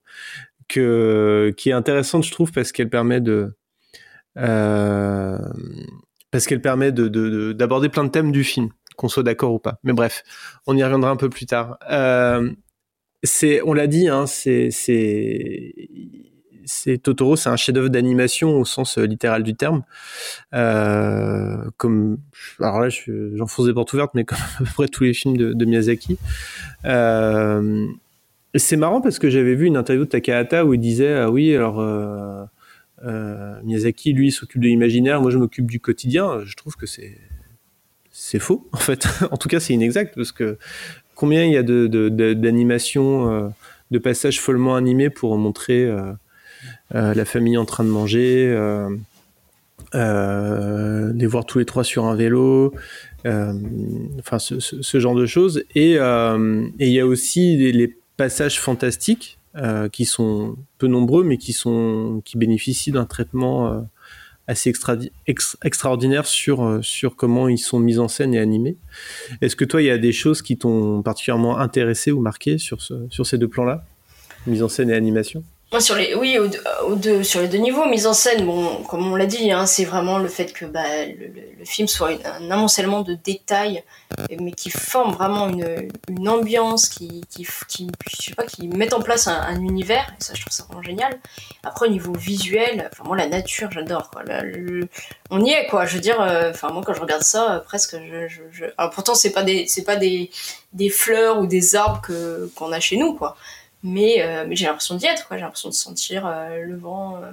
qui 0.68 1.70
est 1.70 1.74
intéressante, 1.74 2.24
je 2.26 2.32
trouve, 2.32 2.52
parce 2.52 2.72
qu'elle 2.72 2.90
permet 2.90 3.22
de, 3.22 3.56
euh, 4.38 5.38
parce 6.32 6.46
qu'elle 6.46 6.62
permet 6.62 6.92
de, 6.92 7.08
de- 7.08 7.30
de- 7.30 7.54
d'aborder 7.54 7.90
plein 7.90 8.04
de 8.04 8.10
thèmes 8.10 8.32
du 8.32 8.44
film, 8.44 8.70
qu'on 8.96 9.08
soit 9.08 9.24
d'accord 9.24 9.54
ou 9.54 9.60
pas. 9.60 9.80
Mais 9.84 9.94
bref, 9.94 10.24
on 10.68 10.76
y 10.78 10.84
reviendra 10.84 11.10
un 11.10 11.16
peu 11.16 11.30
plus 11.30 11.46
tard. 11.46 11.78
Euh, 11.90 12.52
on 13.66 13.74
l'a 13.74 13.88
dit, 13.88 14.08
hein, 14.08 14.26
c'est, 14.28 14.70
c'est, 14.72 15.74
Totoro, 17.02 17.36
c'est 17.36 17.50
un 17.50 17.56
chef-d'œuvre 17.56 17.90
d'animation 17.90 18.60
au 18.60 18.66
sens 18.66 18.98
euh, 18.98 19.06
littéral 19.06 19.42
du 19.44 19.56
terme. 19.56 19.84
Comme, 20.52 22.18
alors 22.60 22.80
là, 22.82 22.90
je- 22.90 23.36
j'enfonce 23.36 23.66
des 23.66 23.74
portes 23.74 23.92
ouvertes, 23.94 24.12
mais 24.14 24.24
comme 24.26 24.38
à 24.38 24.58
peu 24.60 24.66
près 24.66 24.88
tous 24.88 25.04
les 25.06 25.14
films 25.14 25.38
de, 25.38 25.66
Miyazaki. 25.66 26.18
C'est 28.56 28.78
marrant 28.78 29.02
parce 29.02 29.20
que 29.20 29.30
j'avais 29.30 29.56
vu 29.56 29.66
une 29.66 29.78
interview 29.78 30.06
de 30.06 30.10
Takahata 30.10 30.66
où 30.66 30.74
il 30.74 30.80
disait 30.80 31.14
ah 31.14 31.30
oui 31.30 31.56
alors 31.56 31.80
euh, 31.80 32.44
euh, 33.04 33.60
Miyazaki 33.64 34.14
lui 34.14 34.32
s'occupe 34.32 34.62
de 34.62 34.68
l'imaginaire, 34.68 35.22
moi 35.22 35.32
je 35.32 35.38
m'occupe 35.38 35.70
du 35.70 35.80
quotidien. 35.80 36.40
Je 36.46 36.56
trouve 36.56 36.76
que 36.76 36.86
c'est 36.86 37.18
c'est 38.12 38.40
faux 38.40 38.68
en 38.72 38.78
fait. 38.78 39.08
en 39.32 39.38
tout 39.38 39.50
cas 39.50 39.60
c'est 39.60 39.74
inexact 39.74 40.16
parce 40.16 40.32
que 40.32 40.58
combien 41.16 41.44
il 41.44 41.52
y 41.52 41.58
a 41.58 41.64
de, 41.64 41.88
d'animations, 42.34 43.54
de 43.92 44.00
passages 44.00 44.40
follement 44.40 44.76
animés 44.76 45.10
pour 45.10 45.38
montrer 45.38 45.90
la 46.92 47.26
famille 47.26 47.58
en 47.58 47.66
train 47.66 47.84
de 47.84 47.90
manger, 47.90 48.48
les 49.94 51.28
voir 51.28 51.46
tous 51.46 51.60
les 51.60 51.66
trois 51.66 51.84
sur 51.84 52.06
un 52.06 52.16
vélo, 52.16 52.74
enfin 53.26 54.40
ce, 54.40 55.00
genre 55.00 55.16
de 55.16 55.26
choses. 55.26 55.64
Et 55.76 55.94
il 55.96 56.90
y 56.90 57.00
a 57.00 57.06
aussi 57.06 57.58
les 57.58 57.98
passages 58.18 58.60
fantastiques 58.60 59.40
euh, 59.56 59.88
qui 59.90 60.06
sont 60.06 60.58
peu 60.78 60.88
nombreux, 60.88 61.24
mais 61.24 61.38
qui 61.38 61.54
sont 61.54 62.22
qui 62.26 62.38
bénéficient 62.38 62.92
d'un 62.92 63.06
traitement 63.06 63.72
euh, 63.72 63.82
assez 64.48 64.70
extra- 64.70 64.98
ex- 65.28 65.58
extraordinaire 65.64 66.26
sur 66.26 66.64
euh, 66.64 66.82
sur 66.82 67.16
comment 67.16 67.48
ils 67.48 67.58
sont 67.58 67.80
mis 67.80 68.00
en 68.00 68.08
scène 68.08 68.34
et 68.34 68.40
animés. 68.40 68.78
Est-ce 69.42 69.56
que 69.56 69.66
toi, 69.66 69.82
il 69.82 69.86
y 69.86 69.92
a 69.92 69.98
des 69.98 70.12
choses 70.12 70.42
qui 70.42 70.58
t'ont 70.58 71.02
particulièrement 71.02 71.58
intéressé 71.58 72.12
ou 72.12 72.20
marqué 72.20 72.58
sur 72.58 72.82
ces 72.82 73.38
deux 73.38 73.48
plans-là, 73.48 73.86
mise 74.46 74.64
en 74.64 74.70
scène 74.70 74.90
et 74.90 74.94
animation? 74.94 75.44
Moi, 75.74 75.82
sur 75.82 75.96
les, 75.96 76.16
oui, 76.16 76.38
deux, 76.96 77.24
sur 77.24 77.42
les 77.42 77.50
deux 77.50 77.58
niveaux, 77.58 77.86
mise 77.86 78.08
en 78.08 78.14
scène, 78.14 78.46
bon, 78.46 78.84
comme 78.84 79.12
on 79.12 79.18
l'a 79.18 79.26
dit, 79.26 79.52
hein, 79.52 79.66
c'est 79.66 79.84
vraiment 79.84 80.18
le 80.18 80.30
fait 80.30 80.54
que 80.54 80.64
bah, 80.64 81.06
le, 81.06 81.66
film 81.66 81.90
soit 81.90 82.12
un 82.24 82.50
amoncellement 82.50 83.02
de 83.02 83.16
détails, 83.16 83.84
mais 84.40 84.54
qui 84.54 84.70
forme 84.70 85.12
vraiment 85.14 85.50
une, 85.50 85.90
une 86.08 86.30
ambiance, 86.30 86.88
qui, 86.88 87.26
qui, 87.30 87.46
qui, 87.68 87.92
je 88.10 88.16
sais 88.16 88.34
pas, 88.34 88.46
qui 88.46 88.70
met 88.70 88.94
en 88.94 89.02
place 89.02 89.28
un, 89.28 89.42
un 89.42 89.60
univers, 89.60 90.08
et 90.18 90.24
ça, 90.24 90.34
je 90.36 90.40
trouve 90.40 90.54
ça 90.54 90.64
vraiment 90.64 90.84
génial. 90.84 91.20
Après, 91.64 91.88
au 91.88 91.92
niveau 91.92 92.14
visuel, 92.14 92.90
enfin, 92.94 93.04
moi, 93.04 93.18
la 93.18 93.28
nature, 93.28 93.70
j'adore, 93.70 94.10
quoi. 94.10 94.24
On 95.32 95.44
y 95.44 95.50
est, 95.50 95.68
quoi. 95.68 95.86
Je 95.86 95.96
veux 95.96 96.02
dire, 96.02 96.22
euh, 96.22 96.52
enfin, 96.52 96.70
moi, 96.70 96.82
quand 96.86 96.94
je 96.94 97.02
regarde 97.02 97.24
ça, 97.24 97.56
euh, 97.56 97.60
presque, 97.60 97.98
je, 98.10 98.30
je, 98.52 98.66
Alors, 98.78 98.92
pourtant, 98.92 99.16
c'est 99.16 99.32
pas 99.32 99.44
des, 99.44 99.68
c'est 99.68 99.84
pas 99.84 99.98
des, 99.98 100.32
des 100.72 100.90
fleurs 100.90 101.40
ou 101.40 101.46
des 101.46 101.76
arbres 101.76 102.00
que, 102.00 102.50
qu'on 102.56 102.72
a 102.72 102.80
chez 102.80 102.96
nous, 102.96 103.16
quoi 103.16 103.36
mais, 103.84 104.22
euh, 104.22 104.46
mais 104.48 104.56
j'ai 104.56 104.66
l'impression 104.66 104.96
d'y 104.96 105.06
être, 105.06 105.28
quoi. 105.28 105.38
J'ai 105.38 105.44
l'impression 105.44 105.70
de 105.70 105.74
sentir 105.74 106.26
euh, 106.26 106.64
le 106.64 106.76
vent, 106.78 107.18
euh, 107.22 107.32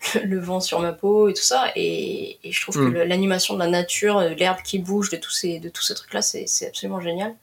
le 0.24 0.38
vent 0.40 0.60
sur 0.60 0.80
ma 0.80 0.92
peau 0.92 1.28
et 1.28 1.34
tout 1.34 1.42
ça. 1.42 1.66
Et, 1.76 2.38
et 2.42 2.52
je 2.52 2.60
trouve 2.60 2.78
Mm. 2.78 2.86
que 2.92 2.98
le- 2.98 3.04
l'animation 3.04 3.54
de 3.54 3.58
la 3.60 3.68
nature, 3.68 4.18
euh, 4.18 4.30
l'herbe 4.30 4.58
qui 4.64 4.78
bouge, 4.78 5.10
de 5.10 5.16
tous 5.16 5.30
ces, 5.30 5.60
de 5.60 5.68
tous 5.68 5.82
ces 5.82 5.94
trucs-là, 5.94 6.22
c'est, 6.22 6.46
absolument 6.66 7.00
génial. 7.00 7.34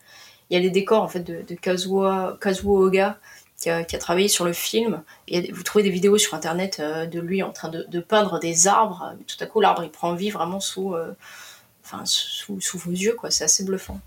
Il 0.49 0.53
y 0.55 0.57
a 0.57 0.59
les 0.59 0.69
décors 0.69 1.01
en 1.03 1.07
fait 1.07 1.21
de, 1.21 1.41
de 1.47 1.55
Kazuo, 1.55 2.07
Kazuo 2.39 2.85
Oga 2.87 3.17
qui 3.59 3.69
a, 3.69 3.83
qui 3.83 3.95
a 3.95 3.99
travaillé 3.99 4.27
sur 4.27 4.45
le 4.45 4.53
film. 4.53 5.01
Et 5.27 5.51
vous 5.51 5.63
trouvez 5.63 5.83
des 5.83 5.89
vidéos 5.89 6.17
sur 6.17 6.33
internet 6.35 6.79
de 6.81 7.19
lui 7.19 7.41
en 7.41 7.51
train 7.51 7.69
de, 7.69 7.85
de 7.89 7.99
peindre 7.99 8.39
des 8.39 8.67
arbres. 8.67 9.13
Tout 9.27 9.37
à 9.43 9.47
coup, 9.47 9.59
l'arbre 9.61 9.83
il 9.83 9.89
prend 9.89 10.13
vie 10.13 10.29
vraiment 10.29 10.59
sous, 10.59 10.93
enfin, 11.83 12.01
sous, 12.05 12.59
sous 12.61 12.77
vos 12.77 12.91
yeux, 12.91 13.13
quoi. 13.15 13.31
C'est 13.31 13.43
assez 13.45 13.63
bluffant. 13.63 13.99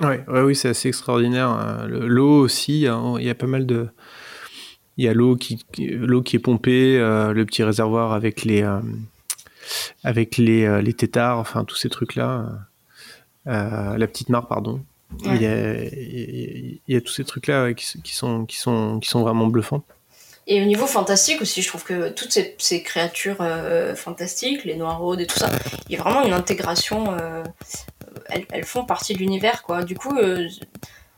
Ouais, 0.00 0.24
ouais, 0.28 0.40
oui, 0.42 0.56
c'est 0.56 0.68
assez 0.70 0.88
extraordinaire. 0.88 1.84
Le- 1.86 2.06
L'eau 2.06 2.40
aussi, 2.40 2.86
hein, 2.86 3.14
il 3.18 3.26
y 3.26 3.30
a 3.30 3.34
pas 3.34 3.46
mal 3.46 3.66
de. 3.66 3.88
Il 4.96 5.04
y 5.04 5.08
a 5.08 5.14
l'eau 5.14 5.36
qui, 5.36 5.64
qui- 5.72 5.88
l'eau 5.88 6.22
qui 6.22 6.36
est 6.36 6.40
pompée, 6.40 6.98
euh, 6.98 7.32
le 7.32 7.44
petit 7.46 7.62
réservoir 7.62 8.12
avec 8.12 8.44
les, 8.44 8.62
euh, 8.62 8.80
avec 10.04 10.36
les, 10.36 10.64
euh, 10.64 10.82
les 10.82 10.92
têtards, 10.94 11.38
enfin 11.38 11.64
tous 11.64 11.76
ces 11.76 11.88
trucs-là. 11.88 12.46
Euh, 13.46 13.96
la 13.96 14.06
petite 14.06 14.28
mare, 14.28 14.46
pardon. 14.46 14.82
Ouais. 15.24 15.36
Il, 15.36 15.42
y 15.42 15.46
a, 15.46 15.84
il 15.84 16.80
y 16.94 16.96
a 16.96 17.00
tous 17.00 17.12
ces 17.12 17.24
trucs-là 17.24 17.64
ouais, 17.64 17.74
qui, 17.74 17.84
sont, 18.14 18.44
qui, 18.46 18.56
sont, 18.58 18.98
qui 19.00 19.08
sont 19.08 19.22
vraiment 19.22 19.46
bluffants. 19.46 19.82
Et 20.46 20.60
au 20.62 20.64
niveau 20.66 20.86
fantastique 20.86 21.40
aussi, 21.42 21.62
je 21.62 21.68
trouve 21.68 21.84
que 21.84 22.10
toutes 22.10 22.32
ces, 22.32 22.54
ces 22.58 22.82
créatures 22.82 23.36
euh, 23.40 23.94
fantastiques, 23.94 24.64
les 24.64 24.76
noirs-rôdes 24.76 25.20
et 25.20 25.26
tout 25.26 25.38
ça, 25.38 25.50
il 25.88 25.94
y 25.96 25.98
a 25.98 26.02
vraiment 26.02 26.24
une 26.24 26.32
intégration. 26.32 27.12
euh, 27.18 27.42
elles, 28.30 28.64
font 28.64 28.84
partie 28.84 29.14
de 29.14 29.18
l'univers, 29.18 29.62
quoi. 29.62 29.84
Du 29.84 29.96
coup, 29.96 30.16
euh, 30.16 30.48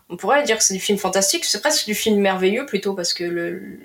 on 0.08 0.16
pourrait 0.16 0.42
dire 0.42 0.58
que 0.58 0.64
c'est 0.64 0.74
du 0.74 0.80
film 0.80 0.98
fantastique, 0.98 1.44
c'est 1.44 1.60
presque 1.60 1.86
du 1.86 1.94
film 1.94 2.20
merveilleux 2.20 2.66
plutôt, 2.66 2.94
parce 2.94 3.14
que 3.14 3.24
le, 3.24 3.78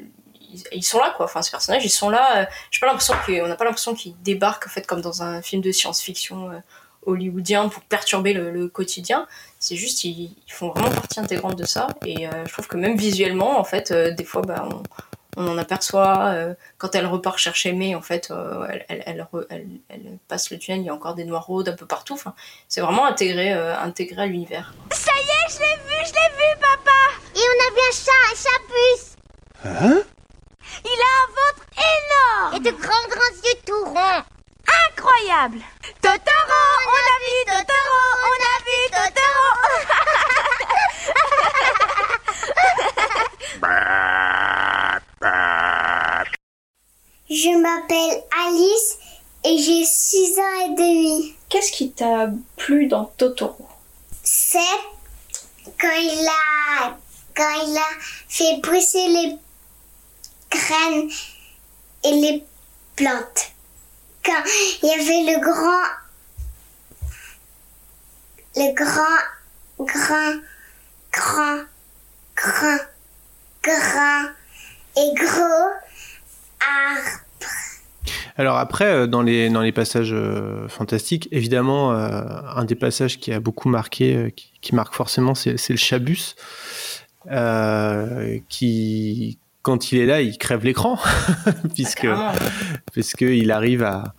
ils, 0.71 0.83
sont 0.83 0.99
là, 0.99 1.13
quoi. 1.15 1.25
Enfin, 1.25 1.41
ces 1.41 1.51
personnages, 1.51 1.85
ils 1.85 1.89
sont 1.89 2.09
là. 2.09 2.41
euh, 2.41 2.45
J'ai 2.71 2.79
pas 2.79 2.87
l'impression 2.87 3.13
qu'on 3.25 3.47
n'a 3.47 3.55
pas 3.55 3.65
l'impression 3.65 3.93
qu'ils 3.95 4.19
débarquent, 4.21 4.67
en 4.67 4.69
fait, 4.69 4.85
comme 4.87 5.01
dans 5.01 5.23
un 5.23 5.41
film 5.41 5.61
de 5.61 5.71
science-fiction 5.71 6.51
euh, 6.51 6.59
hollywoodien 7.05 7.69
pour 7.69 7.83
perturber 7.83 8.33
le, 8.33 8.67
quotidien. 8.67 9.27
C'est 9.59 9.75
juste, 9.75 10.03
ils, 10.03 10.35
font 10.47 10.69
vraiment 10.69 10.91
partie 10.91 11.19
intégrante 11.19 11.55
de 11.55 11.65
ça. 11.65 11.87
Et 12.05 12.27
je 12.45 12.51
trouve 12.51 12.67
que 12.67 12.77
même 12.77 12.97
visuellement, 12.97 13.59
en 13.59 13.63
fait, 13.63 13.93
des 13.93 14.25
fois, 14.25 14.41
bah, 14.41 14.67
on, 14.69 14.83
on 15.37 15.47
en 15.47 15.57
aperçoit 15.57 16.25
euh, 16.33 16.53
quand 16.77 16.93
elle 16.95 17.05
repart 17.05 17.37
chercher 17.37 17.71
May 17.71 17.95
en 17.95 18.01
fait 18.01 18.29
euh, 18.31 18.67
elle, 18.69 18.85
elle, 18.89 19.03
elle, 19.05 19.27
re- 19.33 19.45
elle- 19.49 19.67
elle 19.89 20.17
passe 20.27 20.49
le 20.51 20.57
tunnel 20.59 20.81
il 20.81 20.85
y 20.85 20.89
a 20.89 20.93
encore 20.93 21.15
des 21.15 21.23
noirs 21.25 21.45
rôdes 21.45 21.69
un 21.69 21.75
peu 21.75 21.85
partout 21.85 22.13
enfin, 22.15 22.33
c'est 22.67 22.81
vraiment 22.81 23.05
intégré 23.05 23.53
euh, 23.53 23.77
intégré 23.79 24.23
à 24.23 24.25
l'univers. 24.25 24.73
Ça 24.91 25.11
y 25.15 25.19
est, 25.19 25.49
je 25.53 25.59
l'ai 25.59 25.75
vu, 25.87 25.95
je 26.05 26.13
l'ai 26.13 26.29
vu, 26.37 26.49
papa. 26.59 26.99
Et 27.35 27.39
on 27.39 27.57
a 27.67 27.69
vu 27.71 27.79
un 27.87 27.93
chat, 27.93 28.23
un 28.31 28.35
chat 28.35 28.59
puce. 28.67 29.15
Hein? 29.63 30.01
Il 30.83 30.99
a 31.01 31.11
un 31.23 31.27
ventre 31.37 31.63
énorme. 31.95 32.55
Et 32.55 32.59
de 32.59 32.71
grands, 32.75 33.07
grands 33.09 33.35
yeux 33.45 33.59
tout 33.65 33.85
ronds. 33.85 34.23
Incroyable. 34.89 35.59
Totoro 36.01 36.63
On 36.87 37.03
a 37.13 37.17
vu 37.23 37.35
Totoro 37.45 38.03
On 38.25 38.39
a 38.43 38.55
vu 38.65 38.79
Totoro 38.91 39.49
Je 47.29 47.59
m'appelle 47.59 48.23
Alice 48.45 48.97
et 49.43 49.57
j'ai 49.57 49.83
6 49.85 50.39
ans 50.39 50.65
et 50.65 50.69
demi. 50.75 51.35
Qu'est-ce 51.49 51.71
qui 51.71 51.91
t'a 51.91 52.29
plu 52.55 52.87
dans 52.87 53.05
Totoro? 53.05 53.67
C'est 54.23 54.59
quand 55.79 55.95
il 55.95 56.27
a 56.27 56.97
quand 57.35 57.65
il 57.67 57.77
a 57.77 57.89
fait 58.27 58.61
pousser 58.61 59.07
les 59.07 59.37
graines 60.49 61.09
et 62.03 62.11
les 62.11 62.43
plantes. 62.95 63.51
Quand 64.23 64.43
il 64.83 64.89
y 64.89 64.91
avait 64.91 65.33
le 65.33 65.39
grand 65.39 65.87
le 68.55 68.73
grand 68.73 69.17
grand 69.79 70.41
grand 71.11 71.63
grand 72.35 72.79
grand 73.63 74.36
et 74.97 75.13
gros 75.13 75.71
arbre. 76.59 77.23
Alors 78.37 78.57
après, 78.57 78.85
euh, 78.85 79.07
dans 79.07 79.21
les, 79.21 79.49
dans 79.49 79.61
les 79.61 79.71
passages 79.71 80.13
euh, 80.13 80.67
fantastiques, 80.67 81.27
évidemment, 81.31 81.93
euh, 81.93 82.21
un 82.55 82.65
des 82.65 82.75
passages 82.75 83.19
qui 83.19 83.33
a 83.33 83.39
beaucoup 83.39 83.69
marqué, 83.69 84.15
euh, 84.15 84.29
qui, 84.29 84.51
qui 84.61 84.75
marque 84.75 84.93
forcément, 84.93 85.33
c'est 85.33 85.57
c'est 85.57 85.73
le 85.73 85.77
chabus, 85.77 86.35
euh, 87.31 88.37
qui, 88.47 89.39
quand 89.63 89.91
il 89.91 89.99
est 89.99 90.05
là, 90.05 90.21
il 90.21 90.37
crève 90.37 90.63
l'écran, 90.63 90.99
puisque 91.73 92.01
Carrément. 92.01 92.31
puisque 92.91 93.21
il 93.21 93.51
arrive 93.51 93.83
à, 93.83 94.13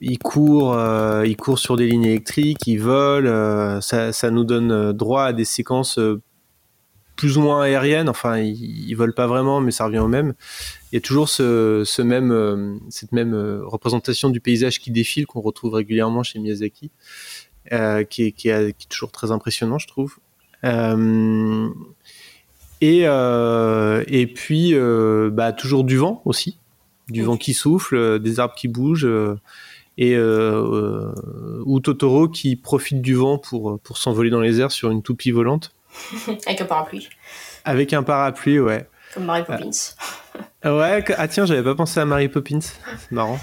il 0.00 0.18
court, 0.18 0.74
euh, 0.74 1.26
il 1.26 1.36
court 1.36 1.58
sur 1.58 1.76
des 1.76 1.86
lignes 1.86 2.04
électriques, 2.04 2.66
il 2.66 2.78
vole, 2.78 3.26
euh, 3.26 3.80
ça, 3.80 4.12
ça 4.12 4.30
nous 4.30 4.44
donne 4.44 4.92
droit 4.92 5.24
à 5.24 5.32
des 5.32 5.44
séquences 5.46 5.98
euh, 5.98 6.20
plus 7.18 7.36
ou 7.36 7.42
moins 7.42 7.62
aériennes. 7.62 8.08
Enfin, 8.08 8.38
il, 8.38 8.88
il 8.88 8.94
vole 8.94 9.12
pas 9.12 9.26
vraiment, 9.26 9.60
mais 9.60 9.72
ça 9.72 9.84
revient 9.84 9.98
au 9.98 10.08
même. 10.08 10.34
Il 10.90 10.94
y 10.94 10.98
a 10.98 11.00
toujours 11.00 11.28
ce, 11.28 11.82
ce 11.84 12.00
même, 12.00 12.30
euh, 12.30 12.76
cette 12.88 13.12
même 13.12 13.34
euh, 13.34 13.60
représentation 13.66 14.30
du 14.30 14.40
paysage 14.40 14.78
qui 14.78 14.90
défile 14.90 15.26
qu'on 15.26 15.40
retrouve 15.40 15.74
régulièrement 15.74 16.22
chez 16.22 16.38
Miyazaki, 16.38 16.90
euh, 17.72 18.04
qui, 18.04 18.22
est, 18.22 18.32
qui, 18.32 18.48
est, 18.48 18.72
qui 18.72 18.86
est 18.86 18.88
toujours 18.88 19.10
très 19.10 19.32
impressionnant, 19.32 19.78
je 19.78 19.88
trouve. 19.88 20.16
Euh, 20.64 21.68
et, 22.80 23.02
euh, 23.04 24.04
et 24.06 24.28
puis, 24.28 24.74
bah, 25.32 25.52
toujours 25.52 25.82
du 25.82 25.96
vent 25.96 26.22
aussi, 26.24 26.56
du 27.08 27.22
vent 27.22 27.36
qui 27.36 27.52
souffle, 27.52 28.20
des 28.20 28.38
arbres 28.38 28.54
qui 28.54 28.68
bougent, 28.68 29.10
et 29.98 30.16
ou 30.16 31.80
Totoro 31.80 32.28
qui 32.28 32.54
profite 32.54 33.02
du 33.02 33.14
vent 33.14 33.38
pour, 33.38 33.80
pour 33.80 33.98
s'envoler 33.98 34.30
dans 34.30 34.40
les 34.40 34.60
airs 34.60 34.70
sur 34.70 34.90
une 34.92 35.02
toupie 35.02 35.32
volante. 35.32 35.72
avec 36.46 36.60
un 36.60 36.64
parapluie 36.64 37.08
Avec 37.64 37.92
un 37.92 38.02
parapluie, 38.02 38.60
ouais. 38.60 38.86
comme 39.14 39.24
Mary 39.24 39.44
Poppins 39.44 39.70
Ouais, 40.64 41.02
que- 41.04 41.12
ah 41.16 41.28
tiens, 41.28 41.46
j'avais 41.46 41.62
pas 41.62 41.74
pensé 41.74 42.00
à 42.00 42.04
Mary 42.04 42.28
Poppins. 42.28 42.60
C'est 42.60 43.12
marrant. 43.12 43.38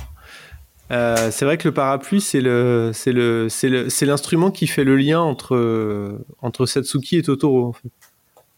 Euh, 0.92 1.32
c'est 1.32 1.46
vrai 1.46 1.58
que 1.58 1.68
le 1.68 1.74
parapluie, 1.74 2.22
c'est 2.22 2.42
le, 2.42 2.92
c'est 2.94 3.12
le, 3.12 3.50
c'est 3.50 3.70
le, 3.70 3.90
c'est 3.90 4.06
l'instrument 4.06 4.52
qui 4.52 4.68
fait 4.68 4.84
le 4.84 4.96
lien 4.96 5.20
entre 5.20 6.20
entre 6.42 6.66
Satsuki 6.68 7.18
et 7.18 7.22
Totoro. 7.24 7.70
En 7.70 7.74
fait. 7.74 7.90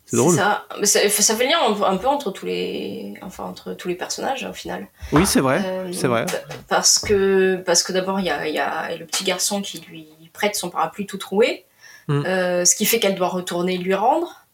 C'est 0.05 0.17
drôle. 0.17 0.35
ça 0.35 0.65
Mais 0.79 0.85
ça 0.85 1.07
ça 1.09 1.35
fait 1.35 1.45
le 1.45 1.49
lien 1.51 1.59
un, 1.85 1.97
peu 1.97 2.07
entre 2.07 2.31
tous 2.31 2.45
les 2.45 3.13
enfin 3.21 3.43
entre 3.45 3.73
tous 3.73 3.87
les 3.89 3.95
personnages 3.95 4.45
au 4.49 4.53
final 4.53 4.87
Oui, 5.13 5.25
c'est 5.25 5.39
vrai, 5.41 5.61
Euh, 5.65 5.91
c'est 5.93 6.07
vrai. 6.07 6.25
pa- 6.25 6.55
Parce 6.67 6.99
que, 6.99 7.57
parce 7.65 7.83
que 7.83 7.91
d'abord, 7.93 8.19
il 8.19 8.25
y 8.25 8.29
a, 8.29 8.47
il 8.47 8.53
y 8.55 8.59
a 8.59 8.95
le 8.97 9.05
petit 9.05 9.23
garçon 9.23 9.61
qui 9.61 9.79
lui 9.89 10.07
prête 10.33 10.55
son 10.55 10.69
parapluie 10.69 11.05
tout 11.05 11.17
troué, 11.17 11.65
Mm. 12.07 12.25
euh, 12.25 12.65
ce 12.65 12.75
qui 12.75 12.85
fait 12.85 12.99
qu'elle 12.99 13.15
doit 13.15 13.27
retourner 13.27 13.77
lui 13.77 13.93
rendre. 13.93 14.45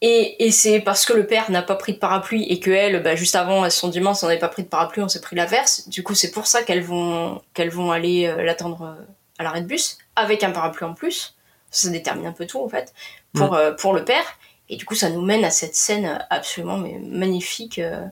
Et, 0.00 0.46
et 0.46 0.50
c'est 0.52 0.78
parce 0.80 1.04
que 1.06 1.12
le 1.12 1.26
père 1.26 1.50
n'a 1.50 1.62
pas 1.62 1.74
pris 1.74 1.92
de 1.92 1.98
parapluie 1.98 2.44
et 2.44 2.60
que 2.60 2.70
elle, 2.70 3.02
bah, 3.02 3.16
juste 3.16 3.34
avant, 3.34 3.64
elles 3.64 3.72
se 3.72 3.80
sont 3.80 3.88
dit 3.88 4.00
mince, 4.00 4.22
on 4.22 4.28
n'avait 4.28 4.38
pas 4.38 4.48
pris 4.48 4.62
de 4.62 4.68
parapluie, 4.68 5.02
on 5.02 5.08
s'est 5.08 5.20
pris 5.20 5.34
l'averse. 5.34 5.88
Du 5.88 6.04
coup, 6.04 6.14
c'est 6.14 6.30
pour 6.30 6.46
ça 6.46 6.62
qu'elles 6.62 6.82
vont, 6.84 7.42
qu'elles 7.52 7.70
vont 7.70 7.90
aller 7.90 8.26
euh, 8.26 8.42
l'attendre 8.44 8.82
euh, 8.82 9.02
à 9.38 9.42
l'arrêt 9.42 9.60
de 9.62 9.66
bus 9.66 9.98
avec 10.14 10.44
un 10.44 10.50
parapluie 10.52 10.86
en 10.86 10.94
plus. 10.94 11.34
Ça 11.72 11.90
détermine 11.90 12.26
un 12.26 12.32
peu 12.32 12.46
tout 12.46 12.60
en 12.62 12.68
fait 12.68 12.94
pour, 13.34 13.52
Mm. 13.52 13.56
euh, 13.56 13.72
pour 13.72 13.92
le 13.92 14.04
père. 14.04 14.24
Et 14.68 14.76
du 14.76 14.84
coup, 14.84 14.94
ça 14.94 15.10
nous 15.10 15.22
mène 15.22 15.44
à 15.44 15.50
cette 15.50 15.74
scène 15.74 16.24
absolument 16.30 16.76
mais 16.76 16.98
magnifique. 17.02 17.78
euh, 17.80 18.04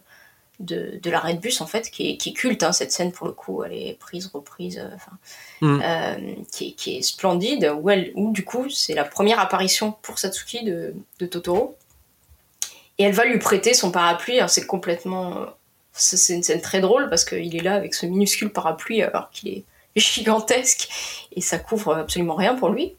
de, 0.60 0.98
de 1.02 1.10
l'arrêt 1.10 1.34
de 1.34 1.38
bus 1.40 1.60
en 1.60 1.66
fait 1.66 1.90
qui 1.90 2.10
est, 2.10 2.16
qui 2.16 2.30
est 2.30 2.32
culte 2.32 2.62
hein, 2.62 2.72
cette 2.72 2.90
scène 2.90 3.12
pour 3.12 3.26
le 3.26 3.32
coup 3.34 3.62
elle 3.62 3.74
est 3.74 3.96
prise 3.98 4.26
reprise 4.32 4.78
euh, 4.78 4.96
Mm. 5.60 5.80
euh, 5.82 6.14
qui, 6.52 6.68
est, 6.68 6.72
qui 6.72 6.96
est 6.98 7.02
splendide 7.02 7.72
où, 7.80 7.88
elle, 7.90 8.12
où 8.14 8.32
du 8.32 8.44
coup 8.44 8.68
c'est 8.70 8.94
la 8.94 9.04
première 9.04 9.38
apparition 9.40 9.92
pour 10.02 10.18
Satsuki 10.18 10.64
de, 10.64 10.94
de 11.18 11.26
Totoro 11.26 11.76
et 12.98 13.04
elle 13.04 13.12
va 13.12 13.24
lui 13.24 13.38
prêter 13.38 13.74
son 13.74 13.90
parapluie 13.90 14.38
alors 14.38 14.50
c'est 14.50 14.66
complètement 14.66 15.46
c'est 15.92 16.34
une 16.34 16.42
scène 16.42 16.60
très 16.60 16.80
drôle 16.80 17.08
parce 17.08 17.24
qu'il 17.24 17.54
est 17.56 17.62
là 17.62 17.74
avec 17.74 17.94
ce 17.94 18.04
minuscule 18.06 18.50
parapluie 18.50 19.02
alors 19.02 19.30
qu'il 19.30 19.48
est 19.50 19.64
gigantesque 19.96 20.88
et 21.32 21.40
ça 21.40 21.58
couvre 21.58 21.94
absolument 21.96 22.34
rien 22.34 22.54
pour 22.54 22.68
lui 22.70 22.94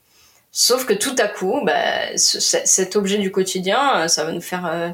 Sauf 0.60 0.86
que 0.86 0.94
tout 0.94 1.16
à 1.20 1.28
coup, 1.28 1.62
bah, 1.66 2.18
ce- 2.18 2.40
ce- 2.40 2.66
cet 2.66 2.96
objet 2.96 3.20
du 3.20 3.32
quotidien, 3.32 4.08
ça 4.08 4.24
va 4.24 4.32
nous 4.32 4.42
faire 4.42 4.66
euh, 4.66 4.90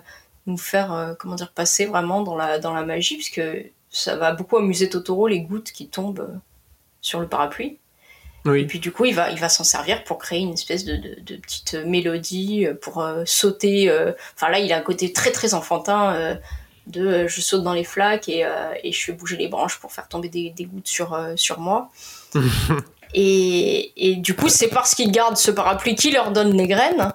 nous 0.45 0.57
faire, 0.57 0.93
euh, 0.93 1.13
comment 1.17 1.35
dire, 1.35 1.51
passer 1.51 1.85
vraiment 1.85 2.21
dans 2.21 2.35
la, 2.35 2.59
dans 2.59 2.73
la 2.73 2.83
magie, 2.83 3.15
puisque 3.15 3.41
ça 3.89 4.15
va 4.15 4.31
beaucoup 4.33 4.57
amuser 4.57 4.89
Totoro, 4.89 5.27
les 5.27 5.41
gouttes 5.41 5.71
qui 5.71 5.87
tombent 5.87 6.27
euh, 6.29 6.37
sur 7.01 7.19
le 7.19 7.27
parapluie. 7.27 7.77
Et 8.57 8.67
puis 8.67 8.79
du 8.79 8.91
coup, 8.91 9.05
il 9.05 9.15
va, 9.15 9.31
il 9.31 9.39
va 9.39 9.47
s'en 9.47 9.63
servir 9.63 10.03
pour 10.03 10.17
créer 10.17 10.39
une 10.39 10.51
espèce 10.51 10.83
de, 10.83 10.97
de, 10.97 11.15
de 11.21 11.35
petite 11.37 11.75
mélodie, 11.85 12.65
euh, 12.65 12.73
pour 12.73 13.01
euh, 13.01 13.23
sauter. 13.25 13.89
euh, 13.89 14.11
Enfin 14.35 14.49
là, 14.49 14.59
il 14.59 14.73
a 14.73 14.77
un 14.77 14.81
côté 14.81 15.13
très 15.13 15.31
très 15.31 15.53
enfantin 15.53 16.13
euh, 16.13 16.35
de 16.87 17.25
je 17.27 17.39
saute 17.39 17.63
dans 17.63 17.71
les 17.71 17.85
flaques 17.85 18.27
et, 18.27 18.45
et 18.83 18.91
je 18.91 19.03
fais 19.05 19.13
bouger 19.13 19.37
les 19.37 19.47
branches 19.47 19.79
pour 19.79 19.93
faire 19.93 20.09
tomber 20.09 20.27
des, 20.27 20.49
des 20.49 20.65
gouttes 20.65 20.89
sur, 20.89 21.17
sur 21.37 21.61
moi. 21.61 21.89
et, 23.13 23.93
et 23.95 24.15
du 24.17 24.35
coup, 24.35 24.49
c'est 24.49 24.67
parce 24.67 24.93
qu'il 24.93 25.09
garde 25.11 25.37
ce 25.37 25.49
parapluie 25.51 25.95
qui 25.95 26.11
leur 26.11 26.31
donne 26.31 26.57
les 26.57 26.67
graines. 26.67 27.13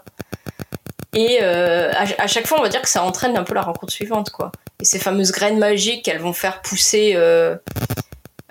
Et 1.14 1.38
euh, 1.42 1.90
à, 1.92 2.22
à 2.22 2.26
chaque 2.26 2.46
fois, 2.46 2.58
on 2.58 2.62
va 2.62 2.68
dire 2.68 2.82
que 2.82 2.88
ça 2.88 3.02
entraîne 3.02 3.36
un 3.36 3.44
peu 3.44 3.54
la 3.54 3.62
rencontre 3.62 3.92
suivante, 3.92 4.30
quoi. 4.30 4.52
Et 4.80 4.84
ces 4.84 4.98
fameuses 4.98 5.32
graines 5.32 5.58
magiques 5.58 6.04
qu'elles 6.04 6.20
vont 6.20 6.32
faire 6.34 6.60
pousser, 6.62 7.12
euh, 7.16 7.56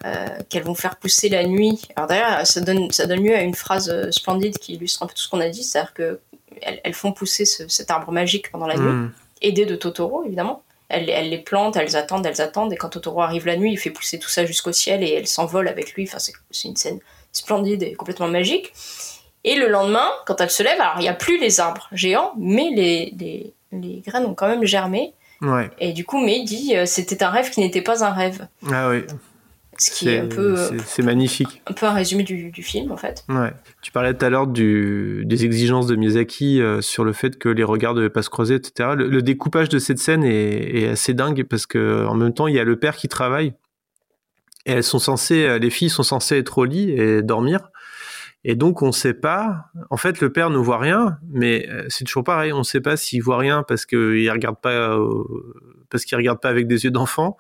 euh, 0.05 0.27
qu'elles 0.49 0.63
vont 0.63 0.75
faire 0.75 0.95
pousser 0.97 1.29
la 1.29 1.43
nuit. 1.45 1.81
Alors 1.95 2.07
d'ailleurs, 2.07 2.45
ça 2.47 2.61
donne, 2.61 2.91
ça 2.91 3.05
donne 3.05 3.23
lieu 3.23 3.35
à 3.35 3.41
une 3.41 3.55
phrase 3.55 4.09
splendide 4.11 4.57
qui 4.57 4.73
illustre 4.73 5.03
un 5.03 5.07
peu 5.07 5.13
tout 5.13 5.21
ce 5.21 5.29
qu'on 5.29 5.39
a 5.39 5.49
dit, 5.49 5.63
c'est-à-dire 5.63 5.93
que 5.93 6.19
elles, 6.61 6.81
elles 6.84 6.93
font 6.93 7.11
pousser 7.11 7.45
ce- 7.45 7.67
cet 7.67 7.91
arbre 7.91 8.11
magique 8.11 8.51
pendant 8.51 8.67
la 8.67 8.75
nuit, 8.75 8.91
Mm. 8.91 9.11
aidées 9.43 9.65
de 9.65 9.75
Totoro, 9.75 10.23
évidemment. 10.25 10.63
Elles, 10.89 11.09
elles 11.09 11.29
les 11.29 11.38
plantent, 11.39 11.75
elles 11.75 11.95
attendent, 11.95 12.25
elles 12.25 12.41
attendent, 12.41 12.71
et 12.73 12.77
quand 12.77 12.89
Totoro 12.89 13.21
arrive 13.21 13.45
la 13.45 13.57
nuit, 13.57 13.71
il 13.73 13.77
fait 13.77 13.89
pousser 13.91 14.17
tout 14.19 14.29
ça 14.29 14.45
jusqu'au 14.45 14.71
ciel 14.71 15.03
et 15.03 15.11
elles 15.13 15.27
s'envolent 15.27 15.67
avec 15.67 15.93
lui. 15.93 16.05
Enfin, 16.07 16.17
c'est 16.19 16.34
une 16.67 16.75
scène 16.77 16.99
splendide 17.34 17.84
et 17.84 17.93
complètement 17.93 18.27
magique. 18.29 18.73
Et 19.49 19.55
le 19.55 19.67
lendemain, 19.69 20.07
quand 20.25 20.41
elles 20.41 20.49
se 20.51 20.61
lèvent, 20.61 20.81
alors 20.81 20.95
il 20.97 21.01
n'y 21.03 21.07
a 21.07 21.13
plus 21.13 21.39
les 21.39 21.59
arbres 21.59 21.87
géants, 21.93 22.33
mais 22.37 22.69
les, 22.75 23.13
les, 23.17 23.53
les 23.71 24.03
graines 24.05 24.25
ont 24.25 24.33
quand 24.35 24.47
même 24.47 24.65
germé. 24.65 25.13
Ouais. 25.41 25.69
Et 25.79 25.93
du 25.93 26.03
coup, 26.03 26.19
May 26.19 26.43
dit 26.43 26.75
euh, 26.75 26.85
c'était 26.85 27.23
un 27.23 27.29
rêve 27.29 27.49
qui 27.51 27.59
n'était 27.61 27.81
pas 27.81 28.03
un 28.03 28.11
rêve. 28.11 28.47
Ah 28.71 28.89
oui. 28.89 29.03
Ce 29.79 29.91
qui 29.91 30.09
est 30.09 30.17
un 30.17 30.25
peu, 30.27 30.57
euh, 30.57 30.77
c'est- 30.87 31.03
magnifique. 31.03 31.61
un 31.67 31.73
peu 31.73 31.85
un 31.85 31.93
résumé 31.93 32.23
du, 32.23 32.49
du 32.49 32.63
film, 32.63 32.91
en 32.91 32.97
fait. 32.97 33.23
Ouais. 33.29 33.53
Tu 33.83 33.91
parlais 33.91 34.15
tout 34.15 34.25
à 34.25 34.29
l'heure 34.29 34.47
des 34.47 35.45
exigences 35.45 35.85
de 35.85 35.95
Miyazaki 35.95 36.59
euh, 36.59 36.81
sur 36.81 37.03
le 37.05 37.13
fait 37.13 37.37
que 37.37 37.47
les 37.47 37.63
regards 37.63 37.93
ne 37.93 37.99
devaient 37.99 38.09
pas 38.09 38.23
se 38.23 38.31
creuser, 38.31 38.55
etc. 38.55 38.89
Le, 38.97 39.07
le 39.07 39.21
découpage 39.21 39.69
de 39.69 39.77
cette 39.77 39.99
scène 39.99 40.23
est, 40.23 40.81
est 40.81 40.87
assez 40.89 41.13
dingue 41.13 41.43
parce 41.43 41.67
que 41.67 42.05
en 42.07 42.15
même 42.15 42.33
temps, 42.33 42.47
il 42.47 42.55
y 42.55 42.59
a 42.59 42.63
le 42.63 42.75
père 42.79 42.95
qui 42.97 43.07
travaille 43.07 43.53
et 44.65 44.71
elles 44.71 44.83
sont 44.83 44.99
censées, 44.99 45.59
les 45.59 45.69
filles 45.69 45.89
sont 45.91 46.03
censées 46.03 46.37
être 46.39 46.57
au 46.57 46.65
lit 46.65 46.91
et 46.91 47.21
dormir. 47.21 47.69
Et 48.49 48.55
donc, 48.55 48.81
on 48.81 48.87
ne 48.87 48.91
sait 48.93 49.13
pas. 49.13 49.65
En 49.89 49.97
fait, 49.97 50.21
le 50.21 50.31
père 50.31 50.49
ne 50.49 50.57
voit 50.57 50.77
rien, 50.77 51.17
mais 51.29 51.67
euh, 51.69 51.85
c'est 51.89 52.05
toujours 52.05 52.23
pareil. 52.23 52.53
On 52.53 52.59
ne 52.59 52.63
sait 52.63 52.79
pas 52.79 52.95
s'il 52.95 53.21
voit 53.21 53.37
rien 53.37 53.61
parce 53.67 53.85
qu'il 53.85 54.31
regarde 54.31 54.55
pas, 54.61 54.71
euh, 54.97 55.05
parce 55.89 56.05
qu'il 56.05 56.15
regarde 56.17 56.39
pas 56.39 56.47
avec 56.47 56.65
des 56.65 56.85
yeux 56.85 56.91
d'enfant, 56.91 57.35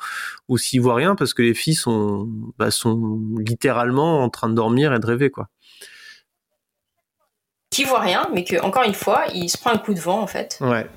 ou 0.49 0.57
s'il 0.57 0.81
voit 0.81 0.95
rien 0.95 1.15
parce 1.15 1.33
que 1.33 1.41
les 1.41 1.53
filles 1.53 1.75
sont, 1.75 2.27
bah, 2.57 2.71
sont 2.71 3.21
littéralement 3.37 4.21
en 4.21 4.29
train 4.29 4.49
de 4.49 4.53
dormir 4.55 4.93
et 4.93 4.99
de 4.99 5.05
rêver, 5.05 5.29
quoi. 5.29 5.47
Qui 7.69 7.83
voit 7.83 7.99
rien, 7.99 8.27
mais 8.33 8.43
que, 8.43 8.59
encore 8.61 8.83
une 8.83 8.93
fois, 8.93 9.25
il 9.33 9.49
se 9.49 9.57
prend 9.57 9.71
un 9.71 9.77
coup 9.77 9.93
de 9.93 9.99
vent, 9.99 10.19
en 10.21 10.27
fait. 10.27 10.57
Ouais. 10.61 10.87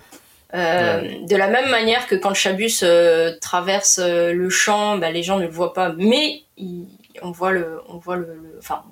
Euh, 0.55 1.03
De 1.29 1.37
la 1.37 1.49
même 1.49 1.71
manière 1.71 2.07
que 2.09 2.17
quand 2.17 2.35
Chabus 2.35 2.81
euh, 2.83 3.33
traverse 3.41 4.01
le 4.01 4.49
champ, 4.51 4.99
bah, 4.99 5.11
les 5.13 5.23
gens 5.23 5.39
ne 5.39 5.45
le 5.45 5.51
voient 5.53 5.73
pas, 5.73 5.93
mais 5.97 6.43
il- 6.57 6.89
on 7.23 7.31
voit 7.33 7.53
le, 7.53 7.81
on 7.89 7.99
voit 7.99 8.17
le, 8.17 8.25
le- 8.35 8.57
enfin, 8.59 8.83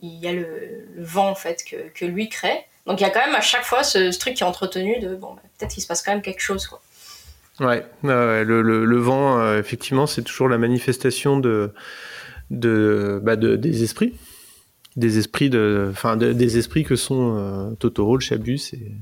il 0.00 0.18
y 0.18 0.26
a 0.26 0.32
le, 0.32 0.86
le 0.94 1.02
vent 1.04 1.28
en 1.28 1.34
fait 1.34 1.64
que, 1.68 1.76
que 1.94 2.04
lui 2.04 2.28
crée. 2.28 2.64
Donc 2.86 3.00
il 3.00 3.04
y 3.04 3.06
a 3.06 3.10
quand 3.10 3.24
même 3.24 3.34
à 3.34 3.40
chaque 3.40 3.64
fois 3.64 3.82
ce, 3.84 4.10
ce 4.10 4.18
truc 4.18 4.34
qui 4.34 4.42
est 4.42 4.46
entretenu 4.46 4.98
de 5.00 5.14
bon, 5.14 5.34
bah, 5.34 5.42
peut-être 5.58 5.72
qu'il 5.72 5.82
se 5.82 5.86
passe 5.88 6.02
quand 6.02 6.12
même 6.12 6.22
quelque 6.22 6.40
chose 6.40 6.66
quoi. 6.66 6.80
Ouais, 7.60 7.84
le, 8.02 8.42
le, 8.62 8.84
le 8.84 8.96
vent, 8.98 9.38
euh, 9.38 9.58
effectivement, 9.60 10.06
c'est 10.06 10.22
toujours 10.22 10.48
la 10.48 10.56
manifestation 10.56 11.38
de, 11.38 11.72
de, 12.50 13.20
bah, 13.22 13.36
de- 13.36 13.56
des 13.56 13.82
esprits. 13.84 14.14
Des 14.96 15.18
esprits, 15.18 15.50
de, 15.50 15.88
enfin, 15.90 16.16
de- 16.16 16.32
des 16.32 16.56
esprits 16.58 16.82
que 16.82 16.96
sont 16.96 17.36
euh, 17.36 17.74
Totoro, 17.74 18.16
le 18.16 18.22
Chabus. 18.22 18.72
Et... 18.72 18.92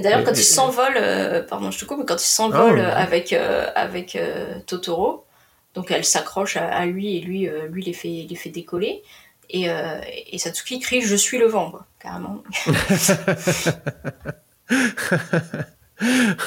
D'ailleurs, 0.00 0.24
quand 0.24 0.32
il 0.32 0.42
s'envole, 0.42 0.94
euh, 0.96 1.42
pardon, 1.42 1.70
je 1.70 1.78
te 1.78 1.84
coupe, 1.84 1.98
mais 1.98 2.06
quand 2.06 2.20
il 2.22 2.26
s'envole 2.26 2.80
Ah, 2.80 2.84
ouais. 2.88 3.02
avec, 3.02 3.32
euh, 3.34 3.66
avec 3.74 4.16
euh, 4.16 4.58
Totoro, 4.66 5.26
donc 5.74 5.90
elle 5.90 6.06
s'accroche 6.06 6.56
à, 6.56 6.66
à 6.68 6.86
lui 6.86 7.16
et 7.16 7.20
lui, 7.20 7.48
lui 7.68 7.82
les, 7.84 7.92
fait, 7.92 8.26
les 8.28 8.34
fait 8.36 8.48
décoller. 8.50 9.02
Et, 9.52 9.70
euh, 9.70 10.00
et 10.30 10.38
Satsuki 10.38 10.80
crie 10.80 11.02
Je 11.02 11.14
suis 11.14 11.38
le 11.38 11.46
vent, 11.46 11.70
quoi, 11.70 11.86
carrément. 12.00 12.42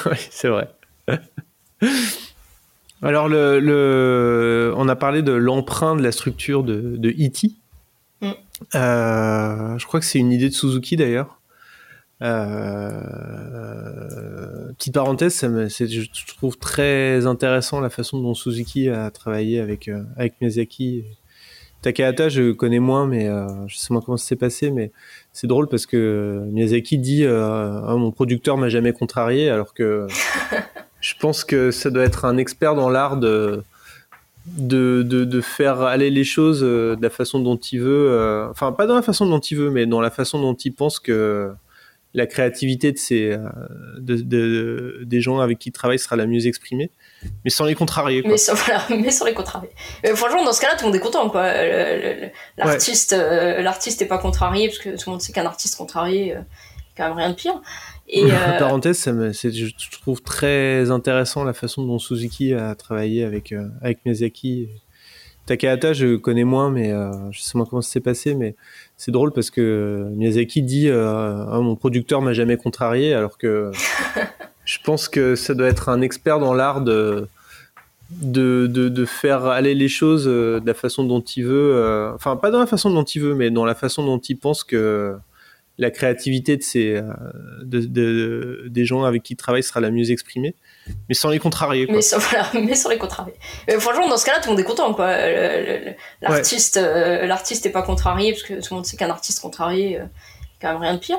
oui, 0.06 0.16
c'est 0.30 0.48
vrai. 0.48 0.68
Alors, 3.02 3.28
le, 3.28 3.60
le, 3.60 4.72
on 4.76 4.88
a 4.88 4.96
parlé 4.96 5.22
de 5.22 5.32
l'emprunt 5.32 5.94
de 5.96 6.02
la 6.02 6.12
structure 6.12 6.62
de, 6.64 6.96
de 6.96 7.10
E.T. 7.10 7.50
Mm. 8.22 8.30
Euh, 8.74 9.78
je 9.78 9.86
crois 9.86 10.00
que 10.00 10.06
c'est 10.06 10.18
une 10.18 10.32
idée 10.32 10.48
de 10.48 10.54
Suzuki 10.54 10.96
d'ailleurs. 10.96 11.38
Euh, 12.22 13.02
petite 14.78 14.94
parenthèse, 14.94 15.34
ça 15.34 15.48
me- 15.50 15.68
c'est- 15.68 15.86
je 15.88 16.08
trouve 16.36 16.56
très 16.56 17.26
intéressant 17.26 17.80
la 17.80 17.90
façon 17.90 18.18
dont 18.20 18.32
Suzuki 18.34 18.88
a 18.88 19.10
travaillé 19.10 19.60
avec, 19.60 19.88
euh, 19.88 20.02
avec 20.16 20.40
Miyazaki. 20.40 21.04
Takahata, 21.86 22.28
je 22.28 22.50
connais 22.50 22.80
moins, 22.80 23.06
mais 23.06 23.28
euh, 23.28 23.46
je 23.68 23.76
sais 23.76 23.92
moins 23.92 24.02
comment 24.02 24.16
ça 24.16 24.26
s'est 24.26 24.34
passé, 24.34 24.72
mais 24.72 24.90
c'est 25.32 25.46
drôle 25.46 25.68
parce 25.68 25.86
que 25.86 26.42
Miyazaki 26.50 26.98
dit 26.98 27.22
euh, 27.22 27.80
Ah, 27.86 27.94
mon 27.96 28.10
producteur 28.10 28.56
m'a 28.56 28.68
jamais 28.68 28.92
contrarié, 28.92 29.50
alors 29.50 29.72
que 29.72 30.08
je 31.00 31.14
pense 31.20 31.44
que 31.44 31.70
ça 31.70 31.90
doit 31.90 32.02
être 32.02 32.24
un 32.24 32.38
expert 32.38 32.74
dans 32.74 32.90
l'art 32.90 33.18
de, 33.18 33.62
faire 35.42 35.82
aller 35.82 36.10
les 36.10 36.24
choses 36.24 36.64
euh, 36.64 36.96
de 36.96 37.02
la 37.02 37.10
façon 37.10 37.38
dont 37.38 37.54
il 37.56 37.78
veut. 37.78 38.48
enfin, 38.50 38.72
pas 38.72 38.88
dans 38.88 38.96
la 38.96 39.02
façon 39.02 39.24
dont 39.24 39.38
il 39.38 39.56
veut, 39.56 39.70
mais 39.70 39.86
dans 39.86 40.00
la 40.00 40.10
façon 40.10 40.40
dont 40.40 40.54
il 40.54 40.72
pense 40.72 40.98
que 40.98 41.52
la 42.14 42.26
créativité 42.26 42.92
des 44.00 45.20
gens 45.20 45.38
avec 45.38 45.60
qui 45.60 45.68
il 45.68 45.72
travaille 45.72 46.00
sera 46.00 46.16
la 46.16 46.26
mieux 46.26 46.48
exprimée, 46.48 46.90
mais 47.44 47.50
sans 47.50 47.64
les 47.64 47.74
contrarier. 47.74 48.22
Quoi. 48.22 48.32
Mais, 48.32 48.36
sans, 48.36 48.54
voilà, 48.66 48.82
mais 48.90 49.10
sans 49.10 49.24
les 49.24 49.34
contrarier. 49.34 49.70
Mais 50.02 50.14
franchement, 50.14 50.44
dans 50.44 50.52
ce 50.52 50.60
cas-là, 50.60 50.74
tout 50.74 50.82
le 50.84 50.86
monde 50.86 50.96
est 50.96 51.00
content, 51.00 51.28
quoi. 51.30 51.46
L'artiste, 52.56 53.12
euh, 53.12 53.62
l'artiste 53.62 54.02
est 54.02 54.06
pas 54.06 54.18
contrarié, 54.18 54.68
parce 54.68 54.78
que 54.78 54.90
tout 54.90 55.02
le 55.06 55.12
monde 55.12 55.20
sait 55.22 55.32
qu'un 55.32 55.46
artiste 55.46 55.76
contrarié, 55.76 56.34
euh, 56.36 56.40
quand 56.96 57.08
même 57.08 57.16
rien 57.16 57.30
de 57.30 57.34
pire. 57.34 57.60
Et, 58.08 58.24
euh, 58.24 58.58
Parenthèse, 58.58 58.98
ça 58.98 59.12
me- 59.12 59.32
je 59.32 59.98
trouve 60.00 60.22
très 60.22 60.90
intéressant 60.90 61.44
la 61.44 61.52
façon 61.52 61.84
dont 61.84 61.98
Suzuki 61.98 62.54
a 62.54 62.74
travaillé 62.74 63.24
avec, 63.24 63.52
euh, 63.52 63.68
avec 63.82 63.98
Miyazaki. 64.04 64.68
Takahata, 65.46 65.92
je 65.92 66.16
connais 66.16 66.42
moins, 66.44 66.70
mais 66.70 66.90
je 67.30 67.40
sais 67.40 67.52
moins 67.56 67.66
comment 67.68 67.80
ça 67.82 67.92
s'est 67.92 68.00
passé, 68.00 68.34
mais 68.34 68.56
c'est 68.96 69.12
drôle 69.12 69.32
parce 69.32 69.50
que 69.50 70.08
Miyazaki 70.16 70.62
dit 70.62 70.88
Ah, 70.90 71.58
mon 71.62 71.76
producteur 71.76 72.20
m'a 72.20 72.32
jamais 72.32 72.56
contrarié, 72.56 73.14
alors 73.14 73.38
que 73.38 73.70
je 74.66 74.78
pense 74.84 75.08
que 75.08 75.34
ça 75.36 75.54
doit 75.54 75.68
être 75.68 75.88
un 75.88 76.02
expert 76.02 76.38
dans 76.38 76.52
l'art 76.52 76.82
de, 76.82 77.26
de, 78.10 78.66
de, 78.66 78.88
de 78.90 79.04
faire 79.04 79.46
aller 79.46 79.74
les 79.74 79.88
choses 79.88 80.26
euh, 80.28 80.60
de 80.60 80.66
la 80.66 80.74
façon 80.74 81.04
dont 81.04 81.20
il 81.22 81.44
veut. 81.44 81.72
euh, 81.74 82.12
enfin, 82.14 82.36
pas 82.36 82.50
dans 82.50 82.60
la 82.60 82.66
façon 82.66 82.90
dont 82.90 83.04
il 83.04 83.22
veut, 83.22 83.34
mais 83.34 83.50
dans 83.50 83.64
la 83.64 83.74
façon 83.74 84.04
dont 84.04 84.18
il 84.18 84.36
pense 84.38 84.62
que 84.64 85.16
la 85.78 85.90
créativité 85.90 86.56
de 86.56 86.62
ces, 86.62 86.94
euh, 86.96 87.02
de, 87.62 87.80
de- 87.80 88.64
des 88.68 88.84
gens 88.86 89.04
avec 89.04 89.22
qui 89.22 89.34
il 89.34 89.36
travaille 89.36 89.62
sera 89.62 89.80
la 89.80 89.90
mieux 89.90 90.10
exprimée, 90.10 90.54
mais 91.08 91.14
sans 91.14 91.28
les 91.30 91.38
contrarier. 91.38 91.86
Quoi. 91.86 91.96
mais, 91.96 92.02
sans, 92.02 92.18
voilà, 92.30 92.46
mais 92.54 92.74
sans 92.74 92.88
les 92.88 92.96
contrarier. 92.98 93.34
Mais 93.68 93.78
franchement, 93.78 94.08
dans 94.08 94.16
ce 94.16 94.24
cas-là, 94.24 94.38
tout 94.40 94.46
le 94.48 94.52
monde 94.52 94.60
est 94.60 94.64
content, 94.64 94.94
quoi. 94.94 95.10
L'artiste, 96.22 96.76
euh, 96.78 97.26
l'artiste 97.26 97.66
est 97.66 97.70
pas 97.70 97.82
contrarié, 97.82 98.32
parce 98.32 98.42
que 98.42 98.54
tout 98.54 98.68
le 98.70 98.76
monde 98.76 98.86
sait 98.86 98.96
qu'un 98.96 99.10
artiste 99.10 99.40
contrarié, 99.40 100.00
euh, 100.00 100.04
quand 100.60 100.72
même 100.72 100.80
rien 100.80 100.94
de 100.94 100.98
pire. 101.00 101.18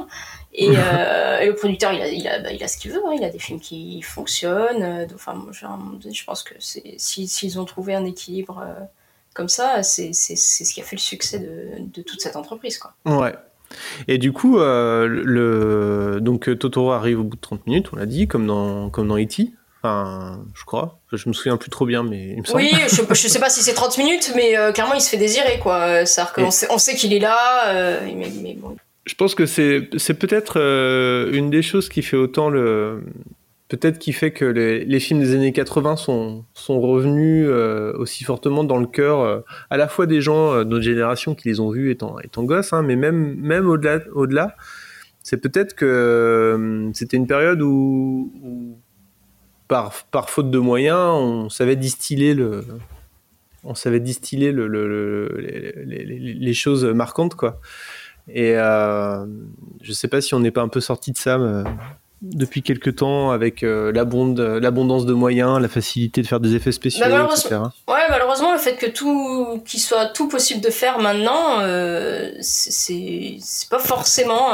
Et, 0.58 0.72
euh, 0.76 1.40
et 1.40 1.46
le 1.48 1.56
producteur, 1.56 1.94
il 1.94 2.02
a, 2.02 2.08
il 2.08 2.28
a, 2.28 2.40
bah, 2.40 2.52
il 2.52 2.64
a 2.64 2.68
ce 2.68 2.78
qu'il 2.78 2.92
veut, 2.92 3.02
hein. 3.06 3.14
il 3.16 3.24
a 3.24 3.30
des 3.30 3.40
films 3.40 3.60
qui 3.60 4.02
fonctionnent. 4.02 4.84
euh, 4.84 5.06
donc, 5.06 5.16
Enfin, 5.16 5.32
à 5.34 5.68
moment 5.78 5.94
donné, 5.94 6.14
je 6.14 6.24
pense 6.26 6.44
que 6.44 6.56
c'est, 6.60 6.96
si- 6.98 7.28
s'ils 7.28 7.60
ont 7.60 7.66
trouvé 7.66 7.94
un 7.96 8.06
équilibre 8.06 8.64
euh, 8.66 8.84
comme 9.36 9.50
ça, 9.50 9.84
c'est, 9.84 10.14
c'est, 10.14 10.36
c'est 10.36 10.66
ce 10.66 10.74
qui 10.74 10.82
a 10.82 10.84
fait 10.84 10.96
le 10.96 11.02
succès 11.02 11.38
de, 11.40 11.70
de 11.80 12.02
toute 12.02 12.22
cette 12.22 12.36
entreprise, 12.36 12.80
quoi. 12.80 12.94
Ouais. 13.06 13.36
Et 14.08 14.18
du 14.18 14.32
coup, 14.32 14.60
euh, 14.60 15.08
le, 15.08 16.20
donc 16.22 16.58
Totoro 16.58 16.92
arrive 16.92 17.20
au 17.20 17.24
bout 17.24 17.36
de 17.36 17.42
30 17.42 17.68
minutes, 17.68 17.88
on 17.94 17.98
l'a 17.98 18.06
dit, 18.06 18.28
comme 18.28 18.48
dans, 18.48 18.90
comme 18.90 19.08
dans 19.08 19.18
E.T. 19.20 19.52
Enfin, 19.84 20.44
je 20.56 20.64
crois. 20.66 21.00
Je 21.14 21.30
me 21.30 21.34
souviens 21.34 21.58
plus 21.58 21.70
trop 21.70 21.86
bien, 21.86 22.02
mais 22.02 22.30
il 22.30 22.40
me 22.40 22.46
semble. 22.46 22.62
Oui, 22.64 22.72
je, 22.90 23.04
je 23.14 23.28
sais 23.28 23.40
pas 23.40 23.50
si 23.52 23.62
c'est 23.62 23.74
30 23.76 23.98
minutes, 24.00 24.32
mais 24.36 24.58
euh, 24.58 24.72
clairement, 24.72 24.96
il 24.96 25.02
se 25.02 25.10
fait 25.10 25.18
désirer, 25.18 25.60
quoi. 25.60 26.04
Qu'on 26.34 26.48
Et- 26.48 26.52
sait, 26.52 26.68
on 26.72 26.78
sait 26.80 26.96
qu'il 26.96 27.14
est 27.14 27.20
là, 27.20 27.76
euh, 27.76 28.00
mais, 28.16 28.32
mais 28.42 28.54
bon. 28.56 28.76
Je 29.08 29.16
pense 29.16 29.34
que 29.36 29.46
c'est 29.46 29.90
c'est 29.98 30.14
peut-être 30.20 30.60
euh, 30.60 31.32
une 31.32 31.50
des 31.50 31.62
choses 31.62 31.90
qui 31.90 32.02
fait 32.04 32.18
autant 32.18 32.50
le 32.50 33.02
peut-être 33.70 34.00
qui 34.00 34.14
fait 34.14 34.32
que 34.32 34.46
les, 34.46 34.86
les 34.86 35.00
films 35.00 35.20
des 35.20 35.34
années 35.34 35.52
80 35.54 35.96
sont 35.96 36.46
sont 36.54 36.80
revenus 36.80 37.46
euh, 37.50 37.94
aussi 37.98 38.24
fortement 38.26 38.64
dans 38.64 38.78
le 38.78 38.86
cœur 38.88 39.22
euh, 39.22 39.40
à 39.70 39.78
la 39.78 39.88
fois 39.88 40.06
des 40.08 40.22
gens 40.22 40.60
de 40.60 40.64
notre 40.66 40.84
génération 40.84 41.36
qui 41.36 41.48
les 41.50 41.60
ont 41.60 41.70
vus 41.72 41.90
étant 41.92 42.20
étant 42.20 42.44
gosses 42.44 42.74
hein, 42.74 42.82
mais 42.84 42.96
même 42.96 43.36
même 43.36 43.68
au-delà 43.68 44.00
au-delà 44.14 44.56
c'est 45.24 45.38
peut-être 45.38 45.74
que 45.74 46.90
c'était 46.94 47.18
une 47.18 47.28
période 47.28 47.62
où, 47.62 48.32
par, 49.68 49.92
par 50.10 50.30
faute 50.30 50.50
de 50.52 50.58
moyens, 50.58 50.98
on 50.98 51.50
savait 51.50 51.76
distiller 51.76 52.34
le, 52.34 52.64
on 53.66 53.76
savait 53.76 54.00
distiller 54.00 54.54
le, 54.54 54.68
le- 54.70 54.88
le- 54.88 55.38
les, 55.42 55.74
les- 55.86 56.06
les- 56.06 56.34
les 56.34 56.54
choses 56.54 56.86
marquantes, 56.86 57.36
quoi. 57.36 57.60
Et 58.30 58.54
euh, 58.56 59.26
je 59.82 59.94
sais 59.94 60.08
pas 60.08 60.22
si 60.22 60.34
on 60.34 60.40
n'est 60.40 60.52
pas 60.52 60.62
un 60.62 60.68
peu 60.68 60.82
sorti 60.82 61.12
de 61.12 61.18
ça 61.18 61.36
euh, 61.38 61.64
depuis 62.22 62.64
quelques 62.64 62.95
temps 62.95 63.30
avec 63.32 63.62
euh, 63.64 63.91
l'abondance 63.91 65.06
de 65.06 65.14
moyens, 65.14 65.60
la 65.62 65.68
facilité 65.68 66.24
de 66.24 66.28
faire 66.28 66.40
des 66.40 66.56
effets 66.56 66.72
spéciaux, 66.72 67.06
Bah, 67.06 67.10
malheureusement- 67.12 67.49
etc. 67.49 67.62
Ouais, 67.88 68.02
malheureusement, 68.10 68.52
le 68.54 68.58
fait 68.58 68.76
que 68.76 68.88
tout, 68.88 69.62
qu'il 69.66 69.80
soit 69.80 70.08
tout 70.08 70.28
possible 70.28 70.60
de 70.60 70.70
faire 70.72 70.98
maintenant, 70.99 71.60
euh, 71.62 72.32
c'est- 72.41 73.38
pas 73.70 73.80
forcément 73.80 74.52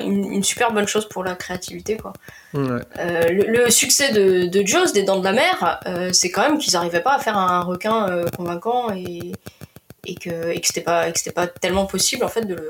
une, 0.00 0.24
une 0.32 0.42
super 0.42 0.72
bonne 0.72 0.88
chose 0.88 1.06
pour 1.08 1.22
la 1.22 1.34
créativité, 1.34 1.96
quoi. 1.98 2.12
Ouais. 2.54 2.80
Euh, 2.98 3.28
le, 3.28 3.64
le 3.64 3.70
succès 3.70 4.12
de, 4.12 4.46
de 4.46 4.66
Jaws, 4.66 4.92
des 4.92 5.02
Dents 5.04 5.18
de 5.18 5.24
la 5.24 5.32
Mer, 5.32 5.80
c'est 6.12 6.30
quand 6.30 6.42
même 6.42 6.58
qu'ils 6.58 6.72
n'arrivaient 6.72 7.00
pas 7.02 7.16
à 7.16 7.18
faire 7.18 7.36
un 7.36 7.60
requin 7.60 8.22
convaincant 8.36 8.90
et, 8.94 9.32
et 10.06 10.14
que, 10.14 10.50
et 10.50 10.60
que 10.60 10.66
c'était 10.66 10.80
pas, 10.80 11.08
et 11.08 11.12
que 11.12 11.18
c'était 11.18 11.32
pas 11.32 11.46
tellement 11.46 11.86
possible 11.86 12.24
en 12.24 12.28
fait 12.28 12.44
de 12.44 12.54
le, 12.54 12.68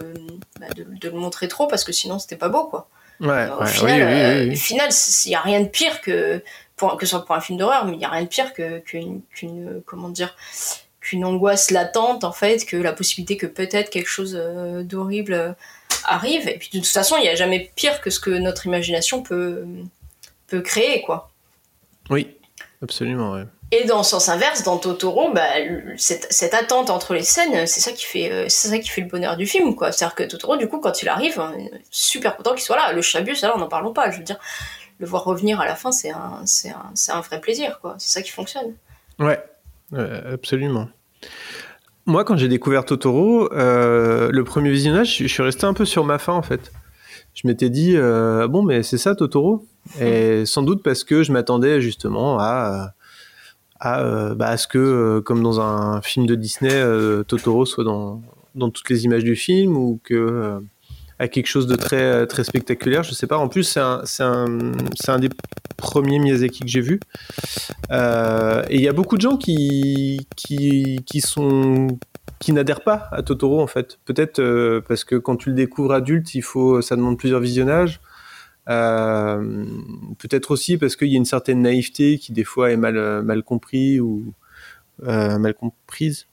bah, 0.60 0.66
de, 0.76 0.84
de 0.84 1.08
le 1.08 1.16
montrer 1.16 1.48
trop 1.48 1.66
parce 1.66 1.84
que 1.84 1.92
sinon 1.92 2.18
c'était 2.18 2.36
pas 2.36 2.48
beau 2.48 2.64
quoi. 2.64 2.88
Ouais, 3.20 3.48
Au 3.48 3.60
ouais, 3.60 3.66
final, 3.68 4.00
oui, 4.00 4.04
oui, 4.04 4.20
euh, 4.20 4.44
oui, 4.46 4.52
au 4.52 4.56
final, 4.56 4.90
il 5.24 5.28
n'y 5.28 5.34
a 5.36 5.40
rien 5.40 5.60
de 5.60 5.68
pire 5.68 6.00
que, 6.00 6.42
pour, 6.74 6.96
que 6.96 7.06
ce 7.06 7.10
soit 7.10 7.24
pour 7.24 7.36
un 7.36 7.40
film 7.40 7.56
d'horreur, 7.56 7.84
mais 7.84 7.92
il 7.92 7.98
n'y 7.98 8.04
a 8.04 8.08
rien 8.08 8.22
de 8.22 8.28
pire 8.28 8.52
que, 8.52 8.80
qu'une, 8.80 9.22
comment 9.86 10.08
dire, 10.08 10.34
qu'une 11.00 11.24
angoisse 11.24 11.70
latente, 11.70 12.24
en 12.24 12.32
fait, 12.32 12.64
que 12.64 12.76
la 12.76 12.92
possibilité 12.92 13.36
que 13.36 13.46
peut-être 13.46 13.90
quelque 13.90 14.08
chose 14.08 14.36
euh, 14.36 14.82
d'horrible 14.82 15.34
euh, 15.34 15.52
arrive. 16.04 16.48
Et 16.48 16.58
puis 16.58 16.70
de 16.72 16.78
toute 16.78 16.88
façon, 16.88 17.16
il 17.16 17.22
n'y 17.22 17.28
a 17.28 17.36
jamais 17.36 17.70
pire 17.76 18.00
que 18.00 18.10
ce 18.10 18.18
que 18.18 18.30
notre 18.30 18.66
imagination 18.66 19.22
peut, 19.22 19.66
peut 20.48 20.60
créer, 20.60 21.02
quoi. 21.02 21.30
Oui, 22.10 22.26
absolument, 22.82 23.34
ouais. 23.34 23.44
Et 23.74 23.84
dans 23.84 23.98
le 23.98 24.04
sens 24.04 24.28
inverse, 24.28 24.64
dans 24.64 24.76
Totoro, 24.76 25.32
bah, 25.32 25.46
cette, 25.96 26.30
cette 26.30 26.52
attente 26.52 26.90
entre 26.90 27.14
les 27.14 27.22
scènes, 27.22 27.66
c'est 27.66 27.80
ça 27.80 27.92
qui 27.92 28.04
fait, 28.04 28.30
euh, 28.30 28.44
c'est 28.48 28.68
ça 28.68 28.78
qui 28.78 28.90
fait 28.90 29.00
le 29.00 29.08
bonheur 29.08 29.38
du 29.38 29.46
film, 29.46 29.74
quoi. 29.74 29.92
C'est-à-dire 29.92 30.14
que 30.14 30.24
Totoro, 30.24 30.58
du 30.58 30.68
coup, 30.68 30.78
quand 30.78 31.02
il 31.02 31.08
arrive, 31.08 31.40
on 31.40 31.58
est 31.58 31.70
super 31.90 32.36
content 32.36 32.52
qu'il 32.52 32.60
soit 32.60 32.76
là. 32.76 32.92
Le 32.92 33.00
Chabus, 33.00 33.36
là, 33.40 33.54
n'en 33.56 33.68
parlons 33.68 33.94
pas. 33.94 34.10
Je 34.10 34.18
veux 34.18 34.24
dire, 34.24 34.38
le 34.98 35.06
voir 35.06 35.24
revenir 35.24 35.58
à 35.58 35.64
la 35.64 35.74
fin, 35.74 35.90
c'est 35.90 36.10
un, 36.10 36.42
c'est 36.44 36.68
un, 36.68 36.90
c'est 36.94 37.12
un 37.12 37.22
vrai 37.22 37.40
plaisir, 37.40 37.78
quoi. 37.80 37.94
C'est 37.96 38.12
ça 38.12 38.20
qui 38.20 38.30
fonctionne. 38.30 38.74
Ouais, 39.18 39.42
ouais, 39.92 40.22
absolument. 40.30 40.88
Moi, 42.04 42.24
quand 42.24 42.36
j'ai 42.36 42.48
découvert 42.48 42.84
Totoro, 42.84 43.50
euh, 43.54 44.28
le 44.30 44.44
premier 44.44 44.70
visionnage, 44.70 45.16
je 45.16 45.26
je 45.26 45.32
suis 45.32 45.42
resté 45.42 45.64
un 45.64 45.72
peu 45.72 45.86
sur 45.86 46.04
ma 46.04 46.18
faim 46.18 46.34
en 46.34 46.42
fait. 46.42 46.72
Je 47.32 47.46
m'étais 47.46 47.70
dit, 47.70 47.94
euh, 47.96 48.48
bon, 48.48 48.62
mais 48.62 48.82
c'est 48.82 48.98
ça 48.98 49.14
Totoro? 49.14 49.64
Et 50.00 50.44
sans 50.44 50.62
doute 50.62 50.82
parce 50.82 51.04
que 51.04 51.22
je 51.22 51.32
m'attendais 51.32 51.80
justement 51.80 52.38
à, 52.38 52.92
à, 53.82 54.00
euh, 54.00 54.34
bah, 54.36 54.46
à 54.48 54.56
ce 54.56 54.68
que, 54.68 54.78
euh, 54.78 55.20
comme 55.20 55.42
dans 55.42 55.60
un 55.60 56.00
film 56.02 56.24
de 56.24 56.36
Disney, 56.36 56.72
euh, 56.72 57.24
Totoro 57.24 57.66
soit 57.66 57.82
dans, 57.82 58.22
dans 58.54 58.70
toutes 58.70 58.88
les 58.88 59.04
images 59.04 59.24
du 59.24 59.34
film 59.34 59.76
ou 59.76 60.00
que. 60.04 60.60
à 61.18 61.28
quelque 61.28 61.46
chose 61.46 61.66
de 61.66 61.76
très, 61.76 62.26
très 62.26 62.44
spectaculaire, 62.44 63.02
je 63.02 63.12
sais 63.12 63.26
pas. 63.26 63.38
En 63.38 63.48
plus, 63.48 63.64
c'est 63.64 63.80
un, 63.80 64.02
un, 64.20 64.72
un 65.08 65.18
des 65.18 65.28
premiers 65.76 66.18
Miyazaki 66.20 66.60
que 66.60 66.68
j'ai 66.68 66.80
vu. 66.80 67.00
Et 67.90 68.76
il 68.76 68.80
y 68.80 68.88
a 68.88 68.92
beaucoup 68.92 69.16
de 69.16 69.22
gens 69.22 69.36
qui, 69.36 70.26
qui, 70.36 71.00
qui 71.04 71.20
sont 71.20 71.98
qui 72.38 72.52
n'adhèrent 72.52 72.82
pas 72.82 73.08
à 73.12 73.22
Totoro 73.22 73.60
en 73.60 73.68
fait. 73.68 73.98
Peut-être 74.04 74.40
parce 74.88 75.04
que 75.04 75.16
quand 75.16 75.36
tu 75.36 75.50
le 75.50 75.54
découvres 75.54 75.92
adulte, 75.92 76.34
il 76.34 76.42
faut, 76.42 76.82
ça 76.82 76.96
demande 76.96 77.18
plusieurs 77.18 77.40
visionnages. 77.40 78.00
Euh, 78.68 79.64
Peut-être 80.18 80.50
aussi 80.50 80.78
parce 80.78 80.96
qu'il 80.96 81.08
y 81.08 81.14
a 81.14 81.16
une 81.16 81.24
certaine 81.24 81.62
naïveté 81.62 82.18
qui 82.18 82.32
des 82.32 82.44
fois 82.44 82.70
est 82.70 82.76
mal, 82.76 82.96
euh, 82.96 83.22
mal 83.22 83.42
compris 83.42 84.00
ou 84.00 84.32
euh, 85.04 85.38
mal 85.38 85.54
comprise. 85.54 86.26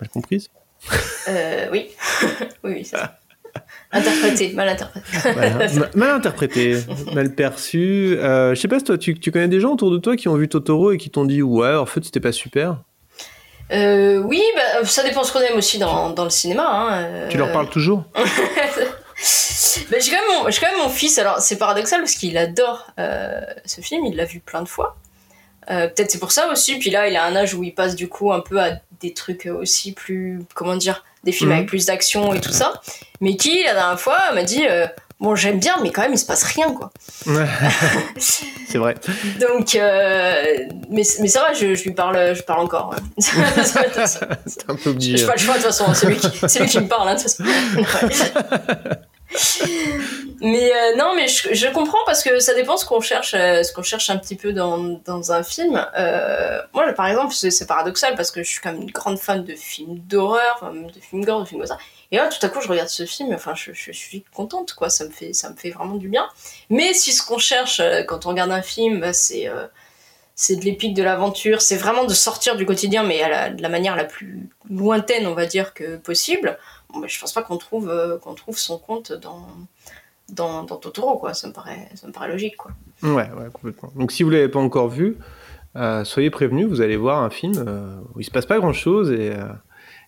Mal 0.00 0.08
comprise? 0.10 0.48
Euh, 1.28 1.68
oui. 1.72 1.88
oui, 2.64 2.72
oui, 2.72 2.84
c'est 2.84 2.96
ça. 2.96 3.18
Interprété, 3.92 4.52
mal 4.52 4.68
interprété. 4.68 5.06
Voilà. 5.32 5.66
Mal 5.96 6.10
interprété, 6.10 6.78
mal 7.12 7.34
perçu. 7.34 8.16
Euh, 8.16 8.54
je 8.54 8.60
sais 8.60 8.68
pas 8.68 8.78
si 8.78 8.84
toi, 8.84 8.96
tu, 8.96 9.18
tu 9.18 9.32
connais 9.32 9.48
des 9.48 9.58
gens 9.58 9.72
autour 9.72 9.90
de 9.90 9.98
toi 9.98 10.16
qui 10.16 10.28
ont 10.28 10.36
vu 10.36 10.48
Totoro 10.48 10.92
et 10.92 10.98
qui 10.98 11.10
t'ont 11.10 11.24
dit 11.24 11.42
ouais, 11.42 11.74
en 11.74 11.86
fait, 11.86 12.04
c'était 12.04 12.20
pas 12.20 12.30
super? 12.30 12.82
Euh, 13.72 14.18
oui, 14.18 14.42
bah, 14.54 14.84
ça 14.84 15.02
dépend 15.02 15.24
ce 15.24 15.32
qu'on 15.32 15.40
aime 15.40 15.56
aussi 15.56 15.78
dans, 15.78 16.10
dans 16.10 16.24
le 16.24 16.30
cinéma. 16.30 16.64
Hein. 16.64 17.02
euh. 17.02 17.28
Tu 17.28 17.38
leur 17.38 17.50
parles 17.52 17.68
toujours? 17.68 18.04
Bah, 19.90 19.98
j'ai 20.00 20.10
quand, 20.10 20.16
même 20.16 20.42
mon- 20.44 20.50
j'ai 20.50 20.60
quand 20.60 20.70
même 20.70 20.80
mon 20.80 20.88
fils, 20.88 21.18
alors 21.18 21.40
c'est 21.40 21.56
paradoxal 21.56 22.00
parce 22.00 22.14
qu'il 22.14 22.36
adore 22.38 22.86
euh, 22.98 23.40
ce 23.66 23.80
film, 23.80 24.06
il 24.06 24.16
l'a 24.16 24.24
vu 24.24 24.40
plein 24.40 24.62
de 24.62 24.68
fois. 24.68 24.96
Euh, 25.70 25.88
Peut-être 25.88 26.10
c'est 26.10 26.18
pour 26.18 26.32
ça 26.32 26.48
aussi, 26.50 26.78
puis 26.78 26.90
là 26.90 27.06
il 27.08 27.16
a 27.16 27.24
un 27.24 27.36
âge 27.36 27.54
où 27.54 27.62
il 27.62 27.74
passe 27.74 27.94
du 27.94 28.08
coup 28.08 28.32
un 28.32 28.40
peu 28.40 28.60
à 28.60 28.72
des 29.00 29.12
trucs 29.14 29.46
aussi 29.46 29.92
plus, 29.92 30.40
comment 30.54 30.76
dire, 30.76 31.04
des 31.24 31.32
films 31.32 31.50
Mhm. 31.50 31.56
avec 31.56 31.68
plus 31.68 31.86
d'action 31.86 32.32
et 32.34 32.40
tout 32.40 32.52
ça. 32.52 32.80
Mais 33.20 33.36
qui 33.36 33.62
la 33.64 33.74
dernière 33.74 34.00
fois 34.00 34.18
m'a 34.34 34.42
dit, 34.42 34.66
euh, 34.66 34.86
bon 35.20 35.34
j'aime 35.34 35.58
bien 35.60 35.76
mais 35.82 35.90
quand 35.92 36.00
même 36.02 36.14
il 36.14 36.18
se 36.18 36.24
passe 36.24 36.42
rien 36.44 36.72
quoi. 36.72 36.90
C'est 38.16 38.78
vrai. 38.78 38.94
Donc, 39.40 39.74
euh, 39.74 40.44
mais, 40.88 41.02
mais 41.20 41.28
ça 41.28 41.42
va, 41.42 41.52
je, 41.52 41.74
je 41.74 41.82
lui 41.84 41.92
parle, 41.92 42.34
je 42.34 42.42
parle 42.42 42.60
encore. 42.60 42.90
ouais. 42.94 43.22
T'es 43.22 44.64
un 44.68 44.76
peu 44.76 44.90
obligé. 44.90 45.16
Je 45.18 45.24
choix 45.24 45.34
de 45.58 45.62
toute 45.62 45.72
façon, 45.72 45.92
c'est 45.92 46.06
lui 46.06 46.14
lui 46.16 46.68
qui 46.68 46.80
me 46.80 46.88
parle 46.88 47.08
hein, 47.08 47.14
de 47.16 47.20
toute 47.20 47.30
façon. 47.30 47.44
Ouais. 47.44 48.92
mais 50.40 50.72
euh, 50.72 50.96
non, 50.96 51.14
mais 51.14 51.28
je, 51.28 51.72
comprends 51.72 51.98
parce 52.06 52.22
que 52.22 52.38
ça 52.40 52.54
dépend 52.54 52.76
ce 52.76 52.84
qu'on 52.84 53.00
cherche, 53.00 53.34
euh, 53.34 53.62
ce 53.62 53.72
qu'on 53.72 53.82
cherche 53.82 54.10
un 54.10 54.16
petit 54.16 54.36
peu 54.36 54.52
dans, 54.52 54.78
dans 55.04 55.32
un 55.32 55.42
film. 55.42 55.86
Euh, 55.96 56.60
moi, 56.72 56.92
par 56.92 57.06
exemple, 57.06 57.34
c'est 57.34 57.66
paradoxal 57.66 58.14
parce 58.14 58.30
que 58.30 58.42
je 58.42 58.50
suis 58.50 58.60
quand 58.60 58.72
même 58.72 58.82
une 58.82 58.90
grande 58.90 59.18
fan 59.18 59.44
de 59.44 59.54
films 59.54 59.98
d'horreur, 59.98 60.72
de 60.72 61.00
films 61.00 61.24
gore, 61.24 61.42
de 61.42 61.44
films 61.46 61.60
comme 61.60 61.68
ça. 61.68 61.78
Et 62.10 62.16
là, 62.16 62.28
tout 62.28 62.44
à 62.44 62.48
coup, 62.48 62.60
je 62.60 62.68
regarde 62.68 62.88
ce 62.88 63.06
film, 63.06 63.32
enfin, 63.32 63.54
je, 63.54 63.92
suis 63.92 64.24
contente, 64.34 64.74
quoi. 64.74 64.90
Ça 64.90 65.04
me 65.04 65.10
fait, 65.10 65.32
ça 65.32 65.50
me 65.50 65.56
fait 65.56 65.70
vraiment 65.70 65.96
du 65.96 66.08
bien. 66.08 66.28
Mais 66.68 66.92
si 66.94 67.12
ce 67.12 67.24
qu'on 67.24 67.38
cherche 67.38 67.80
quand 68.08 68.26
on 68.26 68.30
regarde 68.30 68.50
un 68.50 68.62
film, 68.62 69.00
bah, 69.00 69.12
c'est 69.12 69.48
c'est 70.34 70.56
de 70.56 70.64
l'épique, 70.64 70.94
de 70.94 71.02
l'aventure, 71.02 71.60
c'est 71.60 71.76
vraiment 71.76 72.04
de 72.04 72.14
sortir 72.14 72.56
du 72.56 72.64
quotidien, 72.64 73.02
mais 73.02 73.22
à 73.22 73.50
de 73.50 73.60
la 73.60 73.68
manière 73.68 73.94
la 73.94 74.04
plus 74.04 74.48
lointaine, 74.70 75.26
on 75.26 75.34
va 75.34 75.44
dire, 75.44 75.74
que 75.74 75.96
possible. 75.96 76.58
Je 77.06 77.20
pense 77.20 77.32
pas 77.32 77.42
qu'on 77.42 77.56
trouve, 77.58 77.88
euh, 77.88 78.18
qu'on 78.18 78.34
trouve 78.34 78.58
son 78.58 78.78
compte 78.78 79.12
dans, 79.12 79.46
dans, 80.30 80.62
dans 80.64 80.76
Totoro, 80.76 81.18
quoi. 81.18 81.34
Ça 81.34 81.48
me 81.48 81.52
paraît, 81.52 81.88
ça 81.94 82.06
me 82.06 82.12
paraît 82.12 82.28
logique, 82.28 82.56
quoi. 82.56 82.72
Ouais, 83.02 83.10
ouais, 83.30 83.48
complètement. 83.52 83.90
Donc 83.96 84.12
si 84.12 84.22
vous 84.22 84.30
l'avez 84.30 84.48
pas 84.48 84.58
encore 84.60 84.88
vu, 84.88 85.16
euh, 85.76 86.04
soyez 86.04 86.30
prévenus, 86.30 86.66
vous 86.66 86.80
allez 86.80 86.96
voir 86.96 87.22
un 87.22 87.30
film 87.30 87.52
euh, 87.56 87.96
où 88.14 88.20
il 88.20 88.24
se 88.24 88.30
passe 88.30 88.46
pas 88.46 88.58
grand 88.58 88.72
chose 88.72 89.10
et 89.12 89.32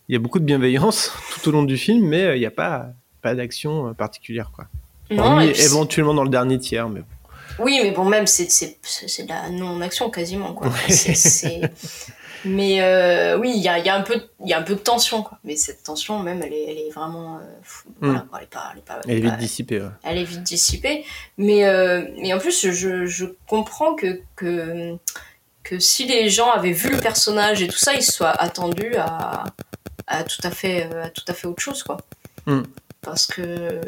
il 0.09 0.13
y 0.13 0.15
a 0.15 0.19
beaucoup 0.19 0.39
de 0.39 0.45
bienveillance 0.45 1.11
tout 1.33 1.49
au 1.49 1.51
long 1.51 1.63
du 1.63 1.77
film, 1.77 2.05
mais 2.07 2.35
il 2.37 2.39
n'y 2.39 2.45
a 2.45 2.51
pas, 2.51 2.87
pas 3.21 3.35
d'action 3.35 3.93
particulière, 3.93 4.51
quoi. 4.53 4.65
Non, 5.11 5.37
puis- 5.37 5.49
éventuellement 5.61 6.13
dans 6.13 6.23
le 6.23 6.29
dernier 6.29 6.57
tiers, 6.59 6.89
mais. 6.89 7.01
Oui, 7.59 7.79
mais 7.83 7.91
bon, 7.91 8.05
même, 8.05 8.25
c'est, 8.25 8.47
de 8.47 9.29
la 9.29 9.49
non-action 9.49 10.09
quasiment, 10.09 10.53
quoi. 10.53 10.67
Ouais. 10.67 10.91
C'est- 10.91 11.71
Mais 12.45 12.81
euh, 12.81 13.37
oui, 13.37 13.53
il 13.55 13.61
y 13.61 13.69
a, 13.69 13.79
il 13.79 13.85
y, 13.85 13.89
a 13.89 13.95
un 13.95 14.01
peu 14.01 14.21
y 14.43 14.53
a 14.53 14.59
un 14.59 14.63
peu 14.63 14.73
de 14.75 14.79
tension, 14.79 15.23
quoi. 15.23 15.37
Mais 15.43 15.55
cette 15.55 15.83
tension, 15.83 16.19
même, 16.19 16.41
elle 16.43 16.53
est, 16.53 16.71
elle 16.71 16.77
est 16.77 16.89
vraiment. 16.89 17.37
euh, 17.37 17.39
fou- 17.63 17.87
voilà, 18.01 18.19
Mm. 18.19 18.29
elle 18.37 18.43
est 18.43 18.47
pas. 18.47 18.71
Elle 18.73 18.77
est, 18.79 18.81
pas, 18.81 18.99
Elle 19.07 19.17
est 19.17 19.21
pas- 19.21 19.29
vite 19.29 19.37
dissipée. 19.39 19.79
ouais. 19.81 19.87
elle 20.03 20.17
est 20.17 20.23
vite 20.23 20.43
dissipée. 20.43 21.05
Mais, 21.37 21.63
euh, 21.65 22.03
mais 22.17 22.33
en 22.33 22.39
plus, 22.39 22.69
je, 22.71 23.05
je 23.05 23.25
comprends 23.47 23.95
que, 23.95 24.21
que, 24.35 24.95
que 25.63 25.79
si 25.79 26.05
les 26.05 26.29
gens 26.29 26.51
avaient 26.51 26.71
vu 26.73 26.89
le 26.89 26.99
personnage 26.99 27.61
et 27.61 27.67
tout 27.67 27.77
ça, 27.77 27.93
ils 27.93 28.03
se 28.03 28.11
soient 28.11 28.31
attendus 28.31 28.95
à, 28.97 29.45
à, 30.07 30.23
tout, 30.23 30.41
à, 30.43 30.51
fait, 30.51 30.83
à 31.01 31.09
tout 31.09 31.23
à 31.27 31.33
fait 31.33 31.47
autre 31.47 31.61
chose, 31.61 31.81
quoi. 31.83 31.97
Mm. 32.45 32.63
Parce 33.03 33.25
que, 33.27 33.81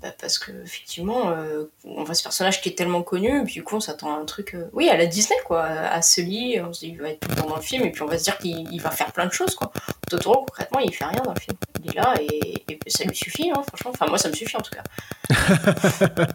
bah, 0.00 0.14
parce 0.20 0.38
que 0.38 0.52
effectivement, 0.62 1.30
euh, 1.30 1.64
on 1.84 2.04
voit 2.04 2.14
ce 2.14 2.22
personnage 2.22 2.60
qui 2.60 2.68
est 2.68 2.78
tellement 2.78 3.02
connu, 3.02 3.40
et 3.40 3.44
puis 3.44 3.54
du 3.54 3.64
coup, 3.64 3.76
on 3.76 3.80
s'attend 3.80 4.14
à 4.14 4.20
un 4.20 4.24
truc, 4.24 4.54
euh, 4.54 4.68
oui, 4.72 4.88
à 4.88 4.96
la 4.96 5.06
Disney, 5.06 5.38
quoi, 5.44 5.64
à 5.64 6.02
Sully, 6.02 6.60
on 6.60 6.72
se 6.72 6.80
dit, 6.80 6.88
il 6.88 7.00
va 7.00 7.10
être 7.10 7.20
tout 7.20 7.30
le 7.30 7.36
temps 7.36 7.48
dans 7.48 7.56
le 7.56 7.62
film, 7.62 7.84
et 7.84 7.90
puis 7.90 8.02
on 8.02 8.06
va 8.06 8.18
se 8.18 8.24
dire 8.24 8.38
qu'il 8.38 8.72
il 8.72 8.80
va 8.80 8.90
faire 8.90 9.12
plein 9.12 9.26
de 9.26 9.32
choses, 9.32 9.54
quoi. 9.54 9.72
Totoro, 10.08 10.44
concrètement, 10.46 10.80
il 10.80 10.94
fait 10.94 11.04
rien 11.04 11.22
dans 11.22 11.34
le 11.34 11.40
film. 11.40 11.56
Il 11.82 11.90
est 11.90 11.94
là, 11.94 12.14
et, 12.20 12.64
et 12.68 12.90
ça 12.90 13.04
lui 13.04 13.16
suffit, 13.16 13.50
hein, 13.50 13.62
franchement. 13.66 13.90
Enfin, 13.92 14.06
moi, 14.06 14.18
ça 14.18 14.28
me 14.28 14.34
suffit, 14.34 14.56
en 14.56 14.62
tout 14.62 14.74
cas. 14.74 16.26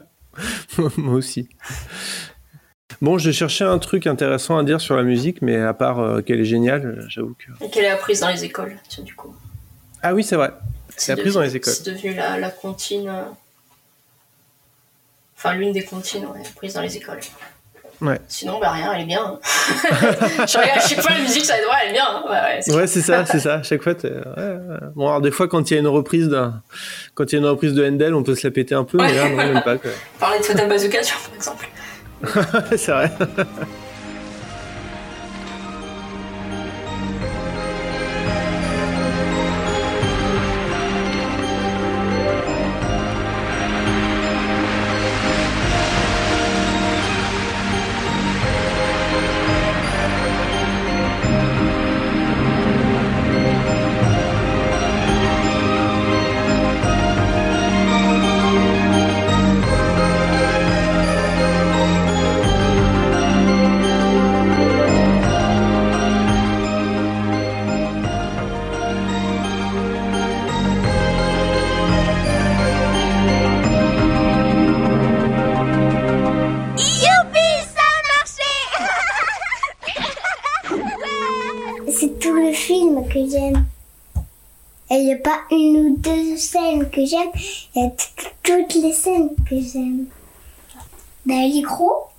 Moi 0.98 1.16
aussi. 1.16 1.50
Bon, 3.02 3.18
j'ai 3.18 3.32
cherché 3.32 3.64
un 3.64 3.80
truc 3.80 4.08
intéressant 4.08 4.58
à 4.58 4.64
dire 4.64 4.82
sur 4.82 4.98
la 4.98 5.04
musique, 5.04 5.42
mais 5.42 5.56
à 5.56 5.74
part 5.74 6.00
euh, 6.00 6.22
qu'elle 6.22 6.42
est 6.42 6.46
géniale, 6.46 7.06
j'avoue 7.08 7.36
que. 7.36 7.64
Et 7.64 7.70
qu'elle 7.70 7.86
est 7.86 7.90
apprise 7.90 8.20
dans 8.20 8.30
les 8.30 8.44
écoles, 8.44 8.76
tiens, 8.90 9.04
du 9.04 9.16
coup. 9.16 9.34
Ah 10.02 10.14
oui, 10.14 10.24
c'est 10.24 10.36
vrai. 10.36 10.52
C'est 11.00 11.12
apprise 11.14 11.34
dans 11.34 11.42
les 11.42 11.56
écoles. 11.56 11.74
C'est 11.74 11.86
devenu 11.92 12.14
la, 12.14 12.38
la 12.38 12.50
comptine. 12.50 13.08
euh, 13.10 13.24
Enfin, 15.38 15.54
l'une 15.54 15.72
des 15.72 15.84
comptines, 15.84 16.26
ouais, 16.26 16.42
apprise 16.46 16.74
dans 16.74 16.82
les 16.82 16.98
écoles. 16.98 17.20
Ouais. 18.02 18.20
Sinon, 18.30 18.60
bah 18.60 18.72
rien, 18.72 18.94
elle 18.94 19.02
est 19.02 19.06
bien. 19.06 19.24
hein. 19.26 19.40
je 19.44 20.58
regarde, 20.58 20.82
je 20.82 20.88
sais 20.88 20.96
pas, 20.96 21.14
la 21.14 21.20
musique, 21.20 21.44
ça 21.46 21.54
ouais, 21.56 21.62
elle 21.84 21.90
est 21.90 21.94
bien. 21.94 22.06
hein. 22.08 22.24
Ouais, 22.26 22.32
ouais, 22.32 22.62
c'est- 22.62 22.74
Ouais, 22.76 22.88
c'est 22.88 23.02
ça, 23.02 23.26
c'est 23.26 23.40
ça. 23.40 23.62
Chaque 23.64 23.82
fois, 23.82 23.94
bon, 24.96 25.08
alors 25.08 25.22
des 25.22 25.32
fois, 25.32 25.48
quand 25.50 25.70
il 25.70 25.74
y 25.74 25.78
a 25.78 25.80
une 25.82 25.88
reprise 25.88 26.28
d'un, 26.30 26.62
quand 27.14 27.26
il 27.32 27.34
y 27.34 27.36
a 27.38 27.40
une 27.40 27.46
reprise 27.48 27.74
de 27.74 27.86
Handel, 27.86 28.14
on 28.16 28.24
peut 28.24 28.36
se 28.36 28.48
la 28.48 28.52
péter 28.52 28.74
un 28.76 28.84
peu, 28.86 28.98
mais 28.98 29.14
là, 29.14 29.30
non, 29.30 29.36
même 29.38 29.62
pas. 29.64 29.78
Quoi. 29.78 29.92
Parler 30.20 30.40
de 30.40 30.44
Fatal 30.46 30.68
Bazooka, 30.70 31.02
tu 31.02 31.14
vois, 31.14 31.22
par 31.28 31.36
exemple. 31.36 31.70
c'est 32.78 32.92
vrai. 32.92 33.12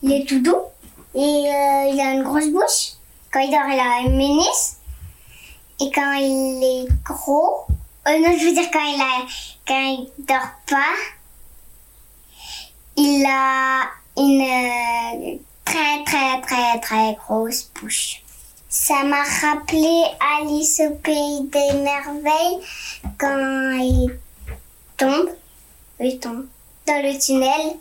Il 0.03 0.13
est 0.13 0.27
tout 0.27 0.41
doux, 0.41 0.63
et 1.15 1.19
euh, 1.19 1.91
il 1.93 2.01
a 2.01 2.13
une 2.13 2.23
grosse 2.23 2.49
bouche. 2.49 2.95
Quand 3.33 3.41
il 3.41 3.51
dort, 3.51 3.69
il 3.69 3.79
a 3.79 4.01
une 4.07 4.17
ménisse. 4.17 4.77
Et 5.81 5.91
quand 5.91 6.13
il 6.15 6.63
est 6.63 6.89
gros, 7.05 7.67
euh, 8.07 8.19
non, 8.19 8.37
je 8.39 8.45
veux 8.45 8.53
dire 8.53 8.71
quand 8.73 8.85
il 8.85 9.01
a, 9.01 9.27
quand 9.67 9.81
il 9.81 10.11
dort 10.27 10.51
pas, 10.69 10.97
il 12.97 13.25
a 13.27 13.83
une 14.17 14.43
euh, 14.43 15.39
très 15.65 16.05
très 16.05 16.41
très 16.43 16.81
très 16.81 17.15
grosse 17.15 17.71
bouche. 17.75 18.23
Ça 18.69 19.03
m'a 19.05 19.23
rappelé 19.23 20.05
Alice 20.39 20.81
au 20.81 20.95
pays 20.95 21.43
des 21.45 21.73
merveilles 21.79 22.61
quand 23.19 23.71
il 23.81 24.19
tombe, 24.97 25.31
il 25.99 26.19
tombe 26.21 26.47
dans 26.87 27.03
le 27.03 27.19
tunnel. 27.19 27.77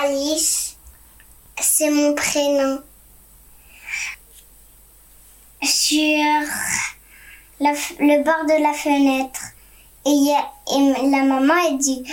Alice, 0.00 0.76
c'est 1.60 1.90
mon 1.90 2.14
prénom. 2.14 2.80
Sur 5.62 5.98
le 7.60 8.24
bord 8.24 8.44
de 8.46 8.62
la 8.62 8.72
fenêtre. 8.72 9.40
Et, 10.04 10.32
la 11.10 11.22
maman, 11.22 11.54
elle 11.68 11.78
dit, 11.78 12.04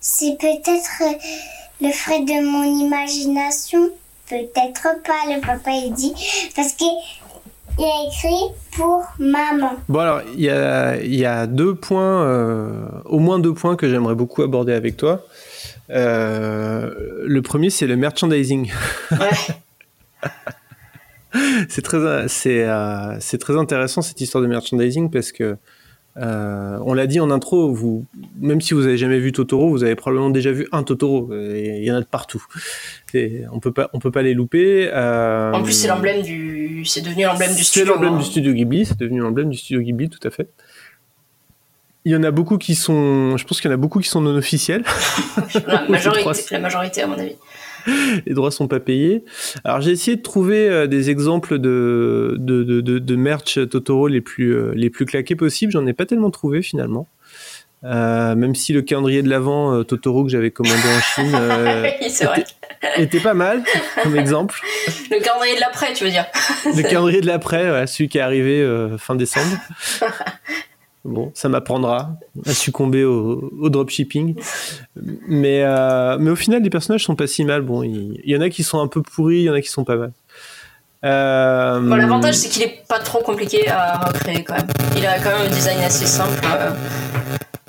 c'est 0.00 0.38
peut-être 0.38 1.02
le 1.80 1.92
fruit 1.92 2.24
de 2.24 2.44
mon 2.44 2.62
imagination. 2.62 3.90
Peut-être 4.28 5.02
pas, 5.04 5.34
le 5.34 5.40
papa, 5.40 5.70
il 5.72 5.92
dit. 5.92 6.14
Parce 6.54 6.72
qu'il 6.72 6.88
il 7.78 7.84
a 7.84 8.08
écrit 8.08 8.54
pour 8.76 9.04
maman. 9.20 9.70
Bon 9.88 10.00
alors, 10.00 10.22
il 10.34 10.40
y 10.40 10.50
a, 10.50 10.96
il 10.96 11.14
y 11.14 11.24
a 11.24 11.46
deux 11.46 11.76
points, 11.76 12.24
euh, 12.24 12.88
au 13.04 13.20
moins 13.20 13.38
deux 13.38 13.54
points 13.54 13.76
que 13.76 13.88
j'aimerais 13.88 14.16
beaucoup 14.16 14.42
aborder 14.42 14.72
avec 14.72 14.96
toi. 14.96 15.24
Euh, 15.90 16.92
le 17.24 17.42
premier, 17.42 17.70
c'est 17.70 17.86
le 17.86 17.96
merchandising. 17.96 18.70
c'est 21.68 21.82
très, 21.82 22.28
c'est, 22.28 22.64
euh, 22.64 23.16
c'est 23.20 23.38
très 23.38 23.56
intéressant 23.56 24.02
cette 24.02 24.20
histoire 24.20 24.42
de 24.42 24.48
merchandising 24.48 25.10
parce 25.10 25.32
que 25.32 25.56
euh, 26.20 26.78
on 26.84 26.94
l'a 26.94 27.06
dit 27.06 27.20
en 27.20 27.30
intro, 27.30 27.72
vous, 27.72 28.04
même 28.40 28.60
si 28.60 28.74
vous 28.74 28.86
avez 28.86 28.96
jamais 28.96 29.20
vu 29.20 29.30
Totoro, 29.30 29.70
vous 29.70 29.84
avez 29.84 29.94
probablement 29.94 30.30
déjà 30.30 30.50
vu 30.50 30.66
un 30.72 30.82
Totoro. 30.82 31.30
Il 31.32 31.84
y 31.84 31.92
en 31.92 31.94
a 31.94 32.00
de 32.00 32.06
partout. 32.06 32.44
Et 33.14 33.42
on 33.52 33.60
peut 33.60 33.72
pas, 33.72 33.88
on 33.92 34.00
peut 34.00 34.10
pas 34.10 34.22
les 34.22 34.34
louper. 34.34 34.90
Euh, 34.92 35.52
En 35.52 35.62
plus, 35.62 35.72
c'est 35.72 35.88
l'emblème 35.88 36.22
du. 36.22 36.84
C'est 36.84 37.02
devenu 37.02 37.24
l'emblème 37.24 37.50
du 37.50 37.58
c'est 37.58 37.64
studio. 37.64 37.94
l'emblème 37.94 38.14
hein. 38.14 38.18
du 38.18 38.24
studio 38.24 38.52
Ghibli, 38.52 38.86
c'est 38.86 38.98
devenu 38.98 39.20
l'emblème 39.20 39.50
du 39.50 39.56
studio 39.56 39.80
Ghibli, 39.80 40.08
tout 40.08 40.26
à 40.26 40.30
fait. 40.30 40.48
Il 42.08 42.12
y 42.12 42.16
en 42.16 42.22
a 42.22 42.30
beaucoup 42.30 42.56
qui 42.56 42.74
sont, 42.74 43.36
je 43.36 43.44
pense 43.44 43.60
qu'il 43.60 43.70
y 43.70 43.70
en 43.70 43.74
a 43.74 43.76
beaucoup 43.76 44.00
qui 44.00 44.08
sont 44.08 44.22
non 44.22 44.34
officiels. 44.34 44.82
La 45.66 45.86
majorité, 45.90 46.40
la 46.52 46.58
majorité, 46.58 47.02
à 47.02 47.06
mon 47.06 47.18
avis. 47.18 47.36
Les 48.24 48.32
droits 48.32 48.50
sont 48.50 48.66
pas 48.66 48.80
payés. 48.80 49.26
Alors 49.62 49.82
j'ai 49.82 49.90
essayé 49.90 50.16
de 50.16 50.22
trouver 50.22 50.70
euh, 50.70 50.86
des 50.86 51.10
exemples 51.10 51.58
de, 51.58 52.34
de, 52.38 52.62
de, 52.62 52.80
de, 52.80 52.98
de 52.98 53.16
merch 53.16 53.58
Totoro 53.68 54.08
les 54.08 54.22
plus, 54.22 54.56
euh, 54.56 54.72
les 54.74 54.88
plus 54.88 55.04
claqués 55.04 55.36
possibles. 55.36 55.70
J'en 55.70 55.86
ai 55.86 55.92
pas 55.92 56.06
tellement 56.06 56.30
trouvé 56.30 56.62
finalement. 56.62 57.06
Euh, 57.84 58.34
même 58.34 58.56
si 58.56 58.72
le 58.72 58.82
calendrier 58.82 59.22
de 59.22 59.28
l'avant 59.28 59.72
euh, 59.72 59.84
Totoro 59.84 60.24
que 60.24 60.30
j'avais 60.30 60.50
commandé 60.50 60.80
en 60.82 61.00
Chine 61.00 61.32
euh, 61.34 61.82
Oui, 62.00 62.06
était, 62.06 63.02
était 63.02 63.20
pas 63.20 63.34
mal 63.34 63.62
comme 64.02 64.16
exemple. 64.16 64.60
Le 65.10 65.22
calendrier 65.22 65.54
de 65.54 65.60
l'après, 65.60 65.92
tu 65.92 66.04
veux 66.04 66.10
dire. 66.10 66.26
Le 66.64 66.82
calendrier 66.82 67.20
de 67.20 67.26
l'après, 67.26 67.70
ouais, 67.70 67.86
celui 67.86 68.08
qui 68.08 68.18
est 68.18 68.22
arrivé 68.22 68.66
fin 68.98 69.14
décembre. 69.14 69.56
Bon, 71.04 71.30
ça 71.34 71.48
m'apprendra 71.48 72.16
à 72.44 72.52
succomber 72.52 73.04
au, 73.04 73.50
au 73.60 73.70
dropshipping. 73.70 74.34
Mais, 75.26 75.62
euh, 75.64 76.18
mais 76.18 76.30
au 76.30 76.36
final, 76.36 76.62
les 76.62 76.70
personnages 76.70 77.04
sont 77.04 77.16
pas 77.16 77.26
si 77.26 77.44
mal. 77.44 77.62
Bon, 77.62 77.82
il 77.82 78.20
y, 78.24 78.36
en 78.36 78.40
a 78.40 78.50
qui 78.50 78.62
sont 78.62 78.80
un 78.80 78.88
peu 78.88 79.02
pourris, 79.02 79.36
il 79.38 79.42
y 79.44 79.50
en 79.50 79.54
a 79.54 79.60
qui 79.60 79.68
sont 79.68 79.84
pas 79.84 79.96
mal. 79.96 80.12
Euh, 81.04 81.80
Bon, 81.80 81.94
L'avantage, 81.96 82.34
c'est 82.34 82.48
qu'il 82.48 82.62
est 82.62 82.82
pas 82.88 82.98
trop 82.98 83.20
compliqué 83.22 83.68
à 83.68 83.98
recréer 83.98 84.42
quand 84.44 84.54
même. 84.56 84.66
Il 84.96 85.06
a 85.06 85.18
quand 85.20 85.30
même 85.30 85.46
un 85.46 85.54
design 85.54 85.78
assez 85.80 86.06
simple. 86.06 86.40
euh, 86.44 86.70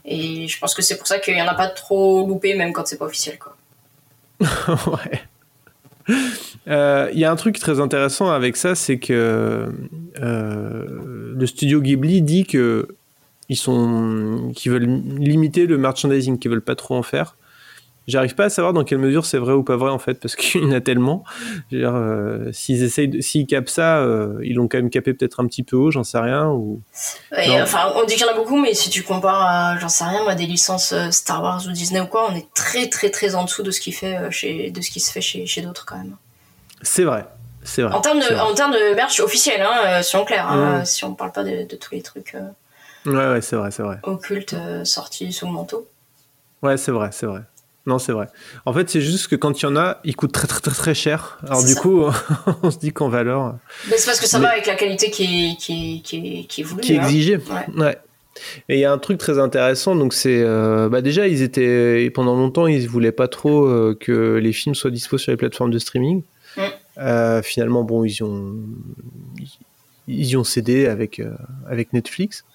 et 0.05 0.47
je 0.47 0.59
pense 0.59 0.73
que 0.73 0.81
c'est 0.81 0.97
pour 0.97 1.05
ça 1.07 1.19
qu'il 1.19 1.37
y 1.37 1.41
en 1.41 1.47
a 1.47 1.53
pas 1.53 1.67
trop 1.67 2.27
loupé, 2.27 2.55
même 2.55 2.73
quand 2.73 2.87
c'est 2.87 2.97
pas 2.97 3.05
officiel. 3.05 3.37
Quoi. 3.37 3.55
ouais. 4.91 5.21
Euh, 6.67 7.09
Il 7.13 7.19
y 7.19 7.25
a 7.25 7.31
un 7.31 7.35
truc 7.35 7.59
très 7.59 7.79
intéressant 7.79 8.31
avec 8.31 8.57
ça, 8.57 8.73
c'est 8.73 8.97
que 8.97 9.71
euh, 10.19 10.85
le 11.35 11.45
studio 11.45 11.81
Ghibli 11.81 12.23
dit 12.23 12.45
que 12.45 12.87
ils 13.49 13.57
sont, 13.57 14.51
qu'ils 14.55 14.71
veulent 14.71 15.01
limiter 15.17 15.65
le 15.65 15.77
merchandising, 15.77 16.39
qu'ils 16.39 16.51
veulent 16.51 16.61
pas 16.61 16.75
trop 16.75 16.95
en 16.95 17.03
faire. 17.03 17.35
J'arrive 18.07 18.33
pas 18.33 18.45
à 18.45 18.49
savoir 18.49 18.73
dans 18.73 18.83
quelle 18.83 18.97
mesure 18.97 19.23
c'est 19.23 19.37
vrai 19.37 19.53
ou 19.53 19.61
pas 19.61 19.75
vrai 19.75 19.91
en 19.91 19.99
fait, 19.99 20.15
parce 20.15 20.35
qu'il 20.35 20.63
y 20.63 20.65
en 20.65 20.71
a 20.71 20.81
tellement. 20.81 21.23
Euh, 21.73 22.51
s'ils 22.51 22.81
essayent, 22.83 23.21
s'ils 23.21 23.45
capent 23.45 23.69
ça, 23.69 23.97
euh, 23.99 24.39
ils 24.43 24.55
l'ont 24.55 24.67
quand 24.67 24.77
même 24.79 24.89
capé 24.89 25.13
peut-être 25.13 25.39
un 25.39 25.45
petit 25.45 25.61
peu 25.61 25.75
haut, 25.77 25.91
j'en 25.91 26.03
sais 26.03 26.17
rien. 26.17 26.47
Ou 26.47 26.81
enfin, 27.31 27.93
on 27.95 28.05
dit 28.05 28.15
qu'il 28.15 28.25
y 28.25 28.27
en 28.27 28.31
a 28.31 28.35
beaucoup, 28.35 28.59
mais 28.59 28.73
si 28.73 28.89
tu 28.89 29.03
compares 29.03 29.43
à, 29.43 29.77
j'en 29.77 29.89
sais 29.89 30.05
rien, 30.05 30.23
moi, 30.23 30.33
des 30.33 30.47
licences 30.47 30.91
euh, 30.91 31.11
Star 31.11 31.43
Wars 31.43 31.61
ou 31.67 31.71
Disney 31.71 32.01
ou 32.01 32.07
quoi, 32.07 32.31
on 32.31 32.35
est 32.35 32.51
très 32.55 32.89
très 32.89 33.11
très 33.11 33.35
en 33.35 33.43
dessous 33.45 33.61
de 33.61 33.69
ce 33.69 33.79
qui 33.79 33.91
fait 33.91 34.17
euh, 34.17 34.31
chez, 34.31 34.71
de 34.71 34.81
ce 34.81 34.89
qui 34.89 34.99
se 34.99 35.11
fait 35.11 35.21
chez, 35.21 35.45
chez 35.45 35.61
d'autres 35.61 35.85
quand 35.85 35.97
même. 35.97 36.15
c'est 36.81 37.03
vrai, 37.03 37.25
c'est 37.63 37.83
vrai. 37.83 37.93
En 37.93 38.01
termes 38.01 38.21
de, 38.21 38.39
en 38.39 38.55
termes 38.55 38.73
de 38.73 38.95
merch 38.95 39.19
officiel, 39.19 39.61
hein, 39.61 40.01
euh, 40.01 40.23
clairs, 40.25 40.49
hein, 40.49 40.79
Mm. 40.79 40.85
si 40.85 41.05
on 41.05 41.13
parle 41.13 41.31
pas 41.31 41.43
de, 41.43 41.67
de 41.67 41.75
tous 41.75 41.93
les 41.93 42.01
trucs 42.01 42.35
Ouais, 43.09 43.29
ouais, 43.31 43.41
c'est 43.41 43.55
vrai, 43.55 43.71
c'est 43.71 43.83
vrai. 43.83 43.97
occultes 44.03 44.53
euh, 44.53 44.85
sortis 44.85 45.31
sous 45.33 45.45
le 45.45 45.51
manteau. 45.51 45.87
Ouais, 46.61 46.77
c'est 46.77 46.91
vrai, 46.91 47.09
c'est 47.11 47.25
vrai. 47.25 47.41
Non, 47.85 47.97
c'est 47.97 48.11
vrai. 48.11 48.27
En 48.65 48.73
fait, 48.73 48.89
c'est 48.89 49.01
juste 49.01 49.27
que 49.29 49.35
quand 49.35 49.59
il 49.61 49.63
y 49.63 49.67
en 49.67 49.75
a, 49.75 49.99
ils 50.03 50.15
coûtent 50.15 50.31
très 50.33 50.47
très 50.47 50.59
très 50.61 50.71
très 50.75 50.93
cher. 50.93 51.39
Alors 51.47 51.63
du 51.63 51.73
ça. 51.73 51.79
coup, 51.81 52.03
on 52.63 52.69
se 52.71 52.77
dit 52.77 52.91
qu'en 52.91 53.09
valeur, 53.09 53.55
Mais 53.89 53.97
c'est 53.97 54.05
parce 54.05 54.19
que 54.19 54.27
ça 54.27 54.37
Mais- 54.37 54.45
va 54.45 54.51
avec 54.51 54.67
la 54.67 54.75
qualité 54.75 55.09
qui 55.09 55.23
est, 55.23 55.55
qui 55.57 55.95
est, 55.97 56.01
qui 56.01 56.17
est, 56.17 56.43
qui 56.43 56.61
est 56.61 56.63
voulue. 56.63 56.81
qui 56.81 56.93
est 56.93 56.99
hein. 56.99 57.03
exigé. 57.03 57.37
Ouais. 57.37 57.81
Ouais. 57.81 57.97
Et 58.69 58.75
il 58.75 58.79
y 58.79 58.85
a 58.85 58.91
un 58.91 58.97
truc 58.99 59.17
très 59.17 59.39
intéressant, 59.39 59.95
donc 59.95 60.13
c'est 60.13 60.41
euh, 60.43 60.87
bah 60.87 61.01
déjà 61.01 61.27
ils 61.27 61.41
étaient 61.41 62.09
pendant 62.13 62.35
longtemps 62.35 62.67
ils 62.67 62.87
voulaient 62.87 63.11
pas 63.11 63.27
trop 63.27 63.65
euh, 63.65 63.97
que 63.99 64.35
les 64.35 64.53
films 64.53 64.75
soient 64.75 64.91
dispo 64.91 65.17
sur 65.17 65.31
les 65.31 65.37
plateformes 65.37 65.71
de 65.71 65.79
streaming. 65.79 66.21
Mm. 66.55 66.61
Euh, 66.99 67.41
finalement 67.41 67.83
bon 67.83 68.03
ils 68.05 68.23
ont 68.23 68.55
ils 70.07 70.25
y 70.25 70.37
ont 70.37 70.43
cédé 70.43 70.87
avec 70.87 71.19
euh, 71.19 71.31
avec 71.67 71.91
Netflix 71.93 72.45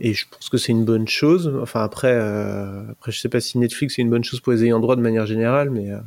et 0.00 0.14
je 0.14 0.26
pense 0.30 0.48
que 0.48 0.58
c'est 0.58 0.72
une 0.72 0.84
bonne 0.84 1.08
chose. 1.08 1.52
Enfin 1.62 1.82
après 1.82 2.12
euh, 2.12 2.82
après 2.92 3.12
je 3.12 3.20
sais 3.20 3.28
pas 3.28 3.40
si 3.40 3.58
Netflix 3.58 3.98
est 3.98 4.02
une 4.02 4.10
bonne 4.10 4.24
chose 4.24 4.40
pour 4.40 4.52
les 4.52 4.64
ayants 4.64 4.80
droit 4.80 4.96
de 4.96 5.00
manière 5.00 5.26
générale, 5.26 5.70
mais 5.70 5.90
euh, 5.90 5.98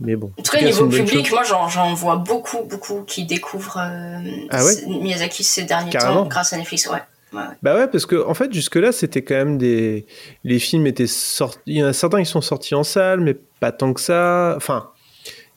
mais 0.00 0.16
bon. 0.16 0.32
En 0.38 0.42
tout 0.42 0.52
cas, 0.52 0.62
niveau 0.62 0.88
public, 0.88 1.30
moi 1.30 1.42
j'en, 1.42 1.94
vois 1.94 2.16
beaucoup, 2.16 2.64
beaucoup 2.64 3.02
qui 3.02 3.24
découvrent 3.24 3.78
euh, 3.78 4.46
Ah 4.50 4.64
ouais 4.64 4.74
Miyazaki 4.86 5.42
ces 5.42 5.64
derniers 5.64 5.90
Carrément. 5.90 6.22
temps 6.22 6.28
grâce 6.28 6.52
à 6.52 6.58
Netflix. 6.58 6.86
Ouais. 6.86 6.98
Ouais, 7.32 7.40
ouais. 7.40 7.54
Bah 7.62 7.74
ouais, 7.74 7.88
parce 7.88 8.06
que 8.06 8.24
en 8.24 8.34
fait, 8.34 8.52
jusque-là, 8.52 8.92
c'était 8.92 9.22
quand 9.22 9.34
même 9.34 9.58
des. 9.58 10.06
Les 10.44 10.58
films 10.58 10.86
étaient 10.86 11.06
sortis. 11.06 11.60
Il 11.66 11.78
y 11.78 11.82
en 11.82 11.86
a 11.86 11.92
certains 11.92 12.22
qui 12.22 12.30
sont 12.30 12.40
sortis 12.40 12.74
en 12.74 12.84
salle, 12.84 13.20
mais 13.20 13.34
pas 13.58 13.72
tant 13.72 13.92
que 13.92 14.00
ça. 14.00 14.54
Enfin, 14.56 14.90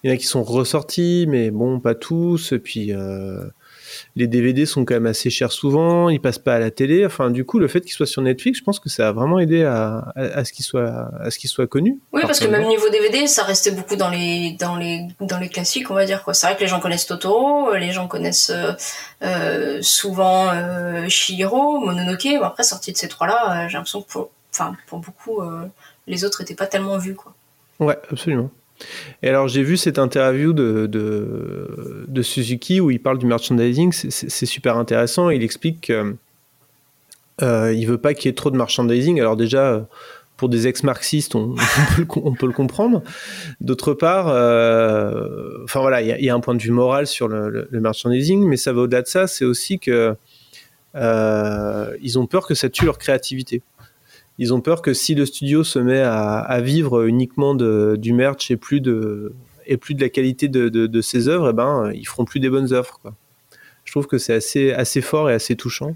il 0.03 0.09
y 0.09 0.11
en 0.11 0.15
a 0.15 0.17
qui 0.17 0.25
sont 0.25 0.43
ressortis, 0.43 1.25
mais 1.27 1.51
bon, 1.51 1.79
pas 1.79 1.93
tous. 1.93 2.53
Et 2.53 2.59
puis, 2.59 2.93
euh, 2.93 3.43
les 4.15 4.27
DVD 4.27 4.65
sont 4.65 4.85
quand 4.85 4.93
même 4.95 5.05
assez 5.05 5.29
chers 5.29 5.51
souvent. 5.51 6.09
Ils 6.09 6.19
passent 6.21 6.39
pas 6.39 6.55
à 6.55 6.59
la 6.59 6.71
télé. 6.71 7.05
Enfin, 7.05 7.29
du 7.29 7.45
coup, 7.45 7.59
le 7.59 7.67
fait 7.67 7.81
qu'ils 7.81 7.91
soient 7.93 8.05
sur 8.05 8.21
Netflix, 8.21 8.59
je 8.59 8.63
pense 8.63 8.79
que 8.79 8.89
ça 8.89 9.09
a 9.09 9.11
vraiment 9.11 9.39
aidé 9.39 9.63
à, 9.63 10.11
à, 10.15 10.21
à 10.21 10.45
ce 10.45 10.53
qu'ils 10.53 10.65
soient, 10.65 11.09
à 11.19 11.29
ce 11.31 11.39
qu'ils 11.39 11.49
soient 11.49 11.67
connus. 11.67 11.99
Oui, 12.13 12.21
parce 12.25 12.39
que 12.39 12.47
même 12.47 12.67
niveau 12.67 12.89
DVD, 12.89 13.27
ça 13.27 13.43
restait 13.43 13.71
beaucoup 13.71 13.95
dans 13.95 14.09
les, 14.09 14.55
dans 14.59 14.75
les, 14.75 15.07
dans 15.21 15.39
les 15.39 15.49
classiques, 15.49 15.89
on 15.91 15.95
va 15.95 16.05
dire. 16.05 16.23
quoi. 16.23 16.33
C'est 16.33 16.47
vrai 16.47 16.55
que 16.55 16.61
les 16.61 16.67
gens 16.67 16.79
connaissent 16.79 17.05
Totoro, 17.07 17.73
les 17.75 17.91
gens 17.91 18.07
connaissent 18.07 18.51
euh, 18.51 18.73
euh, 19.23 19.79
souvent 19.81 20.49
euh, 20.53 21.07
Chihiro, 21.09 21.79
Mononoke. 21.79 22.27
Bon, 22.39 22.43
après, 22.43 22.63
sorti 22.63 22.91
de 22.91 22.97
ces 22.97 23.07
trois-là, 23.07 23.65
euh, 23.65 23.67
j'ai 23.67 23.73
l'impression 23.77 24.01
que 24.01 24.07
pour, 24.11 24.29
enfin, 24.53 24.75
pour 24.87 24.99
beaucoup, 24.99 25.41
euh, 25.41 25.65
les 26.07 26.23
autres 26.25 26.41
étaient 26.41 26.55
pas 26.55 26.67
tellement 26.67 26.97
vus. 26.97 27.15
Quoi. 27.15 27.33
Ouais, 27.79 27.97
absolument. 28.11 28.49
Et 29.23 29.29
alors, 29.29 29.47
j'ai 29.47 29.63
vu 29.63 29.77
cette 29.77 29.99
interview 29.99 30.53
de, 30.53 32.21
Suzuki 32.21 32.79
où 32.79 32.91
il 32.91 33.01
parle 33.01 33.17
du 33.17 33.25
merchandising. 33.25 33.91
C'est- 33.91 34.45
super 34.45 34.77
intéressant. 34.77 35.29
Il 35.29 35.43
explique 35.43 35.81
qu'il 35.81 36.17
ne 37.41 37.85
veut 37.85 37.97
pas 37.97 38.13
qu'il 38.13 38.29
y 38.29 38.31
ait 38.31 38.35
trop 38.35 38.51
de 38.51 38.57
merchandising. 38.57 39.19
Alors, 39.19 39.35
déjà, 39.35 39.71
euh, 39.71 39.81
pour 40.39 40.47
des 40.47 40.67
ex-marxistes, 40.67 41.35
on, 41.35 41.55
peut 42.39 42.47
le 42.47 42.53
comprendre. 42.53 43.03
D'autre 43.59 43.93
part, 43.93 44.29
euh, 44.29 45.65
voilà, 45.73 46.01
il 46.01 46.23
y, 46.23 46.29
a- 46.29 46.35
un 46.35 46.39
point 46.39 46.55
de 46.55 46.61
vue 46.61 46.71
moral 46.71 47.07
sur 47.07 47.27
le, 47.27 47.67
merchandising, 47.73 48.47
mais 48.47 48.55
ça 48.55 48.71
va 48.71 48.81
au-delà 48.81 49.01
de 49.01 49.07
ça. 49.07 49.27
C'est 49.27 49.43
aussi 49.43 49.79
que 49.79 50.15
euh, 50.95 51.97
ils 52.01 52.17
ont 52.17 52.25
peur 52.25 52.47
que 52.47 52.55
ça 52.55 52.69
tue 52.69 52.85
leur 52.85 52.97
créativité. 52.97 53.61
Ils 54.41 54.53
ont 54.53 54.61
peur 54.61 54.81
que 54.81 54.93
si 54.93 55.15
le 55.15 55.25
studio 55.25 55.65
se 55.65 55.79
met 55.79 55.99
à, 55.99 56.61
vivre 56.61 57.05
uniquement 57.05 57.55
du 57.55 58.13
merch 58.13 58.49
et 58.49 58.55
plus 58.55 58.79
de, 58.79 59.33
et 59.67 59.75
plus 59.75 59.95
de 59.95 60.01
la 60.01 60.07
qualité 60.07 60.47
de, 60.47 60.69
de, 60.69 61.01
ses 61.01 61.27
œuvres, 61.27 61.49
eh 61.49 61.53
ben, 61.53 61.91
ils 61.93 62.07
feront 62.07 62.23
plus 62.23 62.39
des 62.39 62.49
bonnes 62.49 62.73
œuvres. 62.73 63.01
Je 63.83 63.91
trouve 63.91 64.07
que 64.07 64.17
c'est 64.17 64.33
assez, 64.33 64.71
assez 64.71 65.01
fort 65.01 65.29
et 65.29 65.33
assez 65.33 65.57
touchant. 65.57 65.93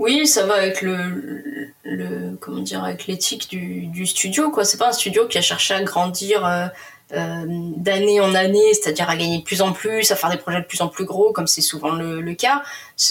Oui, 0.00 0.26
ça 0.26 0.46
va 0.46 0.54
avec 0.54 0.80
le, 0.80 1.72
le 1.84 2.34
comment 2.40 2.62
dire, 2.62 2.82
avec 2.82 3.06
l'éthique 3.06 3.50
du, 3.50 3.86
du 3.86 4.06
studio, 4.06 4.50
quoi. 4.50 4.64
C'est 4.64 4.78
pas 4.78 4.88
un 4.88 4.92
studio 4.92 5.26
qui 5.26 5.36
a 5.36 5.42
cherché 5.42 5.74
à 5.74 5.82
grandir 5.82 6.46
euh, 6.46 6.68
euh, 7.12 7.44
d'année 7.76 8.18
en 8.18 8.34
année, 8.34 8.72
c'est-à-dire 8.72 9.10
à 9.10 9.16
gagner 9.16 9.40
de 9.40 9.44
plus 9.44 9.60
en 9.60 9.72
plus, 9.74 10.10
à 10.10 10.16
faire 10.16 10.30
des 10.30 10.38
projets 10.38 10.62
de 10.62 10.64
plus 10.64 10.80
en 10.80 10.88
plus 10.88 11.04
gros, 11.04 11.34
comme 11.34 11.46
c'est 11.46 11.60
souvent 11.60 11.90
le, 11.90 12.22
le 12.22 12.34
cas. 12.34 12.62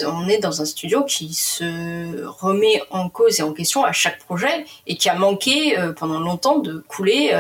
On 0.04 0.28
est 0.28 0.40
dans 0.40 0.64
un 0.64 0.66
studio 0.66 1.04
qui 1.04 1.32
se 1.36 2.26
remet 2.26 2.82
en 2.90 3.08
cause 3.08 3.40
et 3.40 3.44
en 3.44 3.54
question 3.54 3.84
à 3.84 3.92
chaque 3.92 4.18
projet 4.18 4.66
et 4.88 4.98
qui 4.98 5.10
a 5.10 5.14
manqué 5.14 5.78
euh, 5.78 5.94
pendant 5.94 6.20
longtemps 6.20 6.58
de 6.58 6.84
couler 6.88 7.40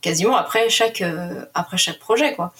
quasiment 0.00 0.36
après 0.36 0.70
chaque 0.70 1.02
après 1.52 1.78
chaque 1.78 1.98
projet, 1.98 2.34
quoi. 2.34 2.52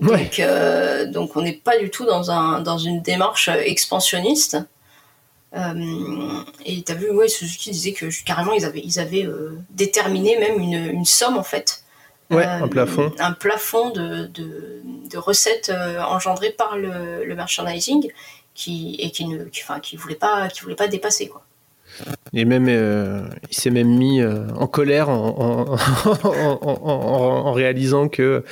Ouais. 0.00 0.28
Donc, 0.36 1.12
donc 1.12 1.36
on 1.36 1.40
n'est 1.40 1.54
pas 1.54 1.78
du 1.78 1.88
tout 1.88 2.04
dans, 2.04 2.30
un, 2.30 2.60
dans 2.60 2.76
une 2.76 3.00
démarche 3.00 3.48
expansionniste. 3.48 4.58
Euh, 5.56 6.42
et 6.64 6.82
t'as 6.82 6.94
vu, 6.94 7.10
ouais, 7.10 7.28
Suzuki 7.28 7.70
disait 7.70 7.92
que 7.92 8.06
carrément 8.24 8.52
ils 8.52 8.64
avaient, 8.64 8.82
ils 8.84 8.98
avaient 8.98 9.24
euh, 9.26 9.56
déterminé 9.70 10.36
même 10.38 10.58
une, 10.58 10.74
une 10.74 11.04
somme 11.04 11.36
en 11.36 11.44
fait. 11.44 11.84
Ouais, 12.30 12.44
Euh, 12.46 12.64
un 12.64 12.68
plafond. 12.68 13.12
Un 13.18 13.32
plafond 13.32 13.90
de, 13.90 14.26
de, 14.26 14.82
de 15.10 15.18
recettes 15.18 15.70
euh, 15.70 16.02
engendrées 16.02 16.50
par 16.50 16.76
le, 16.76 17.24
le 17.24 17.34
merchandising 17.34 18.10
qui, 18.54 18.96
et 18.98 19.10
qui 19.10 19.26
ne 19.26 19.44
qui, 19.44 19.62
enfin, 19.62 19.78
qui 19.78 19.96
voulait 19.96 20.14
pas, 20.16 20.48
qui 20.48 20.62
voulait 20.62 20.74
pas 20.74 20.88
dépasser. 20.88 21.28
Quoi. 21.28 21.44
Et 22.32 22.44
même, 22.44 22.66
euh, 22.68 23.22
il 23.50 23.56
s'est 23.56 23.70
même 23.70 23.88
mis 23.88 24.20
euh, 24.20 24.46
en 24.56 24.66
colère 24.66 25.08
en, 25.08 25.28
en, 25.28 26.08
en, 26.28 26.58
en- 26.62 26.80
en- 26.84 27.46
en 27.46 27.52
réalisant 27.52 28.08
que 28.08 28.42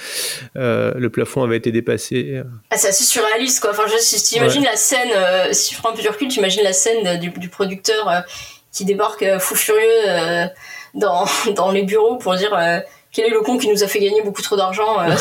euh, 0.56 0.92
le 0.96 1.10
plafond 1.10 1.42
avait 1.42 1.56
été 1.56 1.72
dépassé. 1.72 2.42
Ah, 2.70 2.76
c'est 2.76 2.88
assez 2.88 3.04
surréaliste 3.04 3.60
quoi. 3.60 3.70
Enfin, 3.70 3.84
je, 3.86 3.96
si 3.98 4.22
tu 4.22 4.36
imagines 4.36 4.64
la 4.64 4.76
scène, 4.76 5.08
si 5.52 5.70
tu 5.70 5.76
prends 5.80 5.90
un 5.90 5.94
peu 5.94 6.02
du 6.02 6.08
recul, 6.08 6.28
tu 6.28 6.38
imagines 6.38 6.62
la 6.62 6.72
scène 6.72 7.18
du, 7.18 7.30
du 7.30 7.48
producteur 7.48 8.22
qui 8.72 8.84
débarque 8.84 9.24
fou 9.38 9.54
furieux 9.54 10.48
dans, 10.94 11.24
dans 11.56 11.70
les 11.72 11.82
bureaux 11.82 12.16
pour 12.16 12.34
dire 12.36 12.56
quel 13.10 13.26
est 13.26 13.30
le 13.30 13.40
con 13.42 13.58
qui 13.58 13.68
nous 13.68 13.82
a 13.82 13.88
fait 13.88 13.98
gagner 13.98 14.22
beaucoup 14.22 14.40
trop 14.42 14.56
d'argent. 14.56 14.98
euh, 15.00 15.14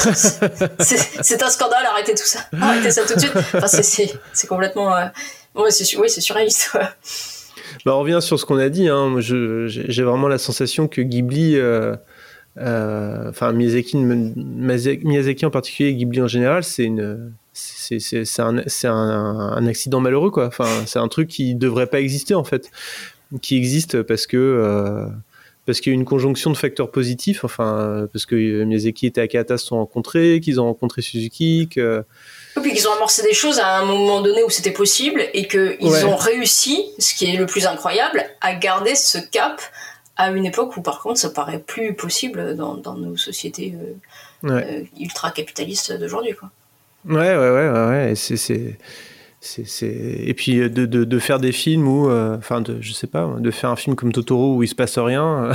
c'est- 0.80 1.44
un 1.44 1.50
scandale, 1.50 1.86
arrêtez 1.86 2.14
tout 2.14 2.26
ça. 2.26 2.40
Arrêtez 2.62 2.92
ça 2.92 3.04
tout 3.06 3.16
de 3.16 3.20
suite. 3.20 3.34
Enfin, 3.56 3.68
c'est- 3.68 4.48
complètement. 4.48 4.96
euh, 4.96 5.06
ouais, 5.56 5.70
oui, 5.98 6.10
c'est 6.10 6.22
surréaliste. 6.22 6.72
ouais. 6.76 6.82
Bah, 7.86 7.96
on 7.96 8.00
revient 8.00 8.20
sur 8.22 8.40
ce 8.40 8.46
qu'on 8.46 8.58
a 8.58 8.70
dit. 8.70 8.88
Hein. 8.88 9.16
J'ai 9.20 10.04
vraiment 10.04 10.28
la 10.28 10.38
sensation 10.38 10.88
que 10.88 11.02
Ghibli, 11.02 11.56
euh, 11.56 11.96
euh, 12.58 13.32
Miyazaki, 13.54 15.46
en 15.46 15.50
particulier, 15.50 15.90
et 15.90 15.96
Ghibli 15.96 16.22
en 16.22 16.28
général, 16.28 16.64
c'est 16.64 16.90
un, 18.38 19.68
accident 19.68 20.00
malheureux. 20.00 20.32
Enfin, 20.36 20.68
c'est 20.86 21.00
un 21.00 21.08
truc 21.08 21.28
qui 21.28 21.56
devrait 21.56 21.88
pas 21.88 22.02
exister 22.02 22.36
en 22.36 22.44
fait, 22.44 22.70
qui 23.42 23.58
existe 23.58 24.04
parce 24.04 24.28
que 24.28 24.38
euh, 24.38 25.08
parce 25.66 25.80
qu'il 25.80 25.94
y 25.94 25.96
a 25.96 25.98
une 25.98 26.06
conjonction 26.06 26.52
de 26.52 26.58
facteurs 26.58 26.92
positifs. 26.92 27.44
Enfin, 27.44 28.08
parce 28.14 28.26
que 28.26 28.64
Miyazaki 28.64 29.08
et 29.08 29.12
Takahata 29.12 29.58
se 29.58 29.66
sont 29.66 29.78
rencontrés, 29.78 30.40
qu'ils 30.40 30.60
ont 30.60 30.66
rencontré 30.66 31.02
Suzuki, 31.02 31.68
Et 32.58 32.60
puis 32.62 32.74
qu'ils 32.74 32.88
ont 32.88 32.94
amorcé 32.94 33.22
des 33.24 33.34
choses 33.34 33.60
à 33.60 33.78
un 33.78 33.86
moment 33.86 34.22
donné 34.22 34.44
où 34.44 34.50
c'était 34.50 34.72
possible 34.72 35.24
et 35.34 35.48
qu'ils 35.48 35.78
Ouais. 35.82 36.04
ont 36.04 36.16
réussi, 36.18 36.92
ce 37.00 37.14
qui 37.16 37.26
est 37.34 37.38
le 37.38 37.46
plus 37.46 37.66
incroyable, 37.66 38.26
à 38.42 38.54
garder 38.56 38.96
ce 38.96 39.18
cap 39.18 39.62
à 40.18 40.30
une 40.30 40.46
époque 40.46 40.76
où 40.78 40.82
par 40.82 41.02
contre 41.02 41.20
ça 41.20 41.30
paraît 41.30 41.60
plus 41.60 41.94
possible 41.94 42.56
dans, 42.56 42.76
dans 42.76 42.96
nos 42.96 43.16
sociétés 43.18 43.74
euh, 43.76 43.94
Ouais. 44.50 44.66
euh, 44.70 44.84
ultra 45.00 45.32
capitalistes 45.32 45.94
d'aujourd'hui. 45.94 46.34
quoi. 46.36 46.50
Ouais, 47.06 47.36
ouais, 47.36 47.50
ouais, 47.50 47.70
ouais, 47.70 47.88
ouais. 48.10 48.14
C'est, 48.16 48.78
Et 49.82 50.34
puis 50.36 50.60
euh, 50.60 50.70
de, 50.70 50.86
de, 50.86 51.04
de 51.04 51.20
faire 51.20 51.40
des 51.40 51.52
films 51.52 51.88
où, 51.88 52.08
euh, 52.10 52.38
enfin, 52.38 52.62
de, 52.62 52.78
je 52.80 52.94
sais 52.94 53.08
pas, 53.08 53.28
de 53.40 53.50
faire 53.52 53.72
un 53.72 53.76
film 53.76 53.96
comme 53.96 54.12
Totoro 54.12 54.56
où 54.56 54.62
il 54.64 54.68
se 54.68 54.76
passe 54.76 55.00
rien. 55.00 55.46
euh, 55.46 55.54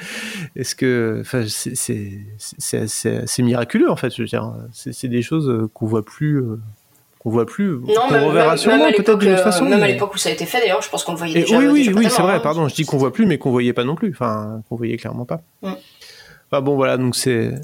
Est-ce 0.56 0.74
que, 0.74 1.18
enfin, 1.22 1.44
c'est, 1.46 3.42
miraculeux 3.42 3.90
en 3.90 3.96
fait. 3.96 4.14
Je 4.14 4.20
veux 4.22 4.28
dire, 4.28 4.52
c'est, 4.72 5.08
des 5.08 5.22
choses 5.22 5.68
qu'on 5.72 5.86
voit 5.86 6.04
plus, 6.04 6.42
euh, 6.42 6.60
qu'on 7.20 7.30
voit 7.30 7.46
plus. 7.46 7.80
Qu'on 7.80 8.26
reverra 8.28 8.58
sûrement 8.58 8.92
peut-être 8.92 9.18
d'une 9.18 9.32
autre 9.32 9.42
façon. 9.44 9.64
même 9.64 9.82
à 9.82 9.88
l'époque 9.88 10.14
où 10.14 10.18
ça 10.18 10.28
a 10.28 10.32
été 10.32 10.44
fait 10.44 10.60
d'ailleurs, 10.60 10.82
je 10.82 10.90
pense 10.90 11.02
qu'on 11.04 11.12
le 11.12 11.18
voyait 11.18 11.38
Et 11.38 11.42
déjà. 11.42 11.58
oui, 11.58 11.66
oui, 11.68 11.90
oui, 11.94 12.06
c'est 12.10 12.20
vrai. 12.22 12.34
hein. 12.34 12.40
Pardon, 12.40 12.68
je 12.68 12.74
dis 12.74 12.84
qu'on 12.84 12.98
voit 12.98 13.14
plus, 13.14 13.24
mais 13.24 13.38
qu'on 13.38 13.50
voyait 13.50 13.72
pas 13.72 13.84
non 13.84 13.94
plus. 13.94 14.10
Enfin, 14.10 14.60
qu'on 14.68 14.76
voyait 14.76 14.98
clairement 14.98 15.24
pas. 15.24 15.40
Mm. 15.62 15.70
Ah 16.54 16.60
bon, 16.60 16.74
voilà, 16.76 16.98
donc 16.98 17.16
c'est 17.16 17.54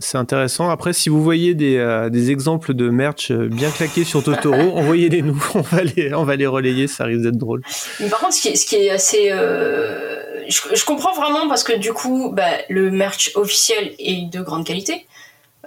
c'est 0.00 0.18
intéressant. 0.18 0.68
Après, 0.70 0.92
si 0.92 1.08
vous 1.08 1.22
voyez 1.22 1.54
des, 1.54 1.76
euh, 1.76 2.08
des 2.10 2.30
exemples 2.30 2.74
de 2.74 2.90
merch 2.90 3.30
euh, 3.30 3.48
bien 3.48 3.70
claqués 3.70 4.04
sur 4.04 4.22
Totoro, 4.24 4.56
envoyez-les 4.78 5.22
nous. 5.22 5.42
On 5.54 5.60
va 5.60 5.82
les, 5.84 6.12
on 6.14 6.24
va 6.24 6.36
les 6.36 6.46
relayer. 6.46 6.88
Ça 6.88 7.04
risque 7.04 7.22
d'être 7.22 7.36
drôle. 7.38 7.62
Mais 8.00 8.08
par 8.08 8.20
contre, 8.20 8.34
ce 8.34 8.40
qui 8.42 8.48
est, 8.48 8.56
ce 8.56 8.66
qui 8.66 8.76
est 8.76 8.90
assez. 8.90 9.28
euh, 9.30 10.20
je, 10.48 10.74
je 10.74 10.84
comprends 10.84 11.14
vraiment 11.14 11.48
parce 11.48 11.62
que 11.62 11.76
du 11.78 11.92
coup, 11.92 12.32
bah, 12.34 12.48
le 12.68 12.90
merch 12.90 13.30
officiel 13.36 13.92
est 13.98 14.28
de 14.32 14.40
grande 14.42 14.64
qualité. 14.66 15.06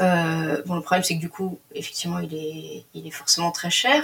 Euh, 0.02 0.62
bon, 0.66 0.76
le 0.76 0.82
problème, 0.82 1.04
c'est 1.04 1.16
que 1.16 1.20
du 1.22 1.30
coup, 1.30 1.60
effectivement, 1.76 2.20
il 2.20 2.34
est, 2.34 2.84
il 2.96 3.08
est 3.08 3.12
forcément 3.12 3.52
très 3.52 3.70
cher. 3.70 4.04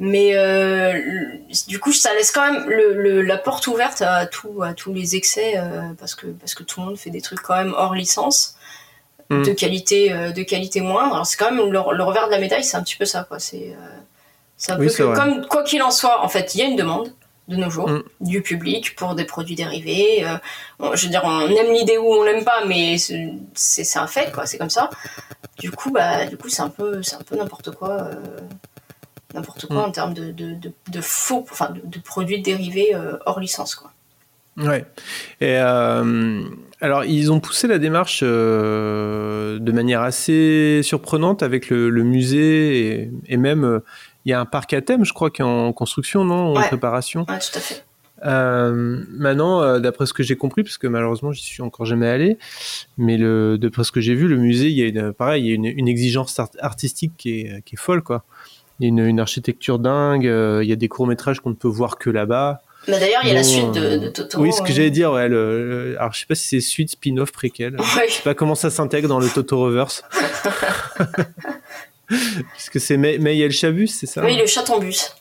Mais 0.00 0.32
euh, 0.36 0.92
le- 0.92 1.38
du 1.68 1.78
coup, 1.80 1.92
ça 1.92 2.12
laisse 2.14 2.30
quand 2.30 2.52
même 2.52 2.68
le, 2.68 2.94
le- 2.94 3.22
la 3.22 3.36
porte 3.38 3.66
ouverte 3.68 4.02
à, 4.02 4.26
tout, 4.26 4.62
à 4.62 4.72
tous 4.74 4.92
les 4.92 5.16
excès 5.16 5.54
euh, 5.56 5.80
parce, 5.98 6.14
que, 6.14 6.26
parce 6.26 6.54
que 6.54 6.62
tout 6.64 6.80
le 6.80 6.86
monde 6.86 6.98
fait 6.98 7.10
des 7.10 7.20
trucs 7.20 7.40
quand 7.40 7.56
même 7.56 7.74
hors 7.76 7.94
licence. 7.94 8.54
Mm. 9.30 9.42
De 9.42 9.52
qualité, 9.52 10.12
euh, 10.12 10.30
de 10.32 10.42
qualité 10.42 10.80
moindre. 10.80 11.12
Alors, 11.14 11.26
c'est 11.26 11.36
quand 11.36 11.50
même 11.52 11.70
le, 11.70 11.80
le 11.94 12.02
revers 12.02 12.26
de 12.26 12.30
la 12.32 12.38
médaille, 12.38 12.64
c'est 12.64 12.76
un 12.78 12.82
petit 12.82 12.96
peu 12.96 13.04
ça, 13.04 13.24
quoi. 13.28 13.38
C'est 13.38 13.76
euh, 14.70 14.76
Oui, 14.78 14.88
comme 14.96 15.46
quoi 15.46 15.62
qu'il 15.64 15.82
en 15.82 15.90
soit, 15.90 16.24
en 16.24 16.28
fait, 16.28 16.54
il 16.54 16.58
y 16.60 16.62
a 16.62 16.66
une 16.66 16.76
demande 16.76 17.12
de 17.48 17.56
nos 17.56 17.68
jours 17.70 17.88
Mm. 17.90 18.02
du 18.20 18.40
public 18.42 18.94
pour 18.96 19.14
des 19.14 19.24
produits 19.24 19.54
dérivés. 19.54 20.24
Euh, 20.24 20.36
bon, 20.78 20.94
je 20.94 21.04
veux 21.04 21.10
dire, 21.10 21.22
on 21.24 21.46
aime 21.48 21.72
l'idée 21.72 21.98
ou 21.98 22.06
on 22.06 22.22
l'aime 22.22 22.42
pas, 22.44 22.64
mais 22.66 22.96
c'est 22.98 23.98
un 23.98 24.06
fait, 24.06 24.32
quoi. 24.32 24.46
C'est 24.46 24.56
comme 24.58 24.70
ça. 24.70 24.88
Du 25.58 25.70
coup, 25.70 25.90
bah, 25.90 26.24
du 26.26 26.36
coup, 26.38 26.48
c'est 26.48 26.62
un 26.62 26.68
peu, 26.70 27.02
c'est 27.02 27.16
un 27.16 27.22
peu 27.22 27.36
n'importe 27.36 27.70
quoi, 27.72 27.90
euh, 27.90 28.14
n'importe 29.34 29.66
quoi 29.66 29.76
Mm. 29.76 29.88
en 29.88 29.90
termes 29.90 30.14
de, 30.14 30.30
de, 30.32 30.54
de, 30.54 30.72
de 30.88 31.00
faux, 31.02 31.46
enfin, 31.50 31.74
de, 31.84 31.98
produits 32.00 32.40
dérivés 32.40 32.96
hors 33.26 33.40
licence, 33.40 33.74
quoi. 33.74 33.90
Ouais. 34.56 34.84
Et 35.40 35.56
alors, 36.80 37.04
ils 37.04 37.32
ont 37.32 37.40
poussé 37.40 37.66
la 37.66 37.78
démarche 37.78 38.20
euh, 38.22 39.58
de 39.58 39.72
manière 39.72 40.02
assez 40.02 40.80
surprenante 40.82 41.42
avec 41.42 41.70
le, 41.70 41.90
le 41.90 42.02
musée 42.04 43.02
et, 43.02 43.10
et 43.26 43.36
même 43.36 43.64
euh, 43.64 43.80
il 44.24 44.30
y 44.30 44.32
a 44.32 44.40
un 44.40 44.44
parc 44.44 44.72
à 44.72 44.80
thème, 44.80 45.04
je 45.04 45.12
crois, 45.12 45.30
qui 45.30 45.42
est 45.42 45.44
en 45.44 45.72
construction, 45.72 46.24
non, 46.24 46.54
en 46.56 46.62
préparation. 46.62 47.26
Ouais, 47.28 47.38
tout 47.38 47.56
à 47.56 47.60
fait. 47.60 47.84
Euh, 48.26 49.02
maintenant, 49.10 49.78
d'après 49.78 50.04
ce 50.06 50.12
que 50.12 50.22
j'ai 50.22 50.36
compris, 50.36 50.64
parce 50.64 50.76
que 50.76 50.88
malheureusement 50.88 51.30
j'y 51.30 51.44
suis 51.44 51.62
encore 51.62 51.86
jamais 51.86 52.08
allé, 52.08 52.38
mais 52.96 53.16
le, 53.16 53.58
d'après 53.58 53.84
ce 53.84 53.92
que 53.92 54.00
j'ai 54.00 54.14
vu, 54.14 54.26
le 54.26 54.36
musée, 54.36 54.68
il 54.70 54.76
y 54.76 54.82
a 54.82 54.86
une, 54.86 55.12
pareil, 55.12 55.44
il 55.44 55.48
y 55.48 55.52
a 55.52 55.54
une, 55.54 55.66
une 55.66 55.88
exigence 55.88 56.38
art- 56.40 56.50
artistique 56.60 57.12
qui 57.16 57.40
est, 57.40 57.62
qui 57.64 57.76
est 57.76 57.78
folle, 57.78 58.02
quoi. 58.02 58.24
Il 58.80 58.84
y 58.84 58.86
a 58.86 58.88
une, 58.88 58.98
une 58.98 59.20
architecture 59.20 59.78
dingue, 59.78 60.24
il 60.24 60.68
y 60.68 60.72
a 60.72 60.76
des 60.76 60.88
courts 60.88 61.06
métrages 61.06 61.40
qu'on 61.40 61.50
ne 61.50 61.54
peut 61.54 61.68
voir 61.68 61.96
que 61.96 62.10
là-bas. 62.10 62.60
Mais 62.88 62.98
d'ailleurs, 62.98 63.20
il 63.22 63.28
y 63.28 63.32
a 63.32 63.34
la 63.34 63.42
suite 63.44 63.70
de, 63.72 63.80
euh, 63.80 63.98
de 63.98 64.08
Totoro. 64.08 64.42
Oui, 64.42 64.52
ce 64.52 64.62
que 64.62 64.68
hein. 64.70 64.74
j'allais 64.74 64.90
dire, 64.90 65.12
ouais, 65.12 65.28
le, 65.28 65.90
le- 65.92 65.98
alors 66.00 66.12
je 66.14 66.20
sais 66.20 66.26
pas 66.26 66.34
si 66.34 66.48
c'est 66.48 66.60
suite, 66.60 66.90
spin-off, 66.92 67.30
préquel. 67.32 67.76
Oui. 67.96 68.02
Je 68.08 68.14
sais 68.14 68.22
pas 68.22 68.34
comment 68.34 68.54
ça 68.54 68.70
s'intègre 68.70 69.08
dans 69.08 69.20
le 69.20 69.28
Totoroverse. 69.28 70.02
Parce 72.08 72.70
que 72.72 72.78
c'est 72.78 72.96
May, 72.96 73.18
May 73.18 73.38
El 73.40 73.52
Chabus, 73.52 73.88
c'est 73.88 74.06
ça 74.06 74.22
Oui, 74.24 74.36
le 74.36 74.46
chaton 74.46 74.78
bus, 74.78 75.14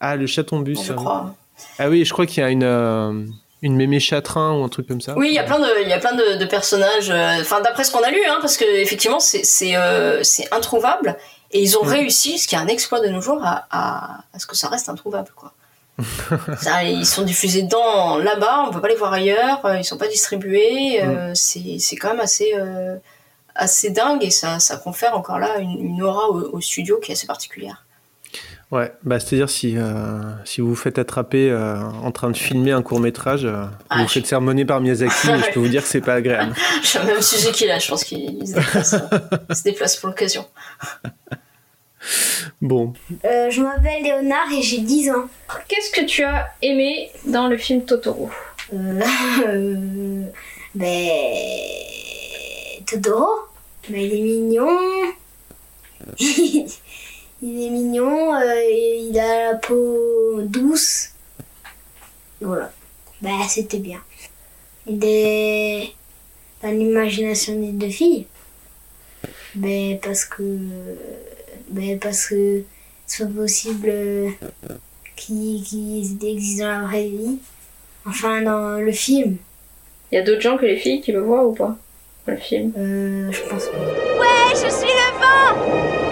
Ah, 0.00 0.16
le 0.16 0.26
chaton 0.26 0.58
bus. 0.60 0.82
je 0.84 0.90
ouais. 0.92 0.96
crois. 0.96 1.34
Ah 1.78 1.88
oui, 1.88 2.04
je 2.04 2.12
crois 2.12 2.26
qu'il 2.26 2.42
y 2.42 2.46
a 2.46 2.50
une, 2.50 2.64
euh, 2.64 3.24
une 3.62 3.76
mémé 3.76 4.00
chatrin 4.00 4.52
ou 4.58 4.64
un 4.64 4.68
truc 4.68 4.88
comme 4.88 5.00
ça. 5.00 5.14
Oui, 5.16 5.28
il 5.28 5.34
y 5.34 5.38
a 5.38 5.44
plein 5.44 5.58
de, 5.60 5.66
il 5.82 5.88
y 5.88 5.92
a 5.92 5.98
plein 5.98 6.14
de, 6.14 6.36
de 6.38 6.44
personnages. 6.44 7.10
euh, 7.10 7.42
d'après 7.62 7.84
ce 7.84 7.92
qu'on 7.92 8.02
a 8.02 8.10
lu, 8.10 8.20
hein, 8.28 8.38
parce 8.40 8.56
que 8.56 8.64
effectivement, 8.64 9.20
c'est 9.20 9.76
euh, 9.76 10.22
introuvable, 10.50 11.16
et 11.52 11.60
ils 11.62 11.78
ont 11.78 11.82
réussi, 11.82 12.38
ce 12.38 12.48
qui 12.48 12.56
est 12.56 12.58
un 12.58 12.66
exploit 12.66 13.00
de 13.00 13.08
nos 13.08 13.20
jours, 13.20 13.40
à, 13.44 13.66
à, 13.70 14.18
à 14.34 14.38
ce 14.40 14.46
que 14.46 14.56
ça 14.56 14.68
reste 14.68 14.88
introuvable, 14.88 15.30
quoi. 15.36 15.52
Ça, 16.60 16.84
ils 16.84 17.06
sont 17.06 17.22
diffusés 17.22 17.62
dans 17.62 18.18
là-bas, 18.18 18.64
on 18.68 18.72
peut 18.72 18.80
pas 18.80 18.88
les 18.88 18.96
voir 18.96 19.12
ailleurs, 19.12 19.64
euh, 19.64 19.78
ils 19.78 19.84
sont 19.84 19.96
pas 19.98 20.08
distribués. 20.08 21.02
euh, 21.02 21.32
C'est 21.34 21.78
c'est 21.78 21.96
quand 21.96 22.08
même 22.10 22.20
assez 22.20 22.52
euh, 22.54 22.96
assez 23.54 23.90
dingue 23.90 24.22
et 24.22 24.30
ça 24.30 24.58
ça 24.58 24.76
confère 24.76 25.16
encore 25.16 25.38
là 25.38 25.58
une, 25.58 25.78
une 25.80 26.02
aura 26.02 26.28
au, 26.28 26.56
au 26.56 26.60
studio 26.60 26.98
qui 27.02 27.12
est 27.12 27.14
assez 27.14 27.26
particulière. 27.26 27.82
Ouais, 28.72 28.92
bah, 29.04 29.20
c'est-à-dire 29.20 29.48
si, 29.48 29.74
euh, 29.78 30.20
si 30.44 30.60
vous 30.60 30.70
vous 30.70 30.74
faites 30.74 30.98
attraper 30.98 31.54
en 32.02 32.10
train 32.10 32.30
de 32.30 32.36
filmer 32.36 32.72
un 32.72 32.82
court 32.82 32.98
métrage, 32.98 33.46
Ah, 33.46 33.70
vous 33.92 34.02
vous 34.02 34.08
je- 34.08 34.14
faites 34.14 34.26
sermonner 34.26 34.64
par 34.64 34.80
Miyazaki, 34.80 35.30
et 35.30 35.38
je 35.46 35.52
peux 35.52 35.60
vous 35.60 35.68
dire 35.68 35.82
que 35.82 35.88
c'est 35.88 36.00
pas 36.00 36.14
agréable. 36.14 36.52
J'ai 36.82 36.98
même 37.04 37.22
Suzuki 37.22 37.68
là, 37.68 37.78
je 37.78 37.88
pense 37.88 38.02
qu'il 38.02 38.38
il 38.42 38.48
se 38.48 38.98
se 39.54 39.62
déplace 39.62 39.94
pour 39.96 40.08
l'occasion. 40.08 40.44
Bon, 42.62 42.92
Euh, 43.24 43.50
je 43.50 43.62
m'appelle 43.62 44.02
Léonard 44.02 44.50
et 44.52 44.62
j'ai 44.62 44.78
10 44.78 45.10
ans. 45.10 45.28
Qu'est-ce 45.68 45.90
que 45.90 46.04
tu 46.06 46.22
as 46.22 46.48
aimé 46.62 47.10
dans 47.26 47.48
le 47.48 47.56
film 47.56 47.84
Totoro? 47.84 48.30
Euh, 48.72 49.00
euh, 49.46 50.22
ben. 50.74 51.10
Totoro 52.86 53.26
Ben, 53.88 54.00
il 54.00 54.12
est 54.14 54.22
mignon. 54.22 54.78
il 56.18 56.66
est 57.42 57.70
mignon, 57.70 58.34
euh, 58.34 58.60
et 58.70 59.08
il 59.10 59.18
a 59.18 59.52
la 59.52 59.58
peau 59.58 60.40
douce. 60.42 61.10
Voilà. 62.40 62.72
Bah, 63.22 63.30
c'était 63.48 63.78
bien. 63.78 64.00
Il 64.86 65.04
est 65.04 65.92
dans 66.62 66.70
l'imagination 66.70 67.58
des 67.60 67.72
deux 67.72 67.90
filles. 67.90 68.26
Ben, 69.54 69.98
parce 70.00 70.24
que. 70.24 70.42
Ben, 71.70 71.98
parce 71.98 72.26
que 72.26 72.62
c'est 73.06 73.24
pas 73.24 73.30
possible 73.42 73.88
euh, 73.88 74.30
qu'ils 75.16 75.62
qu'ils 75.62 76.16
existent 76.24 76.64
dans 76.64 76.80
la 76.80 76.86
vraie 76.86 77.08
vie. 77.08 77.38
Enfin, 78.06 78.42
dans 78.42 78.80
le 78.80 78.92
film. 78.92 79.36
Il 80.12 80.14
y 80.14 80.18
a 80.18 80.22
d'autres 80.22 80.40
gens 80.42 80.56
que 80.56 80.64
les 80.66 80.76
filles 80.76 81.00
qui 81.00 81.12
le 81.12 81.20
voient 81.20 81.44
ou 81.44 81.52
pas? 81.52 81.76
Dans 82.26 82.32
le 82.32 82.38
film 82.38 82.72
Euh, 82.76 83.30
je 83.32 83.40
pense 83.48 83.66
pas. 83.66 83.78
Ouais, 83.78 84.54
je 84.54 84.70
suis 84.70 84.86
le 84.86 85.18
vent 85.18 86.05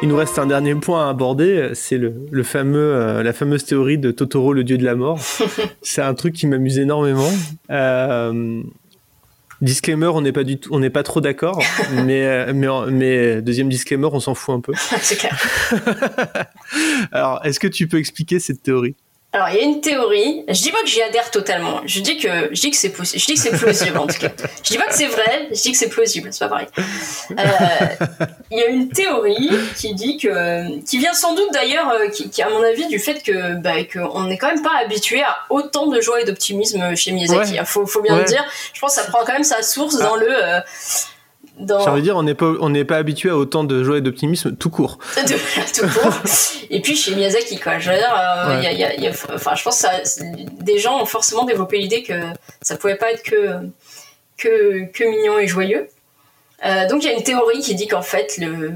Il 0.00 0.08
nous 0.08 0.16
reste 0.16 0.38
un 0.38 0.46
dernier 0.46 0.76
point 0.76 1.06
à 1.06 1.10
aborder, 1.10 1.70
c'est 1.74 1.98
le, 1.98 2.14
le 2.30 2.42
fameux, 2.44 2.94
euh, 2.94 3.22
la 3.24 3.32
fameuse 3.32 3.64
théorie 3.64 3.98
de 3.98 4.12
Totoro, 4.12 4.52
le 4.52 4.62
dieu 4.62 4.78
de 4.78 4.84
la 4.84 4.94
mort. 4.94 5.18
c'est 5.82 6.02
un 6.02 6.14
truc 6.14 6.34
qui 6.34 6.46
m'amuse 6.46 6.78
énormément. 6.78 7.30
Euh, 7.70 8.62
disclaimer, 9.60 10.06
on 10.06 10.20
n'est 10.20 10.32
pas 10.32 10.44
du 10.44 10.58
tout, 10.58 10.70
on 10.72 10.78
n'est 10.78 10.90
pas 10.90 11.02
trop 11.02 11.20
d'accord, 11.20 11.60
mais, 12.04 12.24
euh, 12.26 12.52
mais, 12.54 12.68
mais 12.92 13.42
deuxième 13.42 13.68
disclaimer, 13.68 14.08
on 14.12 14.20
s'en 14.20 14.34
fout 14.34 14.54
un 14.54 14.60
peu. 14.60 14.72
c'est 15.00 15.16
clair. 15.16 15.36
Alors, 17.10 17.40
est-ce 17.44 17.58
que 17.58 17.66
tu 17.66 17.88
peux 17.88 17.98
expliquer 17.98 18.38
cette 18.38 18.62
théorie? 18.62 18.94
Alors, 19.30 19.50
il 19.50 19.56
y 19.56 19.58
a 19.58 19.62
une 19.62 19.82
théorie. 19.82 20.42
Je 20.48 20.62
dis 20.62 20.72
pas 20.72 20.80
que 20.80 20.86
j'y 20.86 21.02
adhère 21.02 21.30
totalement. 21.30 21.82
Je 21.84 22.00
dis 22.00 22.16
que 22.16 22.48
je 22.50 22.60
dis 22.62 22.70
que 22.70 22.76
c'est 22.78 22.88
possible. 22.88 23.20
Je 23.20 23.26
dis 23.26 23.34
que 23.34 23.40
c'est 23.40 23.50
plausible 23.58 23.98
en 23.98 24.06
tout 24.06 24.18
cas. 24.18 24.28
Je 24.64 24.70
dis 24.70 24.78
pas 24.78 24.86
que 24.86 24.94
c'est 24.94 25.06
vrai. 25.06 25.48
Je 25.50 25.60
dis 25.60 25.72
que 25.72 25.76
c'est 25.76 25.90
plausible. 25.90 26.30
C'est 26.32 26.38
pas 26.38 26.48
pareil. 26.48 26.66
Euh, 27.32 28.06
Il 28.50 28.58
y 28.58 28.62
a 28.62 28.68
une 28.68 28.88
théorie 28.88 29.50
qui 29.76 29.92
dit 29.94 30.16
que, 30.16 30.80
qui 30.82 30.96
vient 30.96 31.12
sans 31.12 31.34
doute 31.34 31.52
d'ailleurs, 31.52 31.90
euh, 31.90 32.08
qui, 32.08 32.30
qui 32.30 32.40
à 32.40 32.48
mon 32.48 32.62
avis 32.62 32.86
du 32.86 32.98
fait 32.98 33.22
que, 33.22 33.54
bah, 33.56 33.84
que 33.84 33.98
on 33.98 34.24
n'est 34.24 34.38
quand 34.38 34.48
même 34.48 34.62
pas 34.62 34.78
habitué 34.82 35.22
à 35.22 35.36
autant 35.50 35.88
de 35.88 36.00
joie 36.00 36.22
et 36.22 36.24
d'optimisme 36.24 36.96
chez 36.96 37.12
Miyazaki. 37.12 37.52
Ouais. 37.52 37.58
hein. 37.58 37.64
Faut, 37.66 37.84
faut 37.86 38.00
bien 38.00 38.14
Ouais. 38.14 38.22
le 38.22 38.26
dire. 38.28 38.44
Je 38.72 38.80
pense 38.80 38.96
que 38.96 39.02
ça 39.02 39.08
prend 39.10 39.24
quand 39.26 39.34
même 39.34 39.44
sa 39.44 39.62
source 39.62 39.98
dans 39.98 40.16
le. 40.16 40.26
euh, 40.30 40.60
dans... 41.60 41.86
Envie 41.86 42.00
de 42.00 42.04
dire, 42.04 42.16
on 42.16 42.22
n'est 42.22 42.34
pas, 42.34 42.52
on 42.60 42.70
n'est 42.70 42.84
pas 42.84 42.96
habitué 42.96 43.30
à 43.30 43.36
autant 43.36 43.64
de 43.64 43.82
joie 43.84 43.98
et 43.98 44.00
d'optimisme 44.00 44.56
tout 44.56 44.70
court. 44.70 44.98
de 45.16 45.80
tout 45.80 45.88
court. 46.00 46.12
Et 46.70 46.80
puis 46.80 46.96
chez 46.96 47.14
Miyazaki, 47.14 47.58
quoi. 47.60 47.78
Je 47.78 47.90
veux 47.90 47.96
dire, 47.96 48.14
euh, 48.16 48.48
Ouais. 48.48 48.58
il 48.58 48.64
y 48.64 48.66
a- 48.66 48.72
il 48.72 48.78
y 48.80 48.84
a- 48.84 48.94
il 48.94 49.02
y 49.04 49.06
a- 49.08 49.12
enfin, 49.34 49.54
je 49.54 49.62
pense 49.62 49.82
que 49.82 49.88
ça, 50.04 50.22
des 50.60 50.78
gens 50.78 51.00
ont 51.02 51.06
forcément 51.06 51.44
développé 51.44 51.78
l'idée 51.78 52.02
que 52.02 52.14
ça 52.62 52.76
pouvait 52.76 52.96
pas 52.96 53.12
être 53.12 53.22
que, 53.22 53.60
que, 54.36 54.84
que 54.92 55.04
mignon 55.04 55.38
et 55.38 55.46
joyeux. 55.46 55.88
Euh, 56.64 56.88
donc 56.88 57.04
il 57.04 57.06
y 57.06 57.10
a 57.10 57.12
une 57.16 57.22
théorie 57.22 57.60
qui 57.60 57.74
dit 57.76 57.86
qu'en 57.86 58.02
fait, 58.02 58.36
le, 58.38 58.74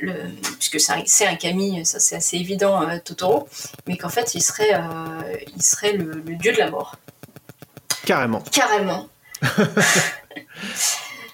le, 0.00 0.12
puisque 0.58 0.80
c'est 0.80 1.26
un, 1.26 1.36
Camille, 1.36 1.84
ça 1.86 2.00
c'est 2.00 2.16
assez 2.16 2.36
évident, 2.36 2.82
euh, 2.88 2.98
Totoro, 3.04 3.48
mais 3.86 3.96
qu'en 3.96 4.08
fait 4.08 4.34
il 4.34 4.42
serait, 4.42 4.72
il 5.56 5.62
serait 5.62 5.92
le, 5.92 6.10
le 6.26 6.34
dieu 6.36 6.52
de 6.52 6.58
la 6.58 6.70
mort. 6.70 6.96
Carrément. 8.04 8.42
Carrément. 8.52 9.08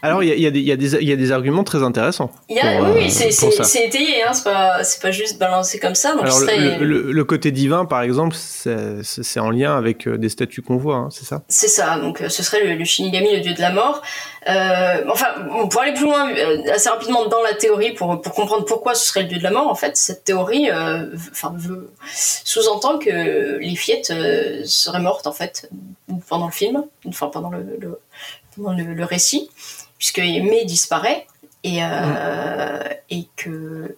Alors, 0.02 0.22
il 0.22 0.28
y 0.28 0.32
a, 0.32 0.34
y 0.36 0.46
des- 0.50 0.60
y 0.60 1.04
y 1.04 1.12
a 1.12 1.16
arguments 1.32 1.62
très 1.64 1.82
intéressants. 1.82 2.30
Il 2.48 2.56
y 2.56 2.60
a, 2.60 2.78
pour, 2.78 2.94
oui, 2.94 3.04
euh, 3.06 3.08
c'est, 3.10 3.84
étayé, 3.86 4.22
hein, 4.22 4.32
c'est, 4.32 4.44
pas, 4.44 5.10
juste 5.10 5.38
balancé 5.38 5.78
comme 5.78 5.94
ça. 5.94 6.12
Donc 6.14 6.22
Alors, 6.22 6.38
il 6.38 6.40
le, 6.40 6.46
serait, 6.46 6.78
le- 6.78 6.84
le- 7.02 7.12
le 7.12 7.24
côté 7.24 7.50
divin, 7.50 7.84
par 7.84 8.02
exemple, 8.02 8.34
c'est 8.36 9.40
en 9.40 9.50
lien 9.50 9.76
avec 9.76 10.06
euh, 10.08 10.16
des 10.16 10.28
statues 10.28 10.62
qu'on 10.62 10.76
voit, 10.78 10.96
hein, 10.96 11.08
c'est 11.10 11.24
ça? 11.24 11.42
C'est 11.48 11.68
ça, 11.68 11.98
donc 11.98 12.20
euh, 12.22 12.28
ce 12.28 12.42
serait 12.42 12.64
le, 12.64 12.74
le 12.76 12.84
Shinigami, 12.84 13.34
le 13.34 13.40
dieu 13.40 13.52
de 13.54 13.60
la 13.60 13.70
mort. 13.72 14.00
Euh, 14.48 15.04
enfin, 15.10 15.26
bon, 15.50 15.68
pour 15.68 15.82
aller 15.82 15.92
plus 15.92 16.04
loin, 16.04 16.30
assez 16.72 16.88
rapidement 16.88 17.26
dans 17.26 17.42
la 17.42 17.52
théorie, 17.52 17.92
pour, 17.92 18.22
pour 18.22 18.32
comprendre 18.34 18.64
pourquoi 18.64 18.94
ce 18.94 19.06
serait 19.06 19.22
le 19.22 19.28
dieu 19.28 19.38
de 19.38 19.42
la 19.42 19.50
mort, 19.50 19.68
en 19.68 19.74
fait, 19.74 19.98
cette 19.98 20.24
théorie 20.24 20.70
euh, 20.70 21.06
sous-entend 22.44 22.98
que 22.98 23.58
les 23.58 23.76
fillettes 23.76 24.12
seraient 24.64 25.00
mortes, 25.00 25.26
en 25.26 25.32
fait, 25.32 25.68
pendant 26.28 26.46
le 26.46 26.52
film, 26.52 26.84
enfin, 27.06 27.28
pendant 27.28 27.50
le, 27.50 27.58
le, 27.78 27.98
pendant 28.56 28.72
le, 28.72 28.94
le 28.94 29.04
récit, 29.04 29.50
puisque 30.00 30.18
May 30.18 30.64
disparaît. 30.64 31.28
Et, 31.62 31.80
euh, 31.84 32.82
et 33.10 33.28
que 33.36 33.94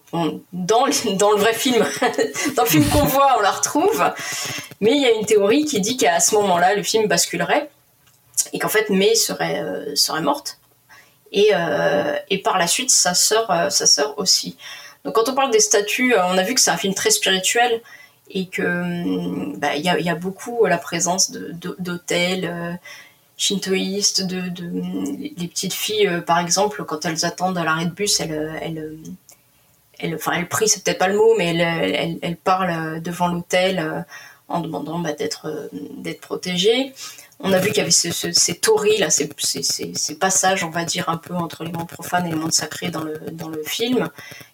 dans, 0.53 0.85
le, 0.87 1.17
dans 1.17 1.31
le 1.31 1.37
vrai 1.39 1.53
film, 1.55 1.77
dans 2.57 2.65
le 2.65 2.69
film 2.69 2.85
qu'on 2.89 3.05
voit, 3.05 3.37
on 3.39 3.41
la 3.41 3.53
retrouve, 3.53 4.05
mais 4.81 4.91
il 4.91 5.01
y 5.01 5.07
a 5.07 5.13
une 5.13 5.25
théorie 5.25 5.65
qui 5.65 5.81
dit 5.81 5.97
qu'à 5.97 6.19
ce 6.19 6.35
moment-là, 6.35 6.75
le 6.75 6.83
film 6.83 7.07
basculerait 7.07 7.71
et 8.53 8.59
qu'en 8.59 8.69
fait 8.69 8.91
May 8.91 9.15
serait, 9.15 9.61
euh, 9.61 9.95
serait 9.95 10.23
morte 10.23 10.59
et, 11.31 11.51
euh, 11.55 12.17
et 12.31 12.39
par 12.39 12.59
la 12.59 12.67
suite 12.67 12.91
sa 12.91 13.15
sœur, 13.15 13.71
sa 13.71 13.87
sœur 13.87 14.19
aussi. 14.19 14.57
Donc 15.05 15.15
quand 15.15 15.29
on 15.29 15.35
parle 15.35 15.53
des 15.53 15.61
statues, 15.61 16.15
on 16.17 16.37
a 16.37 16.43
vu 16.43 16.55
que 16.55 16.61
c'est 16.61 16.73
un 16.73 16.77
film 16.77 16.95
très 16.95 17.11
spirituel 17.13 17.81
et 18.29 18.47
que 18.49 18.63
hum, 18.63 19.55
bah, 19.59 19.77
il 19.77 19.83
y, 19.85 19.89
a, 19.89 20.01
y 20.01 20.11
a 20.11 20.17
beaucoup 20.17 20.67
la 20.67 20.79
présence 20.79 21.31
de- 21.31 21.53
de- 21.53 21.77
d'hôtels 21.79 22.45
euh, 22.45 22.73
shintoïstes, 23.43 24.25
de, 24.25 24.41
les 25.37 25.49
petites 25.49 25.73
filles 25.73 26.07
euh, 26.07 26.21
par 26.21 26.39
exemple 26.39 26.85
quand 26.85 27.05
elles 27.05 27.25
attendent 27.25 27.59
à 27.59 27.65
l'arrêt 27.65 27.87
de 27.87 27.91
bus, 27.91 28.21
elles, 28.21 28.33
euh, 28.33 28.55
elles, 28.61 28.79
euh, 28.79 28.97
elles, 29.99 30.15
enfin 30.15 30.33
elles 30.37 30.49
prient, 30.49 30.69
c'est 30.69 30.85
peut-être 30.85 30.99
pas 31.01 31.09
le 31.09 31.17
mot, 31.17 31.35
mais 31.37 31.57
elles, 31.57 32.19
elles, 32.23 32.37
parlent 32.37 33.03
devant 33.03 33.27
l'hôtel 33.27 34.05
en 34.47 34.61
demandant 34.61 35.01
bah, 35.01 35.13
d'être 35.13 35.71
d'être 35.73 36.21
protégées. 36.21 36.93
On 37.41 37.53
a 37.53 37.59
vu 37.59 37.69
qu'il 37.71 37.79
y 37.79 37.81
avait 37.81 37.91
ce- 37.91 38.13
ce- 38.13 38.31
ces 38.31 38.55
tories 38.59 38.99
là, 38.99 39.11
ces, 39.11 39.29
ces, 39.39 40.15
passages, 40.15 40.63
on 40.63 40.71
va 40.71 40.85
dire 40.85 41.09
un 41.09 41.17
peu 41.17 41.35
entre 41.35 41.65
les 41.65 41.73
mondes 41.73 41.89
profanes 41.89 42.27
et 42.27 42.31
les 42.31 42.37
mondes 42.37 42.53
sacrés 42.53 42.91
dans 42.91 43.03
le 43.03 43.19
dans 43.33 43.49
le 43.49 43.63
film. 43.65 44.09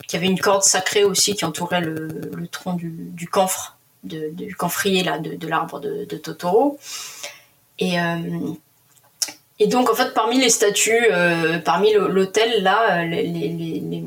Qu'il 0.06 0.18
y 0.18 0.22
avait 0.22 0.32
une 0.32 0.40
corde 0.40 0.62
sacrée 0.62 1.04
aussi 1.04 1.34
qui 1.34 1.44
entourait 1.44 1.82
le, 1.82 2.08
tronc 2.50 2.74
du, 2.74 2.90
du 2.90 3.28
camphre, 3.28 3.76
du 4.02 4.54
camphrier 4.56 5.02
là, 5.04 5.18
de, 5.18 5.46
l'arbre 5.46 5.80
de, 5.80 6.06
de 6.06 6.16
Totoro. 6.16 6.78
Et 7.78 7.98
et 9.58 9.66
donc 9.66 9.90
en 9.90 9.94
fait 9.94 10.14
parmi 10.14 10.40
les 10.40 10.50
statues, 10.50 11.06
euh, 11.12 11.58
parmi 11.58 11.92
l'hôtel 11.94 12.62
là, 12.62 12.98
euh, 13.00 13.04
les, 13.04 13.22
les, 13.24 13.48
les, 13.48 13.80
les- 13.80 14.04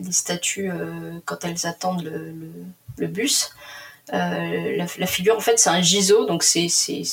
les 0.00 0.12
statues 0.12 0.70
euh, 0.70 1.18
quand 1.24 1.44
elles 1.44 1.66
attendent 1.66 2.04
le, 2.04 2.10
le, 2.10 2.50
le 2.98 3.06
bus. 3.08 3.50
Euh, 4.14 4.76
la, 4.76 4.86
la 4.96 5.06
figure, 5.06 5.36
en 5.36 5.40
fait, 5.40 5.58
c'est 5.58 5.70
un 5.70 5.82
giso, 5.82 6.24
donc 6.24 6.42
c'est 6.44 6.68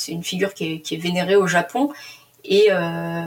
une 0.08 0.22
figure 0.22 0.54
qui 0.54 0.74
est, 0.74 0.80
qui 0.80 0.94
est 0.94 0.98
vénérée 0.98 1.36
au 1.36 1.46
Japon. 1.46 1.92
Et, 2.44 2.68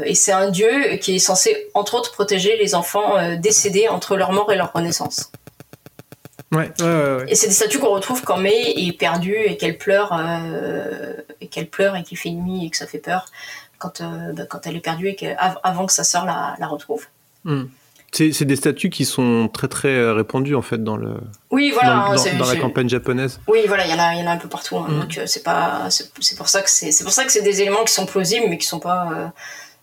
et 0.06 0.16
c'est 0.16 0.32
un 0.32 0.50
dieu 0.50 0.96
qui 1.02 1.16
est 1.16 1.20
censé, 1.20 1.68
entre 1.74 1.96
autres, 1.96 2.14
protéger 2.14 2.56
les 2.56 2.74
enfants 2.74 3.36
décédés 3.36 3.90
entre 3.90 4.16
leur 4.16 4.32
mort 4.32 4.50
et 4.54 4.56
leur 4.56 4.72
renaissance. 4.72 5.30
Ouais, 6.54 6.72
ouais, 6.80 6.86
ouais. 6.86 7.16
ouais. 7.18 7.26
Et 7.28 7.36
c'est 7.36 7.48
des 7.48 7.54
statues 7.54 7.80
qu'on 7.80 7.90
retrouve 7.94 8.24
quand 8.24 8.38
May 8.38 8.74
est 8.78 8.98
perdue 8.98 9.36
et 9.36 9.58
qu'elle 9.58 9.78
pleure, 9.78 10.18
et 11.42 11.48
qu'elle 11.48 11.68
pleure 11.68 11.98
et 11.98 12.04
qu'il 12.04 12.18
fait 12.18 12.32
nuit 12.32 12.66
et 12.66 12.70
que 12.70 12.78
ça 12.78 12.88
fait 12.88 12.98
peur 13.00 13.26
quand, 13.80 14.02
euh, 14.02 14.34
bah, 14.34 14.44
quand 14.48 14.68
elle 14.68 14.76
est 14.76 14.82
perdue 14.82 15.08
et 15.08 15.16
que, 15.16 15.26
av- 15.38 15.60
avant 15.64 15.86
que 15.88 15.94
sa 15.94 16.04
sœur 16.04 16.26
la, 16.26 16.56
la 16.60 16.68
retrouve. 16.68 17.06
Hmm. 17.46 17.64
C'est 18.12 18.44
des 18.46 18.56
statues 18.56 18.90
qui 18.90 19.06
sont 19.06 19.48
très 19.54 19.68
très 19.68 19.90
euh, 19.96 20.14
répandues 20.14 20.56
en 20.56 20.64
fait 20.64 20.84
dans 20.84 20.98
le 20.98 21.14
Oui, 21.52 21.72
voilà. 21.72 21.90
dans, 21.90 21.96
hein, 22.02 22.16
dans- 22.16 22.18
c'est- 22.18 22.36
dans 22.38 22.48
la 22.48 22.56
campagne 22.56 22.90
japonaise. 22.90 23.40
Oui, 23.48 23.60
voilà, 23.68 23.86
il 23.86 23.92
y 23.92 23.94
en 23.94 24.00
a, 24.00 24.16
il 24.16 24.20
y 24.20 24.24
en 24.24 24.28
a 24.28 24.32
un 24.32 24.38
peu 24.38 24.50
partout. 24.50 24.78
hein, 24.78 24.88
Mm. 24.90 25.00
Donc 25.00 25.18
euh, 25.20 25.24
c'est 25.28 25.44
pas, 25.44 25.88
c'est 25.90 26.36
pour 26.38 26.50
ça 26.50 26.62
que 26.64 26.70
c'est, 26.72 26.92
c'est 26.92 27.04
pour 27.04 27.14
ça 27.14 27.24
que 27.24 27.32
c'est 27.32 27.44
des 27.44 27.62
éléments 27.62 27.84
qui 27.86 27.94
sont 27.94 28.06
plausibles, 28.08 28.48
mais 28.50 28.58
qui 28.58 28.66
sont 28.68 28.80
pas. 28.80 29.12
euh, 29.14 29.28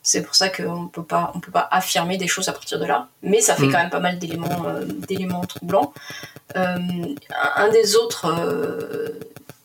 c'est 0.02 0.22
pour 0.22 0.34
ça 0.34 0.48
qu'on 0.48 0.88
peut 0.88 1.04
pas, 1.04 1.30
on 1.36 1.40
peut 1.40 1.50
pas 1.52 1.68
affirmer 1.70 2.16
des 2.16 2.26
choses 2.28 2.48
à 2.48 2.52
partir 2.52 2.78
de 2.80 2.84
là. 2.84 3.08
Mais 3.22 3.40
ça 3.40 3.54
fait 3.54 3.66
Mm. 3.66 3.72
quand 3.72 3.78
même 3.78 3.90
pas 3.90 4.00
mal 4.00 4.18
d'éléments, 4.18 4.64
euh, 4.66 4.84
d'éléments 5.08 5.44
troublants. 5.44 5.92
Euh, 6.56 6.76
un, 7.56 7.68
des 7.70 7.94
autres, 7.96 8.26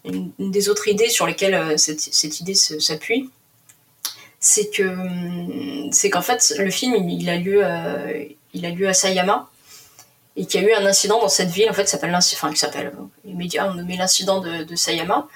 une, 0.06 0.32
une 0.40 0.52
des 0.52 0.70
autres 0.70 0.88
idées 0.88 1.10
sur 1.10 1.26
lesquelles 1.28 1.78
cette, 1.80 2.00
cette 2.02 2.40
idée 2.40 2.56
s'appuie, 2.56 3.30
c'est 4.42 4.72
que, 4.72 4.84
hum, 4.84 5.90
c'est 5.94 6.10
qu'en 6.10 6.22
fait 6.22 6.54
le 6.58 6.72
film 6.72 6.96
il, 7.08 7.30
a 7.30 7.38
lieu, 7.38 7.62
euh, 7.64 8.24
il 8.54 8.66
a 8.66 8.72
lieu 8.72 8.90
à 8.90 8.94
Sayama 8.94 9.48
et 10.36 10.46
qu'il 10.46 10.62
y 10.62 10.66
a 10.66 10.70
eu 10.70 10.74
un 10.74 10.86
incident 10.86 11.20
dans 11.20 11.30
cette 11.30 11.50
ville, 11.50 11.70
en 11.70 11.74
fait, 11.74 11.84
qui 11.84 11.90
s'appelle, 11.90 12.16
enfin, 12.16 12.52
qui 12.52 12.58
s'appelle, 12.58 12.88
euh, 12.88 13.04
les 13.26 13.34
médias 13.34 13.70
ont 13.70 13.74
nommé 13.74 13.98
l'incident 13.98 14.40
de, 14.40 14.76
Sayama, 14.76 15.28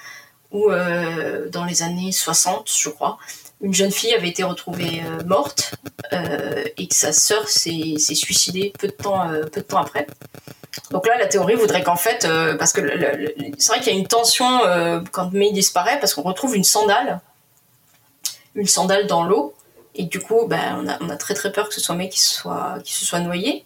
où 0.52 0.70
euh, 0.70 1.50
dans 1.50 1.66
les 1.66 1.82
années 1.82 2.12
60, 2.12 2.70
je 2.74 2.88
crois, 2.88 3.18
une 3.60 3.74
jeune 3.74 3.92
fille 3.92 4.14
avait 4.14 4.28
été 4.28 4.42
retrouvée 4.42 5.02
morte 5.24 5.74
et 6.12 6.88
que 6.88 6.94
sa 6.94 7.12
sœur 7.12 7.48
s'est 7.48 7.96
suicidée 7.98 8.72
peu 8.78 8.86
de 8.86 8.92
temps, 8.92 9.28
peu 9.52 9.60
de 9.60 9.66
temps 9.66 9.78
après. 9.78 10.06
Donc 10.90 11.06
là, 11.06 11.16
la 11.18 11.26
théorie 11.26 11.54
voudrait 11.54 11.82
qu'en 11.82 11.96
fait, 11.96 12.28
parce 12.58 12.72
que 12.72 12.80
c'est 13.58 13.68
vrai 13.68 13.80
qu'il 13.80 13.92
y 13.92 13.96
a 13.96 13.98
une 13.98 14.06
tension 14.06 14.60
quand 15.10 15.32
Mei 15.32 15.52
disparaît, 15.52 15.98
parce 16.00 16.12
qu'on 16.12 16.22
retrouve 16.22 16.54
une 16.54 16.64
sandale, 16.64 17.20
une 18.56 18.66
sandale 18.66 19.06
dans 19.06 19.22
l'eau, 19.22 19.54
et 19.96 20.04
du 20.04 20.20
coup, 20.20 20.46
ben, 20.46 20.84
on, 21.00 21.08
a, 21.08 21.16
très 21.16 21.34
très 21.34 21.50
peur 21.50 21.68
que 21.68 21.74
ce 21.74 21.80
soit 21.80 21.94
Mei 21.94 22.08
qui 22.08 22.20
se 22.20 22.34
soit, 22.34 23.20
noyé. 23.20 23.64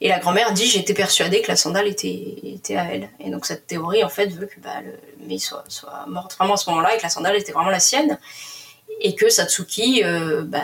Et 0.00 0.08
la 0.08 0.18
grand-mère 0.18 0.52
dit 0.52 0.66
j'étais 0.66 0.94
persuadée 0.94 1.40
que 1.42 1.48
la 1.48 1.56
sandale 1.56 1.86
était, 1.86 2.76
à 2.76 2.84
elle. 2.84 3.08
Et 3.20 3.30
donc 3.30 3.46
cette 3.46 3.66
théorie 3.66 4.04
en 4.04 4.08
fait 4.08 4.26
veut 4.26 4.46
que 4.46 4.60
bah, 4.60 4.80
le 4.82 5.26
Mei 5.26 5.38
soit, 5.38 5.64
morte 6.06 6.34
vraiment 6.36 6.54
à 6.54 6.56
ce 6.56 6.68
moment-là 6.70 6.94
et 6.94 6.98
que 6.98 7.02
la 7.02 7.08
sandale 7.08 7.36
était 7.36 7.52
vraiment 7.52 7.70
la 7.70 7.80
sienne. 7.80 8.18
Et 9.00 9.14
que 9.14 9.28
Satsuki, 9.28 10.02
euh, 10.04 10.42
bah, 10.46 10.60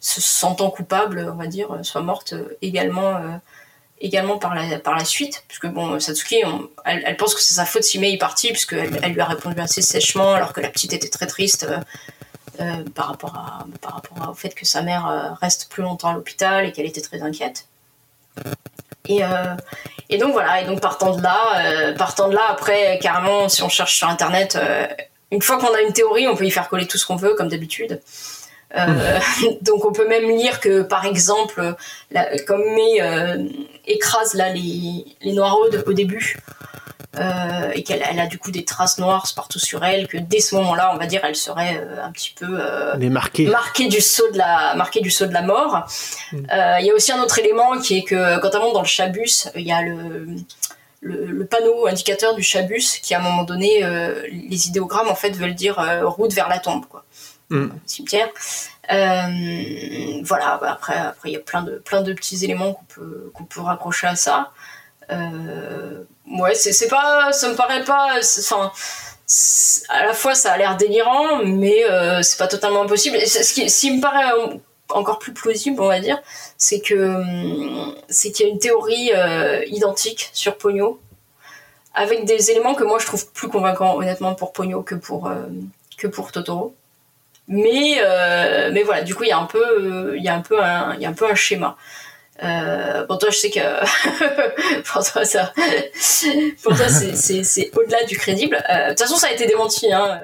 se 0.00 0.20
sentant 0.20 0.70
coupable, 0.70 1.30
on 1.32 1.36
va 1.36 1.46
dire, 1.46 1.68
soit 1.82 2.00
morte 2.00 2.32
euh, 2.32 2.56
également, 2.60 3.16
euh, 3.16 3.36
également 4.00 4.38
par, 4.38 4.54
la, 4.54 5.04
suite. 5.04 5.44
Puisque 5.46 5.66
bon, 5.68 6.00
Satsuki, 6.00 6.42
elle, 6.84 7.16
pense 7.16 7.34
que 7.34 7.40
c'est 7.40 7.54
sa 7.54 7.64
faute 7.64 7.84
si 7.84 8.00
Mei 8.00 8.14
est 8.14 8.18
partie, 8.18 8.50
puisqu'elle 8.50 8.98
elle 9.02 9.12
lui 9.12 9.20
a 9.20 9.26
répondu 9.26 9.60
assez 9.60 9.82
sèchement, 9.82 10.34
alors 10.34 10.52
que 10.52 10.60
la 10.60 10.70
petite 10.70 10.92
était 10.92 11.08
très 11.08 11.26
triste. 11.26 11.68
Euh, 12.60 12.84
par 12.94 13.06
rapport, 13.06 13.34
au 14.28 14.34
fait 14.34 14.50
que 14.50 14.66
sa 14.66 14.82
mère 14.82 15.08
euh, 15.08 15.32
reste 15.40 15.70
plus 15.70 15.82
longtemps 15.82 16.08
à 16.08 16.14
l'hôpital 16.14 16.66
et 16.66 16.72
qu'elle 16.72 16.86
était 16.86 17.00
très 17.00 17.22
inquiète. 17.22 17.66
Et, 19.06 19.22
euh, 19.22 19.54
donc 20.18 20.32
voilà, 20.32 20.60
et 20.60 20.66
donc 20.66 20.80
partant 20.80 21.14
de 21.14 21.22
là, 21.22 21.94
partant 21.96 22.28
de 22.28 22.34
là, 22.34 22.46
après, 22.50 22.98
carrément, 23.00 23.48
si 23.48 23.62
on 23.62 23.68
cherche 23.68 23.96
sur 23.96 24.08
internet, 24.08 24.58
une 25.30 25.42
fois 25.42 25.58
qu'on 25.58 25.72
a 25.72 25.82
une 25.82 25.92
théorie, 25.92 26.26
on 26.26 26.34
peut 26.34 26.46
y 26.46 26.50
faire 26.50 26.68
coller 26.68 26.86
tout 26.86 26.98
ce 26.98 27.06
qu'on 27.06 27.16
veut, 27.16 27.34
comme 27.34 27.48
d'habitude. 27.48 28.00
Donc 29.62 29.84
on 29.84 29.92
peut 29.92 30.08
même 30.08 30.28
lire 30.28 30.60
que, 30.60 30.82
par 30.82 31.04
exemple, 31.06 31.76
comme 32.46 32.62
May 32.74 33.00
écrase 33.86 34.34
là 34.34 34.52
les, 34.52 35.04
les 35.20 35.38
au 35.38 35.92
début, 35.92 36.38
euh, 37.16 37.70
et 37.74 37.82
qu'elle 37.84 38.02
elle 38.08 38.20
a 38.20 38.26
du 38.26 38.38
coup 38.38 38.50
des 38.50 38.64
traces 38.64 38.98
noires 38.98 39.26
partout 39.34 39.58
sur 39.58 39.82
elle, 39.84 40.06
que 40.08 40.18
dès 40.18 40.40
ce 40.40 40.54
moment-là, 40.56 40.90
on 40.94 40.98
va 40.98 41.06
dire, 41.06 41.22
elle 41.24 41.36
serait 41.36 41.78
euh, 41.80 42.04
un 42.04 42.12
petit 42.12 42.34
peu 42.38 42.46
euh, 42.60 42.96
marquée 43.50 43.88
du 43.88 44.00
saut 44.00 44.30
de 44.30 44.38
la 44.38 44.74
marquée 44.74 45.00
du 45.00 45.10
saut 45.10 45.26
de 45.26 45.32
la 45.32 45.42
mort. 45.42 45.86
Euh, 46.34 46.76
Il 46.80 46.86
y 46.86 46.90
a 46.90 46.94
aussi 46.94 47.10
un 47.12 47.20
autre 47.22 47.38
élément 47.38 47.78
qui 47.78 47.98
est 47.98 48.02
que 48.04 48.38
quand 48.40 48.54
on 48.54 48.60
monte 48.60 48.74
dans 48.74 48.82
le 48.82 48.86
chabus, 48.86 49.48
il 49.54 49.62
y 49.66 49.72
a 49.72 49.80
le, 49.82 50.26
le, 51.00 51.24
le 51.26 51.46
panneau 51.46 51.86
indicateur 51.86 52.34
du 52.34 52.42
chabus 52.42 53.00
qui 53.02 53.14
à 53.14 53.20
un 53.20 53.22
moment 53.22 53.44
donné, 53.44 53.82
euh, 53.84 54.22
les 54.30 54.68
idéogrammes 54.68 55.08
en 55.08 55.14
fait 55.14 55.30
veulent 55.30 55.54
dire 55.54 55.78
euh, 55.78 56.06
route 56.06 56.32
vers 56.34 56.48
la 56.48 56.58
tombe, 56.58 56.84
quoi, 56.86 57.04
Mm. 57.50 57.68
cimetière. 57.86 58.28
Euh, 58.92 60.20
voilà. 60.22 60.58
bah, 60.60 60.72
après, 60.72 60.96
après 60.98 61.30
il 61.30 61.32
y 61.32 61.36
a 61.36 61.40
plein 61.40 61.62
de 61.62 61.76
plein 61.78 62.02
de 62.02 62.12
petits 62.12 62.44
éléments 62.44 62.74
qu'on 62.74 62.84
peut 62.84 63.30
qu'on 63.34 63.44
peut 63.44 63.60
raccrocher 63.62 64.06
à 64.06 64.16
ça. 64.16 64.50
Euh, 65.10 66.02
ouais, 66.38 66.54
c'est 66.54 66.88
pas, 66.88 67.32
ça 67.32 67.48
me 67.48 67.54
paraît 67.54 67.84
pas, 67.84 68.18
enfin 68.40 68.72
à 69.90 70.06
la 70.06 70.14
fois 70.14 70.34
ça 70.34 70.52
a 70.52 70.58
l'air 70.58 70.76
délirant, 70.76 71.44
mais 71.44 71.84
euh, 71.84 72.22
c'est 72.22 72.38
pas 72.38 72.48
totalement 72.48 72.82
impossible. 72.82 73.18
Ce 73.26 73.80
qui, 73.80 73.90
me 73.90 74.00
paraît 74.00 74.32
euh, 74.32 74.56
encore 74.88 75.18
plus 75.18 75.32
plausible, 75.32 75.80
on 75.82 75.88
va 75.88 76.00
dire, 76.00 76.18
c'est 76.56 76.80
que 76.80 76.94
hum, 76.94 77.94
c'est 78.08 78.32
qu'il 78.32 78.46
y 78.46 78.48
a 78.48 78.52
une 78.52 78.58
théorie 78.58 79.10
euh, 79.14 79.64
identique 79.66 80.30
sur 80.32 80.56
Pogno, 80.56 81.00
avec 81.94 82.24
des 82.24 82.50
éléments 82.50 82.74
que 82.74 82.84
moi 82.84 82.98
je 82.98 83.06
trouve 83.06 83.30
plus 83.32 83.48
convaincants, 83.48 83.96
honnêtement, 83.96 84.34
pour 84.34 84.52
Pogno 84.52 84.82
que 84.82 84.94
pour 84.94 85.28
euh, 85.28 85.46
que 85.98 86.06
pour 86.06 86.32
Totoro. 86.32 86.74
Mais 87.48 87.98
mais 88.72 88.82
voilà, 88.82 89.02
du 89.02 89.14
coup 89.14 89.24
il 89.24 89.30
y 89.30 89.32
a 89.32 89.38
un 89.38 89.46
peu 89.46 90.14
il 90.16 90.22
y 90.22 90.28
a 90.28 90.34
un 90.34 90.40
peu 90.40 90.62
un 90.62 90.94
il 90.94 91.00
y 91.02 91.06
a 91.06 91.08
un 91.10 91.14
peu 91.14 91.26
un 91.30 91.34
schéma. 91.34 91.76
Euh, 92.42 93.04
pour 93.06 93.18
toi, 93.18 93.30
je 93.30 93.36
sais 93.36 93.50
que 93.50 93.60
pour 94.92 95.04
toi, 95.04 95.24
ça, 95.24 95.52
pour 96.62 96.76
toi, 96.76 96.88
c'est- 97.14 97.70
au-delà 97.76 98.04
du 98.04 98.16
crédible. 98.16 98.56
Euh, 98.70 98.84
De 98.84 98.88
toute 98.90 99.00
façon, 99.00 99.16
ça 99.16 99.26
a 99.28 99.32
été 99.32 99.46
démenti. 99.46 99.92
Hein. 99.92 100.20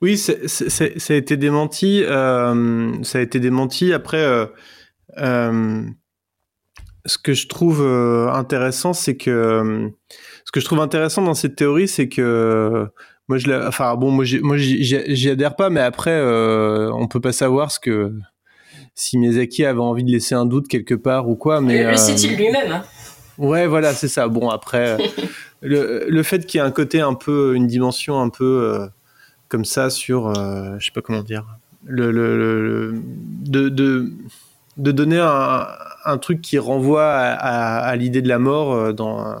Oui, 0.00 0.16
ça 0.18 0.32
a 0.34 1.14
été 1.14 1.36
démenti. 1.36 2.02
euh, 2.04 3.02
ça 3.04 3.18
a 3.18 3.20
été 3.20 3.40
démenti. 3.40 3.92
Après, 3.92 4.24
ce 7.06 7.18
que 7.22 7.34
je 7.34 7.46
trouve 7.48 7.82
intéressant, 8.32 8.92
c'est 8.92 9.16
que 9.16 9.90
ce 10.44 10.52
que 10.52 10.60
je 10.60 10.64
trouve 10.64 10.80
intéressant 10.80 11.22
dans 11.22 11.34
cette 11.34 11.56
théorie, 11.56 11.88
c'est 11.88 12.08
que 12.08 12.86
moi, 13.28 13.38
je, 13.38 13.50
enfin 13.66 13.94
bon, 13.96 14.10
moi, 14.10 14.24
j'y- 14.24 15.28
adhère 15.30 15.56
pas, 15.56 15.70
mais 15.70 15.80
après, 15.80 16.20
on 16.92 17.06
peut 17.08 17.20
pas 17.20 17.32
savoir 17.32 17.70
ce 17.70 17.78
que 17.80 18.12
si 18.94 19.18
Miyazaki 19.18 19.64
avait 19.64 19.80
envie 19.80 20.04
de 20.04 20.10
laisser 20.10 20.34
un 20.34 20.46
doute 20.46 20.68
quelque 20.68 20.94
part 20.94 21.28
ou 21.28 21.34
quoi. 21.36 21.60
Mais 21.60 21.78
le 21.78 21.84
le 21.84 21.94
euh, 21.94 21.96
sait-il 21.96 22.36
lui-même 22.36 22.70
hein? 22.72 22.84
Ouais, 23.38 23.66
voilà, 23.66 23.94
c'est 23.94 24.08
ça. 24.08 24.28
Bon, 24.28 24.50
après, 24.50 25.00
euh, 25.00 25.06
le, 25.62 26.06
le 26.08 26.22
fait 26.22 26.44
qu'il 26.46 26.58
y 26.58 26.62
ait 26.62 26.66
un 26.66 26.70
côté 26.70 27.00
un 27.00 27.14
peu, 27.14 27.54
une 27.54 27.66
dimension 27.66 28.20
un 28.20 28.28
peu 28.28 28.44
euh, 28.44 28.86
comme 29.48 29.64
ça 29.64 29.90
sur, 29.90 30.32
je 30.34 30.84
sais 30.84 30.92
pas 30.94 31.00
comment 31.02 31.22
dire, 31.22 31.44
le, 31.84 32.10
le, 32.12 32.94
de, 33.44 33.68
de, 33.68 34.12
de 34.76 34.92
donner 34.92 35.18
un, 35.20 35.66
un 36.04 36.18
truc 36.18 36.40
qui 36.40 36.58
renvoie 36.58 37.04
à, 37.06 37.32
à- 37.32 37.78
à 37.80 37.96
l'idée 37.96 38.22
de 38.22 38.28
la 38.28 38.38
mort 38.38 38.92
dans, 38.94 39.36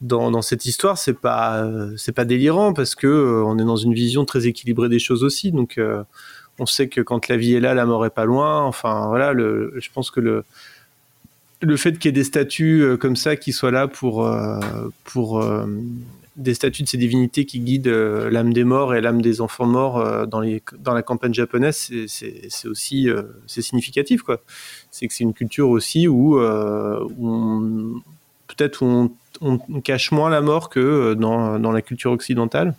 dans, 0.00 0.30
dans 0.30 0.42
cette 0.42 0.64
histoire, 0.66 0.98
c'est 0.98 1.18
pas, 1.18 1.58
euh, 1.62 1.92
c'est 1.96 2.12
pas 2.12 2.24
délirant 2.24 2.72
parce 2.72 2.94
que 2.94 3.06
euh, 3.06 3.44
on 3.44 3.58
est 3.58 3.64
dans 3.64 3.76
une 3.76 3.94
vision 3.94 4.24
très 4.24 4.46
équilibrée 4.46 4.88
des 4.88 4.98
choses 4.98 5.22
aussi. 5.24 5.52
Donc, 5.52 5.78
euh, 5.78 6.02
on 6.58 6.66
sait 6.66 6.88
que 6.88 7.00
quand 7.00 7.28
la 7.28 7.36
vie 7.36 7.54
est 7.54 7.60
là, 7.60 7.74
la 7.74 7.84
mort 7.86 8.04
est 8.06 8.10
pas 8.10 8.24
loin. 8.24 8.62
Enfin, 8.62 9.06
voilà, 9.08 9.32
je 9.34 9.88
pense 9.92 10.10
que 10.10 10.20
le, 10.20 10.44
le 11.60 11.76
fait 11.76 11.92
qu'il 11.98 12.06
y 12.06 12.08
ait 12.10 12.12
des 12.12 12.24
statues 12.24 12.82
euh, 12.82 12.96
comme 12.96 13.16
ça 13.16 13.36
qui 13.36 13.52
soient 13.52 13.70
là 13.70 13.88
pour, 13.88 14.26
euh, 14.26 14.60
pour 15.04 15.42
euh, 15.42 15.66
des 16.36 16.54
statues 16.54 16.82
de 16.82 16.88
ces 16.88 16.96
divinités 16.98 17.44
qui 17.46 17.60
guident 17.60 17.86
l'âme 17.88 18.52
des 18.52 18.64
morts 18.64 18.94
et 18.94 19.00
l'âme 19.00 19.22
des 19.22 19.40
enfants 19.40 19.66
morts 19.66 20.26
dans, 20.26 20.40
les, 20.40 20.62
dans 20.80 20.92
la 20.92 21.02
campagne 21.02 21.32
japonaise, 21.32 21.90
c'est- 22.08 22.68
aussi 22.68 23.08
significatif. 23.46 24.22
C'est 24.90 25.06
que 25.08 25.14
c'est 25.14 25.22
une 25.24 25.32
culture 25.34 25.68
aussi 25.70 26.08
où, 26.08 26.36
peut-être 28.48 28.82
on, 28.82 29.10
on- 29.40 29.58
cache 29.80 30.10
moins 30.12 30.28
la 30.30 30.40
mort 30.40 30.70
que 30.70 31.14
dans, 31.14 31.58
dans 31.58 31.72
la 31.72 31.82
culture 31.82 32.10
occidentale. 32.12 32.74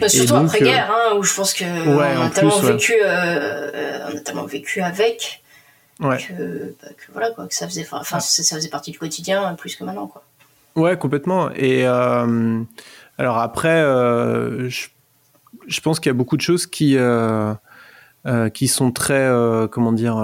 Bah, 0.00 0.08
surtout 0.08 0.32
donc, 0.34 0.46
après 0.46 0.62
euh, 0.62 0.64
guerre, 0.64 0.90
hein, 0.90 1.16
où 1.16 1.22
je 1.22 1.34
pense 1.34 1.52
que 1.54 1.64
Ouais, 1.64 2.14
on 2.16 2.22
a 2.22 2.26
en 2.26 2.30
tellement 2.30 2.58
plus, 2.58 2.68
vécu, 2.68 2.94
euh, 3.04 4.08
on 4.12 4.16
a 4.16 4.20
tellement 4.20 4.46
vécu 4.46 4.80
avec 4.80 5.42
Ouais. 6.00 6.16
que, 6.18 6.74
bah, 6.82 6.88
que 6.96 7.12
voilà 7.12 7.30
quoi, 7.30 7.46
que 7.46 7.54
ça 7.54 7.66
faisait, 7.68 7.86
enfin, 7.90 8.18
ça 8.18 8.42
ça 8.42 8.56
faisait 8.56 8.68
partie 8.68 8.90
du 8.90 8.98
quotidien 8.98 9.54
plus 9.54 9.76
que 9.76 9.84
maintenant 9.84 10.06
quoi. 10.06 10.24
Ouais, 10.74 10.96
complètement. 10.96 11.50
Et 11.54 11.86
euh, 11.86 12.62
alors 13.18 13.38
après, 13.38 13.68
euh, 13.82 14.68
je, 14.68 14.88
je 15.66 15.80
pense 15.80 16.00
qu'il 16.00 16.08
y 16.10 16.14
a 16.14 16.14
beaucoup 16.14 16.36
de 16.36 16.42
choses 16.42 16.66
qui, 16.66 16.96
euh, 16.96 17.54
qui 18.54 18.68
sont 18.68 18.90
très, 18.90 19.30
comment 19.70 19.92
dire, 19.92 20.16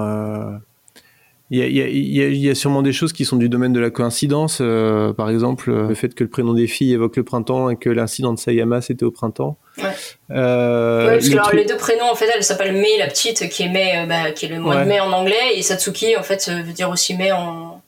il 1.51 1.57
y, 1.59 1.61
a, 1.63 1.65
il 1.67 1.75
y 1.75 1.81
a- 1.81 1.87
il 1.87 2.15
y 2.15 2.21
a- 2.21 2.27
il 2.27 2.37
y 2.37 2.49
a 2.49 2.55
sûrement 2.55 2.81
des 2.83 2.93
choses 2.93 3.11
qui 3.13 3.25
sont 3.25 3.35
du 3.35 3.49
domaine 3.49 3.73
de 3.73 3.79
la 3.79 3.89
coïncidence. 3.89 4.59
euh, 4.61 5.13
par 5.13 5.29
exemple, 5.29 5.71
le 5.71 5.93
fait 5.95 6.13
que 6.13 6.23
le 6.23 6.29
prénom 6.29 6.53
des 6.53 6.67
filles 6.67 6.93
évoque 6.93 7.17
le 7.17 7.23
printemps 7.23 7.69
et 7.69 7.75
que 7.75 7.89
l'incident 7.89 8.33
de 8.33 8.39
Sayama 8.39 8.81
c'était 8.81 9.03
au 9.05 9.11
printemps. 9.11 9.57
Ouais. 9.77 9.83
Euh, 10.31 11.07
Ouais, 11.07 11.13
parce 11.13 11.29
que 11.29 11.33
alors, 11.33 11.53
les 11.53 11.65
deux 11.65 11.77
prénoms 11.77 12.09
en 12.11 12.15
fait, 12.15 12.29
elle 12.35 12.43
s'appelle 12.43 12.73
Mei 12.73 12.97
la 12.99 13.07
petite 13.07 13.49
qui 13.49 13.63
est 13.63 13.69
Mei, 13.69 13.91
euh, 13.97 14.05
bah, 14.05 14.31
qui 14.31 14.45
est 14.45 14.49
le 14.49 14.59
mois 14.59 14.75
Ouais. 14.75 14.83
de 14.83 14.87
mai 14.89 14.99
en 14.99 15.11
anglais 15.11 15.55
et 15.55 15.61
Satsuki 15.61 16.15
en 16.17 16.23
fait 16.23 16.47
euh, 16.49 16.61
veut 16.61 16.73
dire 16.73 16.89
aussi 16.89 17.15
Mei 17.15 17.31
en, 17.31 17.81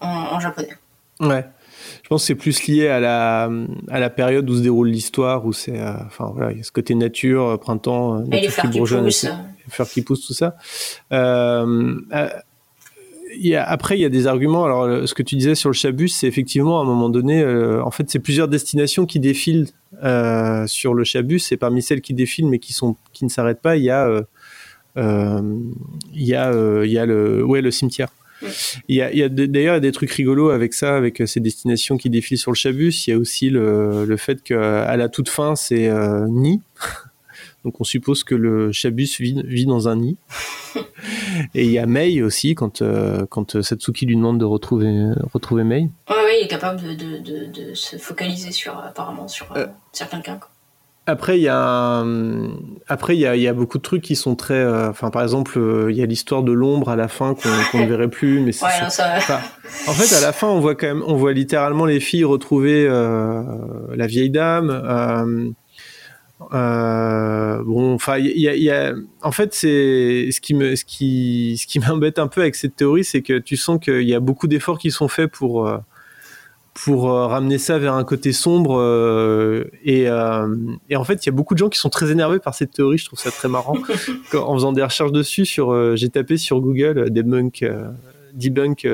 en, 0.00 0.06
en 0.08 0.40
japonais. 0.40 0.70
Ouais. 1.20 1.44
Je 2.02 2.08
pense 2.08 2.22
que 2.22 2.26
c'est 2.26 2.34
plus 2.34 2.66
lié 2.66 2.88
à 2.88 2.98
la, 3.00 3.48
à 3.88 4.00
la 4.00 4.10
période 4.10 4.48
où 4.50 4.56
se 4.56 4.60
déroule 4.62 4.88
l'histoire, 4.88 5.46
où 5.46 5.52
c'est, 5.52 5.78
euh, 5.80 5.92
enfin 6.06 6.30
voilà, 6.34 6.50
il 6.52 6.58
y 6.58 6.60
a 6.60 6.64
ce 6.64 6.72
côté 6.72 6.94
nature, 6.96 7.46
euh, 7.50 7.56
printemps, 7.58 8.16
euh, 8.16 8.24
Et 8.24 8.30
les 8.30 8.36
nature 8.42 8.50
fleurs 8.52 8.72
qui 8.72 8.78
bourgeonne, 8.78 9.04
poussent. 9.04 9.22
les 9.24 9.70
fleurs 9.70 9.88
qui 9.88 10.02
poussent, 10.02 10.26
tout 10.26 10.34
ça. 10.34 10.56
Euh, 11.12 11.94
euh, 12.12 12.28
y 13.40 13.54
a, 13.54 13.64
après, 13.64 13.96
il 13.98 14.00
y 14.00 14.04
a 14.04 14.08
des 14.08 14.26
arguments. 14.26 14.64
Alors, 14.64 15.08
ce 15.08 15.14
que 15.14 15.22
tu 15.22 15.36
disais 15.36 15.54
sur 15.54 15.68
le 15.70 15.74
Chabus, 15.74 16.08
c'est 16.08 16.26
effectivement 16.26 16.78
à 16.80 16.82
un 16.82 16.86
moment 16.86 17.08
donné, 17.08 17.40
euh, 17.42 17.82
en 17.82 17.90
fait, 17.90 18.10
c'est 18.10 18.18
plusieurs 18.18 18.48
destinations 18.48 19.06
qui 19.06 19.20
défilent 19.20 19.68
euh, 20.04 20.66
sur 20.66 20.94
le 20.94 21.04
Chabus, 21.04 21.40
et 21.50 21.56
parmi 21.56 21.82
celles 21.82 22.00
qui 22.00 22.14
défilent 22.14 22.48
mais 22.48 22.58
qui 22.58 22.72
sont, 22.72 22.96
qui 23.12 23.24
ne 23.24 23.30
s'arrêtent 23.30 23.62
pas, 23.62 23.76
il 23.76 23.84
y 23.84 23.90
a, 23.90 24.06
euh, 24.98 25.42
il 26.14 26.26
y 26.26 26.34
a, 26.34 26.52
il 26.84 26.90
y 26.90 26.98
a 26.98 27.06
le, 27.06 27.44
ouais, 27.44 27.60
le 27.62 27.70
cimetière. 27.70 28.08
Il 28.88 28.96
y 28.96 29.02
a, 29.02 29.06
a 29.24 29.28
des- 29.28 29.46
d'ailleurs 29.46 29.74
il 29.74 29.76
y 29.76 29.78
a 29.78 29.80
des 29.80 29.92
trucs 29.92 30.10
rigolos 30.10 30.50
avec 30.50 30.74
ça, 30.74 30.96
avec 30.96 31.22
ces 31.26 31.38
destinations 31.38 31.96
qui 31.96 32.10
défilent 32.10 32.38
sur 32.38 32.50
le 32.50 32.56
Chabus. 32.56 32.92
Il 33.06 33.10
y 33.10 33.12
a 33.12 33.18
aussi 33.18 33.50
le, 33.50 34.04
le 34.04 34.16
fait 34.16 34.42
qu'à 34.42 34.96
la 34.96 35.08
toute 35.08 35.28
fin, 35.28 35.54
c'est 35.54 35.88
euh, 35.88 36.26
nid. 36.28 36.60
Donc 37.64 37.80
on 37.80 37.84
suppose 37.84 38.24
que 38.24 38.34
le 38.34 38.72
Chabus 38.72 39.16
vit, 39.20 39.40
vit 39.44 39.66
dans 39.66 39.88
un 39.88 39.96
nid. 39.96 40.16
Et 41.54 41.64
il 41.64 41.70
y 41.70 41.78
a 41.78 41.86
Mei 41.86 42.22
aussi, 42.22 42.54
quand, 42.54 42.82
euh, 42.82 43.24
quand 43.28 43.60
Satsuki 43.62 44.06
lui 44.06 44.16
demande 44.16 44.38
de 44.38 44.44
retrouver, 44.44 44.92
retrouver 45.32 45.64
Mei. 45.64 45.88
Ouais, 46.10 46.40
il 46.40 46.44
est 46.44 46.48
capable 46.48 46.80
de, 46.82 46.94
de, 46.94 47.18
de, 47.18 47.68
de 47.68 47.74
se 47.74 47.96
focaliser 47.96 48.50
sur 48.52 48.76
apparemment 48.78 49.28
sur, 49.28 49.46
euh, 49.56 49.66
sur 49.92 50.08
quelqu'un. 50.08 50.40
Après, 51.06 51.36
il 51.36 51.42
y 51.42 51.48
a, 51.48 52.04
après 52.86 53.16
il 53.16 53.20
y 53.20 53.26
a, 53.26 53.34
il 53.34 53.42
y 53.42 53.48
a 53.48 53.52
beaucoup 53.52 53.78
de 53.78 53.82
trucs 53.82 54.02
qui 54.02 54.14
sont 54.14 54.36
très, 54.36 54.54
euh, 54.54 54.92
par 54.92 55.22
exemple, 55.24 55.58
euh, 55.58 55.90
il 55.90 55.96
y 55.96 56.02
a 56.02 56.06
l'histoire 56.06 56.44
de 56.44 56.52
l'ombre 56.52 56.90
à 56.90 56.96
la 56.96 57.08
fin 57.08 57.34
qu'on 57.34 57.80
ne 57.80 57.86
verrait 57.88 58.06
plus, 58.08 58.38
mais 58.38 58.52
c'est 58.52 58.64
Ouais, 58.64 58.70
ça- 58.70 58.84
non, 58.84 58.90
ça- 58.90 59.14
enfin, 59.16 59.40
en 59.88 59.94
fait, 59.94 60.14
à 60.14 60.20
la 60.20 60.32
fin, 60.32 60.46
on 60.46 60.60
voit 60.60 60.76
quand 60.76 60.86
même, 60.86 61.02
on 61.04 61.16
voit 61.16 61.32
littéralement 61.32 61.86
les 61.86 61.98
filles 61.98 62.22
retrouver 62.22 62.86
euh, 62.88 63.42
la 63.96 64.06
vieille 64.06 64.30
dame. 64.30 64.70
Euh, 66.52 67.62
bon, 67.64 67.94
enfin, 67.94 68.18
il 68.18 68.38
y 68.38 68.48
a, 68.48 68.54
il 68.54 68.62
y 68.62 68.70
a- 68.70 68.94
en 69.22 69.32
fait, 69.32 69.54
c'est 69.54 70.28
ce 70.30 70.40
qui 70.40 70.54
me, 70.54 70.74
ce 70.76 70.84
qui, 70.84 71.56
ce 71.60 71.66
qui 71.66 71.78
m'embête 71.88 72.18
un 72.18 72.26
peu 72.28 72.40
avec 72.42 72.54
cette 72.54 72.76
théorie, 72.76 73.04
c'est 73.04 73.22
que 73.22 73.38
tu 73.38 73.56
sens 73.56 73.78
qu'il 73.82 74.02
y 74.08 74.14
a 74.14 74.20
beaucoup 74.20 74.46
d'efforts 74.48 74.78
qui 74.78 74.90
sont 74.90 75.08
faits 75.08 75.30
pour 75.30 75.66
euh, 75.68 75.78
pour 76.74 77.10
euh, 77.10 77.26
ramener 77.26 77.58
ça 77.58 77.78
vers 77.78 77.92
un 77.94 78.04
côté 78.04 78.32
sombre 78.32 78.78
euh, 78.80 79.64
et, 79.84 80.08
euh, 80.08 80.56
et 80.88 80.96
en 80.96 81.04
fait 81.04 81.22
il 81.24 81.28
y 81.28 81.28
a 81.28 81.32
beaucoup 81.32 81.52
de 81.52 81.58
gens 81.58 81.68
qui 81.68 81.78
sont 81.78 81.90
très 81.90 82.10
énervés 82.10 82.38
par 82.38 82.54
cette 82.54 82.70
théorie. 82.70 82.96
Je 82.96 83.04
trouve 83.04 83.18
ça 83.18 83.30
très 83.30 83.48
marrant 83.48 83.76
Quand- 84.30 84.48
en 84.48 84.54
faisant 84.54 84.72
des 84.72 84.82
recherches 84.82 85.12
dessus 85.12 85.44
sur 85.44 85.96
j'ai 85.96 86.08
tapé 86.08 86.38
sur 86.38 86.60
Google 86.62 87.10
debunk 87.10 87.62
debunk 88.32 88.88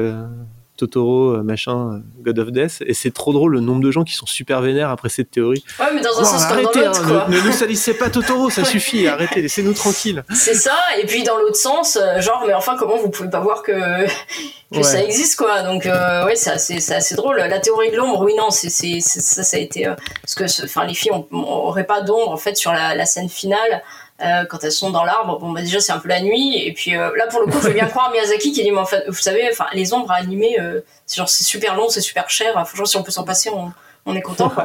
Totoro 0.78 1.34
euh, 1.34 1.42
machin 1.42 1.92
euh, 1.92 1.98
God 2.22 2.38
of 2.38 2.50
Death 2.52 2.82
et 2.86 2.94
c'est 2.94 3.10
trop 3.12 3.32
drôle 3.34 3.52
le 3.52 3.60
nombre 3.60 3.82
de 3.82 3.90
gens 3.90 4.04
qui 4.04 4.14
sont 4.14 4.24
super 4.26 4.62
vénères 4.62 4.88
après 4.90 5.10
cette 5.10 5.30
théorie 5.30 5.62
Ouais, 5.78 5.86
mais 5.94 6.00
dans 6.00 6.18
un 6.18 6.22
Oh, 6.22 6.24
sens 6.24 6.46
comme 6.46 6.62
dans 6.62 6.70
arrêtez, 6.70 6.84
l'autre, 6.86 7.02
hein, 7.04 7.08
quoi. 7.08 7.26
ne, 7.28 7.36
ne 7.36 7.46
nous 7.46 7.52
salissez 7.52 7.94
pas 7.94 8.08
Totoro 8.08 8.48
ça 8.48 8.64
suffit 8.64 9.06
arrêtez 9.06 9.42
laissez-nous 9.42 9.74
tranquilles 9.74 10.24
C'est 10.34 10.54
ça, 10.54 10.76
et 11.00 11.04
puis 11.06 11.22
dans 11.24 11.36
l'autre 11.36 11.56
sens, 11.56 11.96
euh, 12.00 12.20
genre, 12.20 12.44
mais 12.46 12.54
enfin, 12.54 12.76
comment 12.78 12.96
vous 12.96 13.10
pouvez 13.10 13.28
pas 13.28 13.40
voir 13.40 13.62
que, 13.62 13.72
que 14.72 14.76
Ouais. 14.76 14.82
ça 14.82 15.02
existe, 15.02 15.36
quoi. 15.36 15.62
Donc, 15.62 15.86
euh, 15.86 16.24
ouais, 16.26 16.36
c'est 16.36 16.50
assez, 16.50 16.78
c'est 16.80 16.94
assez 16.94 17.14
drôle. 17.14 17.36
La 17.36 17.58
théorie 17.58 17.90
de 17.90 17.96
l'ombre, 17.96 18.20
oui, 18.22 18.34
non, 18.36 18.50
c'est, 18.50 18.68
c'est, 18.68 18.98
c'est- 19.00 19.20
ça, 19.20 19.42
ça 19.42 19.56
a 19.56 19.60
été. 19.60 19.86
euh, 19.86 19.94
parce 20.22 20.34
que, 20.34 20.64
enfin, 20.64 20.84
les 20.86 20.92
filles 20.94 21.10
ont- 21.12 21.26
auraient 21.32 21.86
pas 21.86 22.02
d'ombre, 22.02 22.30
en 22.30 22.36
fait, 22.36 22.56
sur 22.56 22.72
la, 22.72 22.94
la 22.94 23.06
scène 23.06 23.28
finale. 23.30 23.82
Euh, 24.24 24.44
quand 24.46 24.64
elles 24.64 24.72
sont 24.72 24.90
dans 24.90 25.04
l'arbre, 25.04 25.38
bon 25.38 25.52
bah 25.52 25.60
déjà 25.62 25.80
c'est 25.80 25.92
un 25.92 25.98
peu 25.98 26.08
la 26.08 26.20
nuit 26.20 26.56
et 26.66 26.72
puis 26.72 26.96
euh, 26.96 27.10
là 27.16 27.26
pour 27.28 27.40
le 27.40 27.46
coup 27.46 27.58
je 27.62 27.68
veux 27.68 27.74
bien 27.74 27.86
croire 27.94 28.10
Miyazaki 28.10 28.52
qui 28.52 28.62
dit 28.62 28.72
mais 28.72 28.78
en 28.78 28.84
fait 28.86 29.04
vous 29.08 29.14
savez 29.14 29.48
enfin 29.52 29.66
les 29.74 29.92
ombres 29.92 30.10
à 30.10 30.16
animer 30.16 30.58
euh, 30.60 30.80
c'est 31.06 31.16
genre 31.18 31.28
c'est 31.28 31.44
super 31.44 31.76
long 31.76 31.88
c'est 31.88 32.00
super 32.00 32.28
cher 32.28 32.52
franchement 32.54 32.84
si 32.84 32.96
on 32.96 33.02
peut 33.04 33.12
s'en 33.12 33.24
passer 33.24 33.48
on, 33.50 33.72
on 34.06 34.16
est 34.16 34.22
content 34.22 34.48
quoi. 34.50 34.64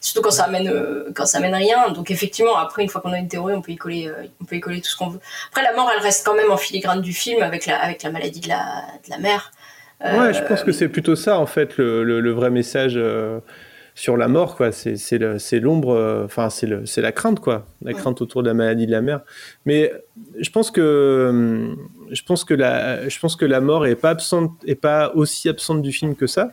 surtout 0.00 0.22
quand 0.22 0.30
ça 0.30 0.44
amène 0.44 0.68
euh, 0.68 1.10
quand 1.14 1.26
ça 1.26 1.38
amène 1.38 1.54
rien. 1.54 1.90
Donc 1.90 2.10
effectivement 2.10 2.56
après 2.56 2.82
une 2.82 2.88
fois 2.88 3.00
qu'on 3.02 3.12
a 3.12 3.18
une 3.18 3.28
théorie 3.28 3.54
on 3.54 3.60
peut 3.60 3.72
y 3.72 3.76
coller 3.76 4.06
euh, 4.08 4.24
on 4.40 4.44
peut 4.46 4.56
y 4.56 4.60
coller 4.60 4.80
tout 4.80 4.88
ce 4.88 4.96
qu'on 4.96 5.08
veut. 5.08 5.20
Après 5.50 5.62
la 5.62 5.74
mort 5.74 5.90
elle 5.94 6.02
reste 6.02 6.24
quand 6.24 6.34
même 6.34 6.50
en 6.50 6.56
filigrane 6.56 7.02
du 7.02 7.12
film 7.12 7.42
avec 7.42 7.66
la 7.66 7.76
avec 7.78 8.02
la 8.02 8.10
maladie 8.10 8.40
de 8.40 8.48
la 8.48 8.84
de 9.04 9.10
la 9.10 9.18
mère. 9.18 9.52
Euh, 10.04 10.18
Ouais, 10.28 10.34
je 10.34 10.42
pense 10.42 10.62
que 10.64 10.72
c'est 10.72 10.88
plutôt 10.88 11.14
ça 11.16 11.38
en 11.38 11.46
fait 11.46 11.76
le, 11.76 12.02
le- 12.04 12.20
le 12.20 12.32
vrai 12.32 12.50
message 12.50 12.94
euh, 12.96 13.38
sur 13.94 14.16
la 14.16 14.26
mort 14.28 14.56
quoi. 14.56 14.72
C'est 14.72 15.58
l'ombre, 15.60 15.90
euh, 15.94 16.24
enfin 16.24 16.50
c'est 16.50 16.66
le- 16.66 16.84
c'est 16.86 17.00
la 17.00 17.12
crainte 17.12 17.38
quoi, 17.40 17.66
la 17.82 17.92
crainte 17.94 18.20
autour 18.20 18.42
de 18.42 18.48
la 18.48 18.54
maladie 18.54 18.86
de 18.86 18.90
la 18.92 19.00
mère. 19.02 19.20
Mais 19.66 19.92
je 20.40 20.50
pense 20.50 20.70
que 20.70 21.28
hum, 21.30 21.76
je 22.10 22.22
pense 22.22 22.44
que 22.44 22.54
la 22.54 23.08
je 23.08 23.18
pense 23.20 23.36
que 23.36 23.44
la 23.44 23.60
mort 23.60 23.86
est 23.86 23.94
pas 23.94 24.10
absente 24.10 24.50
est 24.66 24.74
pas 24.74 25.12
aussi 25.14 25.48
absente 25.48 25.80
du 25.82 25.92
film 25.92 26.14
que 26.16 26.26
ça. 26.26 26.50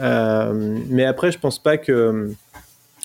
Euh, 0.00 0.78
mais 0.88 1.04
après 1.04 1.30
je 1.30 1.38
pense 1.38 1.62
pas 1.62 1.78
que 1.78 2.30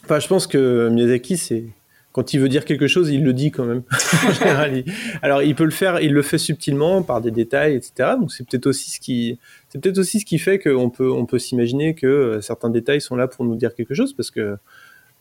enfin 0.03 0.19
je 0.19 0.27
pense 0.27 0.47
que 0.47 0.89
Miyazaki 0.89 1.37
c'est 1.37 1.65
quand 2.11 2.33
il 2.33 2.39
veut 2.39 2.49
dire 2.49 2.65
quelque 2.65 2.87
chose, 2.87 3.09
il 3.09 3.23
le 3.23 3.33
dit 3.33 3.51
quand 3.51 3.65
même. 3.65 3.83
Alors, 5.21 5.43
il 5.43 5.55
peut 5.55 5.63
le 5.63 5.71
faire, 5.71 6.01
il 6.01 6.11
le 6.11 6.21
fait 6.21 6.39
subtilement 6.39 7.03
par 7.03 7.21
des 7.21 7.31
détails, 7.31 7.75
etc. 7.75 8.11
Donc, 8.19 8.31
c'est 8.31 8.47
peut-être 8.47 8.65
aussi 8.65 8.89
ce 8.89 8.99
qui, 10.25 10.39
fait 10.39 10.59
qu'on 10.59 10.89
peut, 10.89 11.11
on 11.11 11.25
peut 11.25 11.39
s'imaginer 11.39 11.93
que 11.93 12.07
euh, 12.07 12.41
certains 12.41 12.69
détails 12.69 13.01
sont 13.01 13.15
là 13.15 13.27
pour 13.27 13.45
nous 13.45 13.55
dire 13.55 13.75
quelque 13.75 13.93
chose, 13.93 14.13
parce 14.13 14.31
que 14.31 14.57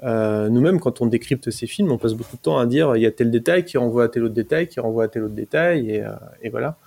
euh, 0.02 0.48
nous-mêmes, 0.48 0.81
quand 0.81 1.01
on 1.01 1.06
décrypte 1.06 1.51
ces 1.51 1.66
films, 1.66 1.93
on 1.93 1.98
passe 1.98 2.15
beaucoup 2.15 2.36
de 2.36 2.43
temps 2.43 2.59
à 2.59 2.66
dire 2.66 2.97
il 2.97 3.02
y 3.02 3.06
a 3.06 3.10
tel 3.10 3.31
détail 3.31 3.65
qui 3.65 3.77
renvoie 3.77 4.05
à 4.05 4.09
tel 4.09 4.24
autre 4.24 4.35
détail, 4.35 4.69
qui 4.69 4.81
renvoie 4.81 5.05
à 5.05 5.09
tel 5.09 5.24
autre 5.24 5.35
détail, 5.35 5.90
et, 5.90 6.02
euh, 6.02 6.12
et 6.43 6.48
voilà. 6.48 6.78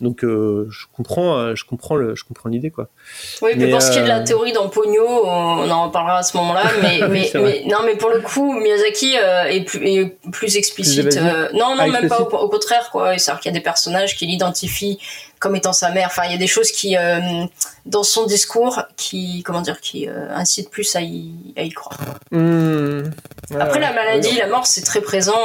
Donc, 0.00 0.22
euh, 0.22 0.68
je 0.70 0.86
comprends, 0.96 1.36
euh, 1.38 1.54
je 1.56 1.64
comprends 1.64 1.96
le, 1.96 2.14
je 2.14 2.22
comprends 2.24 2.48
l'idée, 2.48 2.70
quoi. 2.70 2.88
Oui, 3.42 3.50
mais, 3.56 3.66
Mais, 3.66 3.70
pour 3.72 3.82
ce 3.82 3.90
qui 3.90 3.98
est 3.98 4.02
de 4.02 4.06
la 4.08 4.20
euh, 4.20 4.24
théorie 4.24 4.52
dans 4.52 4.68
Pogno, 4.68 5.04
on 5.04 5.68
en 5.68 5.86
reparlera 5.86 6.18
à 6.18 6.22
ce 6.22 6.36
moment-là. 6.36 6.62
Mais, 6.82 7.02
Oui, 7.02 7.08
mais, 7.10 7.24
c'est 7.26 7.38
vrai. 7.38 7.62
mais- 7.64 7.70
non, 7.70 7.78
mais 7.84 7.96
pour 7.96 8.10
le 8.10 8.20
coup, 8.20 8.52
Miyazaki 8.52 9.14
est, 9.16 9.64
plus, 9.64 9.84
est 9.84 10.16
plus 10.30 10.56
explicite. 10.56 11.16
Euh, 11.16 11.48
non, 11.52 11.74
non, 11.74 11.80
Ah, 11.80 11.86
même 11.88 12.08
pas. 12.08 12.20
Au, 12.20 12.48
contraire, 12.48 12.90
quoi. 12.92 13.18
C'est-à-dire 13.18 13.40
qu'il 13.40 13.50
y 13.52 13.54
a 13.54 13.58
des 13.58 13.64
personnages 13.64 14.16
qu'il 14.16 14.30
identifie 14.30 15.00
comme 15.40 15.56
étant 15.56 15.72
sa 15.72 15.90
mère. 15.90 16.06
Enfin, 16.06 16.22
il 16.26 16.32
y 16.32 16.34
a 16.34 16.38
des 16.38 16.46
choses 16.46 16.70
qui, 16.70 16.94
dans 17.86 18.02
son 18.04 18.26
discours, 18.26 18.82
qui, 18.96 19.42
comment 19.44 19.60
dire, 19.62 19.80
qui 19.80 20.06
incitent 20.08 20.70
plus 20.70 20.94
à 20.94 21.00
y, 21.00 21.32
à 21.56 21.62
y 21.62 21.70
croire. 21.70 21.98
Hmm. 22.30 23.02
Après, 23.58 23.78
Ouais, 23.78 23.80
la 23.80 23.92
maladie, 23.92 24.28
ouais. 24.30 24.38
la 24.38 24.46
mort, 24.48 24.66
c'est 24.66 24.82
très 24.82 25.00
présent. 25.00 25.38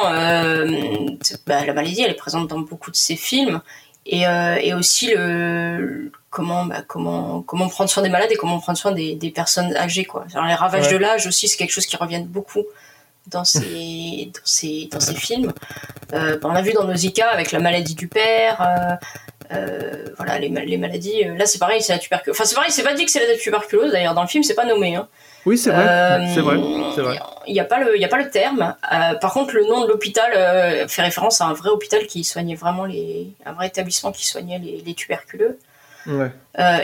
bah, 1.48 1.66
la 1.66 1.74
maladie, 1.74 2.02
elle 2.04 2.12
est 2.12 2.16
présente 2.16 2.48
dans 2.50 2.60
beaucoup 2.60 2.92
de 2.92 2.96
ses 2.96 3.16
films. 3.16 3.62
Et, 4.06 4.28
euh, 4.28 4.56
et 4.62 4.74
aussi 4.74 5.14
le 5.16 6.12
comment 6.30 6.66
bah, 6.66 6.82
comment 6.86 7.42
comment 7.42 7.70
prendre 7.70 7.90
soin 7.90 8.04
des 8.04 8.10
malades 8.10 8.32
et 8.32 8.36
comment 8.36 8.60
prendre 8.60 8.78
soin 8.78 8.92
des, 8.92 9.16
des 9.16 9.32
personnes 9.32 9.74
âgées 9.78 10.04
quoi. 10.04 10.26
Alors, 10.34 10.46
les 10.46 10.56
ravages 10.56 10.88
Ouais. 10.88 10.94
de 10.94 10.98
l'âge 10.98 11.26
aussi, 11.26 11.48
c'est 11.48 11.58
quelque 11.58 11.72
chose 11.72 11.86
qui 11.86 11.96
revient 11.96 12.24
beaucoup 12.26 12.64
dans 13.28 13.46
ces 13.46 14.30
dans 14.34 14.42
ces 14.44 14.90
dans 14.92 15.00
ces 15.00 15.16
films. 15.16 15.54
Euh, 16.14 16.38
on 16.44 16.50
a 16.50 16.62
vu 16.62 16.74
dans 16.74 16.84
Nausicaa 16.84 17.30
avec 17.30 17.52
la 17.54 17.60
maladie 17.60 17.96
du 17.96 18.10
père. 18.10 19.00
Euh, 19.52 20.06
voilà 20.18 20.40
les, 20.40 20.50
les 20.50 20.78
maladies. 20.78 21.24
euh, 21.26 21.36
Là, 21.38 21.46
c'est 21.46 21.60
pareil, 21.60 21.82
c'est 21.82 21.94
la 21.94 22.00
tuberculose. 22.00 22.36
Enfin, 22.38 22.46
c'est 22.48 22.56
pareil, 22.56 22.72
c'est 22.72 22.84
pas 22.84 22.94
dit 22.94 23.06
que 23.06 23.12
c'est 23.12 23.26
la 23.28 23.36
tuberculose. 23.38 23.92
D'ailleurs, 23.92 24.14
dans 24.14 24.22
le 24.22 24.28
film, 24.28 24.44
c'est 24.44 24.54
pas 24.56 24.66
nommé. 24.66 24.96
Hein. 24.96 25.08
Oui, 25.46 25.58
c'est 25.58 25.72
vrai, 25.72 25.86
Euh, 25.88 26.20
c'est 26.34 26.42
vrai. 26.42 26.56
Il 27.48 27.54
n'y 27.54 27.60
a, 27.60 27.66
pas 27.66 27.80
le- 27.80 27.96
il 27.98 28.02
y 28.02 28.06
a 28.06 28.08
pas 28.08 28.18
le 28.18 28.30
terme. 28.30 28.76
Euh, 28.94 29.16
par 29.16 29.34
contre, 29.34 29.56
le 29.56 29.66
nom 29.66 29.82
de 29.84 29.88
l'hôpital 29.88 30.32
fait 30.88 31.02
référence 31.02 31.42
à 31.42 31.46
un 31.46 31.54
vrai 31.54 31.70
hôpital 31.70 32.06
qui 32.08 32.24
soignait 32.24 32.56
vraiment 32.56 32.86
les. 32.86 33.28
un 33.46 33.52
vrai 33.54 33.68
établissement 33.68 34.12
qui 34.14 34.26
soignait 34.26 34.60
les, 34.60 34.82
les 34.86 34.94
tuberculeux. 34.94 35.58
Ouais. 36.08 36.32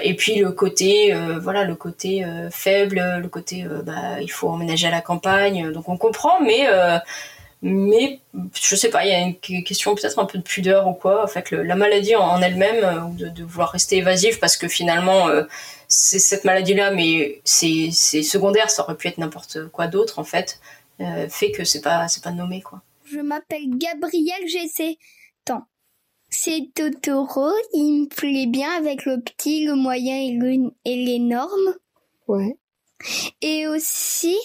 Et 0.03 0.13
puis 0.15 0.35
le 0.35 0.51
côté, 0.51 1.13
voilà, 1.41 1.63
le 1.63 1.75
côté 1.75 2.25
faible, 2.51 3.01
le 3.21 3.27
côté, 3.29 3.65
bah, 3.83 4.19
il 4.21 4.29
faut 4.31 4.49
emménager 4.49 4.87
à 4.87 4.91
la 4.91 5.01
campagne. 5.01 5.71
Donc 5.71 5.87
on 5.89 5.95
comprend, 5.97 6.39
mais. 6.41 6.67
Mais 7.61 8.19
je 8.53 8.75
sais 8.75 8.89
pas, 8.89 9.05
il 9.05 9.09
y 9.11 9.13
a 9.13 9.19
une 9.19 9.35
que- 9.39 9.63
question 9.63 9.93
peut-être 9.95 10.17
un 10.19 10.25
peu 10.25 10.37
de 10.37 10.43
pudeur 10.43 10.87
ou 10.87 10.93
quoi. 10.93 11.23
En 11.23 11.27
fait, 11.27 11.51
le- 11.51 11.63
la 11.63 11.75
maladie 11.75 12.15
en, 12.15 12.23
en 12.23 12.41
elle-même, 12.41 12.83
euh, 12.83 13.01
ou 13.01 13.13
de, 13.15 13.27
de 13.29 13.43
vouloir 13.43 13.69
rester 13.71 13.97
évasif 13.97 14.39
parce 14.39 14.55
que 14.57 14.67
finalement, 14.67 15.27
euh, 15.29 15.43
c'est 15.87 16.19
cette 16.19 16.45
maladie-là, 16.45 16.91
mais 16.91 17.41
c'est 17.43 17.91
secondaire, 17.91 18.69
ça 18.69 18.83
aurait 18.83 18.95
pu 18.95 19.07
être 19.07 19.17
n'importe 19.17 19.67
quoi 19.69 19.87
d'autre 19.87 20.19
en 20.19 20.23
fait, 20.23 20.59
euh, 21.01 21.27
fait 21.29 21.51
que 21.51 21.63
c'est 21.63 21.81
pas 21.81 22.07
c'est 22.07 22.23
pas 22.23 22.31
nommé 22.31 22.61
quoi. 22.61 22.81
Je 23.11 23.19
m'appelle 23.19 23.65
Gabriel, 23.77 24.41
j'ai 24.47 24.67
7 24.67 24.97
ans. 25.51 25.63
C'est 26.29 26.69
Totoro, 26.75 27.49
il 27.73 28.03
me 28.03 28.07
plaît 28.07 28.45
bien 28.45 28.69
avec 28.77 29.05
le 29.05 29.19
petit, 29.19 29.65
le 29.65 29.73
moyen 29.73 30.15
et 30.85 30.95
l'énorme. 30.95 31.73
Ouais. 32.27 32.55
Et 33.41 33.67
aussi, 33.67 34.37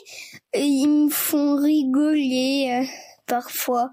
ils 0.54 0.86
me 0.86 1.10
font 1.10 1.56
rigoler 1.56 2.82
euh, 2.82 2.86
parfois. 3.26 3.90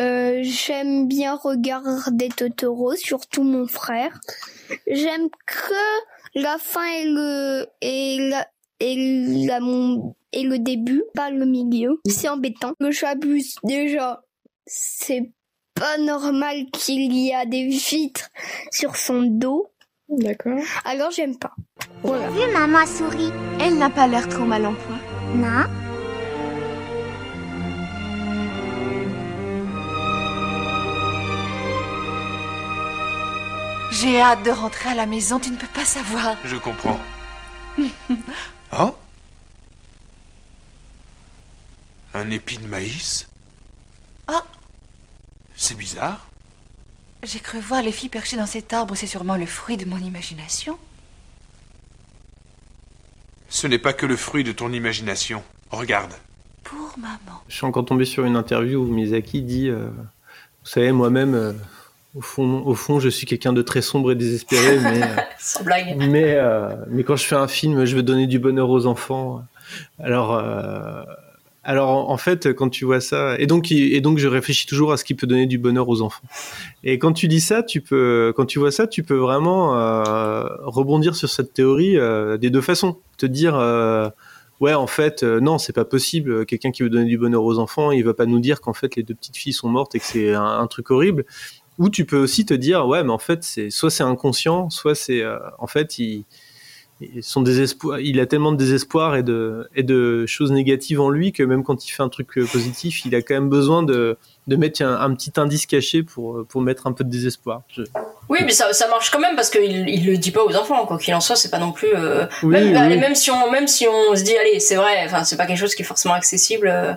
Euh, 0.00 0.40
J'aime 0.42 1.06
bien 1.06 1.36
regarder 1.36 2.28
Totoro, 2.28 2.94
surtout 2.96 3.44
mon 3.44 3.66
frère. 3.66 4.18
J'aime 4.86 5.28
que 5.46 5.74
la 6.34 6.58
fin 6.58 6.84
et 6.84 7.04
le 7.04 7.66
la 8.30 8.46
et 8.80 8.96
et 10.32 10.42
le 10.42 10.58
début, 10.58 11.02
pas 11.14 11.30
le 11.30 11.46
milieu. 11.46 12.00
C'est 12.06 12.28
embêtant. 12.28 12.72
Me 12.80 12.90
j'abuse 12.90 13.54
déjà. 13.64 14.22
C'est 14.66 15.30
pas 15.74 15.98
normal 15.98 16.66
qu'il 16.72 17.14
y 17.14 17.32
a 17.32 17.46
des 17.46 17.68
vitres 17.68 18.28
sur 18.72 18.96
son 18.96 19.22
dos. 19.22 19.68
D'accord. 20.08 20.60
Alors 20.84 21.10
j'aime 21.10 21.36
pas. 21.36 21.54
Voilà. 22.02 22.30
Vu 22.30 22.52
maman 22.52 22.86
souris 22.86 23.32
Elle 23.60 23.78
n'a 23.78 23.90
pas 23.90 24.06
l'air 24.06 24.28
trop 24.28 24.44
mal 24.44 24.64
en 24.66 24.74
point. 24.74 25.00
Non 25.34 25.64
J'ai 33.90 34.20
hâte 34.20 34.44
de 34.44 34.50
rentrer 34.50 34.90
à 34.90 34.94
la 34.94 35.06
maison, 35.06 35.40
tu 35.40 35.50
ne 35.50 35.56
peux 35.56 35.66
pas 35.68 35.84
savoir. 35.86 36.36
Je 36.44 36.56
comprends. 36.56 37.00
Oh 38.78 38.94
Un 42.14 42.30
épi 42.30 42.58
de 42.58 42.66
maïs? 42.66 43.26
Ah. 44.26 44.44
C'est 45.56 45.76
bizarre. 45.76 46.25
J'ai 47.26 47.40
cru 47.40 47.58
voir 47.58 47.82
les 47.82 47.90
filles 47.90 48.08
perchées 48.08 48.36
dans 48.36 48.46
cet 48.46 48.72
arbre, 48.72 48.94
c'est 48.94 49.08
sûrement 49.08 49.36
le 49.36 49.46
fruit 49.46 49.76
de 49.76 49.84
mon 49.84 49.98
imagination. 49.98 50.78
Ce 53.48 53.66
n'est 53.66 53.80
pas 53.80 53.92
que 53.92 54.06
le 54.06 54.16
fruit 54.16 54.44
de 54.44 54.52
ton 54.52 54.72
imagination. 54.72 55.42
Regarde. 55.70 56.12
Pour 56.62 56.94
maman. 56.96 57.42
Je 57.48 57.56
suis 57.56 57.64
encore 57.64 57.84
tombé 57.84 58.04
sur 58.04 58.24
une 58.24 58.36
interview 58.36 58.80
où 58.80 58.86
Miyazaki 58.86 59.42
dit 59.42 59.68
euh, 59.68 59.88
Vous 59.88 60.70
savez, 60.70 60.92
moi-même, 60.92 61.34
euh, 61.34 61.52
au, 62.14 62.20
fond, 62.20 62.62
au 62.64 62.74
fond, 62.76 63.00
je 63.00 63.08
suis 63.08 63.26
quelqu'un 63.26 63.52
de 63.52 63.62
très 63.62 63.82
sombre 63.82 64.12
et 64.12 64.14
désespéré, 64.14 64.78
mais, 64.82 65.02
euh, 65.02 65.16
Sans 65.40 65.64
blague. 65.64 65.96
mais, 65.96 66.34
euh, 66.34 66.76
mais 66.88 67.02
quand 67.02 67.16
je 67.16 67.24
fais 67.24 67.34
un 67.34 67.48
film, 67.48 67.84
je 67.86 67.96
veux 67.96 68.04
donner 68.04 68.28
du 68.28 68.38
bonheur 68.38 68.70
aux 68.70 68.86
enfants. 68.86 69.42
Alors, 69.98 70.32
euh, 70.32 71.02
Alors 71.68 72.10
en 72.10 72.16
fait, 72.16 72.54
quand 72.54 72.68
tu 72.68 72.84
vois 72.84 73.00
ça, 73.00 73.36
et 73.40 73.48
donc 73.48 73.72
et 73.72 74.00
donc 74.00 74.18
je 74.18 74.28
réfléchis 74.28 74.66
toujours 74.66 74.92
à 74.92 74.96
ce 74.96 75.04
qui 75.04 75.14
peut 75.14 75.26
donner 75.26 75.46
du 75.46 75.58
bonheur 75.58 75.88
aux 75.88 76.00
enfants. 76.00 76.22
Et 76.84 77.00
quand 77.00 77.12
tu 77.12 77.26
dis 77.26 77.40
ça, 77.40 77.64
tu 77.64 77.80
peux, 77.80 78.32
quand 78.36 78.46
tu 78.46 78.60
vois 78.60 78.70
ça, 78.70 78.86
tu 78.86 79.02
peux 79.02 79.16
vraiment 79.16 79.76
euh, 79.76 80.46
rebondir 80.60 81.16
sur 81.16 81.28
cette 81.28 81.54
théorie 81.54 81.98
euh, 81.98 82.36
des 82.36 82.50
deux 82.50 82.60
façons. 82.60 82.98
Te 83.18 83.26
dire, 83.26 83.56
euh, 83.56 84.08
ouais, 84.60 84.74
en 84.74 84.86
fait, 84.86 85.24
non, 85.24 85.58
c'est 85.58 85.72
pas 85.72 85.84
possible. 85.84 86.46
Quelqu'un 86.46 86.70
qui 86.70 86.84
veut 86.84 86.88
donner 86.88 87.06
du 87.06 87.18
bonheur 87.18 87.42
aux 87.42 87.58
enfants, 87.58 87.90
il 87.90 88.04
va 88.04 88.14
pas 88.14 88.26
nous 88.26 88.38
dire 88.38 88.60
qu'en 88.60 88.72
fait 88.72 88.94
les 88.94 89.02
deux 89.02 89.16
petites 89.16 89.36
filles 89.36 89.52
sont 89.52 89.68
mortes 89.68 89.96
et 89.96 89.98
que 89.98 90.06
c'est 90.06 90.34
un, 90.34 90.68
truc 90.68 90.92
horrible. 90.92 91.24
Ou 91.80 91.90
tu 91.90 92.04
peux 92.04 92.18
aussi 92.18 92.46
te 92.46 92.54
dire, 92.54 92.86
ouais, 92.86 93.02
mais 93.02 93.10
en 93.10 93.18
fait, 93.18 93.42
c'est 93.42 93.70
soit 93.70 93.90
c'est 93.90 94.04
inconscient, 94.04 94.70
soit 94.70 94.94
c'est, 94.94 95.24
en 95.58 95.66
fait, 95.66 95.98
il 95.98 96.26
son 97.20 97.42
désespoir, 97.42 98.00
il 98.00 98.18
a 98.20 98.26
tellement 98.26 98.52
de 98.52 98.56
désespoir 98.56 99.16
et 99.16 99.22
de, 99.22 99.68
et 99.74 99.82
de 99.82 100.24
choses 100.26 100.50
négatives 100.50 101.00
en 101.00 101.10
lui 101.10 101.32
que 101.32 101.42
même 101.42 101.62
quand 101.62 101.86
il 101.86 101.90
fait 101.90 102.02
un 102.02 102.08
truc 102.08 102.38
euh, 102.38 102.46
positif, 102.46 103.04
il 103.04 103.14
a 103.14 103.20
quand 103.22 103.34
même 103.34 103.50
besoin 103.50 103.82
de, 103.82 104.16
de 104.46 104.56
mettre 104.56 104.82
un, 104.82 104.98
un 105.00 105.14
petit 105.14 105.32
indice 105.36 105.66
caché 105.66 106.02
pour, 106.02 106.38
euh, 106.38 106.44
pour 106.48 106.62
mettre 106.62 106.86
un 106.86 106.92
peu 106.92 107.04
de 107.04 107.10
désespoir. 107.10 107.62
Je- 107.68 107.82
Oui, 108.30 108.38
mais 108.44 108.52
ça, 108.52 108.72
ça 108.72 108.88
marche 108.88 109.10
quand 109.10 109.20
même 109.20 109.36
parce 109.36 109.50
qu'il 109.50 109.88
il 109.88 110.06
le 110.06 110.16
dit 110.16 110.30
pas 110.30 110.42
aux 110.42 110.56
enfants. 110.56 110.86
Quoi 110.86 110.98
qu'il 110.98 111.14
en 111.14 111.20
soit, 111.20 111.36
c'est 111.36 111.50
pas 111.50 111.58
non 111.58 111.72
plus. 111.72 111.88
euh, 111.94 112.24
Oui, 112.42 112.48
même, 112.54 112.68
oui. 112.68 112.76
allez, 112.76 112.96
même 112.96 113.14
si 113.14 113.30
on, 113.30 113.50
même 113.50 113.68
si 113.68 113.86
on 113.86 114.16
se 114.16 114.22
dit, 114.22 114.36
allez, 114.36 114.58
c'est 114.58 114.76
vrai. 114.76 115.02
Enfin, 115.04 115.22
c'est 115.24 115.36
pas 115.36 115.46
quelque 115.46 115.58
chose 115.58 115.74
qui 115.74 115.82
est 115.82 115.86
forcément 115.86 116.14
accessible 116.14 116.68
euh, 116.72 116.94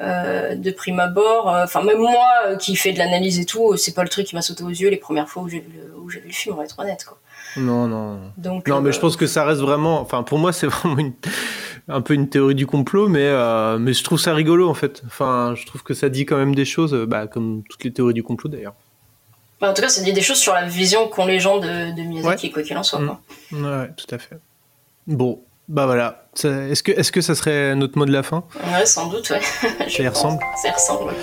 euh, 0.00 0.54
de 0.54 0.70
prime 0.70 1.00
abord. 1.00 1.48
euh, 1.48 1.64
Enfin, 1.64 1.82
même 1.82 1.98
moi 1.98 2.26
euh, 2.46 2.56
qui 2.56 2.76
fais 2.76 2.92
de 2.92 2.98
l'analyse 2.98 3.38
et 3.38 3.44
tout, 3.46 3.76
c'est 3.76 3.94
pas 3.94 4.02
le 4.02 4.08
truc 4.08 4.26
qui 4.26 4.34
m'a 4.34 4.42
sauté 4.42 4.62
aux 4.64 4.68
yeux 4.68 4.90
les 4.90 4.96
premières 4.96 5.28
fois 5.28 5.42
où 5.42 5.48
j'ai 5.48 5.60
vu 5.60 5.70
le, 5.74 6.20
vu 6.20 6.32
film. 6.32 6.54
On 6.54 6.58
va 6.58 6.64
être 6.64 6.78
honnête, 6.78 7.04
quoi. 7.04 7.18
Non, 7.56 7.86
non. 7.88 8.20
Donc, 8.36 8.68
non, 8.68 8.80
mais 8.82 8.92
je 8.92 9.00
pense 9.00 9.16
que 9.16 9.26
ça 9.26 9.44
reste 9.44 9.60
vraiment. 9.62 10.00
Enfin, 10.00 10.22
pour 10.22 10.38
moi, 10.38 10.52
c'est 10.52 10.66
vraiment 10.68 10.98
une, 10.98 11.12
un 11.88 12.00
peu 12.02 12.12
une 12.14 12.28
théorie 12.28 12.54
du 12.54 12.66
complot, 12.66 13.08
mais, 13.08 13.30
mais 13.78 13.92
je 13.94 14.04
trouve 14.04 14.20
ça 14.20 14.34
rigolo 14.34 14.68
en 14.68 14.74
fait. 14.74 15.02
Enfin, 15.06 15.54
je 15.56 15.64
trouve 15.64 15.82
que 15.82 15.94
ça 15.94 16.08
dit 16.10 16.26
quand 16.26 16.36
même 16.36 16.54
des 16.54 16.64
choses, 16.66 16.92
bah, 17.08 17.26
comme 17.26 17.62
toutes 17.70 17.84
les 17.84 17.92
théories 17.92 18.12
du 18.14 18.22
complot 18.22 18.50
d'ailleurs. 18.50 18.74
bah, 19.60 19.70
en 19.70 19.74
tout 19.74 19.80
cas, 19.80 19.88
ça 19.88 20.02
dit 20.02 20.12
des 20.12 20.20
choses 20.20 20.36
sur 20.38 20.52
la 20.52 20.66
vision 20.66 21.08
qu'ont 21.08 21.24
les 21.26 21.40
gens 21.40 21.56
de, 21.58 21.94
de 21.96 22.02
Miyazaki, 22.02 22.50
quoi 22.50 22.62
qu'il 22.62 22.76
en 22.76 22.82
soit. 22.82 22.98
Mm. 23.00 23.06
Quoi. 23.06 23.20
Ouais, 23.52 23.78
ouais, 23.78 23.90
tout 23.96 24.14
à 24.14 24.18
fait. 24.18 24.36
Bon, 25.06 25.40
bah 25.68 25.86
voilà. 25.86 26.24
Est-ce 26.34 26.82
que, 26.82 26.92
est-ce 26.92 27.10
que 27.10 27.20
ça 27.20 27.34
serait 27.34 27.74
notre 27.74 27.98
mot 27.98 28.04
de 28.04 28.12
la 28.12 28.22
fin? 28.22 28.44
Ouais, 28.72 28.86
sans 28.86 29.06
doute, 29.08 29.30
ouais. 29.30 29.40
Ça 29.88 30.02
y 30.02 30.08
ressemble 30.08 30.40
Ça 30.62 30.68
y 30.68 30.70
ressemble. 30.70 31.10
ouais. 31.12 31.14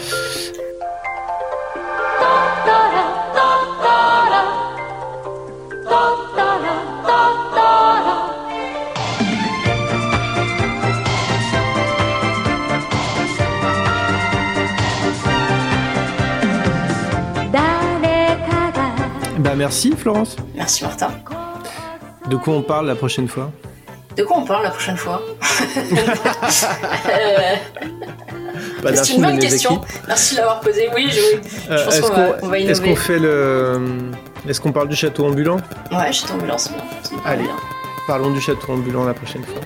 Bah 19.40 19.56
merci 19.56 19.92
Florence. 19.92 20.36
Merci 20.56 20.84
Martin. 20.84 21.10
De 22.30 22.38
quoi 22.38 22.54
on 22.56 22.62
parle 22.62 22.88
la 22.88 22.96
prochaine 22.96 23.28
fois? 23.28 23.52
De 24.16 24.24
quoi 24.24 24.38
on 24.38 24.46
parle 24.46 24.64
la 24.64 24.70
prochaine 24.70 24.98
fois 24.98 25.22
Euh, 28.86 28.92
C'est 28.96 29.14
une 29.16 29.22
bonne 29.22 29.40
question. 29.40 29.82
Merci 30.08 30.36
de 30.36 30.40
l'avoir 30.40 30.60
posé. 30.60 30.90
Oui, 30.94 31.08
je, 31.10 31.16
je 31.16 31.72
Euh, 31.74 31.86
pense 31.86 31.96
Est-ce 31.96 32.02
qu'on 32.02 32.16
va, 32.16 32.36
on 32.44 32.48
va 32.48 32.60
est-ce 32.60 32.82
qu'on 32.82 32.96
fait 32.96 33.20
le 33.20 33.80
est-ce 34.48 34.60
qu'on 34.60 34.72
parle 34.74 34.90
du 34.90 34.96
château 34.96 35.26
ambulant? 35.26 35.56
Ouais, 35.92 36.08
je 36.08 36.14
suis 36.18 36.28
tombée 36.28 36.48
dans 36.48 36.58
ce 36.58 36.70
bien. 36.70 36.84
Ça 37.02 37.16
me 37.16 37.20
paraît 37.22 37.34
Allez, 37.36 37.44
bien. 37.44 37.56
Parlons 38.08 38.32
du 38.32 38.42
château 38.42 38.74
ambulant 38.74 39.06
la 39.06 39.14
prochaine 39.14 39.44
fois. 39.44 39.62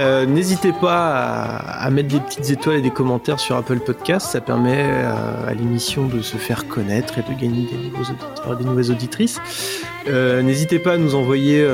Euh, 0.00 0.26
N'hésitez 0.26 0.72
pas 0.72 1.56
à, 1.56 1.90
mettre 1.90 2.08
des 2.08 2.20
petites 2.20 2.50
étoiles 2.50 2.76
et 2.76 2.82
des 2.82 2.90
commentaires 2.90 3.40
sur 3.40 3.56
Apple 3.56 3.80
Podcast. 3.80 4.26
Ça 4.28 4.40
permet 4.40 4.84
euh, 4.86 5.48
à 5.48 5.54
l'émission 5.54 6.06
de 6.06 6.20
se 6.22 6.36
faire 6.36 6.68
connaître 6.68 7.18
et 7.18 7.22
de 7.22 7.38
gagner 7.38 7.66
des 7.66 7.76
nouveaux 7.76 8.10
auditeurs 8.10 8.52
et 8.52 8.56
des 8.56 8.64
nouvelles 8.64 8.90
auditrices. 8.90 9.40
Euh, 10.08 10.42
N'hésitez 10.42 10.78
pas 10.78 10.92
à 10.92 10.96
nous 10.98 11.14
envoyer 11.14 11.66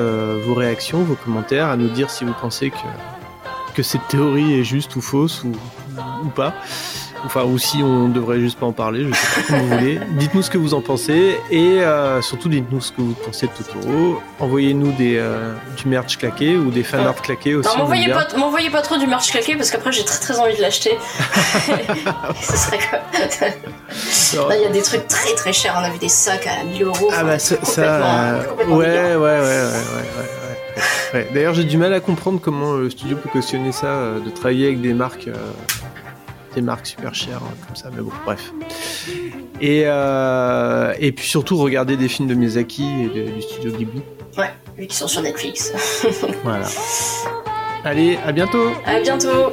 vos 0.45 0.55
réactions, 0.55 1.03
vos 1.03 1.17
commentaires, 1.17 1.69
à 1.69 1.77
nous 1.77 1.89
dire 1.89 2.11
si 2.11 2.25
vous 2.25 2.35
pensez 2.41 2.73
que, 3.75 3.83
cette 3.83 4.07
théorie 4.09 4.61
est 4.61 4.65
juste 4.65 4.97
ou 4.97 5.01
fausse 5.01 5.45
ou 5.45 6.29
pas. 6.29 6.55
Enfin, 7.25 7.45
ou 7.45 7.59
si 7.59 7.83
on 7.83 8.09
devrait 8.09 8.41
juste 8.41 8.59
pas 8.59 8.67
en 8.67 8.73
parler, 8.73 9.07
je 9.09 9.15
sais 9.15 9.41
pas 9.43 9.47
comme 9.47 9.61
vous 9.61 9.79
voulez. 9.79 10.01
Dites-nous 10.19 10.43
ce 10.43 10.51
que 10.51 10.59
vous 10.59 10.75
en 10.75 10.81
pensez 10.81 11.39
et 11.51 11.81
euh, 11.81 12.21
surtout 12.21 12.49
dites-nous 12.49 12.81
ce 12.81 12.93
que 12.93 13.01
vous 13.01 13.15
pensez 13.15 13.47
de 13.47 13.53
Totoro. 13.53 14.21
Envoyez-nous 14.41 14.93
des, 14.93 15.17
euh, 15.19 15.55
du 15.77 15.89
merch 15.89 16.19
claqué 16.19 16.57
ou 16.57 16.71
des 16.71 16.83
fan 16.83 17.07
art 17.07 17.21
claqués 17.23 17.55
aussi. 17.55 17.69
Non, 17.69 17.75
on 17.77 17.79
m'envoyez 17.81 18.09
pas, 18.09 18.27
m'envoyez 18.37 18.71
pas 18.71 18.83
trop 18.83 18.97
du 18.97 19.07
merch 19.07 19.31
claqué 19.31 19.57
parce 19.57 19.71
qu'après 19.71 19.93
j'ai 19.93 20.05
très 20.05 20.19
très 20.19 20.39
envie 20.39 20.57
de 20.57 20.63
l'acheter. 20.63 20.99
Ce 22.43 22.57
serait 22.57 22.79
quoi 22.91 22.99
Là, 24.49 24.57
Il 24.57 24.63
y 24.63 24.67
a 24.67 24.71
des 24.71 24.83
trucs 24.83 25.07
très 25.09 25.35
très 25.35 25.53
chers. 25.53 25.75
On 25.79 25.85
a 25.85 25.91
vu 25.91 25.99
des 25.99 26.09
sacs 26.09 26.47
à 26.47 26.65
1000 26.65 26.83
euros. 26.85 27.11
Ah 27.17 27.25
bah 27.25 27.39
ça, 27.39 27.57
ça, 27.63 27.83
euh, 27.83 28.45
complètement 28.45 28.77
ouais, 28.77 28.87
ouais, 28.87 29.17
ouais, 29.17 29.17
ouais, 29.17 29.19
ouais, 29.19 29.41
ouais, 29.41 30.19
ouais. 30.19 30.43
Ouais. 31.15 31.29
D'ailleurs, 31.35 31.55
j'ai 31.55 31.65
du 31.65 31.77
mal 31.77 31.93
à 31.93 32.01
comprendre 32.01 32.41
comment 32.43 32.73
le 32.75 32.89
studio 32.89 33.17
peut 33.17 33.29
cautionner 33.29 33.73
ça, 33.73 33.87
euh, 33.87 34.21
de 34.21 34.31
travailler 34.31 34.67
avec 34.69 34.81
des 34.81 34.95
marques, 34.95 35.29
euh, 35.29 35.35
des 36.55 36.63
marques 36.63 36.87
super 36.87 37.15
chères 37.15 37.43
euh, 37.43 37.67
comme 37.67 37.77
ça. 37.77 37.91
Mais 37.95 38.03
bon, 38.03 38.11
bref. 38.25 38.53
Et 39.61 39.83
euh, 39.87 40.93
et 40.99 41.13
puis 41.13 41.27
surtout 41.27 41.57
regarder 41.57 41.97
des 41.97 42.09
films 42.09 42.29
de 42.29 42.35
Miyazaki 42.35 42.85
et 42.85 43.09
de- 43.09 43.31
du 43.31 43.43
studio 43.43 43.73
Ghibli. 43.73 44.03
Ouais, 44.37 44.51
qu'ils 44.77 44.93
sont 44.93 45.09
sur 45.09 45.23
Netflix. 45.23 45.73
Voilà. 46.45 46.67
Allez, 47.85 48.19
à 48.25 48.33
bientôt. 48.33 48.71
à 48.87 49.01
bientôt. 49.01 49.53